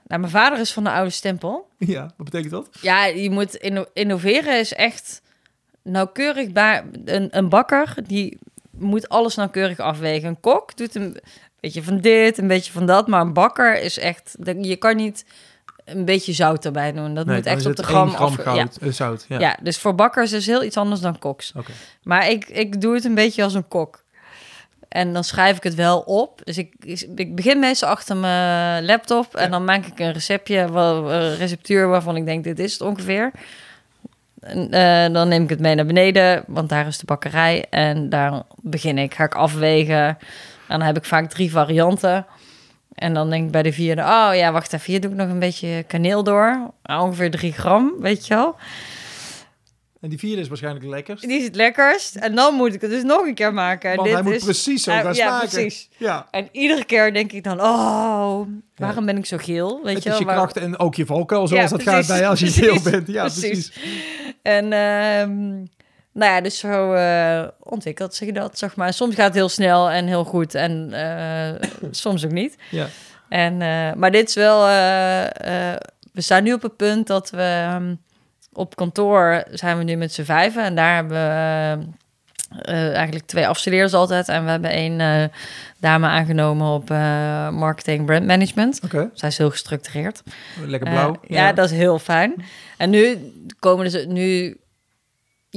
nou, 0.07 0.21
mijn 0.21 0.31
vader 0.33 0.59
is 0.59 0.73
van 0.73 0.85
de 0.85 0.91
oude 0.91 1.11
stempel. 1.11 1.69
Ja, 1.79 2.03
wat 2.17 2.31
betekent 2.31 2.51
dat? 2.51 2.69
Ja, 2.81 3.05
je 3.05 3.31
moet 3.31 3.55
inno- 3.55 3.87
innoveren 3.93 4.59
is 4.59 4.73
echt 4.73 5.23
nauwkeurig 5.83 6.53
bij 6.53 6.85
een, 7.05 7.29
een 7.37 7.49
bakker 7.49 7.95
die 8.07 8.39
moet 8.71 9.09
alles 9.09 9.35
nauwkeurig 9.35 9.79
afwegen. 9.79 10.29
Een 10.29 10.41
kok 10.41 10.77
doet 10.77 10.95
een 10.95 11.21
beetje 11.61 11.83
van 11.83 12.01
dit, 12.01 12.39
een 12.39 12.49
beetje 12.49 12.73
van 12.73 12.87
dat, 12.87 13.09
maar 13.09 13.21
een 13.21 13.33
bakker 13.33 13.81
is 13.81 13.99
echt 13.99 14.37
je 14.61 14.77
kan 14.77 14.97
niet 14.97 15.25
een 15.85 16.05
beetje 16.05 16.33
zout 16.33 16.65
erbij 16.65 16.93
doen. 16.93 17.15
Dat 17.15 17.27
Nee, 17.27 17.37
moet 17.37 17.47
echt 17.47 17.67
op 17.67 17.77
de 17.77 17.83
gram, 17.83 18.11
gram 18.11 18.27
af. 18.27 18.35
goud, 18.35 18.77
eh, 18.77 18.91
zout. 18.91 19.25
Ja. 19.29 19.39
Ja. 19.39 19.47
ja, 19.49 19.57
dus 19.63 19.79
voor 19.79 19.95
bakkers 19.95 20.33
is 20.33 20.47
heel 20.47 20.63
iets 20.65 20.77
anders 20.77 21.01
dan 21.01 21.19
koks. 21.19 21.53
Oké. 21.57 21.71
Maar 22.03 22.29
ik, 22.31 22.49
ik 22.49 22.81
doe 22.81 22.95
het 22.95 23.05
een 23.05 23.15
beetje 23.15 23.43
als 23.43 23.55
een 23.55 23.69
kok. 23.69 24.03
En 24.89 25.13
dan 25.13 25.25
schrijf 25.25 25.57
ik 25.57 25.63
het 25.63 25.75
wel 25.75 25.99
op. 26.01 26.41
Dus 26.45 26.59
ik, 26.59 26.75
ik 27.17 27.35
begin 27.35 27.59
meestal 27.59 27.89
achter 27.89 28.17
mijn 28.17 28.85
laptop. 28.85 29.35
En 29.37 29.43
Ja. 29.45 29.49
dan 29.49 29.65
maak 29.65 29.87
ik 29.87 29.99
een 29.99 30.13
receptje, 30.13 30.73
wel, 30.73 31.13
een 31.13 31.37
receptuur 31.37 31.89
waarvan 31.89 32.17
ik 32.17 32.25
denk, 32.27 32.45
dit 32.45 32.59
is 32.59 32.73
het 32.73 32.83
ongeveer. 32.83 33.31
En, 34.41 34.71
eh, 34.71 35.13
dan 35.13 35.29
neem 35.29 35.43
ik 35.43 35.49
het 35.49 35.61
mee 35.61 35.75
naar 35.75 35.87
beneden, 35.87 36.45
want 36.47 36.69
daar 36.69 36.87
is 36.87 36.99
de 36.99 37.07
bakkerij. 37.07 37.67
En 37.71 38.09
daar 38.09 38.43
begin 38.57 38.99
ik, 38.99 39.15
ga 39.15 39.25
ik 39.25 39.35
afwegen. 39.35 40.05
En 40.69 40.79
dan 40.79 40.83
heb 40.83 40.97
ik 40.97 41.05
vaak 41.05 41.31
drie 41.31 41.51
varianten. 41.51 42.27
En 42.95 43.15
dan 43.15 43.31
denk 43.31 43.45
ik 43.45 43.51
bij 43.51 43.63
de 43.63 43.73
vierde, 43.73 44.03
oh 44.03 44.31
ja, 44.35 44.53
wacht 44.53 44.73
even, 44.73 44.91
hier 44.93 45.01
doe 45.01 45.11
ik 45.11 45.17
nog 45.17 45.29
een 45.29 45.39
beetje 45.39 45.85
kaneel 45.87 46.23
door. 46.25 46.71
Ongeveer 46.87 47.31
drie 47.31 47.53
gram, 47.53 47.93
weet 48.01 48.27
je 48.27 48.35
wel. 48.35 48.57
En 50.01 50.11
die 50.11 50.19
vierde 50.19 50.41
is 50.41 50.49
waarschijnlijk 50.49 50.85
het 50.85 50.95
lekkerst. 50.95 51.23
Die 51.29 51.39
is 51.39 51.45
het 51.45 51.55
lekkerst. 51.55 52.15
En 52.17 52.35
dan 52.35 52.55
moet 52.55 52.75
ik 52.75 52.81
het 52.81 52.91
dus 52.91 53.03
nog 53.03 53.27
een 53.27 53.35
keer 53.35 53.55
maken. 53.55 53.91
En 53.91 53.97
Want 53.97 54.09
dit 54.09 54.17
hij 54.17 54.25
moet 54.27 54.35
is... 54.35 54.45
precies 54.45 54.83
zo 54.83 54.93
gaan 54.93 55.15
ja, 55.15 55.29
smaken. 55.29 55.49
precies. 55.49 55.89
Ja. 55.97 56.27
En 56.31 56.49
iedere 56.53 56.85
keer 56.85 57.13
denk 57.13 57.33
ik 57.33 57.45
dan, 57.45 57.61
oh, 57.61 58.41
waarom 58.77 59.07
ben 59.07 59.17
ik 59.17 59.27
zo 59.27 59.37
geel? 59.37 59.81
Weet 59.85 59.95
Het 59.95 60.03
je 60.05 60.11
is 60.11 60.19
wel? 60.19 60.29
je 60.29 60.35
kracht 60.35 60.57
en 60.57 60.79
ook 60.79 60.95
je 60.95 61.07
valkuil, 61.07 61.49
zoals 61.49 61.71
Ja, 61.71 61.77
dat 61.77 61.87
gaat 61.87 62.07
bij 62.07 62.29
als 62.29 62.39
je 62.41 62.45
Precies. 62.53 62.65
veel 62.83 62.91
bent. 62.91 63.07
Ja, 63.09 63.23
Precies. 63.23 63.41
precies. 63.71 63.73
En 64.43 64.73
ehm, 64.73 65.65
nou 66.15 66.33
ja, 66.33 66.41
dus 66.41 66.59
zo 66.59 66.93
eh, 66.93 67.45
ontwikkelt 67.59 68.15
zich 68.15 68.33
dat, 68.33 68.59
zeg 68.59 68.77
maar. 68.77 68.93
Soms 68.93 69.15
gaat 69.15 69.27
het 69.27 69.35
heel 69.35 69.49
snel 69.49 69.91
en 69.91 70.07
heel 70.07 70.25
goed 70.25 70.55
en 70.55 70.93
eh, 70.93 71.69
soms 71.91 72.25
ook 72.25 72.31
niet. 72.31 72.57
Ja. 72.71 72.87
En, 73.29 73.63
eh, 73.63 73.93
maar 73.93 74.11
dit 74.11 74.29
is 74.29 74.35
wel... 74.35 74.61
we 76.13 76.21
staan 76.21 76.43
nu 76.43 76.53
op 76.53 76.63
het 76.63 76.77
punt 76.77 77.07
dat 77.07 77.31
we... 77.31 77.67
ehm, 77.69 77.95
op 78.53 78.77
kantoor 78.77 79.45
zijn 79.51 79.79
we 79.79 79.85
nu 79.85 79.95
met 79.95 80.13
z'n 80.13 80.23
vijven. 80.23 80.63
En 80.63 80.75
daar 80.75 80.95
hebben 80.95 81.17
we 81.17 82.73
eigenlijk 82.93 83.27
twee 83.27 83.49
afstudeerders 83.49 83.93
altijd. 83.95 84.29
En 84.29 84.45
we 84.45 84.51
hebben 84.51 84.71
één 84.71 85.31
dame 85.79 86.07
aangenomen 86.07 86.69
op 86.69 86.89
marketing 87.55 88.07
brand 88.07 88.27
management. 88.27 88.81
Oké, 88.85 89.11
Zij 89.15 89.29
is 89.29 89.39
heel 89.39 89.51
gestructureerd. 89.51 90.23
lekker 90.67 90.91
blauw. 90.91 91.13
Eh, 91.13 91.37
ja. 91.37 91.53
dat 91.53 91.71
is 91.71 91.77
heel 91.77 91.99
fijn. 91.99 92.45
En 92.77 92.91
nu 92.91 93.33
komen 93.59 93.91
dus 93.91 94.07
nu 94.07 94.57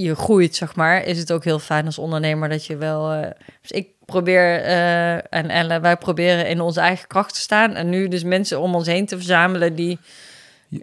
je 0.04 0.16
groeit, 0.16 0.56
zeg 0.56 0.76
maar, 0.76 1.04
is 1.04 1.18
het 1.20 1.32
ook 1.32 1.44
heel 1.44 1.60
fijn 1.60 1.86
als 1.86 1.98
ondernemer 1.98 2.50
dat 2.50 2.66
je 2.66 2.78
wel. 2.78 3.12
eh, 3.12 3.32
dus 3.62 3.72
ik 3.72 3.88
probeer 4.06 4.62
eh, 4.62 5.14
en 5.14 5.50
Ellen, 5.50 5.82
wij 5.82 5.98
proberen 5.98 6.48
in 6.48 6.62
onze 6.62 6.80
eigen 6.80 7.08
kracht 7.08 7.34
te 7.34 7.40
staan 7.40 7.74
en 7.76 7.90
nu 7.90 8.08
dus 8.08 8.24
mensen 8.24 8.60
om 8.60 8.76
ons 8.76 8.88
heen 8.88 9.06
te 9.06 9.16
verzamelen 9.16 9.76
die 9.76 10.00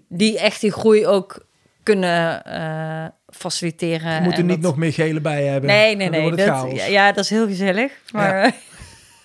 die 0.08 0.38
echt 0.38 0.60
die 0.60 0.72
groei 0.72 1.06
ook 1.06 1.44
kunnen 1.82 2.44
eh, 2.44 3.04
faciliteren. 3.28 4.14
Je 4.14 4.20
moet 4.20 4.32
er 4.32 4.38
en 4.38 4.46
niet 4.46 4.62
dat- 4.62 4.70
nog 4.70 4.76
meer 4.76 4.92
gele 4.92 5.20
bij 5.20 5.44
hebben. 5.44 5.70
Nee, 5.70 5.96
nee, 5.96 6.10
Dan 6.10 6.20
nee. 6.20 6.30
Dat, 6.46 6.70
ja, 6.72 6.84
ja, 6.86 7.12
dat 7.12 7.24
is 7.24 7.30
heel 7.30 7.46
gezellig. 7.46 7.92
Maar 8.12 8.52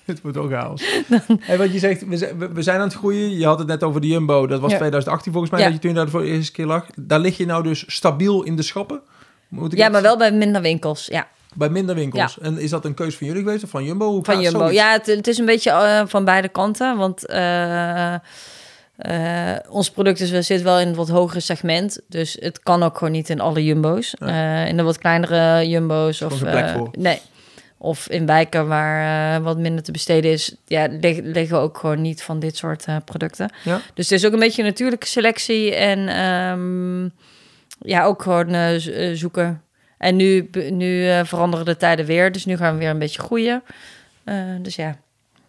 Het 0.05 0.21
wordt 0.21 0.37
ook 0.37 0.49
chaos. 0.51 0.83
hey, 1.39 1.57
wat 1.57 1.73
je 1.73 1.79
zegt, 1.79 2.07
we 2.07 2.17
zijn, 2.17 2.53
we- 2.53 2.61
zijn 2.61 2.77
aan 2.79 2.87
het 2.87 2.93
groeien. 2.97 3.37
Je 3.37 3.45
had 3.45 3.59
het 3.59 3.67
net 3.67 3.83
over 3.83 4.01
de 4.01 4.07
Jumbo. 4.07 4.47
Dat 4.47 4.59
was 4.59 4.71
Ja. 4.71 4.77
2018 4.77 5.31
volgens 5.31 5.51
mij 5.53 5.63
dat 5.63 5.73
je 5.73 5.79
toen 5.79 5.93
daar 5.93 6.09
voor 6.09 6.21
de 6.21 6.27
eerste 6.27 6.51
keer 6.51 6.65
lag. 6.65 6.85
Daar 6.95 7.19
lig 7.19 7.37
je 7.37 7.45
nou 7.45 7.63
dus 7.63 7.83
stabiel 7.87 8.43
in 8.43 8.55
de 8.55 8.61
schappen? 8.61 9.01
Moet 9.49 9.71
ik 9.71 9.77
ja, 9.77 9.89
maar 9.89 10.01
wel 10.01 10.17
bij 10.17 10.31
minder 10.31 10.61
winkels. 10.61 11.05
Ja, 11.05 11.27
Bij 11.55 11.69
minder 11.69 11.95
winkels. 11.95 12.39
En 12.39 12.57
is 12.57 12.69
dat 12.69 12.85
een 12.85 12.93
keuze 12.93 13.17
van 13.17 13.27
jullie 13.27 13.43
geweest 13.43 13.63
of 13.63 13.69
van 13.69 13.83
Jumbo? 13.83 14.11
Hoe 14.11 14.23
van 14.23 14.41
Jumbo. 14.41 14.59
zoiets? 14.59 14.77
Ja, 14.77 14.91
het, 14.91 15.05
het 15.05 15.27
is 15.27 15.37
een 15.37 15.45
beetje 15.45 15.69
eh, 15.71 16.01
van 16.05 16.25
beide 16.25 16.47
kanten. 16.49 16.97
Want 16.97 17.25
eh, 17.25 18.13
eh, 18.13 19.57
ons 19.69 19.91
product 19.91 20.19
is, 20.19 20.47
zit 20.47 20.61
wel 20.61 20.79
in 20.79 20.87
een 20.87 20.95
wat 20.95 21.09
hogere 21.09 21.39
segment. 21.39 21.99
Dus 22.07 22.37
het 22.39 22.59
kan 22.59 22.83
ook 22.83 22.97
gewoon 22.97 23.13
niet 23.13 23.29
in 23.29 23.39
alle 23.39 23.65
Jumbo's. 23.65 24.13
In 24.67 24.77
de 24.77 24.83
wat 24.83 24.97
kleinere 24.97 25.67
Jumbo's. 25.67 26.21
Of, 26.21 26.37
voor. 26.39 26.89
Nee. 26.97 27.19
Of 27.77 28.09
in 28.09 28.25
wijken 28.25 28.67
waar 28.67 29.41
wat 29.41 29.57
minder 29.57 29.83
te 29.83 29.91
besteden 29.91 30.31
is. 30.31 30.55
Ja, 30.65 30.87
lig- 31.01 31.19
liggen 31.23 31.59
ook 31.59 31.77
gewoon 31.77 32.01
niet 32.01 32.23
van 32.23 32.39
dit 32.39 32.57
soort 32.57 32.85
producten. 33.05 33.51
Ja. 33.63 33.81
Dus 33.93 34.09
het 34.09 34.19
is 34.19 34.25
ook 34.25 34.33
een 34.33 34.39
beetje 34.39 34.61
een 34.61 34.67
natuurlijke 34.67 35.07
selectie. 35.07 35.75
En 35.75 36.07
ehm, 36.07 37.09
ja, 37.81 38.03
ook 38.03 38.21
gewoon 38.21 38.47
eh, 38.47 39.09
eh, 39.09 39.17
zoeken. 39.17 39.61
En 39.97 40.15
nu, 40.15 40.49
nu 40.71 41.09
eh, 41.09 41.23
veranderen 41.23 41.65
de 41.65 41.77
tijden 41.77 42.05
weer. 42.05 42.31
Dus 42.31 42.45
nu 42.45 42.57
gaan 42.57 42.73
we 42.73 42.79
weer 42.79 42.89
een 42.89 42.99
beetje 42.99 43.21
groeien. 43.21 43.63
Dus 44.61 44.75
ja. 44.75 44.97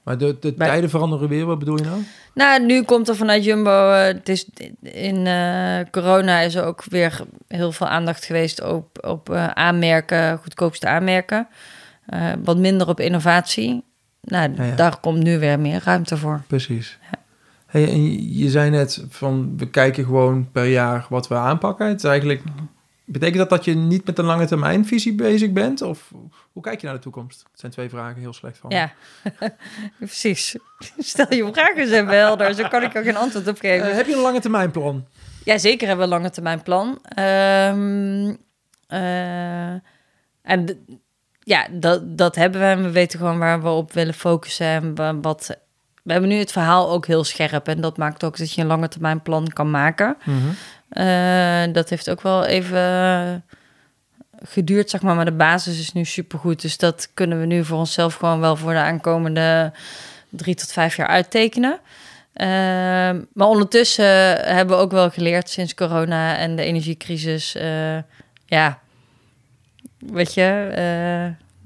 Maar 0.03 0.19
de, 0.19 0.37
de 0.41 0.55
tijden 0.55 0.91
veranderen 0.91 1.29
weer. 1.29 1.47
Wat 1.47 1.59
bedoel 1.59 1.77
je 1.77 1.85
nou? 1.85 2.03
Nou, 2.35 2.67
nu 2.67 2.83
komt 2.83 3.09
er 3.09 3.17
vanuit 3.17 3.45
Jumbo. 3.45 3.91
het 3.91 4.29
is 4.29 4.49
in 4.83 5.29
corona 5.91 6.41
is 6.41 6.55
er 6.55 6.65
ook 6.65 6.85
weer 6.85 7.21
heel 7.49 7.73
veel 7.73 7.87
aandacht 7.89 8.25
geweest 8.25 8.63
op, 8.63 9.07
op 9.07 9.31
aanmerken, 9.55 10.39
goedkoopste 10.39 10.87
aanmerken. 10.87 11.49
Wat 12.45 12.57
minder 12.57 12.89
op 12.89 13.01
innovatie. 13.01 13.85
Nou, 14.21 14.53
Ja, 14.57 14.65
ja. 14.65 14.75
daar 14.75 15.01
komt 15.01 15.23
nu 15.23 15.39
weer 15.39 15.61
meer 15.61 15.81
ruimte 15.85 16.17
voor. 16.17 16.43
Precies. 16.47 16.99
Hey, 17.71 17.89
en 17.89 18.35
je, 18.37 18.51
zei 18.51 18.71
net 18.71 19.05
van 19.09 19.57
we 19.57 19.71
kijken 19.71 20.05
gewoon 20.05 20.51
per 20.53 20.65
jaar 20.67 21.07
wat 21.09 21.29
we 21.29 21.35
aanpakken. 21.35 21.87
Het 21.87 21.97
is 21.97 22.05
eigenlijk, 22.05 22.43
betekent 23.05 23.39
dat 23.39 23.51
dat 23.51 23.65
je 23.65 23.75
niet 23.75 24.07
met 24.07 24.19
een 24.19 24.25
lange 24.25 24.47
termijn 24.47 24.87
visie 24.87 25.15
bezig 25.15 25.51
bent? 25.53 25.83
Of 25.83 26.13
hoe 26.53 26.63
kijk 26.63 26.81
je 26.81 26.87
naar 26.87 26.97
de 26.97 27.03
toekomst? 27.03 27.45
Het 27.51 27.61
zijn 27.61 27.73
twee 27.73 27.89
vragen 27.89 28.21
heel 28.21 28.33
slecht 28.33 28.59
van. 28.59 28.71
Ja, 28.71 28.93
precies. 29.99 30.57
Stel 30.99 31.35
je 31.35 31.49
vragen 31.53 31.77
even 31.83 32.09
helder, 32.09 32.55
zo 32.55 32.69
kan 32.69 32.83
ik 32.83 32.97
ook 32.97 33.05
geen 33.05 33.17
antwoord 33.17 33.49
op 33.49 33.59
geven. 33.59 33.91
Eh, 33.91 33.97
heb 33.97 34.07
je 34.07 34.15
een 34.15 34.21
lange 34.23 34.41
termijn 34.41 34.71
plan? 34.71 35.07
Ja, 35.45 35.59
zeker 35.59 35.89
hebben 35.89 36.09
we 36.09 36.13
een 36.15 36.19
lange 36.21 36.33
termijn 36.33 36.63
plan. 36.63 36.99
Ehm, 37.03 38.35
eh, 38.87 39.73
en 40.43 40.85
ja, 41.39 41.67
dat, 41.71 42.19
dat 42.19 42.35
hebben 42.35 42.61
we. 42.61 42.67
En 42.67 42.83
we 42.83 42.91
weten 42.91 43.19
gewoon 43.19 43.39
waar 43.39 43.63
we 43.63 43.69
op 43.69 43.93
willen 43.93 44.15
focussen. 44.15 44.67
En 44.67 44.95
wa- 44.95 45.21
wat, 45.21 45.59
we 46.03 46.13
hebben 46.13 46.31
nu 46.31 46.37
het 46.39 46.53
verhaal 46.53 46.91
ook 46.91 47.07
heel 47.07 47.25
scherp. 47.25 47.69
En 47.69 47.81
dat 47.81 47.97
maakt 47.97 48.25
ook 48.25 48.37
dat 48.39 48.53
je 48.53 48.61
een 48.61 48.67
lange 48.67 48.89
termijn 48.89 49.23
plan 49.23 49.49
kan 49.49 49.71
maken. 49.71 50.17
Eh, 50.89 51.63
dat 51.73 51.89
heeft 51.91 52.11
ook 52.11 52.23
wel 52.23 52.45
even 52.45 53.45
geduurd, 54.43 54.91
zeg 54.91 55.03
maar. 55.03 55.15
Maar 55.15 55.25
de 55.25 55.33
basis 55.33 55.79
is 55.81 55.93
nu 55.93 56.05
supergoed. 56.05 56.63
Dus 56.63 56.77
dat 56.79 57.09
kunnen 57.15 57.41
we 57.41 57.47
nu 57.47 57.65
voor 57.65 57.79
onszelf 57.79 58.15
gewoon 58.15 58.41
wel 58.41 58.57
voor 58.57 58.73
de 58.73 58.79
aankomende 58.79 59.73
drie 60.29 60.55
tot 60.55 60.73
vijf 60.73 60.97
jaar 60.97 61.07
uittekenen. 61.09 61.79
Ehm, 62.33 63.21
maar 63.33 63.47
ondertussen 63.47 64.37
hebben 64.55 64.77
we 64.77 64.83
ook 64.83 64.91
wel 64.91 65.11
geleerd 65.11 65.49
sinds 65.51 65.75
corona 65.75 66.37
en 66.37 66.57
de 66.57 66.63
energiecrisis. 66.63 67.55
eh, 67.55 67.99
ja, 68.47 68.79
weet 69.99 70.35
je, 70.35 70.71
eh, 70.75 71.25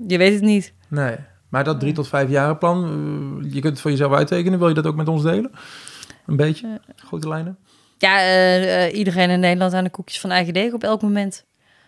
je 0.08 0.18
weet 0.18 0.32
het 0.32 0.42
niet. 0.42 0.72
Nee. 0.88 1.16
Maar 1.54 1.64
dat 1.64 1.80
drie 1.80 1.92
tot 1.92 2.08
vijf 2.08 2.30
jaren 2.30 2.58
plan, 2.58 2.84
eh, 2.84 3.52
je 3.52 3.60
kunt 3.60 3.72
het 3.72 3.80
voor 3.80 3.90
jezelf 3.90 4.12
uittekenen. 4.12 4.58
Wil 4.58 4.68
je 4.68 4.74
dat 4.74 4.86
ook 4.86 4.96
met 4.96 5.08
ons 5.08 5.22
delen? 5.22 5.50
Een 6.26 6.36
beetje? 6.36 6.80
Grote 6.96 7.28
lijnen? 7.28 7.58
Ja, 7.98 8.18
eh, 8.18 8.84
eh, 8.84 8.96
iedereen 8.96 9.30
in 9.30 9.40
Nederland 9.40 9.74
aan 9.74 9.84
de 9.84 9.90
koekjes 9.90 10.20
van 10.20 10.30
eigen 10.30 10.52
deeg 10.52 10.72
op 10.72 10.84
elk 10.84 11.02
moment. 11.02 11.44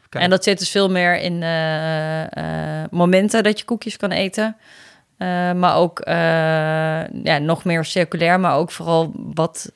Kijk. 0.09 0.25
En 0.25 0.31
dat 0.31 0.45
zit 0.45 0.59
dus 0.59 0.71
veel 0.71 0.91
meer 0.91 1.19
in 1.19 1.43
eh, 1.43 2.83
eh, 2.83 2.91
momenten 2.91 3.43
dat 3.43 3.59
je 3.59 3.65
koekjes 3.65 3.97
kan 3.97 4.11
eten. 4.11 4.57
Eh, 5.17 5.53
maar 5.53 5.77
ook 5.77 6.01
eh, 6.01 6.15
ja, 7.23 7.39
nog 7.39 7.65
meer 7.65 7.85
circulair, 7.85 8.41
maar 8.41 8.57
ook 8.57 8.71
vooral 8.71 9.13
wat, 9.15 9.73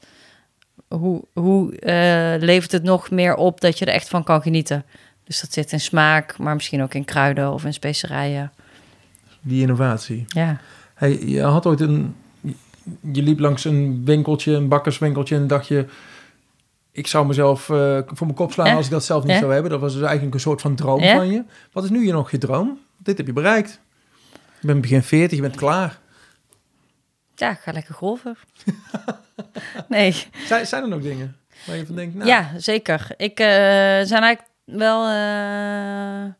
hoe, 0.88 1.24
hoe 1.32 1.76
eh, 1.76 2.40
levert 2.42 2.72
het 2.72 2.82
nog 2.82 3.10
meer 3.10 3.34
op 3.34 3.60
dat 3.60 3.78
je 3.78 3.84
er 3.84 3.94
echt 3.94 4.08
van 4.08 4.24
kan 4.24 4.42
genieten. 4.42 4.84
Dus 5.24 5.40
dat 5.40 5.52
zit 5.52 5.72
in 5.72 5.80
smaak, 5.80 6.38
maar 6.38 6.54
misschien 6.54 6.82
ook 6.82 6.94
in 6.94 7.04
kruiden 7.04 7.52
of 7.52 7.64
in 7.64 7.72
specerijen. 7.72 8.52
Die 9.40 9.60
innovatie. 9.60 10.24
Ja, 10.26 10.60
Hey, 10.94 11.18
je 11.24 11.42
had 11.42 11.66
ooit 11.66 11.80
een... 11.80 12.16
Je 13.12 13.22
liep 13.22 13.38
langs 13.38 13.64
een 13.64 14.04
winkeltje, 14.04 14.52
een 14.52 14.68
bakkerswinkeltje... 14.68 15.36
en 15.36 15.46
dacht 15.46 15.66
je... 15.66 15.86
Ik 16.92 17.06
zou 17.06 17.26
mezelf 17.26 17.60
eh, 17.70 17.98
voor 18.06 18.26
mijn 18.26 18.34
kop 18.34 18.52
slaan 18.52 18.76
als 18.76 18.84
ik 18.84 18.90
dat 18.90 19.04
zelf 19.04 19.24
niet 19.24 19.36
zou 19.38 19.52
hebben. 19.52 19.70
Dat 19.70 19.80
was 19.80 19.92
dus 19.92 20.02
eigenlijk 20.02 20.34
een 20.34 20.40
soort 20.40 20.60
van 20.60 20.74
droom 20.74 21.02
van 21.02 21.28
je. 21.30 21.44
Wat 21.72 21.84
is 21.84 21.90
nu 21.90 22.06
je 22.06 22.12
nog 22.12 22.30
je 22.30 22.38
droom? 22.38 22.78
Dit 22.98 23.16
heb 23.16 23.26
je 23.26 23.32
bereikt. 23.32 23.80
Je 24.60 24.66
bent 24.66 24.80
begin 24.80 25.02
40, 25.02 25.36
je 25.36 25.42
bent 25.42 25.56
klaar. 25.56 25.98
ja 27.34 27.50
ik 27.50 27.58
ga 27.58 27.72
lekker 27.72 27.94
golven. 27.94 28.36
nee, 29.88 30.26
Zijn, 30.46 30.66
zijn 30.66 30.82
er 30.82 30.88
nog 30.88 31.02
dingen 31.02 31.36
waar 31.66 31.76
je 31.76 31.86
van 31.86 31.94
denkt... 31.94 32.14
Nou, 32.14 32.28
ja, 32.28 32.50
zeker. 32.56 33.06
Ik 33.16 33.40
uh, 33.40 33.46
zijn 33.46 34.22
eigenlijk 34.22 34.48
wel. 34.64 35.06
eh, 35.06 36.32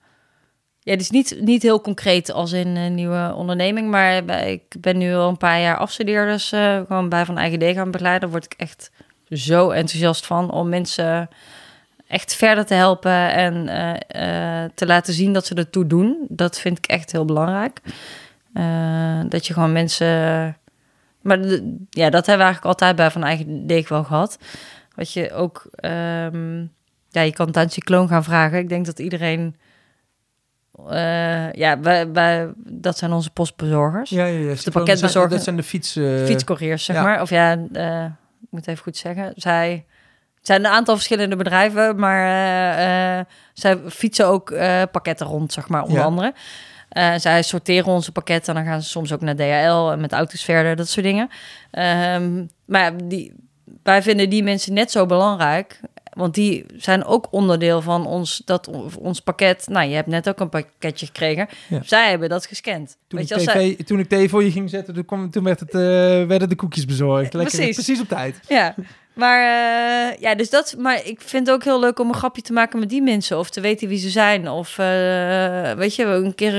ja, 0.80 0.96
is 0.96 1.10
niet, 1.10 1.36
niet 1.40 1.62
heel 1.62 1.80
concreet 1.80 2.32
als 2.32 2.52
in 2.52 2.76
een 2.76 2.94
nieuwe 2.94 3.32
onderneming, 3.36 3.90
maar 3.90 4.46
ik 4.46 4.62
ben 4.80 4.98
nu 4.98 5.14
al 5.14 5.28
een 5.28 5.36
paar 5.36 5.60
jaar 5.60 5.76
afstudeerders 5.76 6.52
eh 6.52 6.76
gewoon 6.86 7.08
bij 7.08 7.24
Van 7.24 7.38
Eigen 7.38 7.58
D 7.58 7.64
gaan 7.74 7.90
begeleiden. 7.90 8.20
Daar 8.20 8.30
word 8.30 8.44
ik 8.44 8.54
echt 8.56 8.90
zo 9.30 9.70
enthousiast 9.70 10.26
van 10.26 10.50
om 10.50 10.68
mensen 10.68 11.28
echt 12.06 12.34
verder 12.34 12.66
te 12.66 12.74
helpen 12.74 13.32
en 13.32 13.68
eh, 13.68 14.62
eh, 14.64 14.70
te 14.74 14.86
laten 14.86 15.14
zien 15.14 15.32
dat 15.32 15.46
ze 15.46 15.54
ertoe 15.54 15.86
doen. 15.86 16.26
Dat 16.28 16.60
vind 16.60 16.78
ik 16.78 16.86
echt 16.86 17.12
heel 17.12 17.24
belangrijk. 17.24 17.80
Dat 19.28 19.46
je 19.46 19.52
gewoon 19.52 19.72
mensen. 19.72 20.06
Maar 21.20 21.38
ja, 21.90 22.10
dat 22.10 22.26
hebben 22.26 22.46
we 22.46 22.52
eigenlijk 22.52 22.64
altijd 22.64 22.96
bij 22.96 23.10
Van 23.10 23.24
Eigen 23.24 23.66
Deeg 23.66 23.88
wel 23.88 24.04
gehad. 24.04 24.38
Wat 24.94 25.12
je 25.12 25.32
ook, 25.32 25.66
ehm, 25.74 26.60
ja, 27.10 27.20
je 27.20 27.32
kan 27.32 27.46
het 27.46 27.56
aan 27.56 27.70
cycloon 27.70 28.08
gaan 28.08 28.24
vragen. 28.24 28.58
Ik 28.58 28.68
denk 28.68 28.86
dat 28.86 28.98
iedereen, 28.98 29.56
eh, 30.90 31.52
ja, 31.52 31.80
wij, 31.80 32.12
wij, 32.12 32.48
dat 32.56 32.98
zijn 32.98 33.12
onze 33.12 33.30
postbezorgers, 33.30 34.10
Ja, 34.10 34.24
ja, 34.24 34.38
ja. 34.48 34.54
de 34.64 34.70
pakketbezorger- 34.70 35.30
Dat 35.30 35.42
zijn 35.42 35.56
de 35.56 35.62
fiets... 35.62 35.96
eh, 35.96 36.24
fietscouriers, 36.24 36.84
zeg 36.84 36.96
ja. 36.96 37.02
maar. 37.02 37.20
Of 37.20 37.30
ja, 37.30 37.58
eh, 37.72 38.04
ik 38.40 38.48
moet 38.50 38.66
even 38.66 38.82
goed 38.82 38.96
zeggen. 38.96 39.32
Zij 39.36 39.84
het 40.36 40.46
zijn 40.48 40.64
een 40.64 40.70
aantal 40.70 40.94
verschillende 40.94 41.36
bedrijven, 41.36 41.96
maar 41.98 43.26
zij 43.52 43.78
fietsen 43.88 44.26
ook 44.26 44.54
pakketten 44.90 45.26
rond, 45.26 45.52
zeg 45.52 45.68
maar, 45.68 45.82
onder 45.82 45.98
Ja. 45.98 46.04
andere. 46.04 46.34
Zij 47.18 47.42
sorteren 47.42 47.92
onze 47.92 48.12
pakketten 48.12 48.54
en 48.56 48.62
dan 48.64 48.72
gaan 48.72 48.82
ze 48.82 48.88
soms 48.88 49.12
ook 49.12 49.20
naar 49.20 49.36
DHL 49.36 49.90
en 49.90 50.00
met 50.00 50.12
auto's 50.12 50.44
verder, 50.44 50.76
dat 50.76 50.88
soort 50.88 51.06
dingen. 51.06 51.28
Ehm, 51.70 52.44
maar 52.64 52.92
die, 53.08 53.32
wij 53.82 54.02
vinden 54.02 54.30
die 54.30 54.42
mensen 54.42 54.72
net 54.72 54.90
zo 54.90 55.06
belangrijk. 55.06 55.80
Want 56.12 56.34
die 56.34 56.64
zijn 56.76 57.04
ook 57.04 57.26
onderdeel 57.30 57.82
van 57.82 58.06
ons, 58.06 58.42
dat, 58.44 58.70
ons 58.98 59.20
pakket. 59.20 59.66
Nou, 59.68 59.88
je 59.88 59.94
hebt 59.94 60.08
net 60.08 60.28
ook 60.28 60.40
een 60.40 60.48
pakketje 60.48 61.06
gekregen. 61.06 61.48
Ja. 61.68 61.80
Zij 61.84 62.10
hebben 62.10 62.28
dat 62.28 62.46
gescand. 62.46 62.96
Toen, 63.08 63.18
Weet 63.18 63.22
ik 63.22 63.28
je, 63.28 63.34
als 63.34 63.44
tv, 63.44 63.52
zij- 63.76 63.84
toen 63.84 63.98
ik 63.98 64.08
thee 64.08 64.28
voor 64.28 64.44
je 64.44 64.50
ging 64.50 64.70
zetten, 64.70 64.94
toen, 64.94 65.04
kwam, 65.04 65.30
toen 65.30 65.44
werd 65.44 65.60
het, 65.60 65.74
eh, 65.74 65.80
werden 66.26 66.48
de 66.48 66.54
koekjes 66.56 66.84
bezorgd. 66.84 67.32
Lekker, 67.34 67.56
Precies. 67.56 67.74
precies 67.74 68.00
op 68.00 68.08
tijd. 68.08 68.40
Ja, 68.48 68.74
maar 69.14 69.38
eh, 69.40 70.20
ja, 70.20 70.34
dus 70.34 70.50
dat. 70.50 70.74
Maar 70.78 71.06
ik 71.06 71.20
vind 71.20 71.46
het 71.46 71.56
ook 71.56 71.64
heel 71.64 71.80
leuk 71.80 71.98
om 71.98 72.08
een 72.08 72.14
grapje 72.14 72.42
te 72.42 72.52
maken 72.52 72.78
met 72.78 72.88
die 72.88 73.02
mensen 73.02 73.38
of 73.38 73.50
te 73.50 73.60
weten 73.60 73.88
wie 73.88 73.98
ze 73.98 74.08
zijn. 74.10 74.48
Of 74.48 74.78
eh, 74.78 75.72
weet 75.72 75.94
je, 75.94 76.04
een 76.04 76.34
keer, 76.34 76.52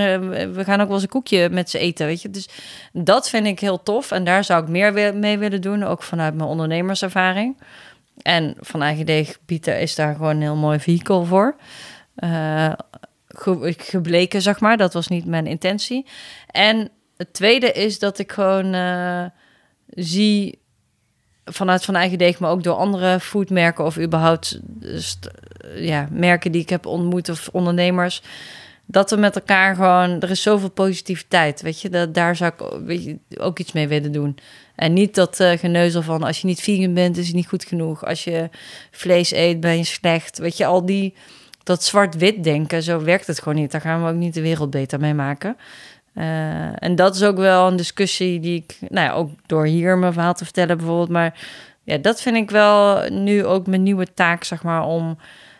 we 0.54 0.64
gaan 0.64 0.80
ook 0.80 0.86
wel 0.86 0.94
eens 0.96 1.04
een 1.04 1.10
koekje 1.10 1.50
met 1.50 1.70
ze 1.70 1.80
eten, 1.80 2.06
weet 2.06 2.22
je. 2.22 2.30
Dus 2.30 2.50
dat 2.94 3.30
vind 3.30 3.48
ik 3.48 3.60
heel 3.60 3.84
tof 3.84 4.12
en 4.12 4.24
daar 4.24 4.44
zou 4.44 4.64
ik 4.64 4.70
meer 4.70 5.16
mee 5.16 5.38
willen 5.38 5.62
doen, 5.62 5.84
ook 5.84 6.04
vanuit 6.04 6.34
mijn 6.36 6.50
ondernemerservaring. 6.50 7.58
En 8.22 8.56
van 8.60 8.82
eigen 8.82 9.26
bieden 9.46 9.80
is 9.80 9.96
daar 9.96 10.16
gewoon 10.16 10.36
een 10.36 10.42
heel 10.42 10.56
mooi 10.56 10.80
vehicle 10.80 11.26
voor. 11.26 11.56
Eh, 12.16 12.74
ge- 13.28 13.74
gebleken, 13.78 14.42
zeg 14.42 14.60
maar. 14.60 14.78
Dat 14.78 14.94
was 14.94 15.08
niet 15.08 15.26
mijn 15.26 15.48
intentie. 15.48 16.06
En 16.48 16.90
het 17.18 17.34
tweede 17.34 17.72
is 17.72 18.00
dat 18.00 18.20
ik 18.20 18.32
gewoon 18.32 18.74
eh, 18.74 19.26
zie 19.88 20.60
vanuit 21.46 21.86
van 21.86 21.96
eigen 21.96 22.18
deeg, 22.18 22.40
maar 22.40 22.52
ook 22.52 22.64
door 22.64 22.76
andere 22.76 23.20
foodmerken 23.20 23.86
of 23.86 24.00
überhaupt 24.00 24.60
st- 24.82 25.30
ja, 25.76 26.08
merken 26.12 26.52
die 26.52 26.62
ik 26.62 26.70
heb 26.70 26.86
ontmoet 26.86 27.30
of 27.30 27.50
ondernemers. 27.52 28.22
Dat 28.86 29.10
we 29.10 29.16
met 29.16 29.36
elkaar 29.36 29.76
gewoon, 29.76 30.22
er 30.22 30.30
is 30.30 30.42
zoveel 30.42 30.70
positiviteit, 30.70 31.62
weet 31.62 31.82
je, 31.82 31.90
dat, 31.90 32.14
daar 32.14 32.36
zou 32.36 32.52
ik 32.58 32.86
weet 32.86 33.04
je, 33.04 33.18
ook 33.38 33.60
iets 33.60 33.72
mee 33.72 33.88
willen 33.88 34.12
doen. 34.12 34.38
En 34.76 34.94
niet 34.94 35.16
dat 35.16 35.40
eh, 35.40 35.58
geneuzel 35.58 36.02
van 36.02 36.24
als 36.24 36.42
je 36.42 36.48
niet 36.48 36.62
vegan 36.62 36.94
bent, 36.94 37.18
is 37.18 37.28
het 37.28 37.36
niet 37.36 37.48
goed 37.48 37.66
genoeg. 37.66 38.06
Als 38.06 38.24
je 38.24 38.50
vlees 38.92 39.32
eet, 39.32 39.60
ben 39.60 39.78
je 39.78 39.84
slecht. 39.84 40.38
Weet 40.38 40.58
je, 40.58 40.66
al 40.66 40.86
die, 40.86 41.14
dat 41.64 41.84
zwart-wit 41.84 42.44
denken, 42.44 42.84
zo 42.84 43.04
werkt 43.04 43.28
het 43.28 43.40
gewoon 43.40 43.58
niet. 43.58 43.72
Daar 43.72 43.82
gaan 43.82 44.04
we 44.04 44.10
ook 44.10 44.16
niet 44.16 44.34
de 44.34 44.42
wereld 44.42 44.70
beter 44.70 45.00
mee 45.00 45.14
maken. 45.14 45.58
Eh, 46.14 46.84
en 46.84 46.96
dat 46.96 47.16
is 47.16 47.24
ook 47.24 47.38
wel 47.38 47.68
een 47.68 47.76
discussie 47.76 48.40
die 48.40 48.56
ik, 48.56 48.78
nou 48.90 49.08
ja, 49.08 49.14
ook 49.14 49.30
door 49.46 49.66
hier 49.66 49.98
mijn 49.98 50.14
verhaal 50.14 50.34
te 50.34 50.44
vertellen 50.44 50.78
bijvoorbeeld. 50.78 51.10
Maar 51.10 51.40
ja, 51.84 51.98
dat 51.98 52.22
vind 52.22 52.36
ik 52.36 52.52
wel 52.52 53.10
nu 53.10 53.46
ook 53.46 53.68
mijn 53.68 53.84
nieuwe 53.84 54.14
taak, 54.14 54.44
zeg 54.44 54.64
maar, 54.64 54.86
om 54.86 55.18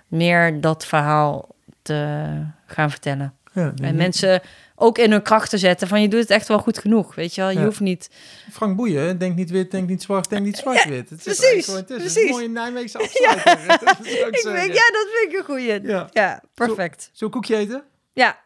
meer 0.08 0.62
dat 0.62 0.86
verhaal 0.86 1.48
te 1.82 2.28
gaan 2.72 2.90
vertellen. 2.90 3.34
Ja, 3.54 3.74
En 3.82 3.96
mensen 3.96 4.42
ook 4.76 4.98
in 4.98 5.12
hun 5.12 5.22
kracht 5.22 5.50
te 5.50 5.58
zetten 5.58 5.88
van 5.88 6.02
je 6.02 6.08
doet 6.08 6.20
het 6.20 6.30
echt 6.30 6.48
wel 6.48 6.60
goed 6.60 6.78
genoeg, 6.78 7.16
weet 7.16 7.36
je 7.36 7.42
wel. 7.42 7.50
Je 7.50 7.60
Ja. 7.60 7.66
hoeft 7.66 7.80
niet... 7.80 8.10
Frank 8.52 8.76
Boeien, 8.76 9.18
denk 9.18 9.36
niet 9.36 9.50
wit, 9.50 9.72
denk 9.72 9.88
niet 9.90 10.02
zwart, 10.02 10.30
denk 10.30 10.46
niet 10.46 10.58
zwart-wit. 10.58 11.10
er 11.10 11.18
precies, 11.18 11.68
is 11.68 11.68
een 11.68 11.86
precies. 11.86 12.30
mooie 12.32 12.50
Nijmeegse 12.50 12.98
afsluiter. 13.04 13.68
Dat 13.68 13.98
is 14.06 14.22
ook 14.26 14.28
Ik 14.30 14.38
zo, 14.38 14.52
vind, 14.54 14.68
ja. 14.68 14.74
ja, 14.74 14.92
dat 14.92 15.08
vind 15.14 15.32
ik 15.34 15.40
een 15.40 15.46
goeie. 15.46 15.82
Ja. 15.88 16.08
Ja, 16.12 16.42
perfect. 16.54 17.10
We 17.18 17.26
een 17.26 17.32
koekje 17.32 17.56
eten? 17.56 17.84
Ja, 18.14 18.40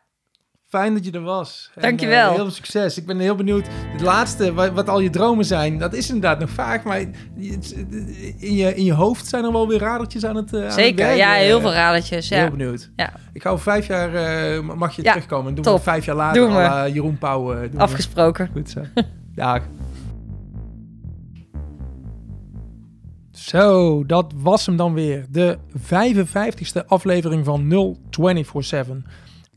Fijn 0.75 0.93
dat 0.93 1.05
je 1.05 1.11
er 1.11 1.21
was. 1.21 1.71
En, 1.75 1.81
Dankjewel. 1.81 2.27
eh, 2.29 2.33
heel 2.35 2.43
veel 2.43 2.53
succes. 2.53 2.97
Ik 2.97 3.05
ben 3.05 3.19
heel 3.19 3.35
benieuwd. 3.35 3.67
Het 3.91 4.01
laatste, 4.01 4.53
wat, 4.53 4.71
wat 4.71 4.89
al 4.89 4.99
je 4.99 5.09
dromen 5.09 5.45
zijn, 5.45 5.77
dat 5.77 5.93
is 5.93 6.07
inderdaad 6.07 6.39
nog 6.39 6.49
vaak. 6.49 6.83
Maar 6.83 6.99
in 8.37 8.55
je, 8.55 8.75
in 8.75 8.83
je 8.83 8.93
hoofd 8.93 9.27
zijn 9.27 9.43
er 9.43 9.51
wel 9.51 9.67
weer 9.67 9.79
radertjes 9.79 10.25
aan 10.25 10.35
het 10.35 10.53
eh, 10.53 10.59
aan 10.59 10.65
het 10.65 10.73
zeker. 10.73 11.15
Ja, 11.15 11.31
heel 11.33 11.59
veel 11.61 11.73
radertjes. 11.73 12.29
Heel 12.29 12.39
Ja. 12.39 12.49
benieuwd. 12.49 12.89
Ja. 12.95 13.13
Ik 13.33 13.45
over 13.45 13.63
vijf 13.63 13.87
jaar, 13.87 14.13
eh, 14.15 14.59
mag 14.75 14.95
je 14.95 15.03
Ja, 15.03 15.11
terugkomen. 15.11 15.47
En 15.49 15.55
doen 15.55 15.63
top. 15.63 15.77
we 15.77 15.83
vijf 15.83 16.05
jaar 16.05 16.15
later 16.15 16.41
Doen 16.41 16.55
we. 16.55 16.91
Jeroen 16.93 17.17
Pauw. 17.17 17.53
eh, 17.53 17.59
we. 17.71 17.77
Afgesproken. 17.77 18.49
Goed 18.53 18.69
zo. 18.69 18.81
Dag. 19.35 19.61
Zo, 23.31 24.05
dat 24.05 24.33
was 24.35 24.65
hem 24.65 24.77
dan 24.77 24.93
weer. 24.93 25.25
De 25.29 25.57
55ste 25.77 26.85
aflevering 26.87 27.45
van 27.45 27.67
0247. 28.09 28.97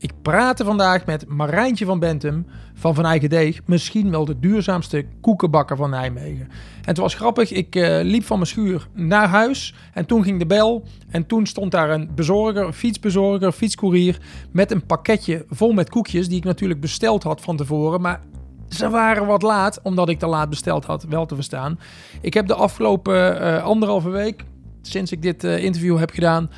Ik 0.01 0.11
praatte 0.21 0.63
vandaag 0.63 1.05
met 1.05 1.27
Marijntje 1.27 1.85
van 1.85 1.99
Bentum 1.99 2.45
van 2.73 2.95
Van 2.95 3.05
Eigen 3.05 3.29
Deeg. 3.29 3.61
Misschien 3.65 4.11
wel 4.11 4.25
de 4.25 4.39
duurzaamste 4.39 5.05
koekenbakker 5.21 5.75
van 5.77 5.89
Nijmegen. 5.89 6.47
En 6.49 6.85
het 6.85 6.97
was 6.97 7.13
grappig, 7.13 7.51
ik 7.51 7.75
eh, 7.75 7.99
liep 8.03 8.23
van 8.23 8.37
mijn 8.37 8.49
schuur 8.49 8.87
naar 8.93 9.27
huis 9.27 9.75
en 9.93 10.05
toen 10.05 10.23
ging 10.23 10.39
de 10.39 10.45
bel. 10.45 10.83
En 11.09 11.25
toen 11.25 11.45
stond 11.45 11.71
daar 11.71 11.89
een 11.89 12.09
bezorger, 12.15 12.73
fietsbezorger, 12.73 13.51
fietscourier 13.51 14.19
met 14.51 14.71
een 14.71 14.85
pakketje 14.85 15.45
vol 15.49 15.71
met 15.71 15.89
koekjes 15.89 16.27
die 16.27 16.37
ik 16.37 16.43
natuurlijk 16.43 16.79
besteld 16.79 17.23
had 17.23 17.41
van 17.41 17.57
tevoren. 17.57 18.01
Maar 18.01 18.21
ze 18.69 18.89
waren 18.89 19.25
wat 19.25 19.41
laat, 19.41 19.79
omdat 19.81 20.09
ik 20.09 20.19
te 20.19 20.27
laat 20.27 20.49
besteld 20.49 20.85
had, 20.85 21.03
wel 21.03 21.25
te 21.25 21.35
verstaan. 21.35 21.79
Ik 22.21 22.33
heb 22.33 22.47
de 22.47 22.55
afgelopen 22.55 23.41
eh, 23.41 23.63
anderhalve 23.63 24.09
week, 24.09 24.43
sinds 24.81 25.11
ik 25.11 25.21
dit 25.21 25.43
eh, 25.43 25.63
interview 25.63 25.97
heb 25.97 26.11
gedaan, 26.11 26.49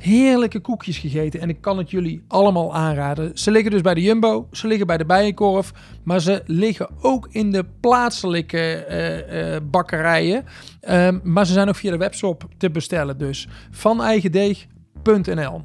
heerlijke 0.00 0.60
koekjes 0.60 0.98
gegeten. 0.98 1.40
En 1.40 1.48
ik 1.48 1.60
kan 1.60 1.78
het 1.78 1.90
jullie 1.90 2.22
allemaal 2.28 2.74
aanraden. 2.74 3.30
Ze 3.38 3.50
liggen 3.50 3.70
dus 3.70 3.80
bij 3.80 3.94
de 3.94 4.02
Jumbo, 4.02 4.48
ze 4.52 4.66
liggen 4.66 4.86
bij 4.86 4.96
de 4.96 5.04
Bijenkorf, 5.04 5.72
maar 6.02 6.20
ze 6.20 6.42
liggen 6.46 6.88
ook 7.00 7.28
in 7.30 7.52
de 7.52 7.64
plaatselijke 7.80 8.58
eh, 8.58 9.54
eh, 9.54 9.62
bakkerijen. 9.70 10.44
Ehm, 10.80 11.18
maar 11.22 11.46
ze 11.46 11.52
zijn 11.52 11.68
ook 11.68 11.76
via 11.76 11.90
de 11.90 11.96
webshop 11.96 12.48
te 12.56 12.70
bestellen 12.70 13.18
dus. 13.18 13.48
Vaneigendeeg.nl 13.70 15.62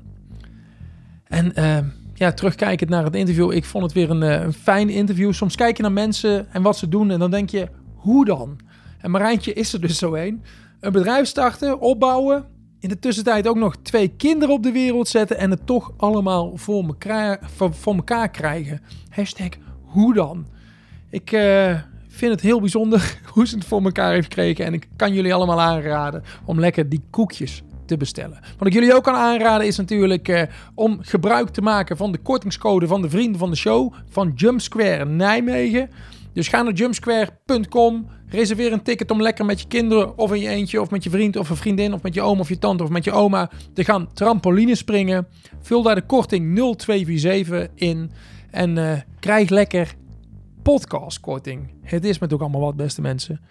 En 1.24 1.56
ehm, 1.56 1.86
ja, 2.14 2.32
terugkijkend 2.32 2.90
naar 2.90 3.04
het 3.04 3.16
interview. 3.16 3.52
Ik 3.52 3.66
vond 3.66 3.84
het 3.84 3.94
weer 3.94 4.10
een, 4.10 4.24
eh, 4.24 4.42
een 4.42 4.54
fijn 4.54 4.90
interview. 4.90 5.34
Soms 5.34 5.56
kijk 5.56 5.78
je 5.78 5.84
naar 5.84 5.92
mensen 5.92 6.54
en 6.54 6.62
wat 6.62 6.78
ze 6.78 6.90
doen 6.90 7.12
en 7.12 7.20
dan 7.20 7.32
denk 7.32 7.50
je, 7.50 7.68
hoe 7.96 8.26
dan? 8.26 8.60
En 9.00 9.12
Marijntje 9.12 9.54
is 9.54 9.74
er 9.74 9.82
dus 9.82 9.98
zo 9.98 10.14
een. 10.14 10.44
Een 10.80 10.92
bedrijf 10.92 11.28
starten, 11.28 11.80
opbouwen. 11.80 12.55
In 12.80 12.90
de 12.90 13.00
tussentijd 13.00 13.48
ook 13.48 13.56
nog 13.56 13.76
twee 13.82 14.08
kinderen 14.08 14.56
op 14.56 14.64
de 14.64 14.72
wereld 14.72 15.08
zetten. 15.08 15.38
En 15.38 15.50
het 15.50 15.66
toch 15.66 15.92
allemaal 15.98 16.52
voor 16.58 16.84
elkaar, 16.84 17.40
voor, 17.72 17.96
elkaar 17.96 18.30
krijgen. 18.30 18.82
Hashtag 19.10 19.50
hoe 19.82 20.14
dan? 20.14 20.46
Ik 21.10 21.32
eh, 21.32 21.80
vind 22.08 22.32
het 22.32 22.42
heel 22.42 22.60
bijzonder 22.60 23.20
hoe 23.34 23.48
ze 23.48 23.56
het 23.56 23.66
voor 23.66 23.84
elkaar 23.84 24.12
heeft 24.12 24.24
gekregen. 24.34 24.66
En 24.66 24.74
ik 24.74 24.88
kan 24.96 25.14
jullie 25.14 25.34
allemaal 25.34 25.62
aanraden 25.62 26.24
om 26.46 26.60
lekker 26.60 26.90
die 26.90 27.04
koekjes 27.10 27.64
te 27.86 27.98
bestellen. 27.98 28.40
Wat 28.58 28.68
ik 28.68 28.74
jullie 28.74 28.94
ook 28.94 29.04
kan 29.04 29.16
aanraden 29.16 29.68
is 29.68 29.78
natuurlijk 29.78 30.28
eh, 30.28 30.42
om 30.74 30.98
gebruik 31.02 31.50
te 31.50 31.62
maken 31.62 31.98
van 31.98 32.12
de 32.12 32.18
kortingscode 32.18 32.88
van 32.88 33.02
de 33.02 33.10
vrienden 33.10 33.40
van 33.40 33.50
de 33.50 33.56
show 33.56 33.94
van 34.10 34.32
Jumpsquare 34.36 35.06
Nijmegen. 35.06 35.90
Dus 36.34 36.48
ga 36.48 36.62
naar 36.62 36.74
jumpsquare.com, 36.74 38.08
reserveer 38.36 38.72
een 38.72 38.84
ticket 38.84 39.12
om 39.12 39.22
lekker 39.22 39.46
met 39.46 39.62
je 39.62 39.68
kinderen 39.68 40.18
of 40.18 40.34
in 40.34 40.42
je 40.42 40.48
eentje 40.48 40.82
of 40.82 40.90
met 40.90 41.04
je 41.04 41.10
vriend 41.10 41.36
of 41.36 41.50
een 41.50 41.56
vriendin 41.56 41.94
of 41.94 42.02
met 42.02 42.14
je 42.14 42.22
oom 42.22 42.40
of 42.40 42.50
je 42.50 42.58
tante 42.58 42.84
of 42.84 42.90
met 42.90 43.04
je 43.04 43.12
oma 43.12 43.50
te 43.74 43.84
gaan 43.84 44.14
trampoline 44.14 44.76
springen. 44.76 45.28
Vul 45.62 45.82
daar 45.82 45.96
de 45.96 46.06
korting 46.06 46.56
0247 46.56 47.68
in 47.76 48.12
en 48.52 48.78
uh, 48.78 48.94
krijg 49.20 49.50
lekker 49.50 49.96
podcastkorting. 50.62 51.74
Het 51.82 52.06
is 52.06 52.20
met 52.20 52.34
ook 52.34 52.42
allemaal 52.42 52.62
wat, 52.62 52.76
beste 52.76 53.02
mensen. 53.02 53.42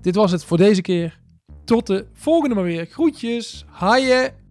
Dit 0.00 0.14
was 0.14 0.30
het 0.30 0.44
voor 0.44 0.56
deze 0.56 0.82
keer. 0.82 1.20
Tot 1.64 1.86
de 1.86 2.06
volgende 2.12 2.54
maar 2.54 2.64
weer. 2.64 2.86
Groetjes. 2.86 3.64
Haaien. 3.68 4.45